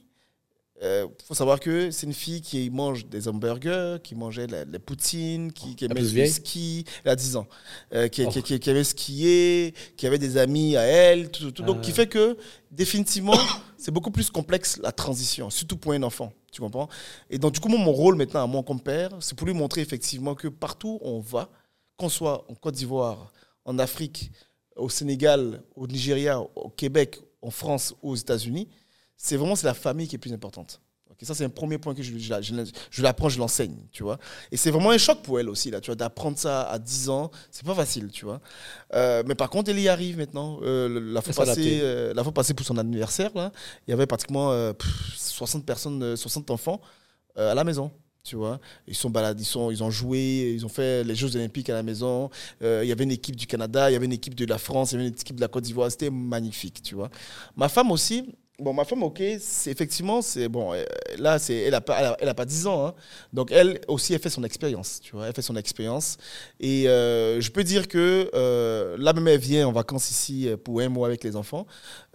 il 0.81 1.25
faut 1.25 1.33
savoir 1.33 1.59
que 1.59 1.91
c'est 1.91 2.05
une 2.07 2.13
fille 2.13 2.41
qui 2.41 2.69
mange 2.69 3.05
des 3.07 3.27
hamburgers, 3.27 3.97
qui 4.03 4.15
mangeait 4.15 4.47
la, 4.47 4.63
la 4.65 4.79
poutine, 4.79 5.51
qui, 5.51 5.75
qui 5.75 5.85
aimait 5.85 6.01
le 6.01 6.25
ski. 6.27 6.85
Elle 7.03 7.11
a 7.11 7.15
10 7.15 7.35
ans. 7.35 7.47
Euh, 7.93 8.07
qui, 8.07 8.23
Oh. 8.25 8.29
qui- 8.29 8.59
qui- 8.59 8.69
avait 8.69 8.83
skié, 8.85 9.73
qui 9.97 10.07
avait 10.07 10.17
des 10.19 10.37
amis 10.37 10.77
à 10.77 10.83
elle. 10.83 11.29
Tout, 11.31 11.51
tout. 11.51 11.63
Donc, 11.63 11.81
qui 11.81 11.91
fait 11.91 12.07
que, 12.07 12.37
définitivement, 12.71 13.33
c'est 13.77 13.91
beaucoup 13.91 14.11
plus 14.11 14.29
complexe 14.29 14.77
la 14.81 14.91
transition, 14.91 15.49
surtout 15.49 15.77
pour 15.77 15.91
un 15.93 16.03
enfant. 16.03 16.31
Tu 16.51 16.61
comprends? 16.61 16.87
Et 17.29 17.37
donc, 17.37 17.53
du 17.53 17.59
coup, 17.59 17.67
mon 17.69 17.91
rôle 17.91 18.15
maintenant, 18.15 18.43
à 18.43 18.47
moi 18.47 18.63
comme 18.63 18.79
père, 18.81 19.09
c'est 19.19 19.35
pour 19.37 19.47
lui 19.47 19.53
montrer 19.53 19.81
effectivement 19.81 20.33
que 20.35 20.47
partout 20.47 20.99
où 21.01 21.07
on 21.09 21.19
va, 21.19 21.49
qu'on 21.97 22.09
soit 22.09 22.45
en 22.49 22.55
Côte 22.55 22.75
d'Ivoire, 22.75 23.31
en 23.65 23.77
Afrique, 23.79 24.31
au 24.75 24.87
Sénégal, 24.89 25.61
au 25.75 25.85
Nigeria, 25.87 26.39
au 26.39 26.69
Québec, 26.69 27.19
en 27.41 27.51
France, 27.51 27.93
aux 28.01 28.15
États-Unis, 28.15 28.67
c'est 29.21 29.35
vraiment 29.35 29.55
c'est 29.55 29.67
la 29.67 29.73
famille 29.73 30.07
qui 30.07 30.15
est 30.15 30.19
plus 30.19 30.33
importante. 30.33 30.81
Ok, 31.11 31.17
ça, 31.23 31.33
c'est 31.33 31.43
un 31.43 31.49
premier 31.49 31.77
point 31.77 31.93
que 31.93 32.01
je, 32.01 32.17
je, 32.17 32.41
je, 32.41 32.71
je 32.89 33.01
l'apprends, 33.03 33.27
je 33.27 33.37
l'enseigne, 33.37 33.75
tu 33.91 34.03
vois. 34.03 34.17
Et 34.51 34.57
c'est 34.57 34.71
vraiment 34.71 34.91
un 34.91 34.97
choc 34.97 35.21
pour 35.21 35.39
elle 35.39 35.49
aussi, 35.49 35.69
là, 35.69 35.81
tu 35.81 35.87
vois, 35.87 35.95
d'apprendre 35.95 36.37
ça 36.37 36.61
à 36.69 36.79
10 36.79 37.09
ans, 37.09 37.29
c'est 37.51 37.65
pas 37.65 37.75
facile, 37.75 38.09
tu 38.11 38.23
vois. 38.23 38.39
Euh, 38.93 39.21
mais 39.27 39.35
par 39.35 39.49
contre, 39.49 39.71
elle 39.71 39.79
y 39.79 39.89
arrive 39.89 40.17
maintenant. 40.17 40.59
Euh, 40.61 41.11
la, 41.11 41.21
fois 41.21 41.45
passée, 41.45 41.79
euh, 41.81 42.13
la 42.13 42.23
fois 42.23 42.31
passée 42.31 42.53
pour 42.53 42.65
son 42.65 42.77
anniversaire, 42.77 43.31
là, 43.35 43.51
il 43.87 43.91
y 43.91 43.93
avait 43.93 44.07
pratiquement 44.07 44.51
euh, 44.53 44.71
pff, 44.71 45.15
60 45.17 45.65
personnes, 45.65 46.01
euh, 46.01 46.15
60 46.15 46.49
enfants 46.51 46.79
à 47.35 47.53
la 47.55 47.63
maison. 47.63 47.91
Tu 48.23 48.35
vois, 48.35 48.59
ils 48.85 48.95
sont 48.95 49.09
baladés, 49.09 49.41
ils, 49.41 49.45
sont, 49.45 49.71
ils 49.71 49.81
ont 49.81 49.89
joué, 49.89 50.53
ils 50.53 50.65
ont 50.65 50.69
fait 50.69 51.03
les 51.03 51.15
Jeux 51.15 51.35
Olympiques 51.35 51.69
à 51.69 51.73
la 51.73 51.83
maison. 51.83 52.29
Euh, 52.61 52.81
il 52.83 52.87
y 52.87 52.91
avait 52.91 53.05
une 53.05 53.11
équipe 53.11 53.35
du 53.35 53.47
Canada, 53.47 53.89
il 53.89 53.93
y 53.93 53.95
avait 53.95 54.05
une 54.05 54.13
équipe 54.13 54.35
de 54.35 54.45
la 54.45 54.57
France, 54.57 54.91
il 54.91 54.95
y 54.95 54.97
avait 54.99 55.07
une 55.07 55.13
équipe 55.13 55.37
de 55.37 55.41
la 55.41 55.47
Côte 55.47 55.63
d'Ivoire. 55.63 55.89
C'était 55.89 56.09
magnifique, 56.09 56.83
tu 56.83 56.95
vois. 56.95 57.09
Ma 57.55 57.69
femme 57.69 57.91
aussi, 57.91 58.35
Bon, 58.59 58.73
ma 58.73 58.83
femme, 58.83 59.03
ok, 59.03 59.21
c'est 59.39 59.71
effectivement, 59.71 60.21
c'est 60.21 60.49
bon. 60.49 60.73
euh, 60.73 60.83
Là, 61.17 61.39
c'est, 61.39 61.55
elle 61.55 61.73
a 61.73 61.79
pas, 61.81 61.97
elle 61.99 62.05
a, 62.07 62.17
elle 62.19 62.27
a 62.29 62.33
pas 62.33 62.43
10 62.45 62.67
ans, 62.67 62.87
hein. 62.87 62.93
donc 63.31 63.51
elle 63.53 63.79
aussi, 63.87 64.13
elle 64.13 64.19
fait 64.19 64.29
son 64.29 64.43
expérience, 64.43 64.99
tu 65.01 65.13
vois, 65.15 65.27
elle 65.27 65.33
fait 65.33 65.41
son 65.41 65.55
expérience. 65.55 66.17
Et 66.59 66.89
euh, 66.89 67.39
je 67.39 67.51
peux 67.51 67.63
dire 67.63 67.87
que 67.87 68.29
euh, 68.33 68.97
là 68.99 69.13
même, 69.13 69.27
elle 69.29 69.39
vient 69.39 69.65
en 69.67 69.71
vacances 69.71 70.11
ici 70.11 70.49
pour 70.65 70.81
un 70.81 70.89
mois 70.89 71.07
avec 71.07 71.23
les 71.23 71.37
enfants. 71.37 71.65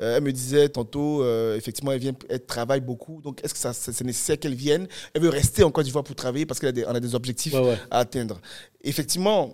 Euh, 0.03 0.17
elle 0.19 0.23
me 0.23 0.33
disait 0.33 0.69
tantôt, 0.69 1.25
effectivement, 1.55 1.93
elle 1.93 2.01
vient, 2.01 2.13
elle 2.29 2.45
travaille 2.45 2.81
beaucoup. 2.81 3.23
Donc, 3.23 3.43
est-ce 3.43 3.55
que 3.55 3.61
ça, 3.61 3.73
c'est 3.73 4.05
nécessaire 4.05 4.39
qu'elle 4.39 4.55
vienne? 4.55 4.87
Elle 5.15 5.23
veut 5.23 5.31
rester 5.31 5.63
en 5.65 5.71
Côte 5.71 5.85
d'Ivoire 5.87 6.05
pour 6.05 6.15
travailler 6.15 6.45
parce 6.47 6.61
qu'elle 6.61 6.69
a 6.71 6.73
des, 6.73 6.85
on 6.85 6.95
a 6.95 7.01
des 7.01 7.15
objectifs 7.15 7.55
Ouais, 7.55 7.61
ouais. 7.61 7.79
à 7.91 8.01
atteindre. 8.01 8.39
Effectivement, 8.83 9.51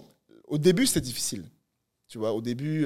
au 0.49 0.59
début, 0.59 0.86
c'était 0.86 1.01
difficile. 1.03 1.45
Tu 2.09 2.18
vois, 2.18 2.32
au 2.32 2.41
début, 2.43 2.84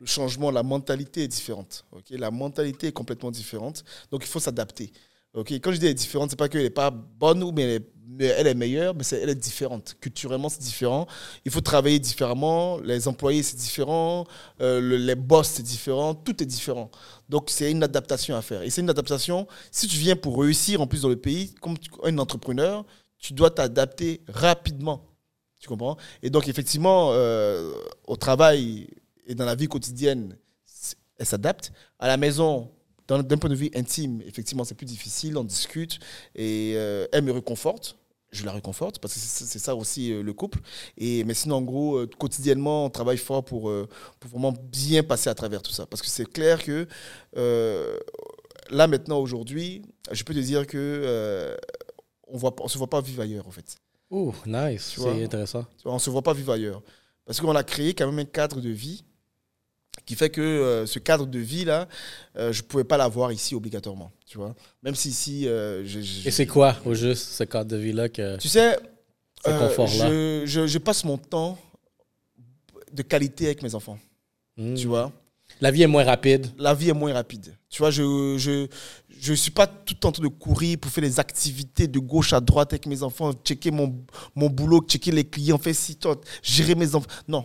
le 0.00 0.06
changement, 0.06 0.50
la 0.50 0.62
mentalité 0.62 1.24
est 1.24 1.28
différente. 1.28 1.84
ok? 1.92 2.04
La 2.10 2.30
mentalité 2.30 2.88
est 2.88 2.92
complètement 2.92 3.30
différente. 3.30 3.84
Donc, 4.10 4.22
il 4.24 4.28
faut 4.28 4.40
s'adapter. 4.40 4.92
ok? 5.34 5.52
Quand 5.52 5.72
je 5.72 5.78
dis 5.78 5.86
elle 5.86 5.92
est 5.92 5.94
différente, 5.94 6.30
c'est 6.30 6.36
pas 6.36 6.48
qu'elle 6.48 6.62
n'est 6.62 6.70
pas 6.70 6.90
bonne 6.90 7.42
ou 7.42 7.52
mais 7.52 7.80
elle 8.20 8.46
est, 8.46 8.50
est 8.50 8.54
meilleure, 8.54 8.94
mais 8.94 9.02
c'est- 9.02 9.20
elle 9.20 9.30
est 9.30 9.34
différente. 9.34 9.96
Culturellement, 10.00 10.48
c'est 10.48 10.60
différent. 10.62 11.06
Il 11.44 11.50
faut 11.50 11.60
travailler 11.60 11.98
différemment. 11.98 12.78
Les 12.80 13.08
employés, 13.08 13.42
c'est 13.42 13.56
différent. 13.56 14.26
Euh, 14.60 14.80
le- 14.80 14.96
les 14.98 15.14
boss, 15.14 15.48
c'est 15.48 15.62
différent. 15.62 16.14
Tout 16.14 16.40
est 16.42 16.46
différent. 16.46 16.90
Donc, 17.28 17.48
c'est 17.50 17.70
une 17.70 17.82
adaptation 17.82 18.36
à 18.36 18.42
faire. 18.42 18.62
Et 18.62 18.70
c'est 18.70 18.82
une 18.82 18.90
adaptation, 18.90 19.46
si 19.70 19.88
tu 19.88 19.96
viens 19.96 20.16
pour 20.16 20.38
réussir 20.40 20.80
en 20.80 20.86
plus 20.86 21.02
dans 21.02 21.08
le 21.08 21.16
pays, 21.16 21.54
comme 21.60 21.76
un 22.04 22.18
entrepreneur, 22.18 22.84
tu 23.18 23.32
dois 23.32 23.50
t'adapter 23.50 24.20
rapidement. 24.28 25.06
Tu 25.60 25.68
comprends? 25.68 25.96
Et 26.22 26.28
donc, 26.30 26.46
effectivement, 26.48 27.10
euh, 27.14 27.72
au 28.06 28.16
travail 28.16 28.86
et 29.26 29.34
dans 29.34 29.44
la 29.44 29.54
vie 29.54 29.68
quotidienne, 29.68 30.36
elle 31.18 31.26
s'adapte. 31.26 31.72
À 31.98 32.08
la 32.08 32.16
maison, 32.16 32.70
d'un 33.06 33.22
point 33.36 33.50
de 33.50 33.54
vue 33.54 33.70
intime, 33.74 34.22
effectivement, 34.26 34.64
c'est 34.64 34.74
plus 34.74 34.86
difficile, 34.86 35.36
on 35.36 35.44
discute 35.44 35.98
et 36.34 36.72
euh, 36.76 37.06
elle 37.12 37.24
me 37.24 37.32
réconforte. 37.32 37.96
Je 38.32 38.44
la 38.44 38.50
réconforte 38.50 38.98
parce 38.98 39.14
que 39.14 39.20
c'est 39.20 39.60
ça 39.60 39.76
aussi 39.76 40.12
euh, 40.12 40.20
le 40.20 40.32
couple. 40.32 40.58
Et, 40.98 41.22
mais 41.22 41.34
sinon, 41.34 41.56
en 41.56 41.62
gros, 41.62 41.98
euh, 41.98 42.10
quotidiennement, 42.18 42.86
on 42.86 42.90
travaille 42.90 43.18
fort 43.18 43.44
pour, 43.44 43.72
pour 44.18 44.30
vraiment 44.30 44.52
bien 44.52 45.04
passer 45.04 45.30
à 45.30 45.34
travers 45.34 45.62
tout 45.62 45.70
ça. 45.70 45.86
Parce 45.86 46.02
que 46.02 46.08
c'est 46.08 46.28
clair 46.28 46.62
que 46.64 46.88
là, 48.70 48.86
maintenant, 48.88 49.20
aujourd'hui, 49.20 49.82
je 50.10 50.24
peux 50.24 50.34
te 50.34 50.40
dire 50.40 50.66
que 50.66 51.56
on 52.26 52.34
ne 52.34 52.68
se 52.68 52.78
voit 52.78 52.90
pas 52.90 53.00
vivre 53.00 53.22
ailleurs, 53.22 53.46
en 53.46 53.52
fait. 53.52 53.76
Ouh, 54.10 54.34
nice. 54.46 54.94
C'est 54.96 55.24
intéressant. 55.24 55.64
On 55.84 55.94
ne 55.94 55.98
se 56.00 56.10
voit 56.10 56.22
pas 56.22 56.32
vivre 56.32 56.52
ailleurs. 56.52 56.82
Parce 57.24 57.40
qu'on 57.40 57.54
a 57.54 57.62
créé 57.62 57.94
quand 57.94 58.06
même 58.06 58.18
un 58.18 58.24
cadre 58.24 58.60
de 58.60 58.68
vie 58.68 59.04
qui 60.06 60.14
fait 60.14 60.30
que 60.30 60.40
euh, 60.40 60.86
ce 60.86 60.98
cadre 60.98 61.26
de 61.26 61.38
vie-là, 61.38 61.88
euh, 62.36 62.52
je 62.52 62.62
ne 62.62 62.66
pouvais 62.66 62.84
pas 62.84 62.96
l'avoir 62.96 63.32
ici 63.32 63.54
obligatoirement. 63.54 64.10
Tu 64.26 64.36
vois 64.38 64.54
Même 64.82 64.94
si 64.94 65.08
ici, 65.08 65.48
euh, 65.48 65.84
je- 65.86 66.00
je- 66.00 66.28
Et 66.28 66.30
c'est 66.30 66.46
quoi, 66.46 66.76
au 66.84 66.94
juste, 66.94 67.30
ce 67.32 67.44
cadre 67.44 67.70
de 67.70 67.76
vie-là 67.76 68.08
que. 68.08 68.36
tu 68.38 68.48
sais, 68.48 68.76
Ce 69.44 69.50
euh, 69.50 70.46
je, 70.46 70.78
passe 70.78 71.04
mon 71.04 71.18
temps 71.18 71.58
de 72.92 73.02
qualité 73.02 73.46
avec 73.46 73.62
mes 73.62 73.74
enfants. 73.74 73.98
Hmm. 74.56 74.74
Tu 74.74 74.86
vois 74.86 75.10
La 75.60 75.70
vie 75.70 75.82
est 75.82 75.86
moins 75.86 76.04
rapide. 76.04 76.46
la 76.58 76.74
vie 76.74 76.88
est 76.90 76.92
moins 76.94 77.12
rapide. 77.12 77.54
Tu 77.70 77.78
vois, 77.78 77.90
je 77.90 78.02
ne 78.02 78.38
je, 78.38 78.66
je 79.20 79.34
suis 79.34 79.50
pas 79.50 79.66
tout 79.66 79.94
le 79.94 79.98
temps 80.00 80.08
en 80.10 80.12
train 80.12 80.22
de 80.22 80.28
courir 80.28 80.78
pour 80.78 80.90
faire 80.90 81.02
des 81.02 81.18
activités 81.18 81.88
de 81.88 81.98
gauche 81.98 82.32
à 82.32 82.40
droite 82.40 82.72
avec 82.72 82.86
mes 82.86 83.02
enfants, 83.02 83.32
checker 83.44 83.70
mon, 83.70 84.04
mon 84.34 84.48
boulot, 84.48 84.80
checker 84.86 85.10
les 85.12 85.24
clients, 85.24 85.58
faire 85.58 85.74
toi, 86.00 86.20
gérer 86.42 86.74
mes 86.74 86.94
enfants. 86.94 87.08
Non. 87.26 87.44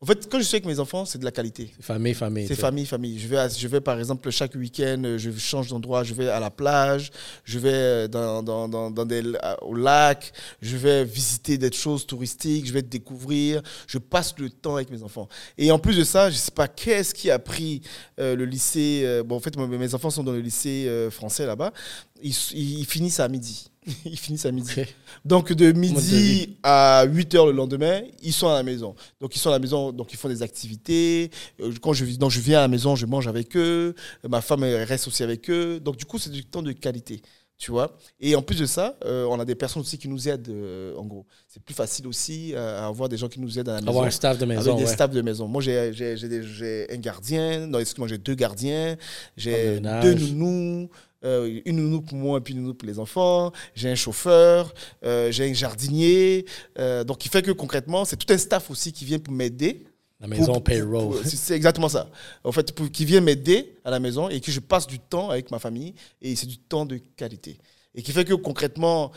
En 0.00 0.06
fait, 0.06 0.28
quand 0.30 0.38
je 0.38 0.42
suis 0.44 0.56
avec 0.56 0.66
mes 0.66 0.80
enfants, 0.80 1.06
c'est 1.06 1.18
de 1.18 1.24
la 1.24 1.30
qualité. 1.30 1.72
C'est 1.76 1.82
famille, 1.82 2.12
famille. 2.12 2.46
C'est 2.46 2.54
famille, 2.56 2.84
famille. 2.84 3.18
Je 3.18 3.26
vais, 3.26 3.38
à- 3.38 3.48
je 3.48 3.66
vais, 3.68 3.80
par 3.80 3.98
exemple, 3.98 4.28
chaque 4.30 4.54
week-end, 4.54 5.00
euh, 5.04 5.16
je 5.16 5.30
change 5.30 5.68
d'endroit, 5.68 6.04
je 6.04 6.12
vais 6.12 6.28
à 6.28 6.40
la 6.40 6.50
plage, 6.50 7.10
je 7.44 7.58
vais 7.58 7.72
euh, 7.72 8.08
dans, 8.08 8.42
dans, 8.42 8.68
dans, 8.68 8.90
dans 8.90 9.06
des, 9.06 9.22
à- 9.40 9.62
au 9.64 9.74
lac, 9.74 10.32
je 10.60 10.76
vais 10.76 11.04
visiter 11.04 11.56
des 11.56 11.72
choses 11.72 12.06
touristiques, 12.06 12.66
je 12.66 12.72
vais 12.72 12.82
découvrir, 12.82 13.62
je 13.86 13.96
passe 13.96 14.34
le 14.38 14.50
temps 14.50 14.74
avec 14.74 14.90
mes 14.90 15.02
enfants. 15.02 15.26
Et 15.56 15.70
en 15.70 15.78
plus 15.78 15.96
de 15.96 16.04
ça, 16.04 16.28
je 16.30 16.36
sais 16.36 16.50
pas 16.50 16.68
qu'est-ce 16.68 17.14
qui 17.14 17.30
a 17.30 17.38
pris 17.38 17.80
euh, 18.20 18.36
le 18.36 18.44
lycée. 18.44 19.02
euh, 19.04 19.22
bon, 19.22 19.36
en 19.36 19.40
fait, 19.40 19.56
mes 19.56 19.94
enfants 19.94 20.10
sont 20.10 20.24
dans 20.24 20.32
le 20.32 20.40
lycée 20.40 20.84
euh, 20.86 21.10
français 21.10 21.46
là-bas. 21.46 21.72
Ils- 22.22 22.34
ils 22.52 22.84
finissent 22.84 23.20
à 23.20 23.28
midi. 23.28 23.70
Ils 24.04 24.18
finissent 24.18 24.46
à 24.46 24.52
midi. 24.52 24.70
Donc 25.24 25.52
de 25.52 25.72
midi 25.72 26.56
à 26.62 27.04
8 27.04 27.34
heures 27.34 27.46
le 27.46 27.52
lendemain, 27.52 28.02
ils 28.22 28.32
sont 28.32 28.48
à 28.48 28.54
la 28.54 28.62
maison. 28.62 28.94
Donc 29.20 29.36
ils 29.36 29.38
sont 29.38 29.50
à 29.50 29.52
la 29.52 29.58
maison, 29.58 29.92
donc 29.92 30.12
ils 30.12 30.16
font 30.16 30.28
des 30.28 30.42
activités. 30.42 31.30
Euh, 31.60 31.72
Quand 31.82 31.92
je, 31.92 32.04
donc, 32.16 32.30
je 32.30 32.40
viens 32.40 32.58
à 32.58 32.62
la 32.62 32.68
maison, 32.68 32.96
je 32.96 33.06
mange 33.06 33.28
avec 33.28 33.56
eux. 33.56 33.94
Ma 34.28 34.40
femme 34.40 34.64
elle 34.64 34.84
reste 34.84 35.08
aussi 35.08 35.22
avec 35.22 35.50
eux. 35.50 35.80
Donc 35.80 35.96
du 35.96 36.04
coup, 36.04 36.18
c'est 36.18 36.30
du 36.30 36.44
temps 36.44 36.62
de 36.62 36.72
qualité. 36.72 37.20
Tu 37.56 37.70
vois 37.70 37.96
Et 38.20 38.34
en 38.34 38.42
plus 38.42 38.58
de 38.58 38.66
ça, 38.66 38.96
euh, 39.04 39.26
on 39.30 39.38
a 39.38 39.44
des 39.44 39.54
personnes 39.54 39.80
aussi 39.82 39.96
qui 39.96 40.08
nous 40.08 40.28
aident, 40.28 40.48
euh, 40.48 40.96
en 40.96 41.04
gros. 41.04 41.24
C'est 41.46 41.62
plus 41.62 41.74
facile 41.74 42.06
aussi 42.08 42.52
euh, 42.52 42.82
à 42.82 42.86
avoir 42.88 43.08
des 43.08 43.16
gens 43.16 43.28
qui 43.28 43.40
nous 43.40 43.58
aident 43.58 43.68
à 43.68 43.74
la 43.74 43.80
maison. 43.80 43.90
Avoir 43.90 44.06
un 44.06 44.10
staff 44.10 44.38
de 44.38 44.44
maison. 44.44 44.60
Avec 44.60 44.76
des 44.76 44.82
ouais. 44.82 44.92
staffs 44.92 45.12
de 45.12 45.22
maison. 45.22 45.46
Moi, 45.46 45.62
j'ai- 45.62 46.86
un 46.90 46.96
gardien. 46.96 47.66
Non, 47.66 47.78
excuse-moi, 47.78 48.08
j'ai 48.08 48.18
deux 48.18 48.34
gardiens. 48.34 48.96
J'ai 49.36 49.80
deux 49.80 50.14
nounous. 50.14 50.90
Euh, 51.24 51.60
une 51.64 51.76
nounou 51.76 52.02
pour 52.02 52.16
moi 52.16 52.38
et 52.38 52.40
puis 52.40 52.54
une 52.54 52.60
nounou 52.60 52.74
pour 52.74 52.86
les 52.86 52.98
enfants. 52.98 53.52
J'ai 53.74 53.90
un 53.90 53.94
chauffeur. 53.94 54.72
euh, 55.04 55.30
j'ai 55.32 55.50
un 55.50 55.54
jardinier. 55.54 56.44
euh, 56.78 57.04
donc, 57.04 57.24
il 57.24 57.30
fait 57.30 57.42
que 57.42 57.50
concrètement, 57.52 58.04
c'est 58.04 58.16
tout 58.16 58.32
un 58.32 58.38
staff 58.38 58.70
aussi 58.70 58.92
qui 58.92 59.04
vient 59.04 59.18
pour 59.18 59.32
m'aider. 59.32 59.86
La 60.20 60.28
maison 60.28 60.52
Pour- 60.54 60.64
payroll. 60.64 61.16
C'est 61.24 61.54
exactement 61.54 61.88
ça. 61.88 62.08
En 62.44 62.52
fait, 62.52 62.72
pour, 62.72 62.90
qui 62.90 63.04
vient 63.04 63.20
m'aider 63.20 63.76
à 63.84 63.90
la 63.90 63.98
maison 64.00 64.28
et 64.28 64.40
que 64.40 64.50
je 64.52 64.60
passe 64.60 64.86
du 64.86 64.98
temps 64.98 65.30
avec 65.30 65.50
ma 65.50 65.58
famille. 65.58 65.94
Et 66.22 66.34
c'est 66.36 66.46
du 66.46 66.56
temps 66.58 66.86
de 66.86 66.98
qualité. 67.16 67.58
Et 67.94 68.02
qui 68.02 68.10
fait 68.12 68.24
que 68.24 68.34
concrètement, 68.34 69.12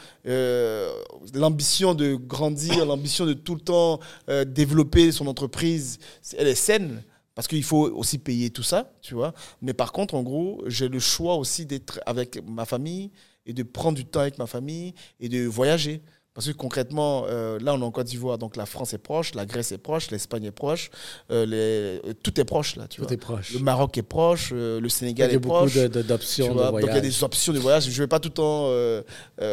l'ambition 1.33 1.93
de 1.93 2.15
grandir, 2.15 2.85
l'ambition 2.85 3.25
de 3.25 3.33
tout 3.33 3.55
le 3.55 3.61
temps 3.61 3.99
développer 4.47 5.11
son 5.11 5.27
entreprise, 5.27 5.99
elle 6.37 6.47
est 6.47 6.55
saine. 6.55 7.03
Parce 7.37 7.47
qu'il 7.47 7.63
faut 7.63 7.87
aussi 7.91 8.17
payer 8.17 8.49
tout 8.49 8.63
ça, 8.63 8.91
tu 9.03 9.13
vois. 9.13 9.31
Mais 9.61 9.73
par 9.73 9.91
contre, 9.91 10.15
en 10.15 10.23
gros, 10.23 10.63
j'ai 10.65 10.87
le 10.89 10.97
choix 10.97 11.35
aussi 11.35 11.67
d'être 11.67 11.99
avec 12.07 12.41
ma 12.47 12.65
famille 12.65 13.11
et 13.45 13.53
de 13.53 13.61
prendre 13.61 13.95
du 13.95 14.05
temps 14.05 14.21
avec 14.21 14.39
ma 14.39 14.47
famille 14.47 14.95
et 15.19 15.29
de 15.29 15.45
voyager. 15.45 16.01
Parce 16.33 16.47
que 16.47 16.53
concrètement, 16.53 17.25
euh, 17.27 17.59
là, 17.61 17.75
on 17.75 17.79
est 17.79 17.83
en 17.83 17.91
Côte 17.91 18.07
d'Ivoire, 18.07 18.39
donc 18.39 18.55
la 18.57 18.65
France 18.65 18.93
est 18.93 18.97
proche, 18.97 19.35
la 19.35 19.45
Grèce 19.45 19.71
est 19.71 19.77
proche, 19.77 20.09
l'Espagne 20.09 20.45
est 20.45 20.51
proche, 20.51 20.89
euh, 21.31 21.45
les- 21.45 22.09
euh, 22.09 22.13
tout 22.23 22.39
est 22.39 22.43
proche, 22.45 22.75
là, 22.75 22.87
tu 22.87 22.97
Tout 23.01 23.03
vois. 23.03 23.13
est 23.13 23.17
proche. 23.17 23.53
Le 23.53 23.59
Maroc 23.59 23.95
est 23.99 24.03
proche, 24.03 24.49
euh, 24.51 24.79
le 24.79 24.87
Il 24.87 24.89
y 24.89 24.91
Sénégal 24.91 25.29
a 25.29 25.33
est 25.33 25.37
beaucoup 25.37 25.55
proche. 25.57 25.75
de- 25.75 25.87
de- 25.87 26.01
tu 26.01 26.07
d'options 26.07 26.47
de, 26.49 26.53
vois. 26.53 26.71
Donc 26.71 26.79
il 26.81 26.85
y 26.85 26.89
a 26.89 26.91
voyage. 26.93 27.01
des 27.17 27.23
options 27.23 27.53
de 27.53 27.59
voyage. 27.59 27.83
Je 27.83 27.89
ne 27.91 27.97
vais 27.97 28.07
pas 28.07 28.19
tout 28.19 28.29
le 28.29 28.33
temps 28.33 28.71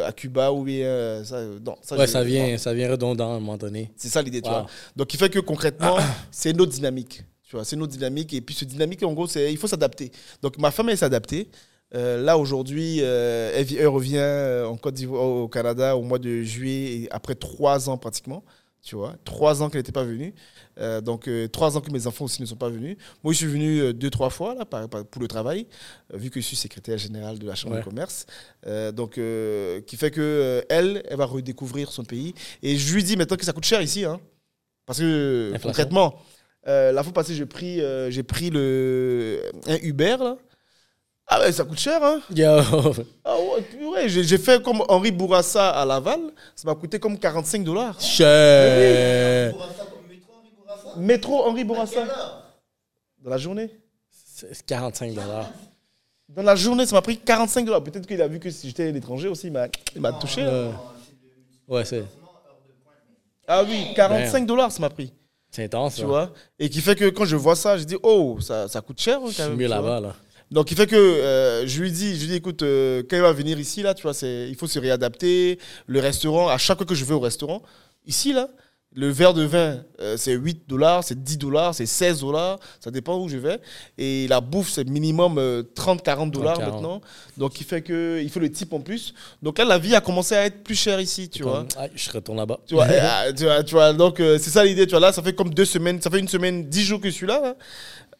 à 0.07 0.11
Cuba 0.11 0.51
ou 0.51 0.63
bien. 0.63 1.23
ça, 1.23 1.43
non, 1.63 1.75
ça, 1.81 1.97
Ouais, 1.97 2.07
ça 2.07 2.23
vient, 2.23 2.57
ça 2.57 2.73
vient 2.73 2.89
redondant 2.89 3.31
à 3.33 3.35
un 3.35 3.39
moment 3.39 3.57
donné. 3.57 3.91
C'est 3.95 4.09
ça 4.09 4.21
l'idée, 4.23 4.41
tu 4.41 4.49
vois. 4.49 4.65
Donc, 4.95 5.13
il 5.13 5.17
fait 5.17 5.29
que 5.29 5.39
concrètement, 5.39 5.97
c'est 6.31 6.49
une 6.51 6.61
autre 6.61 6.71
dynamique. 6.71 7.23
Tu 7.55 7.57
vois, 7.57 7.63
c'est 7.63 7.77
une 7.77 7.83
autre 7.83 7.93
dynamique. 7.93 8.33
Et 8.33 8.41
puis, 8.41 8.53
ce 8.53 8.65
dynamique, 8.65 9.01
en 9.03 9.13
gros, 9.13 9.27
c'est 9.27 9.49
il 9.49 9.57
faut 9.57 9.67
s'adapter. 9.69 10.11
Donc, 10.41 10.57
ma 10.57 10.71
femme, 10.71 10.89
elle 10.89 10.97
s'est 10.97 11.05
adaptée. 11.05 11.47
Euh, 11.93 12.21
là, 12.21 12.37
aujourd'hui, 12.37 12.97
euh, 12.99 13.53
elle, 13.55 13.63
vi- 13.65 13.77
elle 13.77 13.87
revient 13.87 14.17
euh, 14.17 14.65
en 14.65 14.75
Côte 14.75 14.95
d'Ivoire, 14.95 15.23
au 15.25 15.47
Canada, 15.47 15.95
au 15.95 16.01
mois 16.01 16.19
de 16.19 16.41
juillet, 16.43 17.03
et 17.03 17.07
après 17.11 17.33
trois 17.33 17.87
ans 17.89 17.97
pratiquement. 17.97 18.43
Tu 18.83 18.95
vois, 18.97 19.15
trois 19.23 19.63
ans 19.63 19.69
qu'elle 19.69 19.79
n'était 19.79 19.93
pas 19.93 20.03
venue. 20.03 20.35
Euh, 20.79 20.99
donc, 20.99 21.29
trois 21.53 21.77
ans 21.77 21.81
que 21.81 21.89
mes 21.91 22.05
enfants 22.07 22.25
aussi 22.25 22.41
ne 22.41 22.45
sont 22.45 22.57
pas 22.57 22.67
venus. 22.69 22.97
Moi, 23.23 23.31
je 23.31 23.37
suis 23.37 23.47
venu 23.47 23.93
deux, 23.93 24.09
trois 24.09 24.29
fois 24.29 24.53
là, 24.53 24.65
pour 24.65 25.21
le 25.21 25.27
travail, 25.29 25.65
vu 26.13 26.29
que 26.29 26.41
je 26.41 26.45
suis 26.45 26.57
secrétaire 26.57 26.97
général 26.97 27.39
de 27.39 27.47
la 27.47 27.55
Chambre 27.55 27.75
Ouais. 27.75 27.79
de 27.79 27.85
commerce. 27.85 28.25
Donc, 28.93 29.17
qui 29.87 29.95
fait 29.95 30.11
que 30.11 30.63
elle, 30.69 31.01
elle 31.09 31.17
va 31.17 31.25
redécouvrir 31.25 31.89
son 31.93 32.03
pays. 32.03 32.35
Et 32.61 32.75
je 32.75 32.93
lui 32.93 33.03
dis 33.03 33.15
maintenant 33.15 33.37
que 33.37 33.45
ça 33.45 33.53
coûte 33.53 33.63
cher 33.65 33.81
ici. 33.81 34.03
Hein, 34.03 34.19
parce 34.85 34.99
que 34.99 35.53
concrètement, 35.63 36.19
euh, 36.67 36.91
la 36.91 37.03
fois 37.03 37.13
passée, 37.13 37.35
j'ai 37.35 37.45
pris, 37.45 37.81
euh, 37.81 38.09
j'ai 38.11 38.23
pris 38.23 38.49
le, 38.49 39.41
un 39.67 39.77
Uber. 39.81 40.17
Là. 40.19 40.37
Ah 41.27 41.39
ouais, 41.39 41.51
ça 41.51 41.63
coûte 41.63 41.79
cher. 41.79 42.03
Hein 42.03 42.21
Yo. 42.35 42.45
ah 43.23 43.35
ouais, 43.39 43.61
purée, 43.61 44.09
j'ai 44.09 44.23
j'ai 44.23 44.37
fait 44.37 44.61
comme 44.61 44.83
Henri 44.87 45.11
Bourassa 45.11 45.69
à 45.71 45.85
Laval. 45.85 46.19
Ça 46.55 46.67
m'a 46.67 46.75
coûté 46.75 46.99
comme 46.99 47.17
45 47.17 47.63
dollars. 47.63 47.99
Cher. 47.99 49.53
Métro 50.97 51.43
Henri 51.45 51.63
Bourassa. 51.63 52.05
Dans 53.23 53.29
la 53.29 53.37
journée. 53.37 53.69
C'est 54.09 54.65
45 54.65 55.13
dollars. 55.13 55.49
Dans 56.29 56.43
la 56.43 56.55
journée, 56.55 56.85
ça 56.85 56.95
m'a 56.95 57.01
pris 57.01 57.17
45 57.17 57.65
dollars. 57.65 57.83
Peut-être 57.83 58.05
qu'il 58.07 58.21
a 58.21 58.27
vu 58.27 58.39
que 58.39 58.49
si 58.49 58.67
j'étais 58.67 58.87
à 58.89 58.91
l'étranger 58.91 59.27
aussi, 59.27 59.47
il 59.47 59.53
m'a 59.53 59.67
il 59.95 60.01
m'a 60.01 60.13
touché. 60.13 60.41
hein. 60.41 60.71
Ouais, 61.67 61.85
c'est 61.85 62.03
Ah 63.47 63.63
oui, 63.63 63.93
45 63.95 64.45
dollars, 64.45 64.71
ça 64.71 64.79
m'a 64.81 64.89
pris. 64.89 65.11
C'est 65.55 65.63
intense. 65.63 65.95
Tu 65.95 66.03
vois? 66.03 66.33
Et 66.59 66.69
qui 66.69 66.81
fait 66.81 66.95
que 66.95 67.09
quand 67.09 67.25
je 67.25 67.35
vois 67.35 67.55
ça, 67.55 67.77
je 67.77 67.83
dis, 67.83 67.97
oh, 68.03 68.37
ça, 68.41 68.67
ça 68.67 68.81
coûte 68.81 68.99
cher. 68.99 69.17
hein, 69.17 69.27
Je 69.31 69.37
quand 69.37 69.43
suis 69.43 69.49
même, 69.49 69.55
mieux 69.57 69.67
là-bas. 69.67 69.99
Là. 69.99 70.15
Donc, 70.51 70.69
il 70.71 70.77
fait 70.77 70.85
que 70.87 70.95
euh, 70.95 71.65
je 71.65 71.81
lui 71.81 71.91
dis, 71.91 72.15
je 72.15 72.21
lui 72.21 72.27
dis 72.27 72.35
écoute, 72.35 72.61
euh, 72.61 73.01
quand 73.09 73.15
il 73.15 73.21
va 73.21 73.31
venir 73.33 73.59
ici, 73.59 73.81
là, 73.81 73.93
tu 73.93 74.03
vois, 74.03 74.13
il 74.21 74.55
faut 74.55 74.67
se 74.67 74.77
réadapter. 74.79 75.57
Le 75.87 75.99
restaurant, 75.99 76.49
à 76.49 76.57
chaque 76.57 76.77
fois 76.77 76.85
que 76.85 76.93
je 76.95 77.03
vais 77.05 77.13
au 77.13 77.19
restaurant, 77.19 77.61
ici, 78.05 78.33
là, 78.33 78.49
Le 78.95 79.09
verre 79.09 79.33
de 79.33 79.43
vin, 79.43 79.83
euh, 79.99 80.15
c'est 80.17 80.33
8 80.33 80.69
dollars, 80.69 81.03
c'est 81.03 81.21
10 81.21 81.37
dollars, 81.37 81.75
c'est 81.75 81.85
16 81.85 82.21
dollars, 82.21 82.59
ça 82.79 82.91
dépend 82.91 83.19
où 83.19 83.27
je 83.27 83.37
vais. 83.37 83.59
Et 83.97 84.27
la 84.29 84.39
bouffe, 84.39 84.69
c'est 84.69 84.87
minimum 84.87 85.37
30-40 85.75 86.31
dollars 86.31 86.59
maintenant. 86.59 87.01
Donc, 87.37 87.59
il 87.59 87.65
fait 87.65 87.81
que 87.81 88.21
il 88.21 88.29
faut 88.29 88.39
le 88.39 88.49
type 88.49 88.71
en 88.73 88.79
plus. 88.79 89.13
Donc 89.41 89.57
là, 89.57 89.65
la 89.65 89.77
vie 89.77 89.95
a 89.95 90.01
commencé 90.01 90.35
à 90.35 90.45
être 90.45 90.63
plus 90.63 90.75
chère 90.75 91.01
ici, 91.01 91.29
tu 91.29 91.43
vois. 91.43 91.65
Ah, 91.77 91.87
je 91.93 92.09
retourne 92.09 92.37
là-bas. 92.37 92.59
Tu 92.65 92.75
vois, 92.75 92.87
ah, 92.89 93.31
tu 93.35 93.43
vois, 93.43 93.63
tu 93.63 93.75
vois, 93.75 93.93
donc 93.93 94.15
c'est 94.17 94.49
ça 94.49 94.63
l'idée, 94.63 94.85
tu 94.85 94.91
vois. 94.91 95.01
Là, 95.01 95.11
ça 95.11 95.21
fait 95.21 95.35
comme 95.35 95.53
deux 95.53 95.65
semaines, 95.65 96.01
ça 96.01 96.09
fait 96.09 96.19
une 96.19 96.29
semaine, 96.29 96.63
10 96.69 96.83
jours 96.83 97.01
que 97.01 97.09
je 97.09 97.15
suis 97.15 97.27
là. 97.27 97.41
Hein. 97.43 97.55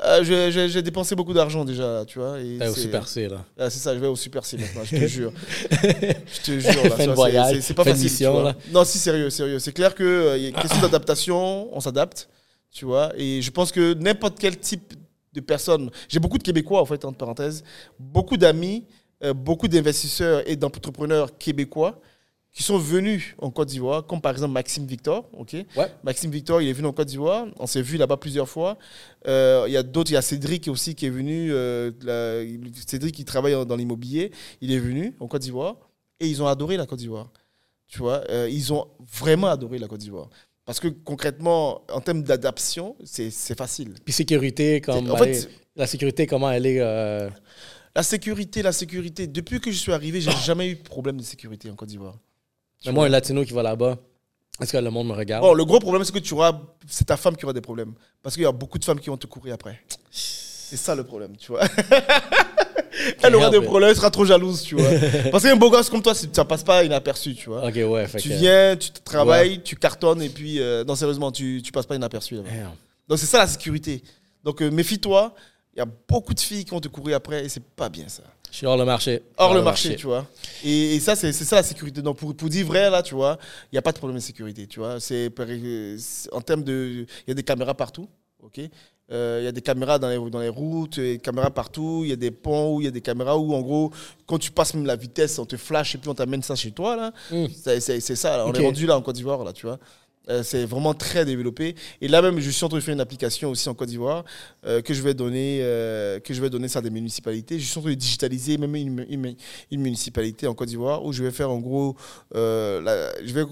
Euh, 0.04 0.52
j'ai 0.52 0.82
dépensé 0.82 1.16
beaucoup 1.16 1.34
d'argent 1.34 1.64
déjà, 1.64 2.04
tu 2.06 2.20
vois. 2.20 2.40
Et 2.42 2.68
au 2.68 2.74
Super 2.74 3.08
C, 3.08 3.30
là. 3.30 3.46
Ah, 3.58 3.70
c'est 3.70 3.80
ça, 3.80 3.94
je 3.94 4.00
vais 4.00 4.08
au 4.08 4.16
Super 4.16 4.44
C 4.44 4.58
maintenant, 4.58 4.84
je 4.84 4.98
te 4.98 5.08
jure. 5.08 5.32
je 5.72 6.42
te 6.42 6.60
jure, 6.60 7.32
là. 7.32 7.52
C'est 7.62 7.74
pas 7.74 7.84
facile. 7.84 8.30
Non, 8.72 8.84
si, 8.84 8.98
sérieux, 8.98 9.30
sérieux. 9.30 9.60
C'est 9.60 9.72
clair 9.72 9.96
qu'il 9.96 10.06
euh, 10.06 10.38
y 10.38 10.46
a 10.46 10.50
une 10.50 10.56
question 10.56 10.82
d'adaptation, 10.82 11.76
on 11.76 11.80
s'adapte, 11.80 12.28
tu 12.72 12.86
vois. 12.86 13.14
Et 13.18 13.42
je 13.42 13.52
pense 13.52 13.72
que 13.72 13.94
n'importe 13.94 14.38
quel 14.38 14.58
type 14.58 14.94
de 15.34 15.42
personne. 15.42 15.90
J'ai 16.08 16.20
beaucoup 16.20 16.38
de 16.38 16.44
Québécois, 16.44 16.82
en 16.82 16.86
fait, 16.86 17.04
entre 17.06 17.18
parenthèses, 17.18 17.64
beaucoup 18.00 18.38
d'amis, 18.38 18.86
euh, 19.24 19.34
beaucoup 19.34 19.68
d'investisseurs 19.68 20.50
et 20.50 20.56
d'entrepreneurs 20.56 21.38
québécois 21.38 22.00
qui 22.56 22.64
sont 22.64 22.77
venus 22.77 23.36
en 23.38 23.52
Côte 23.52 23.68
d'Ivoire, 23.68 24.07
comme 24.07 24.22
par 24.22 24.32
exemple 24.32 24.53
Maxime 24.53 24.86
Victor. 24.86 25.30
ok? 25.34 25.57
Maxime 26.06 26.32
Victor, 26.32 26.61
il 26.61 26.69
est 26.69 26.73
venu 26.73 26.88
en 26.88 26.94
Côte 26.94 27.10
d'Ivoire. 27.10 27.48
On 27.60 27.68
s'est 27.68 27.82
vu 27.82 27.98
là-bas 27.98 28.15
plusieurs 28.15 28.48
fois. 28.48 28.77
Euh, 29.27 29.65
il 29.68 29.73
y 29.73 29.77
a 29.77 29.84
d'autres, 29.84 30.11
il 30.11 30.14
y 30.14 30.18
a 30.18 30.22
Cédric 30.22 30.69
aussi 30.69 30.95
qui 30.95 31.06
est 31.06 31.10
venu. 31.10 31.52
Euh, 31.52 31.91
Cédric 32.88 33.14
qui 33.14 33.26
travaille 33.26 33.53
dans 33.65 33.76
l'immobilier, 33.76 34.32
il 34.61 34.72
est 34.72 34.80
venu 34.80 35.14
en 35.19 35.27
Côte 35.27 35.41
d'Ivoire 35.41 35.76
et 36.22 36.27
ils 36.27 36.41
ont 36.41 36.48
adoré 36.48 36.77
la 36.77 36.86
Côte 36.86 36.99
d'Ivoire. 36.99 37.30
Tu 37.88 37.99
vois, 37.99 38.23
euh, 38.30 38.48
ils 38.49 38.72
ont 38.72 38.88
vraiment 38.99 39.48
adoré 39.48 39.77
la 39.77 39.90
Côte 39.90 39.99
d'Ivoire. 39.99 40.30
Parce 40.64 40.80
que 40.80 40.88
concrètement, 40.88 41.82
en 41.91 41.99
termes 41.99 42.23
d'adaptation, 42.23 42.95
c'est 43.03 43.57
facile. 43.57 43.95
Puis 44.06 44.14
sécurité, 44.14 44.80
comme 44.80 45.11
en 45.11 45.18
fait, 45.18 45.49
la 45.76 45.88
sécurité, 45.88 46.26
comment 46.26 46.49
elle 46.49 46.68
est 46.68 46.80
La 47.94 48.02
sécurité, 48.03 48.61
la 48.61 48.72
sécurité. 48.72 49.27
Depuis 49.27 49.60
que 49.60 49.72
je 49.72 49.77
suis 49.77 49.91
arrivé, 49.91 50.22
j'ai 50.22 50.32
jamais 50.32 50.69
eu 50.69 50.76
de 50.76 50.84
problème 50.84 51.18
de 51.18 51.23
sécurité 51.23 51.69
en 51.69 51.76
Côte 51.76 51.90
d'Ivoire. 51.90 52.15
Mais 52.85 52.91
moi, 52.91 53.06
un 53.06 53.10
latino 53.10 53.43
qui 53.43 53.53
va 53.53 53.64
là-bas, 53.64 53.97
est-ce 54.61 54.72
que 54.72 54.77
le 54.77 54.89
monde 54.89 55.07
me 55.07 55.14
regarde? 55.14 55.43
Bon, 55.43 55.53
le 55.53 55.65
gros 55.65 55.80
problème, 55.80 56.03
c'est 56.03 56.14
que 56.14 56.19
tu 56.19 56.34
auras, 56.34 56.60
c'est 56.88 57.06
ta 57.06 57.18
femme 57.18 57.35
qui 57.35 57.45
aura 57.45 57.53
des 57.53 57.61
problèmes. 57.61 57.93
Parce 58.23 58.35
qu'il 58.35 58.43
y 58.43 58.47
a 58.47 58.52
beaucoup 58.52 58.77
de 58.77 58.85
femmes 58.85 58.99
qui 58.99 59.10
vont 59.10 59.18
te 59.18 59.27
courir 59.27 59.56
après. 59.56 59.81
C'est 60.10 60.77
ça 60.77 60.95
le 60.95 61.03
problème, 61.03 61.35
tu 61.38 61.52
vois. 61.52 61.61
Elle 63.22 63.35
aura 63.35 63.49
des 63.49 63.61
problèmes, 63.61 63.89
elle 63.89 63.95
sera 63.95 64.10
trop 64.10 64.26
jalouse, 64.26 64.61
tu 64.61 64.76
vois. 64.76 64.89
Parce 65.31 65.43
qu'un 65.43 65.56
beau 65.57 65.69
gosse 65.69 65.89
comme 65.89 66.02
toi, 66.02 66.14
ça 66.15 66.45
passe 66.45 66.64
pas 66.64 66.84
inaperçu, 66.84 67.35
tu 67.35 67.49
vois. 67.49 67.68
Ok, 67.68 67.76
ouais, 67.76 68.07
tu 68.18 68.30
viens, 68.30 68.76
tu 68.77 68.89
travailles, 69.03 69.61
tu 69.61 69.76
cartonnes, 69.76 70.22
et 70.22 70.30
puis, 70.30 70.60
euh, 70.60 70.84
non, 70.85 70.95
sérieusement, 70.95 71.31
tu, 71.31 71.61
tu 71.64 71.72
passes 71.72 71.85
pas 71.85 71.95
inaperçu. 71.95 72.38
Donc, 73.07 73.19
c'est 73.19 73.26
ça 73.26 73.39
la 73.39 73.47
sécurité. 73.47 74.02
Donc, 74.43 74.61
euh, 74.61 74.72
méfie-toi. 74.72 75.35
Il 75.76 75.80
y 75.80 75.81
a 75.81 75.88
beaucoup 76.07 76.34
de 76.34 76.39
filles 76.39 76.64
qui 76.64 76.72
vont 76.72 76.80
te 76.80 76.88
courir 76.88 77.18
après, 77.18 77.43
et 77.43 77.49
c'est 77.49 77.64
pas 77.64 77.89
bien 77.89 78.07
ça. 78.07 78.23
Je 78.56 78.60
suis 78.60 78.68
hors 78.68 78.77
le 78.77 78.86
marché. 78.86 79.22
Hors, 79.38 79.53
le, 79.53 79.61
marché, 79.61 79.98
tu 79.98 80.07
vois. 80.07 80.26
Et, 80.64 80.98
ça, 81.02 81.18
c'est 81.18 81.34
ça 81.34 81.57
la 81.57 81.64
sécurité. 81.64 82.02
Donc, 82.02 82.15
pour, 82.15 82.34
pour 82.34 82.48
dire 82.48 82.65
vrai, 82.65 82.90
là, 82.90 83.03
tu 83.03 83.14
vois, 83.14 83.38
il 83.65 83.76
n'y 83.76 83.77
a 83.77 83.82
pas 83.82 83.91
de 83.91 83.98
problème 83.98 84.15
de 84.15 84.23
sécurité, 84.23 84.65
tu 84.65 84.80
vois. 84.80 85.02
C'est 85.02 85.30
en 86.32 86.40
termes 86.40 86.64
de. 86.64 87.06
Il 87.27 87.27
y 87.27 87.32
a 87.32 87.34
des 87.34 87.44
caméras 87.44 87.73
partout, 87.73 88.07
ok 88.41 88.61
euh, 89.11 89.40
il 89.41 89.45
y 89.45 89.48
a 89.48 89.52
des 89.52 89.61
caméras 89.61 89.99
dans 89.99 90.10
les, 90.10 90.32
dans 90.32 90.40
les 90.40 90.49
routes, 90.49 90.99
des 90.99 91.19
caméras 91.19 91.52
partout, 91.52 92.02
il 92.03 92.10
y 92.10 92.14
a 92.14 92.15
des 92.15 92.32
ponts 92.32 92.76
où 92.76 92.82
il 92.82 92.86
y 92.86 92.88
a 92.88 92.91
des 92.91 93.02
caméras 93.02 93.38
où, 93.38 93.53
en 93.53 93.61
gros, 93.61 93.91
quand 94.26 94.40
tu 94.40 94.49
passes 94.49 94.73
même 94.73 94.86
la 94.86 94.95
vitesse, 94.95 95.38
on 95.38 95.45
te 95.45 95.57
flash 95.57 95.94
et 95.94 95.98
puis 95.99 96.10
on 96.10 96.15
t'amène 96.15 96.41
ça 96.41 96.56
chez 96.56 96.72
toi, 96.72 96.95
là. 96.95 97.11
Hmm. 97.30 97.45
C'est 97.53 97.99
ça, 97.99 98.48
on 98.48 98.53
est 98.53 98.65
rendu 98.65 98.88
là 98.88 98.98
en 98.98 99.02
Côte 99.02 99.15
d'Ivoire, 99.15 99.44
là, 99.44 99.53
tu 99.53 99.68
vois. 99.68 99.77
Euh, 100.30 100.43
c'est 100.43 100.65
vraiment 100.65 100.93
très 100.93 101.26
développé. 101.26 101.76
Et 102.02 102.07
là 102.07 102.22
même, 102.22 102.39
je 102.39 102.49
suis 102.49 102.64
en 102.64 102.69
train 102.69 102.77
de 102.77 102.84
faire 102.84 102.93
une 102.93 103.02
application 103.02 103.49
aussi 103.49 103.69
en 103.69 103.73
Côte 103.73 103.89
d'Ivoire 103.89 104.26
euh, 104.65 104.81
que 104.81 104.93
je 104.93 105.02
vais 105.02 105.14
donner, 105.14 105.60
euh, 105.61 106.19
que 106.19 106.34
je 106.34 106.41
vais 106.41 106.49
donner 106.49 106.68
ça 106.68 106.80
à 106.80 106.81
des 106.81 106.89
municipalités. 106.89 107.60
Je 107.60 107.65
suis 107.65 107.77
en 107.77 107.81
train 107.81 107.91
de 107.91 107.95
digitaliser 107.95 108.57
même 108.57 108.76
une, 108.76 109.35
municipalité 109.72 110.47
en 110.47 110.53
Côte 110.53 110.69
d'Ivoire 110.69 111.03
où 111.06 111.11
je 111.11 111.23
vais 111.23 111.31
faire 111.31 111.52
en 111.52 111.60
gros, 111.60 111.95
je 112.34 113.34
vais 113.34 113.43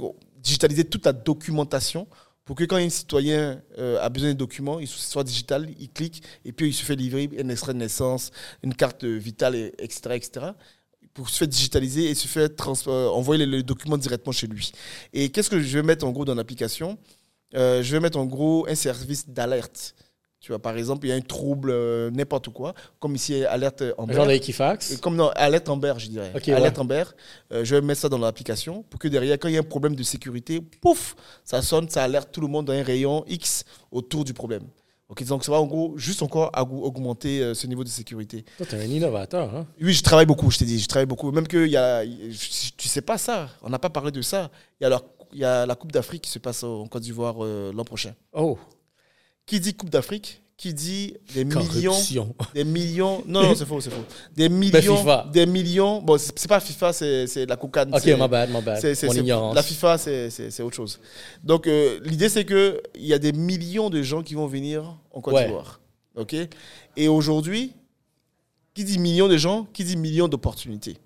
digitaliser 0.41 0.83
toute 0.85 1.05
la 1.05 1.13
documentation 1.13 2.07
pour 2.45 2.57
que 2.57 2.65
quand 2.65 2.75
un 2.75 2.89
citoyen 2.89 3.61
a 3.77 4.09
besoin 4.09 4.29
de 4.29 4.37
documents, 4.37 4.79
il 4.79 4.87
soit 4.87 5.23
digital, 5.23 5.69
il 5.79 5.89
clique 5.89 6.23
et 6.43 6.51
puis 6.51 6.67
il 6.67 6.73
se 6.73 6.83
fait 6.83 6.95
livrer 6.95 7.29
un 7.39 7.49
extrait 7.49 7.73
de 7.73 7.79
naissance, 7.79 8.31
une 8.63 8.73
carte 8.73 9.05
vitale, 9.05 9.55
etc., 9.55 9.99
etc 10.13 10.51
pour 11.13 11.29
se 11.29 11.37
faire 11.37 11.47
digitaliser 11.47 12.09
et 12.09 12.15
se 12.15 12.27
faire 12.27 12.49
euh, 12.87 13.07
envoyer 13.09 13.45
les, 13.45 13.63
documents 13.63 13.97
directement 13.97 14.31
chez 14.31 14.47
lui. 14.47 14.71
Et 15.13 15.29
qu'est-ce 15.29 15.49
que 15.49 15.59
je 15.59 15.77
vais 15.77 15.83
mettre 15.83 16.05
en 16.05 16.11
gros 16.11 16.25
dans 16.25 16.35
l'application? 16.35 16.97
Euh, 17.55 17.83
Je 17.83 17.91
vais 17.91 17.99
mettre 17.99 18.17
en 18.17 18.25
gros 18.25 18.65
un 18.67 18.75
service 18.75 19.29
d'alerte. 19.29 19.95
Tu 20.39 20.51
vois, 20.51 20.59
par 20.59 20.75
exemple, 20.75 21.05
il 21.05 21.09
y 21.09 21.11
a 21.13 21.15
un 21.15 21.21
trouble, 21.21 21.69
euh, 21.71 22.11
n'importe 22.11 22.49
quoi, 22.49 22.73
comme 22.99 23.15
ici, 23.15 23.45
alerte 23.45 23.83
Amber. 23.97 24.13
Genre 24.13 24.31
Equifax? 24.31 24.97
Comme 24.97 25.15
non, 25.15 25.29
alerte 25.35 25.69
Amber, 25.69 25.93
je 25.97 26.07
dirais. 26.07 26.33
alerte 26.51 26.79
Amber. 26.79 27.03
je 27.49 27.75
vais 27.75 27.81
mettre 27.81 28.01
ça 28.01 28.09
dans 28.09 28.17
l'application 28.17 28.83
pour 28.89 28.99
que 28.99 29.07
derrière, 29.07 29.37
quand 29.39 29.47
il 29.47 29.53
y 29.53 29.57
a 29.57 29.61
un 29.61 29.63
problème 29.63 29.95
de 29.95 30.03
sécurité, 30.03 30.59
pouf, 30.81 31.15
ça 31.45 31.61
sonne, 31.61 31.87
ça 31.87 32.03
alerte 32.03 32.29
tout 32.31 32.41
le 32.41 32.47
monde 32.47 32.65
dans 32.65 32.73
un 32.73 32.83
rayon 32.83 33.23
X 33.27 33.63
autour 33.89 34.25
du 34.25 34.33
problème. 34.33 34.63
Ok, 35.13 35.23
donc 35.25 35.43
ça 35.43 35.51
va 35.51 35.59
en 35.59 35.67
gros 35.67 35.95
juste 35.95 36.23
encore 36.23 36.49
augmenter 36.55 37.39
euh, 37.39 37.53
ce 37.53 37.67
niveau 37.67 37.83
de 37.83 37.89
sécurité. 37.89 38.45
Toi, 38.57 38.65
tu 38.67 38.75
es 38.75 38.79
un 38.79 38.89
innovateur. 38.89 39.55
Hein? 39.55 39.67
Oui, 39.79 39.93
je 39.93 40.01
travaille 40.01 40.25
beaucoup, 40.25 40.49
je 40.49 40.57
t'ai 40.57 40.65
dit. 40.65 40.79
Je 40.79 40.87
travaille 40.87 41.05
beaucoup. 41.05 41.31
Même 41.31 41.47
que 41.47 41.67
y 41.67 41.77
a, 41.77 42.03
tu 42.03 42.87
sais 42.87 43.03
pas 43.03 43.19
ça, 43.19 43.47
on 43.61 43.69
n'a 43.69 43.77
pas 43.77 43.91
parlé 43.91 44.09
de 44.09 44.23
ça. 44.23 44.49
Il 44.81 44.85
y, 44.85 44.87
a 44.87 44.89
la, 44.89 45.01
y 45.31 45.43
a 45.43 45.67
la 45.67 45.75
Coupe 45.75 45.91
d'Afrique 45.91 46.23
qui 46.23 46.31
se 46.31 46.39
passe 46.39 46.63
en 46.63 46.87
Côte 46.87 47.03
d'Ivoire 47.03 47.45
euh, 47.45 47.71
l'an 47.75 47.83
prochain. 47.83 48.15
Oh. 48.31 48.57
Qui 49.45 49.59
dit 49.59 49.75
Coupe 49.75 49.91
d'Afrique 49.91 50.41
qui 50.57 50.73
dit 50.73 51.15
des 51.33 51.45
millions, 51.45 51.95
des 52.53 52.63
millions, 52.63 53.23
non, 53.25 53.43
non 53.43 53.55
c'est 53.55 53.65
faux, 53.65 53.81
c'est 53.81 53.89
faux, 53.89 54.03
des 54.35 54.49
ben, 54.49 54.57
millions, 54.57 55.25
des 55.31 55.45
millions, 55.45 56.01
bon, 56.01 56.17
c'est 56.17 56.47
pas 56.47 56.59
FIFA, 56.59 56.93
c'est 56.93 57.45
la 57.45 57.55
cocaine. 57.55 57.93
Ok, 57.93 58.05
my 58.05 58.27
bad, 58.27 58.49
my 58.49 58.61
bad, 58.61 58.83
ignorance. 59.15 59.55
La 59.55 59.63
FIFA, 59.63 59.97
c'est 59.97 60.61
autre 60.61 60.75
chose. 60.75 60.99
Donc, 61.43 61.67
euh, 61.67 61.99
l'idée, 62.03 62.29
c'est 62.29 62.45
qu'il 62.45 62.81
y 62.97 63.13
a 63.13 63.19
des 63.19 63.33
millions 63.33 63.89
de 63.89 64.01
gens 64.01 64.21
qui 64.21 64.35
vont 64.35 64.47
venir 64.47 64.97
en 65.11 65.21
Côte 65.21 65.35
d'Ivoire, 65.35 65.81
ok? 66.15 66.35
Et 66.95 67.07
aujourd'hui, 67.07 67.73
qui 68.73 68.83
dit 68.83 68.99
millions 68.99 69.27
de 69.27 69.37
gens, 69.37 69.67
qui 69.73 69.83
dit 69.83 69.97
millions 69.97 70.27
d'opportunités. 70.27 70.97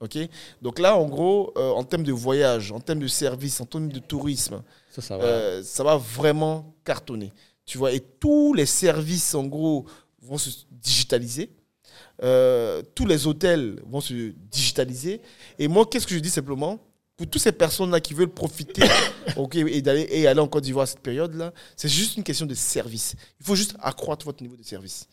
ok? 0.00 0.18
Donc 0.62 0.78
là, 0.78 0.96
en 0.96 1.06
gros, 1.06 1.52
euh, 1.56 1.70
en 1.70 1.84
termes 1.84 2.02
de 2.02 2.12
voyage, 2.12 2.72
en 2.72 2.80
termes 2.80 3.00
de 3.00 3.06
services, 3.06 3.60
en 3.60 3.66
termes 3.66 3.88
de 3.88 3.98
tourisme, 3.98 4.62
ça, 4.90 5.02
ça 5.02 5.16
va. 5.16 5.24
Euh, 5.24 5.62
ça 5.62 5.84
va 5.84 5.96
vraiment 5.96 6.74
cartonner. 6.84 7.32
Tu 7.66 7.78
vois, 7.78 7.92
et 7.92 8.00
tous 8.00 8.54
les 8.54 8.66
services, 8.66 9.34
en 9.34 9.44
gros, 9.44 9.86
vont 10.22 10.38
se 10.38 10.50
digitaliser. 10.70 11.50
Euh, 12.22 12.82
tous 12.94 13.06
les 13.06 13.26
hôtels 13.26 13.80
vont 13.86 14.00
se 14.00 14.32
digitaliser. 14.50 15.20
Et 15.58 15.68
moi, 15.68 15.86
qu'est-ce 15.86 16.06
que 16.06 16.14
je 16.14 16.20
dis 16.20 16.30
simplement? 16.30 16.78
Pour 17.16 17.28
toutes 17.28 17.42
ces 17.42 17.52
personnes-là 17.52 18.00
qui 18.00 18.12
veulent 18.12 18.32
profiter 18.32 18.82
ok, 19.36 19.54
et, 19.54 19.82
d'aller, 19.82 20.08
et 20.10 20.26
aller 20.26 20.40
en 20.40 20.48
Côte 20.48 20.64
d'Ivoire 20.64 20.84
à 20.84 20.86
cette 20.86 21.00
période-là, 21.00 21.52
c'est 21.76 21.88
juste 21.88 22.16
une 22.16 22.24
question 22.24 22.46
de 22.46 22.54
service. 22.54 23.14
Il 23.40 23.46
faut 23.46 23.54
juste 23.54 23.76
accroître 23.80 24.26
votre 24.26 24.42
niveau 24.42 24.56
de 24.56 24.64
service. 24.64 25.06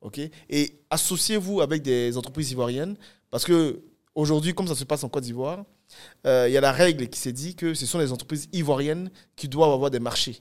ok? 0.00 0.20
Et 0.50 0.80
associez-vous 0.90 1.60
avec 1.60 1.82
des 1.82 2.16
entreprises 2.16 2.50
ivoiriennes 2.50 2.96
parce 3.30 3.44
que 3.44 3.80
aujourd'hui, 4.14 4.52
comme 4.52 4.66
ça 4.66 4.74
se 4.74 4.84
passe 4.84 5.04
en 5.04 5.08
Côte 5.08 5.24
d'Ivoire, 5.24 5.64
euh, 6.26 6.46
il 6.48 6.52
y 6.52 6.56
a 6.56 6.60
la 6.60 6.72
règle 6.72 7.08
qui 7.08 7.20
s'est 7.20 7.32
dit 7.32 7.54
que 7.54 7.74
ce 7.74 7.86
sont 7.86 7.98
les 7.98 8.10
entreprises 8.10 8.48
ivoiriennes 8.52 9.10
qui 9.36 9.48
doivent 9.48 9.72
avoir 9.72 9.90
des 9.90 10.00
marchés 10.00 10.40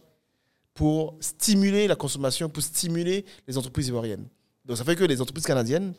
pour 0.74 1.16
stimuler 1.20 1.88
la 1.88 1.96
consommation, 1.96 2.50
pour 2.50 2.64
stimuler 2.64 3.26
les 3.48 3.58
entreprises 3.58 3.88
ivoiriennes. 3.88 4.28
Donc 4.66 4.78
ça 4.78 4.84
fait 4.84 4.96
que 4.96 5.04
les 5.04 5.22
entreprises 5.22 5.46
canadiennes 5.46 5.94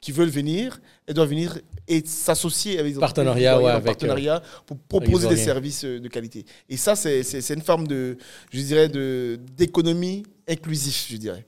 qui 0.00 0.12
veulent 0.12 0.28
venir, 0.28 0.80
elles 1.06 1.14
doivent 1.14 1.30
venir 1.30 1.58
et 1.88 2.04
s'associer 2.04 2.78
avec 2.78 2.94
les 2.94 3.00
partenariat, 3.00 3.58
ouais, 3.58 3.70
avec 3.70 3.86
partenariat 3.86 4.42
pour 4.66 4.78
proposer 4.78 5.28
des 5.28 5.36
services 5.36 5.84
euh, 5.84 5.98
de 5.98 6.08
qualité. 6.08 6.44
Et 6.68 6.76
ça, 6.76 6.94
c'est 6.94 7.50
une 7.54 7.62
forme 7.62 7.86
de, 7.86 8.18
je 8.50 8.60
dirais, 8.60 8.88
d'économie 8.88 10.24
inclusive, 10.46 11.06
je 11.10 11.16
dirais. 11.16 11.46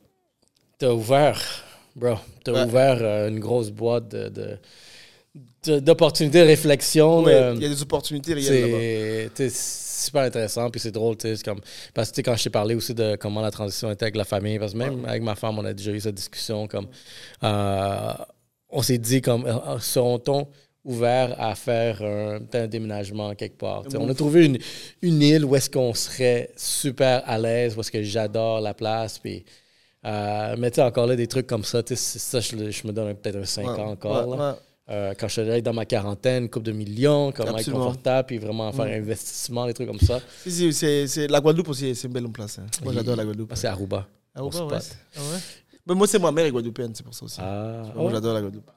Tu 0.78 0.86
as 0.86 0.94
ouvert, 0.94 1.40
bro, 1.94 2.15
tu 2.44 2.51
as 2.51 2.66
ouvert 2.66 2.98
euh, 3.01 3.28
une 3.28 3.40
grosse 3.40 3.70
boîte 3.70 4.09
de, 4.09 4.59
d'opportunités 5.65 6.41
de, 6.41 6.47
réflexion. 6.47 7.27
il 7.29 7.63
y 7.63 7.67
a 7.67 7.69
des 7.69 7.83
opportunités 7.83 8.35
réelles 8.35 9.31
là-bas 9.37 9.51
super 10.07 10.23
intéressant. 10.23 10.71
Puis 10.71 10.81
c'est 10.81 10.91
drôle, 10.91 11.17
tu 11.17 11.35
sais, 11.35 11.43
comme. 11.43 11.61
Parce 11.95 12.13
que 12.13 12.21
quand 12.21 12.37
je 12.37 12.45
t'ai 12.45 12.51
parlé 12.51 12.75
aussi 12.75 12.95
de 12.95 13.17
comment 13.17 13.41
la 13.41 13.51
transition 13.51 13.91
était 13.91 14.05
avec 14.05 14.17
la 14.17 14.25
famille, 14.25 14.59
parce 14.59 14.73
que 14.73 14.79
même 14.79 15.05
avec 15.05 15.23
ma 15.23 15.35
femme, 15.35 15.59
on 15.59 15.65
a 15.65 15.73
déjà 15.73 15.91
eu 15.93 16.01
cette 16.01 16.15
discussion, 16.15 16.67
comme. 16.67 16.87
Euh, 17.43 18.13
on 18.69 18.83
s'est 18.83 18.99
dit, 18.99 19.21
comme, 19.21 19.47
euh, 19.47 19.55
euh, 19.55 19.79
seront-on 19.79 20.49
ouverts 20.85 21.35
à 21.41 21.55
faire 21.55 22.01
un, 22.03 22.39
un 22.53 22.67
déménagement 22.67 23.35
quelque 23.35 23.59
part? 23.59 23.85
on 23.95 24.09
a 24.09 24.15
trouvé 24.15 24.47
une, 24.47 24.59
une 25.03 25.21
île 25.21 25.45
où 25.45 25.57
est-ce 25.57 25.69
qu'on 25.69 25.95
serait 25.95 26.51
super 26.57 27.23
à 27.27 27.39
l'aise, 27.39 27.77
où 27.77 27.81
est-ce 27.81 27.91
que 27.91 28.03
j'adore 28.03 28.61
la 28.61 28.75
place, 28.75 29.19
puis. 29.19 29.45
mais 30.05 30.71
tu 30.71 30.77
sais, 30.77 30.83
encore 30.83 31.07
là, 31.07 31.17
des 31.17 31.27
trucs 31.27 31.47
comme 31.47 31.65
ça, 31.65 31.83
ça 31.85 32.41
je, 32.41 32.71
je 32.71 32.87
me 32.87 32.93
donne 32.93 33.15
peut-être 33.15 33.37
un 33.37 33.45
5 33.45 33.67
ans 33.67 33.91
encore. 33.91 34.59
Euh, 34.89 35.15
quand 35.19 35.27
je 35.29 35.41
suis 35.41 35.63
dans 35.63 35.73
ma 35.73 35.85
quarantaine, 35.85 36.49
coupe 36.49 36.63
de 36.63 36.73
millions, 36.73 37.33
comment 37.33 37.59
être 37.59 37.71
confortable, 37.71 38.27
puis 38.27 38.39
vraiment 38.39 38.71
faire 38.73 38.85
un 38.85 38.99
investissement, 38.99 39.67
des 39.67 39.75
trucs 39.75 39.89
comme 39.89 39.99
ça. 39.99 40.21
Si, 40.43 40.73
si, 40.73 41.09
c'est, 41.09 41.27
la 41.27 41.41
Guadeloupe 41.41 41.69
aussi, 41.69 41.95
c'est 41.95 42.07
une 42.07 42.13
belle 42.13 42.29
place. 42.31 42.59
Hein. 42.59 42.67
Moi, 42.85 42.93
j'adore 42.93 43.17
la 43.17 43.25
Guadeloupe. 43.25 43.53
c'est 43.55 43.67
Aruba. 43.67 44.07
Aruba, 44.35 44.67
ouais. 44.67 44.79
Ah 45.17 45.21
ouais. 45.21 45.39
Mais 45.87 45.95
moi, 45.95 46.07
c'est 46.07 46.19
ma 46.19 46.33
mère 46.33 46.47
est 46.47 46.51
guadeloupéenne, 46.51 46.93
c'est 46.95 47.05
pour 47.05 47.15
ça 47.15 47.25
aussi. 47.25 47.39
Ah, 47.41 47.83
moi, 47.95 48.11
j'adore 48.11 48.35
la 48.35 48.41
Guadeloupe. 48.43 48.71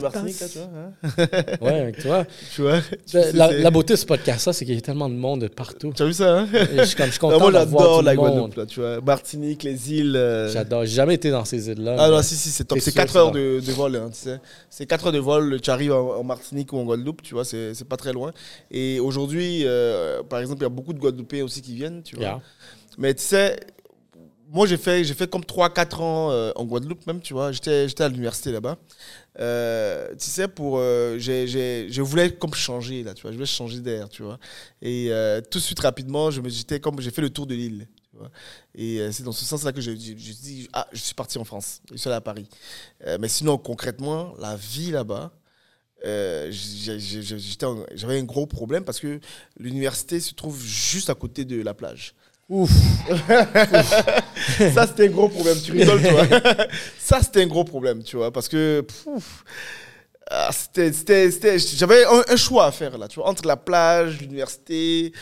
Martinique, 0.00 0.36
tu 0.38 0.58
vois. 0.58 0.68
Hein? 0.74 1.26
ouais, 1.60 1.92
tu 2.00 2.06
vois. 2.06 2.24
Tu 2.54 2.62
vois 2.62 2.80
la, 3.32 3.70
beauté 3.70 3.94
de 3.94 3.98
ce 3.98 4.06
podcast, 4.06 4.50
c'est 4.52 4.64
qu'il 4.64 4.74
y 4.74 4.78
a 4.78 4.80
tellement 4.80 5.08
de 5.08 5.14
monde 5.14 5.42
de 5.42 5.48
partout. 5.48 5.92
Tu 5.94 6.02
as 6.02 6.06
vu 6.06 6.12
ça, 6.14 6.38
hein? 6.38 6.48
je, 6.52 6.84
suis 6.84 6.96
comme, 6.96 7.06
je 7.06 7.10
suis 7.10 7.20
content 7.20 7.38
Moi, 7.38 7.52
j'adore 7.52 8.02
la 8.02 8.16
Guadeloupe, 8.16 8.56
là, 8.56 8.66
tu 8.66 8.80
vois. 8.80 9.00
Martinique, 9.00 9.62
les 9.62 9.92
îles. 9.92 10.16
Euh. 10.16 10.50
J'adore. 10.50 10.84
J'ai 10.84 10.94
jamais 10.94 11.14
été 11.14 11.30
dans 11.30 11.44
ces 11.44 11.68
îles-là. 11.68 11.96
Ah 11.98 12.08
non, 12.08 12.22
si, 12.22 12.36
si, 12.36 12.50
c'est 12.50 12.64
top. 12.64 12.78
C'est 12.80 12.94
4 12.94 13.16
heures 13.16 13.32
de, 13.32 13.60
de, 13.60 13.72
vol, 13.72 13.96
hein, 13.96 14.08
tu 14.10 14.18
sais. 14.18 14.40
C'est 14.70 14.86
4 14.86 15.06
heures 15.06 15.12
de 15.12 15.18
vol. 15.18 15.60
Tu 15.60 15.70
arrives 15.70 15.92
en, 15.92 16.24
Martinique 16.24 16.72
ou 16.72 16.78
en 16.78 16.84
Guadeloupe, 16.84 17.22
tu 17.22 17.34
vois, 17.34 17.44
c'est 17.44 17.88
pas 17.88 17.96
très 17.96 18.12
loin. 18.12 18.32
Et 18.70 18.98
aujourd'hui, 18.98 19.62
euh, 19.64 20.22
par 20.22 20.40
exemple, 20.40 20.60
il 20.60 20.64
y 20.64 20.66
a 20.66 20.70
beaucoup 20.70 20.92
de 20.92 20.98
Guadeloupéens 20.98 21.44
aussi 21.44 21.60
qui 21.60 21.74
viennent, 21.74 22.02
tu 22.02 22.16
vois. 22.16 22.40
Mais 22.98 23.12
tu 23.12 23.22
sais, 23.22 23.56
moi, 24.50 24.66
j'ai 24.66 24.76
fait, 24.76 25.04
j'ai 25.04 25.14
fait 25.14 25.28
comme 25.28 25.42
3-4 25.42 26.00
ans 26.00 26.30
euh, 26.30 26.52
en 26.56 26.64
Guadeloupe, 26.64 27.06
même, 27.06 27.20
tu 27.20 27.34
vois. 27.34 27.52
J'étais, 27.52 27.88
j'étais 27.88 28.04
à 28.04 28.08
l'université 28.08 28.52
là-bas. 28.52 28.76
Euh, 29.38 30.14
tu 30.18 30.30
sais, 30.30 30.48
pour. 30.48 30.78
Euh, 30.78 31.18
j'ai, 31.18 31.46
je 31.90 32.02
voulais 32.02 32.32
comme 32.32 32.54
changer, 32.54 33.02
là, 33.02 33.14
tu 33.14 33.22
vois. 33.22 33.30
Je 33.32 33.36
voulais 33.36 33.46
changer 33.46 33.80
d'air, 33.80 34.08
tu 34.08 34.22
vois. 34.22 34.38
Et 34.82 35.10
tout 35.50 35.58
de 35.58 35.64
suite, 35.64 35.80
rapidement, 35.80 36.30
je 36.30 36.40
me, 36.40 36.48
j'étais 36.48 36.80
comme. 36.80 37.00
J'ai 37.00 37.10
fait 37.10 37.22
le 37.22 37.30
tour 37.30 37.46
de 37.46 37.54
l'île. 37.54 37.88
Et 38.74 38.98
c'est 39.12 39.24
dans 39.24 39.32
ce 39.32 39.44
sens-là 39.44 39.72
que 39.72 39.80
je, 39.82 39.90
je, 39.90 39.94
dis 39.94 40.68
Ah, 40.72 40.86
je 40.92 40.98
suis 40.98 41.14
parti 41.14 41.36
en 41.38 41.44
France. 41.44 41.82
Je 41.90 41.96
suis 41.96 42.08
allé 42.08 42.16
à 42.16 42.20
Paris. 42.22 42.48
mais 43.20 43.28
sinon, 43.28 43.58
concrètement, 43.58 44.34
la 44.38 44.56
vie 44.56 44.90
là-bas. 44.90 45.32
j'avais 47.94 48.18
un 48.18 48.24
gros 48.24 48.46
problème 48.46 48.84
parce 48.84 49.00
que 49.00 49.20
l'université 49.58 50.18
se 50.20 50.32
trouve 50.34 50.58
juste 50.62 51.10
à 51.10 51.14
côté 51.14 51.44
de 51.44 51.60
la 51.62 51.74
plage. 51.74 52.14
Ouf. 52.48 52.70
ça, 54.74 54.86
c'était 54.86 55.08
un 55.08 55.10
gros 55.10 55.28
problème. 55.28 55.58
Tu 55.64 55.72
rigoles, 55.72 56.02
toi. 56.02 56.26
ça, 56.98 57.20
c'était 57.20 57.42
un 57.42 57.46
gros 57.46 57.64
problème, 57.64 58.02
tu 58.02 58.16
vois, 58.16 58.30
parce 58.30 58.48
que 58.48 58.84
ah, 60.30 60.50
c'était, 60.52 61.30
j'avais 61.58 62.04
un, 62.04 62.36
choix 62.36 62.66
à 62.66 62.72
faire 62.72 62.98
là, 62.98 63.06
tu 63.06 63.20
vois, 63.20 63.28
entre 63.28 63.46
la 63.46 63.56
plage, 63.56 64.20
l'université. 64.20 65.12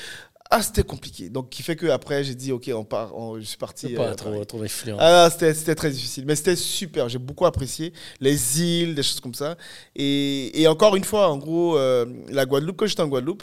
Ah, 0.51 0.63
c'était 0.63 0.83
compliqué. 0.83 1.31
Donc, 1.31 1.51
qui 1.51 1.63
fait 1.63 1.77
que 1.77 1.87
après, 1.87 2.23
j'ai 2.23 2.35
dit, 2.35 2.53
ok, 2.53 2.71
on 2.75 2.85
part, 2.85 3.13
je 3.39 3.45
suis 3.45 3.57
parti. 3.57 3.89
Pas 3.95 4.09
euh, 4.11 4.15
trop, 4.15 4.45
trop 4.45 4.63
Ah, 4.99 5.29
c'était 5.31 5.75
très 5.75 5.91
difficile, 5.91 6.25
mais 6.27 6.37
c'était 6.37 6.57
super. 6.57 7.09
J'ai 7.09 7.19
beaucoup 7.19 7.45
apprécié 7.45 7.93
les 8.21 8.63
îles, 8.63 8.95
des 8.95 9.03
choses 9.03 9.21
comme 9.21 9.35
ça. 9.35 9.57
Et, 9.97 10.61
et 10.61 10.69
encore 10.69 10.97
une 10.97 11.05
fois, 11.05 11.29
en 11.31 11.39
gros, 11.39 11.77
euh, 11.77 12.07
la 12.29 12.47
Guadeloupe, 12.47 12.77
quand 12.77 12.87
j'étais 12.87 13.03
en 13.03 13.09
Guadeloupe, 13.09 13.43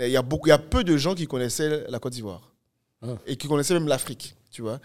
il 0.00 0.08
y 0.08 0.16
a 0.16 0.22
beaucoup, 0.22 0.46
il 0.48 0.50
y 0.50 0.52
a 0.52 0.58
peu 0.58 0.82
de 0.82 0.96
gens 0.96 1.14
qui 1.14 1.26
connaissaient 1.26 1.84
la 1.88 1.98
Côte 1.98 2.12
d'Ivoire. 2.12 2.55
Et 3.26 3.36
qui 3.36 3.48
connaissaient 3.48 3.74
même 3.74 3.88
l'Afrique, 3.88 4.36
tu 4.50 4.62
vois. 4.62 4.80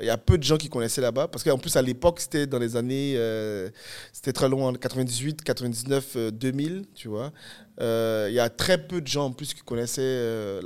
Il 0.00 0.06
y 0.06 0.10
a 0.10 0.18
peu 0.18 0.36
de 0.38 0.42
gens 0.42 0.56
qui 0.56 0.68
connaissaient 0.68 1.00
là-bas, 1.00 1.28
parce 1.28 1.44
qu'en 1.44 1.58
plus, 1.58 1.76
à 1.76 1.82
l'époque, 1.82 2.20
c'était 2.20 2.46
dans 2.46 2.58
les 2.58 2.76
années, 2.76 3.14
euh, 3.16 3.70
c'était 4.12 4.32
très 4.32 4.48
loin, 4.48 4.72
98, 4.72 5.42
99, 5.42 6.16
2000, 6.32 6.84
tu 6.94 7.08
vois. 7.08 7.32
Euh, 7.80 8.26
il 8.28 8.34
y 8.34 8.40
a 8.40 8.50
très 8.50 8.78
peu 8.78 9.00
de 9.00 9.06
gens 9.06 9.26
en 9.26 9.32
plus 9.32 9.54
qui 9.54 9.62
connaissaient 9.62 10.60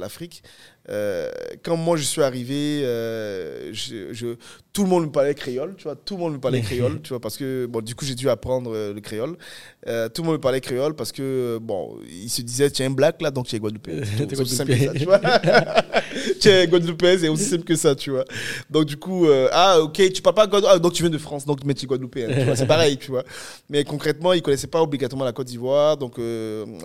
euh, 0.91 1.29
quand 1.63 1.77
moi 1.77 1.97
je 1.97 2.03
suis 2.03 2.23
arrivé, 2.23 2.81
je, 3.73 4.35
tout 4.73 4.83
le 4.85 4.89
monde 4.89 5.07
me 5.07 5.11
parlait 5.11 5.35
créole, 5.35 5.75
tu 5.77 5.85
vois, 5.85 5.97
tout 5.97 6.15
le 6.15 6.21
monde 6.21 6.33
me 6.35 6.39
parlait 6.39 6.61
créole, 6.63 7.01
tu 7.03 7.11
vois, 7.11 7.21
parce 7.21 7.37
que, 7.37 7.67
bon, 7.67 7.81
du 7.81 7.95
coup, 7.95 8.05
j'ai 8.05 8.15
dû 8.15 8.29
apprendre 8.29 8.73
le 8.73 9.01
créole. 9.01 9.37
tout 9.83 10.23
le 10.23 10.23
monde 10.23 10.33
me 10.35 10.41
parlait 10.41 10.61
créole 10.61 10.95
parce 10.95 11.13
que, 11.13 11.59
bon, 11.61 11.99
il 12.09 12.29
se 12.29 12.43
disait, 12.43 12.71
tu 12.71 12.83
es 12.83 12.87
un 12.87 12.91
black 12.91 13.21
là, 13.23 13.31
donc 13.31 13.47
tu 13.47 13.57
es 13.57 13.59
guadeloupéen. 13.59 14.03
C'est 14.29 14.41
aussi 14.41 14.55
simple 14.55 14.73
que 14.73 14.85
ça, 14.87 14.93
tu 14.93 15.05
vois. 15.05 15.21
tu 16.41 16.49
es 16.49 16.67
guadeloupéen, 16.67 17.19
c'est 17.19 17.29
aussi 17.29 17.45
simple 17.45 17.65
que 17.65 17.77
ça, 17.77 17.95
tu 17.95 18.11
vois. 18.11 18.25
Donc, 18.71 18.85
du 18.87 18.97
coup, 18.97 19.27
ah, 19.53 19.81
ok, 19.81 20.13
tu 20.13 20.23
parles 20.23 20.35
pas 20.35 20.47
guadeloupéen, 20.47 20.77
ah, 20.77 20.79
donc 20.79 20.93
tu 20.93 21.03
viens 21.03 21.11
de 21.11 21.19
France, 21.19 21.45
donc 21.45 21.61
tu 21.63 21.85
es 21.85 21.87
guadeloupéen, 21.87 22.55
c'est 22.55 22.67
pareil, 22.67 22.97
tu 22.97 23.11
vois. 23.11 23.25
Mais 23.69 23.85
concrètement, 23.85 24.33
ils 24.33 24.43
connaissaient 24.43 24.67
pas 24.67 24.83
obligatoirement 24.83 25.25
la 25.25 25.33
Côte 25.33 25.47
d'Ivoire, 25.47 25.97
donc 25.97 26.19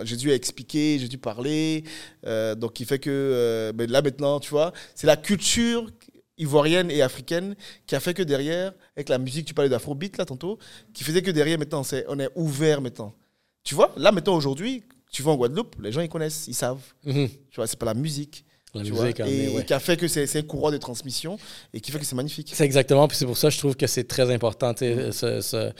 j'ai 0.02 0.16
dû 0.16 0.30
expliquer, 0.30 0.98
j'ai 1.00 1.08
dû 1.08 1.18
parler. 1.18 1.84
Euh, 2.26 2.54
donc, 2.54 2.80
il 2.80 2.86
fait 2.86 2.98
que 2.98 3.10
euh, 3.10 3.72
ben 3.72 3.90
là 3.94 4.02
maintenant, 4.02 4.40
tu 4.40 4.50
vois, 4.50 4.72
c'est 4.96 5.06
la 5.06 5.16
culture 5.16 5.88
ivoirienne 6.36 6.90
et 6.90 7.00
africaine 7.00 7.54
qui 7.86 7.94
a 7.94 8.00
fait 8.00 8.12
que 8.12 8.24
derrière, 8.24 8.72
avec 8.96 9.08
la 9.08 9.18
musique, 9.18 9.46
tu 9.46 9.54
parlais 9.54 9.70
d'afrobeat 9.70 10.18
là 10.18 10.24
tantôt, 10.24 10.58
qui 10.92 11.04
faisait 11.04 11.22
que 11.22 11.30
derrière 11.30 11.58
maintenant, 11.58 11.84
c'est, 11.84 12.04
on 12.08 12.18
est 12.18 12.28
ouvert 12.34 12.80
maintenant. 12.80 13.14
Tu 13.62 13.76
vois, 13.76 13.94
là 13.96 14.10
maintenant 14.10 14.34
aujourd'hui, 14.34 14.82
tu 15.12 15.22
vas 15.22 15.30
en 15.30 15.36
Guadeloupe, 15.36 15.76
les 15.80 15.92
gens 15.92 16.00
ils 16.00 16.08
connaissent, 16.08 16.46
ils 16.48 16.54
savent. 16.54 16.82
Mhm. 17.04 17.28
Tu 17.28 17.56
vois, 17.56 17.68
c'est 17.68 17.78
pas 17.78 17.86
la 17.86 17.94
musique. 17.94 18.44
La 18.74 18.80
musique, 18.80 18.96
vois, 18.96 19.28
et, 19.28 19.64
qui 19.64 19.72
a 19.72 19.78
fait 19.78 19.96
que 19.96 20.08
c'est 20.08 20.36
un 20.36 20.42
courant 20.42 20.72
de 20.72 20.78
transmission 20.78 21.38
et 21.72 21.80
qui 21.80 21.92
fait 21.92 22.00
que 22.00 22.04
c'est 22.04 22.16
magnifique. 22.16 22.50
C'est 22.52 22.64
exactement, 22.64 23.06
puis 23.06 23.16
c'est 23.16 23.24
pour 23.24 23.36
ça 23.36 23.46
que 23.46 23.54
je 23.54 23.58
trouve 23.60 23.76
que 23.76 23.86
c'est 23.86 24.02
très 24.02 24.28
important, 24.32 24.74
ce, 24.76 25.70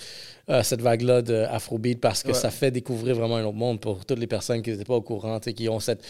euh, 0.49 0.63
cette 0.63 0.81
vague-là 0.81 1.21
d'Afrobeat, 1.21 2.01
parce 2.01 2.23
que 2.23 2.33
ça 2.33 2.53
fait 2.53 2.71
découvrir 2.71 3.17
vraiment 3.17 3.35
un 3.35 3.45
autre 3.45 3.57
monde 3.57 3.81
pour 3.81 4.07
toutes 4.07 4.21
les 4.21 4.29
personnes 4.29 4.63
qui 4.63 4.71
n'étaient 4.71 4.85
pas 4.85 4.95
au 4.95 5.03
courant, 5.03 5.41
qui 5.41 5.69
ont 5.69 5.81
cette 5.81 6.05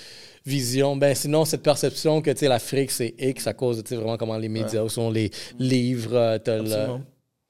vision, 0.46 0.96
ben 0.96 1.14
sinon 1.14 1.44
cette 1.44 1.62
perception 1.62 2.20
que 2.20 2.44
l'Afrique 2.44 2.90
c'est 2.90 3.14
X 3.18 3.46
à 3.46 3.54
cause 3.54 3.82
de 3.82 3.96
vraiment 3.96 4.16
comment 4.16 4.36
les 4.36 4.48
médias 4.48 4.86
sont, 4.88 5.10
les 5.10 5.30
livres, 5.58 6.38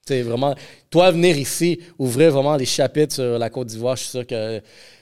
c'est 0.07 0.23
vraiment, 0.23 0.55
toi, 0.91 1.11
venir 1.11 1.37
ici, 1.39 1.81
ouvrir 1.99 2.33
vraiment 2.33 2.57
les 2.57 2.66
chapitres 2.66 3.15
sur 3.15 3.39
la 3.39 3.49
Côte 3.49 3.69
d'Ivoire, 3.69 3.97
je 3.97 4.03
suis 4.03 4.11
sûr 4.11 4.27
que 4.27 4.61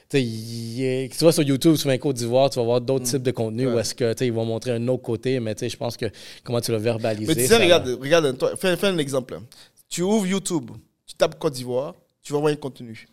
tu 0.08 1.18
vois 1.20 1.32
sur 1.32 1.42
YouTube, 1.42 1.76
sur 1.76 1.90
un 1.90 1.98
Côte 1.98 2.16
d'Ivoire, 2.16 2.50
tu 2.50 2.58
vas 2.58 2.64
voir 2.64 2.80
d'autres 2.80 3.04
mm. 3.04 3.08
types 3.08 3.22
de 3.22 3.30
contenus 3.30 3.68
où 3.68 3.78
est-ce 3.78 3.94
que 3.94 4.24
ils 4.24 4.32
vont 4.32 4.44
montrer 4.44 4.72
un 4.72 4.88
autre 4.88 5.02
côté, 5.02 5.40
mais 5.40 5.54
je 5.60 5.76
pense 5.76 5.96
que 5.96 6.06
comment 6.44 6.60
tu 6.60 6.70
vas 6.70 6.78
verbaliser. 6.78 7.34
Mais 7.34 7.42
tu 7.42 7.48
sais, 7.48 7.56
regarde, 7.56 7.88
regarde 8.00 8.38
toi, 8.38 8.54
fais, 8.56 8.76
fais, 8.76 8.88
un 8.88 8.98
exemple. 8.98 9.40
Tu 9.88 10.02
ouvres 10.02 10.26
YouTube, 10.26 10.70
tu 11.06 11.14
tapes 11.16 11.38
Côte 11.38 11.54
d'Ivoire, 11.54 11.94
tu 12.22 12.32
vas 12.32 12.38
voir 12.38 12.52
un 12.52 12.56
contenu. 12.56 13.08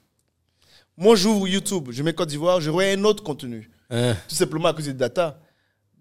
Moi, 0.96 1.16
j'ouvre 1.16 1.48
YouTube, 1.48 1.90
je 1.92 2.04
mets 2.04 2.14
Côte 2.14 2.30
d'Ivoire, 2.30 2.62
je 2.62 2.70
vois 2.70 2.84
un 2.84 3.04
autre 3.04 3.24
contenu. 3.24 3.70
Hein. 3.90 4.16
Tout 4.28 4.36
simplement 4.36 4.70
à 4.70 4.74
cause 4.74 4.86
des 4.86 4.94
data, 4.94 5.40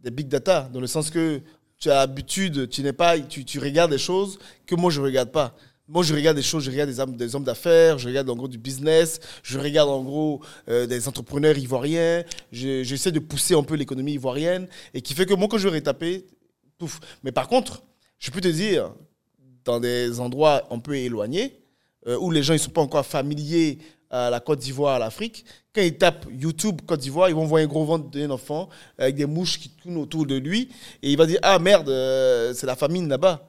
des 0.03 0.11
big 0.11 0.29
data, 0.29 0.69
dans 0.73 0.81
le 0.81 0.87
sens 0.87 1.11
que 1.11 1.41
tu 1.79 1.91
as 1.91 1.95
l'habitude, 1.95 2.69
tu 2.69 2.83
n'es 2.83 2.93
pas, 2.93 3.19
tu, 3.19 3.45
tu 3.45 3.59
regardes 3.59 3.91
des 3.91 3.99
choses 3.99 4.39
que 4.67 4.75
moi 4.75 4.91
je 4.91 5.01
regarde 5.01 5.31
pas. 5.31 5.55
Moi, 5.91 6.03
je 6.03 6.15
regarde 6.15 6.37
des 6.37 6.43
choses, 6.43 6.65
je 6.65 6.71
regarde 6.71 6.91
des 6.91 7.01
hommes, 7.01 7.17
des 7.17 7.35
hommes 7.35 7.45
d'affaires, 7.45 7.99
je 7.99 8.09
regarde 8.09 8.29
en 8.29 8.37
gros 8.37 8.47
du 8.47 8.59
business, 8.59 9.21
je 9.43 9.59
regarde 9.59 9.89
en 9.89 10.03
gros 10.03 10.43
euh, 10.69 10.87
des 10.87 11.09
entrepreneurs 11.09 11.57
ivoiriens, 11.57 12.25
j'essaie 12.53 13.11
de 13.11 13.21
pousser 13.21 13.55
un 13.55 13.63
peu 13.63 13.75
l'économie 13.75 14.13
ivoirienne, 14.13 14.69
et 14.93 15.01
qui 15.01 15.15
fait 15.15 15.25
que 15.25 15.33
moi, 15.33 15.49
quand 15.49 15.57
je 15.57 15.67
vais 15.67 15.81
taper, 15.81 16.27
pouf. 16.77 17.01
Mais 17.23 17.33
par 17.33 17.49
contre, 17.49 17.83
je 18.19 18.31
peux 18.31 18.43
te 18.43 18.49
dire, 18.49 18.93
dans 19.65 19.81
des 19.81 20.21
endroits 20.21 20.69
un 20.71 20.79
peu 20.79 20.95
éloignés, 20.95 21.59
euh, 22.07 22.19
où 22.19 22.31
les 22.31 22.43
gens 22.43 22.53
ne 22.53 22.59
sont 22.59 22.71
pas 22.71 22.83
encore 22.83 23.07
familiers 23.07 23.79
à 24.11 24.31
la 24.31 24.41
Côte 24.41 24.61
d'Ivoire, 24.61 24.97
à 24.97 24.99
l'Afrique, 24.99 25.45
quand 25.75 25.83
ils 25.83 25.97
tapent 25.97 26.27
YouTube 26.31 26.81
Côte 26.87 27.01
d'Ivoire, 27.01 27.29
ils 27.29 27.35
vont 27.35 27.45
voir 27.45 27.63
un 27.63 27.67
gros 27.67 27.85
ventre 27.85 28.11
d'un 28.11 28.31
enfant 28.31 28.69
avec 28.99 29.15
des 29.15 29.27
mouches 29.27 29.59
qui 29.59 29.69
tournent 29.69 29.99
autour 29.99 30.27
de 30.27 30.37
lui, 30.37 30.71
et 31.03 31.11
il 31.11 31.17
va 31.17 31.27
dire, 31.27 31.39
ah 31.43 31.59
merde, 31.59 31.89
euh, 31.89 32.53
c'est 32.55 32.67
la 32.67 32.77
famine 32.77 33.09
là-bas. 33.09 33.48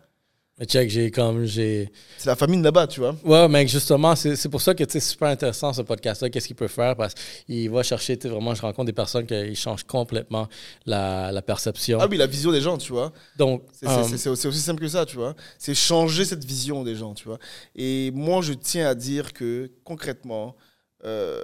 Mais 0.60 0.66
check, 0.66 0.90
j'ai 0.90 1.10
comme. 1.10 1.46
j'ai 1.46 1.90
C'est 2.18 2.28
la 2.28 2.36
famille 2.36 2.62
là-bas, 2.62 2.88
tu 2.88 3.00
vois. 3.00 3.16
Ouais, 3.24 3.48
mais 3.48 3.66
justement, 3.66 4.14
c'est 4.14 4.50
pour 4.50 4.60
ça 4.60 4.76
que 4.76 4.84
c'est 4.88 5.00
super 5.00 5.30
intéressant 5.30 5.72
ce 5.72 5.82
podcast-là. 5.84 6.30
Qu'est-ce 6.30 6.48
qu'il 6.48 6.56
peut 6.58 6.68
faire? 6.68 6.98
Parce 6.98 7.14
qu'il 7.46 7.70
va 7.70 7.82
chercher, 7.82 8.18
vraiment, 8.18 8.54
je 8.54 8.62
rencontre 8.62 8.88
des 8.88 8.94
personnes 8.94 9.26
qui 9.26 9.56
changent 9.56 9.86
complètement 9.86 10.50
la, 10.86 11.32
la, 11.32 11.42
perception. 11.42 12.00
Ah 12.02 12.08
oui, 12.12 12.18
la 12.18 12.28
vision 12.28 12.52
des 12.52 12.60
gens, 12.60 12.78
tu 12.78 12.92
vois. 12.92 13.14
Donc. 13.38 13.64
C'est 13.72 13.88
euh, 13.88 14.32
aussi 14.34 14.60
simple 14.60 14.82
que 14.82 14.90
ça, 14.90 15.06
tu 15.06 15.16
vois. 15.16 15.34
C'est 15.58 15.74
changer 15.74 16.26
cette 16.26 16.44
vision 16.44 16.84
des 16.84 16.96
gens, 16.96 17.14
tu 17.14 17.24
vois. 17.24 17.40
Et 17.76 18.12
moi, 18.12 18.42
je 18.42 18.52
tiens 18.52 18.88
à 18.88 18.96
dire 18.96 19.32
que, 19.32 19.72
concrètement, 19.86 20.58
euh, 21.06 21.42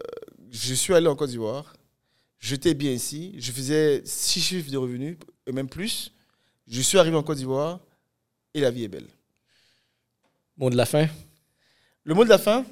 je 0.52 0.74
suis 0.74 0.94
allé 0.94 1.08
en 1.08 1.16
Côte 1.16 1.30
d'Ivoire, 1.30 1.74
j'étais 2.38 2.74
bien 2.74 2.92
ici, 2.92 3.34
je 3.38 3.54
faisais 3.54 4.02
six 4.04 4.42
chiffres 4.42 4.70
de 4.70 4.78
revenus, 4.78 5.18
et 5.48 5.54
même 5.54 5.70
plus. 5.70 6.12
Je 6.68 6.82
suis 6.82 6.98
arrivé 6.98 7.16
en 7.16 7.24
Côte 7.24 7.38
d'Ivoire 7.38 7.80
et 8.56 8.62
la 8.62 8.72
vie 8.72 8.86
est 8.86 8.88
belle. 8.88 9.08
Mot 10.58 10.70
de 10.70 10.78
la 10.78 10.86
fin? 10.86 11.08
Le 12.06 12.14
mot 12.14 12.24
de 12.24 12.30
la 12.30 12.38
fin, 12.38 12.66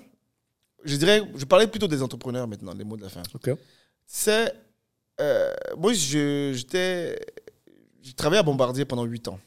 je 0.86 0.96
dirais, 0.96 1.22
je 1.36 1.46
parlais 1.46 1.68
plutôt 1.68 1.88
des 1.88 2.02
entrepreneurs 2.02 2.48
maintenant, 2.48 2.74
les 2.74 2.86
mots 2.86 2.98
de 2.98 3.04
la 3.04 3.10
fin. 3.10 3.22
Ok. 3.36 3.52
C'est. 4.06 4.54
Euh, 5.20 5.54
moi, 5.78 5.92
j'étais. 5.94 7.20
J'ai 8.02 8.14
travaillé 8.14 8.40
à 8.40 8.44
Bombardier 8.44 8.86
pendant 8.86 9.04
8 9.04 9.28
ans. 9.28 9.40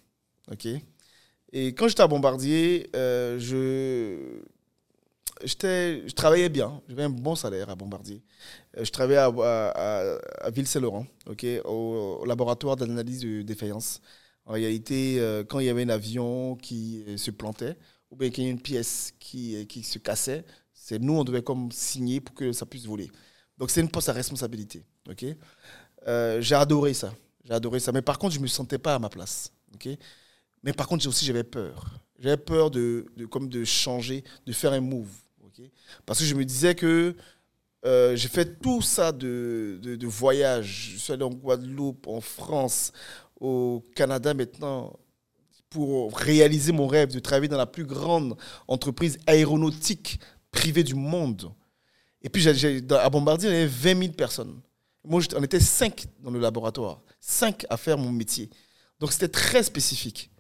OK? 0.52 0.66
Et 1.52 1.68
quand 1.74 1.88
j'étais 1.88 2.02
à 2.02 2.06
Bombardier, 2.06 2.90
euh, 2.94 3.38
je. 3.38 4.42
Je 5.44 6.14
travaillais 6.14 6.48
bien, 6.48 6.80
j'avais 6.88 7.02
un 7.02 7.10
bon 7.10 7.34
salaire 7.34 7.68
à 7.68 7.74
Bombardier. 7.74 8.22
Euh, 8.76 8.84
je 8.84 8.90
travaillais 8.90 9.18
à, 9.18 9.26
à, 9.28 10.18
à 10.40 10.50
Ville-Saint-Laurent, 10.50 11.06
ok, 11.26 11.44
au, 11.66 12.20
au 12.22 12.24
laboratoire 12.24 12.76
d'analyse 12.76 13.20
de 13.20 13.42
défaillance. 13.42 14.00
En 14.46 14.52
réalité, 14.52 15.16
euh, 15.18 15.42
quand 15.44 15.58
il 15.58 15.66
y 15.66 15.68
avait 15.68 15.82
un 15.82 15.88
avion 15.88 16.54
qui 16.54 17.04
euh, 17.08 17.16
se 17.16 17.32
plantait, 17.32 17.76
ou 18.10 18.16
bien 18.16 18.30
qu'il 18.30 18.44
y 18.44 18.46
a 18.46 18.50
une 18.50 18.60
pièce 18.60 19.12
qui, 19.18 19.56
euh, 19.56 19.64
qui 19.64 19.82
se 19.82 19.98
cassait, 19.98 20.44
C'est 20.72 21.00
nous, 21.00 21.14
on 21.14 21.24
devait 21.24 21.42
comme 21.42 21.72
signer 21.72 22.20
pour 22.20 22.34
que 22.34 22.52
ça 22.52 22.64
puisse 22.64 22.86
voler. 22.86 23.10
Donc 23.58 23.70
c'est 23.70 23.80
une 23.80 23.90
poste 23.90 24.08
à 24.08 24.12
responsabilité. 24.12 24.84
ok? 25.10 25.24
J'ai 26.40 26.54
adoré 26.54 26.94
ça. 26.94 27.12
J'ai 27.44 27.54
adoré 27.54 27.80
ça. 27.80 27.90
Mais 27.90 28.02
par 28.02 28.18
contre, 28.18 28.34
je 28.34 28.38
ne 28.38 28.44
me 28.44 28.48
sentais 28.48 28.78
pas 28.78 28.94
à 28.94 28.98
ma 29.00 29.08
place. 29.08 29.52
ok? 29.74 29.88
Mais 30.62 30.72
par 30.72 30.86
contre, 30.86 31.08
aussi, 31.08 31.24
j'avais 31.24 31.42
peur. 31.42 31.98
J'avais 32.20 32.36
peur 32.36 32.70
de, 32.70 33.06
de, 33.16 33.26
comme 33.26 33.48
de 33.48 33.64
changer, 33.64 34.22
de 34.46 34.52
faire 34.52 34.72
un 34.72 34.80
move. 34.80 35.10
ok? 35.44 35.62
Parce 36.04 36.20
que 36.20 36.24
je 36.24 36.34
me 36.36 36.44
disais 36.44 36.76
que 36.76 37.16
j'ai 38.14 38.28
fait 38.28 38.60
tout 38.60 38.82
ça 38.82 39.10
de, 39.10 39.78
de, 39.82 39.96
de, 39.96 40.06
voyage. 40.06 40.92
Je 40.94 40.98
suis 40.98 41.12
allé 41.12 41.24
en 41.24 41.30
Guadeloupe, 41.30 42.06
en 42.06 42.20
France, 42.20 42.92
au 43.40 43.84
Canada 43.94 44.34
maintenant, 44.34 44.98
pour 45.68 46.16
réaliser 46.16 46.72
mon 46.72 46.86
rêve 46.86 47.12
de 47.12 47.18
travailler 47.18 47.48
dans 47.48 47.56
la 47.56 47.66
plus 47.66 47.84
grande 47.84 48.36
entreprise 48.68 49.18
aéronautique 49.26 50.20
privée 50.50 50.84
du 50.84 50.94
monde. 50.94 51.52
Et 52.22 52.28
puis, 52.28 52.46
à 52.48 53.10
Bombardier, 53.10 53.48
il 53.50 53.52
y 53.52 53.56
avait 53.56 53.66
20 53.66 54.00
000 54.00 54.12
personnes. 54.14 54.60
Moi, 55.04 55.22
on 55.36 55.42
était 55.42 55.60
5 55.60 56.06
dans 56.20 56.30
le 56.30 56.40
laboratoire, 56.40 57.02
5 57.20 57.66
à 57.68 57.76
faire 57.76 57.98
mon 57.98 58.10
métier. 58.10 58.50
Donc, 58.98 59.12
c'était 59.12 59.28
très 59.28 59.62
spécifique. 59.62 60.30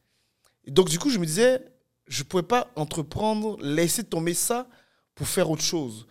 Et 0.64 0.70
donc, 0.70 0.88
du 0.88 0.98
coup, 0.98 1.10
je 1.10 1.18
me 1.18 1.26
disais, 1.26 1.62
je 2.08 2.22
ne 2.22 2.24
pouvais 2.24 2.42
pas 2.42 2.72
entreprendre, 2.74 3.58
laisser 3.62 4.02
tomber 4.02 4.34
ça 4.34 4.68
pour 5.14 5.28
faire 5.28 5.50
autre 5.50 5.62
chose. 5.62 6.06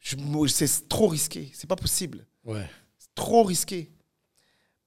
C'est 0.00 0.88
trop 0.88 1.06
risqué. 1.06 1.50
C'est 1.54 1.68
pas 1.68 1.76
possible. 1.76 2.26
Ouais. 2.44 2.68
C'est 2.98 3.14
trop 3.14 3.44
risqué. 3.44 3.90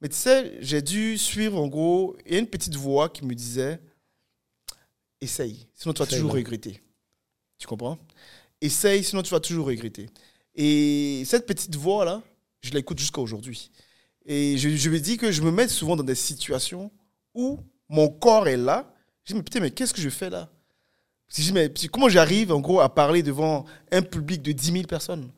Mais 0.02 0.10
tu 0.10 0.16
sais, 0.16 0.58
j'ai 0.62 0.82
dû 0.82 1.18
suivre 1.18 1.60
en 1.60 1.68
gros. 1.68 2.16
Il 2.26 2.34
y 2.34 2.36
a 2.36 2.40
une 2.40 2.48
petite 2.48 2.76
voix 2.76 3.10
qui 3.10 3.26
me 3.26 3.34
disait 3.34 3.80
essaye, 5.20 5.68
sinon 5.74 5.94
tu 5.94 6.00
vas 6.00 6.08
toujours 6.08 6.34
regretter. 6.34 6.82
Tu 7.58 7.66
comprends? 7.68 7.98
Essaye, 8.62 9.04
sinon 9.04 9.24
tu 9.24 9.32
vas 9.32 9.40
toujours 9.40 9.68
regretter. 9.68 10.08
Et 10.54 11.24
cette 11.26 11.46
petite 11.46 11.76
voix-là, 11.76 12.22
je 12.62 12.72
l'écoute 12.72 13.00
jusqu'à 13.00 13.22
aujourd'hui. 13.22 13.72
Et 14.26 14.58
je, 14.58 14.70
je 14.70 14.90
me 14.90 15.00
dis 15.00 15.18
que 15.18 15.32
je 15.32 15.42
me 15.42 15.52
mets 15.52 15.68
souvent 15.68 15.96
dans 15.96 16.04
des 16.04 16.16
situations 16.16 16.92
où 17.34 17.60
mon 17.90 18.10
corps 18.10 18.48
est 18.48 18.58
là. 18.58 18.94
Je 19.24 19.34
me 19.34 19.36
dis, 19.36 19.40
mais 19.40 19.44
putain, 19.44 19.60
mais 19.62 19.72
qu'est-ce 19.72 19.94
que 19.94 20.02
je 20.02 20.10
fais 20.10 20.30
là? 20.30 20.50
Mais 21.54 21.72
comment 21.92 22.10
j'arrive 22.10 22.52
en 22.54 22.60
gros 22.60 22.80
à 22.80 22.94
parler 22.94 23.22
devant 23.22 23.66
un 23.92 24.02
public 24.02 24.42
de 24.42 24.52
10 24.52 24.72
000 24.72 24.84
personnes? 24.84 25.32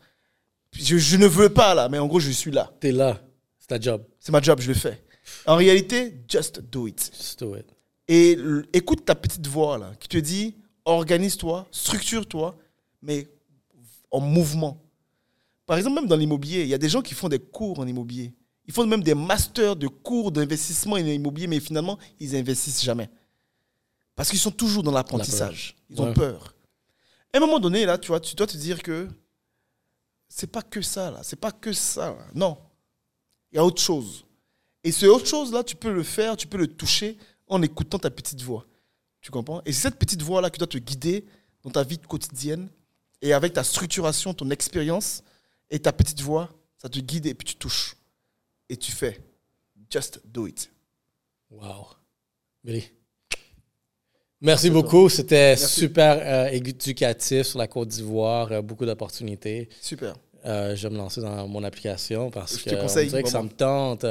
Je, 0.74 0.98
je, 0.98 1.18
ne 1.18 1.26
veux 1.26 1.50
pas 1.50 1.74
là, 1.74 1.90
mais 1.90 1.98
en 1.98 2.06
gros 2.06 2.20
je 2.20 2.30
suis 2.30 2.52
là. 2.52 2.72
Tu 2.80 2.90
es 2.90 2.92
là, 2.92 3.20
c'est 3.70 3.78
ta 3.78 3.82
job. 3.82 4.04
C'est 4.20 4.32
ma 4.32 4.42
job, 4.42 4.60
je 4.60 4.68
le 4.68 4.74
fais. 4.74 5.04
En 5.46 5.56
réalité, 5.56 6.24
just 6.28 6.62
do 6.72 6.88
it. 6.88 7.12
Just 7.16 7.40
do 7.40 7.56
it. 7.56 7.66
Et 8.08 8.38
écoute 8.74 9.06
ta 9.06 9.14
petite 9.14 9.46
voix 9.46 9.78
là 9.78 9.92
qui 10.00 10.08
te 10.08 10.18
dit 10.18 10.56
organise-toi, 10.86 11.68
structure-toi, 11.72 12.58
mais 13.04 13.28
en 14.10 14.20
mouvement. 14.20 14.84
Par 15.68 15.78
exemple, 15.78 15.98
même 15.98 16.08
dans 16.08 16.16
l'immobilier, 16.16 16.64
il 16.64 16.68
y 16.68 16.74
a 16.74 16.80
des 16.80 16.90
gens 16.90 17.04
qui 17.04 17.14
font 17.14 17.30
des 17.30 17.38
cours 17.38 17.78
en 17.78 17.86
immobilier. 17.86 18.34
Ils 18.66 18.74
font 18.74 18.88
même 18.88 19.04
des 19.04 19.14
masters 19.14 19.76
de 19.76 19.88
cours 19.88 20.32
d'investissement 20.32 20.96
en 20.96 20.98
immobilier, 20.98 21.46
mais 21.46 21.60
finalement, 21.60 22.00
ils 22.20 22.36
investissent 22.36 22.84
jamais. 22.84 23.10
Parce 24.16 24.30
qu'ils 24.30 24.40
sont 24.40 24.52
toujours 24.52 24.82
dans 24.82 24.92
l'apprentissage. 24.92 25.76
Ils 25.92 26.02
ont 26.02 26.14
peur. 26.14 26.56
À 27.32 27.38
un 27.38 27.40
moment 27.40 27.60
donné, 27.60 27.86
là, 27.86 28.00
tu 28.00 28.08
vois, 28.08 28.20
tu 28.20 28.36
dois 28.36 28.48
te 28.48 28.58
dire 28.58 28.82
que 28.82 29.08
c'est 30.28 30.52
pas 30.52 30.64
que 30.64 30.82
ça, 30.82 31.12
là. 31.12 31.20
C'est 31.22 31.40
pas 31.40 31.52
que 31.52 31.72
ça. 31.72 32.18
Non. 32.34 32.58
Il 33.52 33.56
y 33.56 33.60
a 33.60 33.66
autre 33.66 33.82
chose. 33.82 34.26
Et 34.84 34.92
ce 34.92 35.06
autre 35.06 35.26
chose-là, 35.26 35.64
tu 35.64 35.76
peux 35.76 35.92
le 35.92 36.04
faire, 36.04 36.38
tu 36.38 36.48
peux 36.48 36.58
le 36.58 36.68
toucher 36.68 37.18
en 37.48 37.62
écoutant 37.62 38.00
ta 38.00 38.10
petite 38.10 38.42
voix. 38.42 38.66
Tu 39.22 39.32
comprends? 39.32 39.62
Et 39.66 39.74
c'est 39.74 39.82
cette 39.82 39.98
petite 39.98 40.22
voix-là 40.22 40.50
qui 40.50 40.60
doit 40.60 40.68
te 40.68 40.78
guider 40.78 41.26
dans 41.64 41.72
ta 41.72 41.84
vie 41.84 42.00
quotidienne. 42.00 42.70
Et 43.22 43.34
avec 43.34 43.54
ta 43.54 43.64
structuration, 43.64 44.34
ton 44.34 44.50
expérience 44.50 45.24
et 45.70 45.80
ta 45.80 45.92
petite 45.92 46.22
voix, 46.22 46.50
ça 46.78 46.88
te 46.88 47.00
guide 47.00 47.26
et 47.26 47.34
puis 47.34 47.46
tu 47.46 47.56
touches. 47.56 47.96
Et 48.70 48.78
tu 48.78 48.92
fais. 48.92 49.20
Just 49.90 50.22
do 50.26 50.48
it. 50.48 50.72
Wow. 51.50 51.88
Billy. 52.64 52.92
Merci 54.40 54.70
beaucoup. 54.70 55.10
C'était 55.10 55.58
super 55.58 56.20
euh, 56.22 56.50
éducatif 56.52 57.48
sur 57.48 57.60
la 57.60 57.68
Côte 57.68 57.90
d'Ivoire. 57.90 58.52
Euh, 58.52 58.62
beaucoup 58.62 58.86
d'opportunités. 58.86 59.68
Super. 59.82 60.16
Euh, 60.46 60.76
je 60.76 60.88
vais 60.88 60.94
me 60.94 60.98
lancer 60.98 61.22
dans 61.22 61.48
mon 61.48 61.64
application 61.64 62.30
parce 62.32 62.58
que, 62.58 63.22
que 63.22 63.30
ça 63.30 63.44
me 63.44 63.50
tente. 63.50 64.06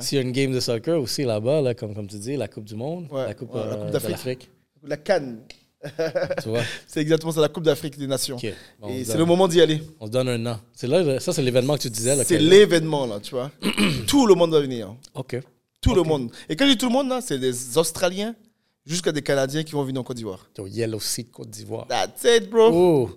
S'il 0.00 0.16
y 0.16 0.18
a 0.20 0.22
une 0.22 0.32
game 0.32 0.52
de 0.52 0.60
soccer 0.60 1.00
aussi 1.00 1.24
là-bas, 1.24 1.60
là, 1.60 1.74
comme, 1.74 1.94
comme 1.94 2.06
tu 2.06 2.18
dis, 2.18 2.36
la 2.36 2.48
Coupe 2.48 2.64
du 2.64 2.74
Monde, 2.74 3.06
la 3.12 3.34
Coupe, 3.34 3.52
d'Afrique. 3.92 4.48
La 4.82 4.96
Cannes. 4.96 5.40
tu 6.42 6.48
vois? 6.48 6.62
C'est 6.86 7.00
exactement 7.00 7.32
ça, 7.32 7.40
la 7.40 7.48
Coupe 7.48 7.64
d'Afrique 7.64 7.98
des 7.98 8.06
Nations. 8.06 8.38
Et 8.88 9.04
c'est 9.04 9.18
le 9.18 9.24
moment 9.24 9.46
d'y 9.46 9.60
aller. 9.60 9.80
On 10.00 10.06
se 10.06 10.10
donne 10.10 10.28
un 10.28 10.46
an. 10.46 10.60
Là, 10.82 11.20
ça, 11.20 11.32
c'est 11.32 11.42
l'événement 11.42 11.76
que 11.76 11.82
tu 11.82 11.90
disais. 11.90 12.16
C'est 12.24 12.38
l'événement, 12.38 13.06
là, 13.06 13.20
tu 13.20 13.30
vois. 13.30 13.50
tout 14.06 14.26
le 14.26 14.34
monde 14.34 14.52
va 14.52 14.60
venir. 14.60 14.94
OK. 15.14 15.38
Tout 15.80 15.94
le 15.94 16.02
monde. 16.02 16.30
Et 16.48 16.56
quand 16.56 16.66
je 16.66 16.72
dis 16.72 16.78
tout 16.78 16.86
le 16.88 16.92
monde, 16.92 17.08
là, 17.08 17.20
c'est 17.20 17.38
des 17.38 17.78
Australiens, 17.78 18.34
jusqu'à 18.88 19.12
des 19.12 19.22
Canadiens 19.22 19.62
qui 19.62 19.72
vont 19.72 19.84
venir 19.84 20.00
en 20.00 20.04
Côte 20.04 20.16
d'Ivoire. 20.16 20.46
Au 20.58 20.66
Yellow 20.66 20.98
Seat 20.98 21.30
Côte 21.30 21.50
d'Ivoire. 21.50 21.86
That's 21.86 22.24
it, 22.24 22.48
bro. 22.48 22.70
Oh. 22.72 23.10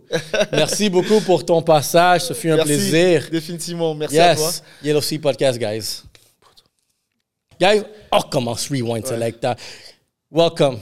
Merci 0.52 0.89
beaucoup 0.89 1.22
pour 1.22 1.45
ton 1.45 1.61
passage. 1.61 2.26
Ce 2.26 2.34
fut 2.34 2.49
un 2.49 2.61
plaisir. 2.64 3.30
Définitivement. 3.31 3.95
Merci 3.95 4.19
à 4.19 4.35
toi. 4.35 4.52
Yellow 4.84 5.02
Seat 5.02 5.22
Podcast, 5.22 5.57
guys. 5.57 6.03
Guys, 7.60 7.84
oh, 8.11 8.19
commence 8.30 8.68
Rewind 8.69 9.06
Selecta. 9.06 9.56
Welcome. 10.30 10.80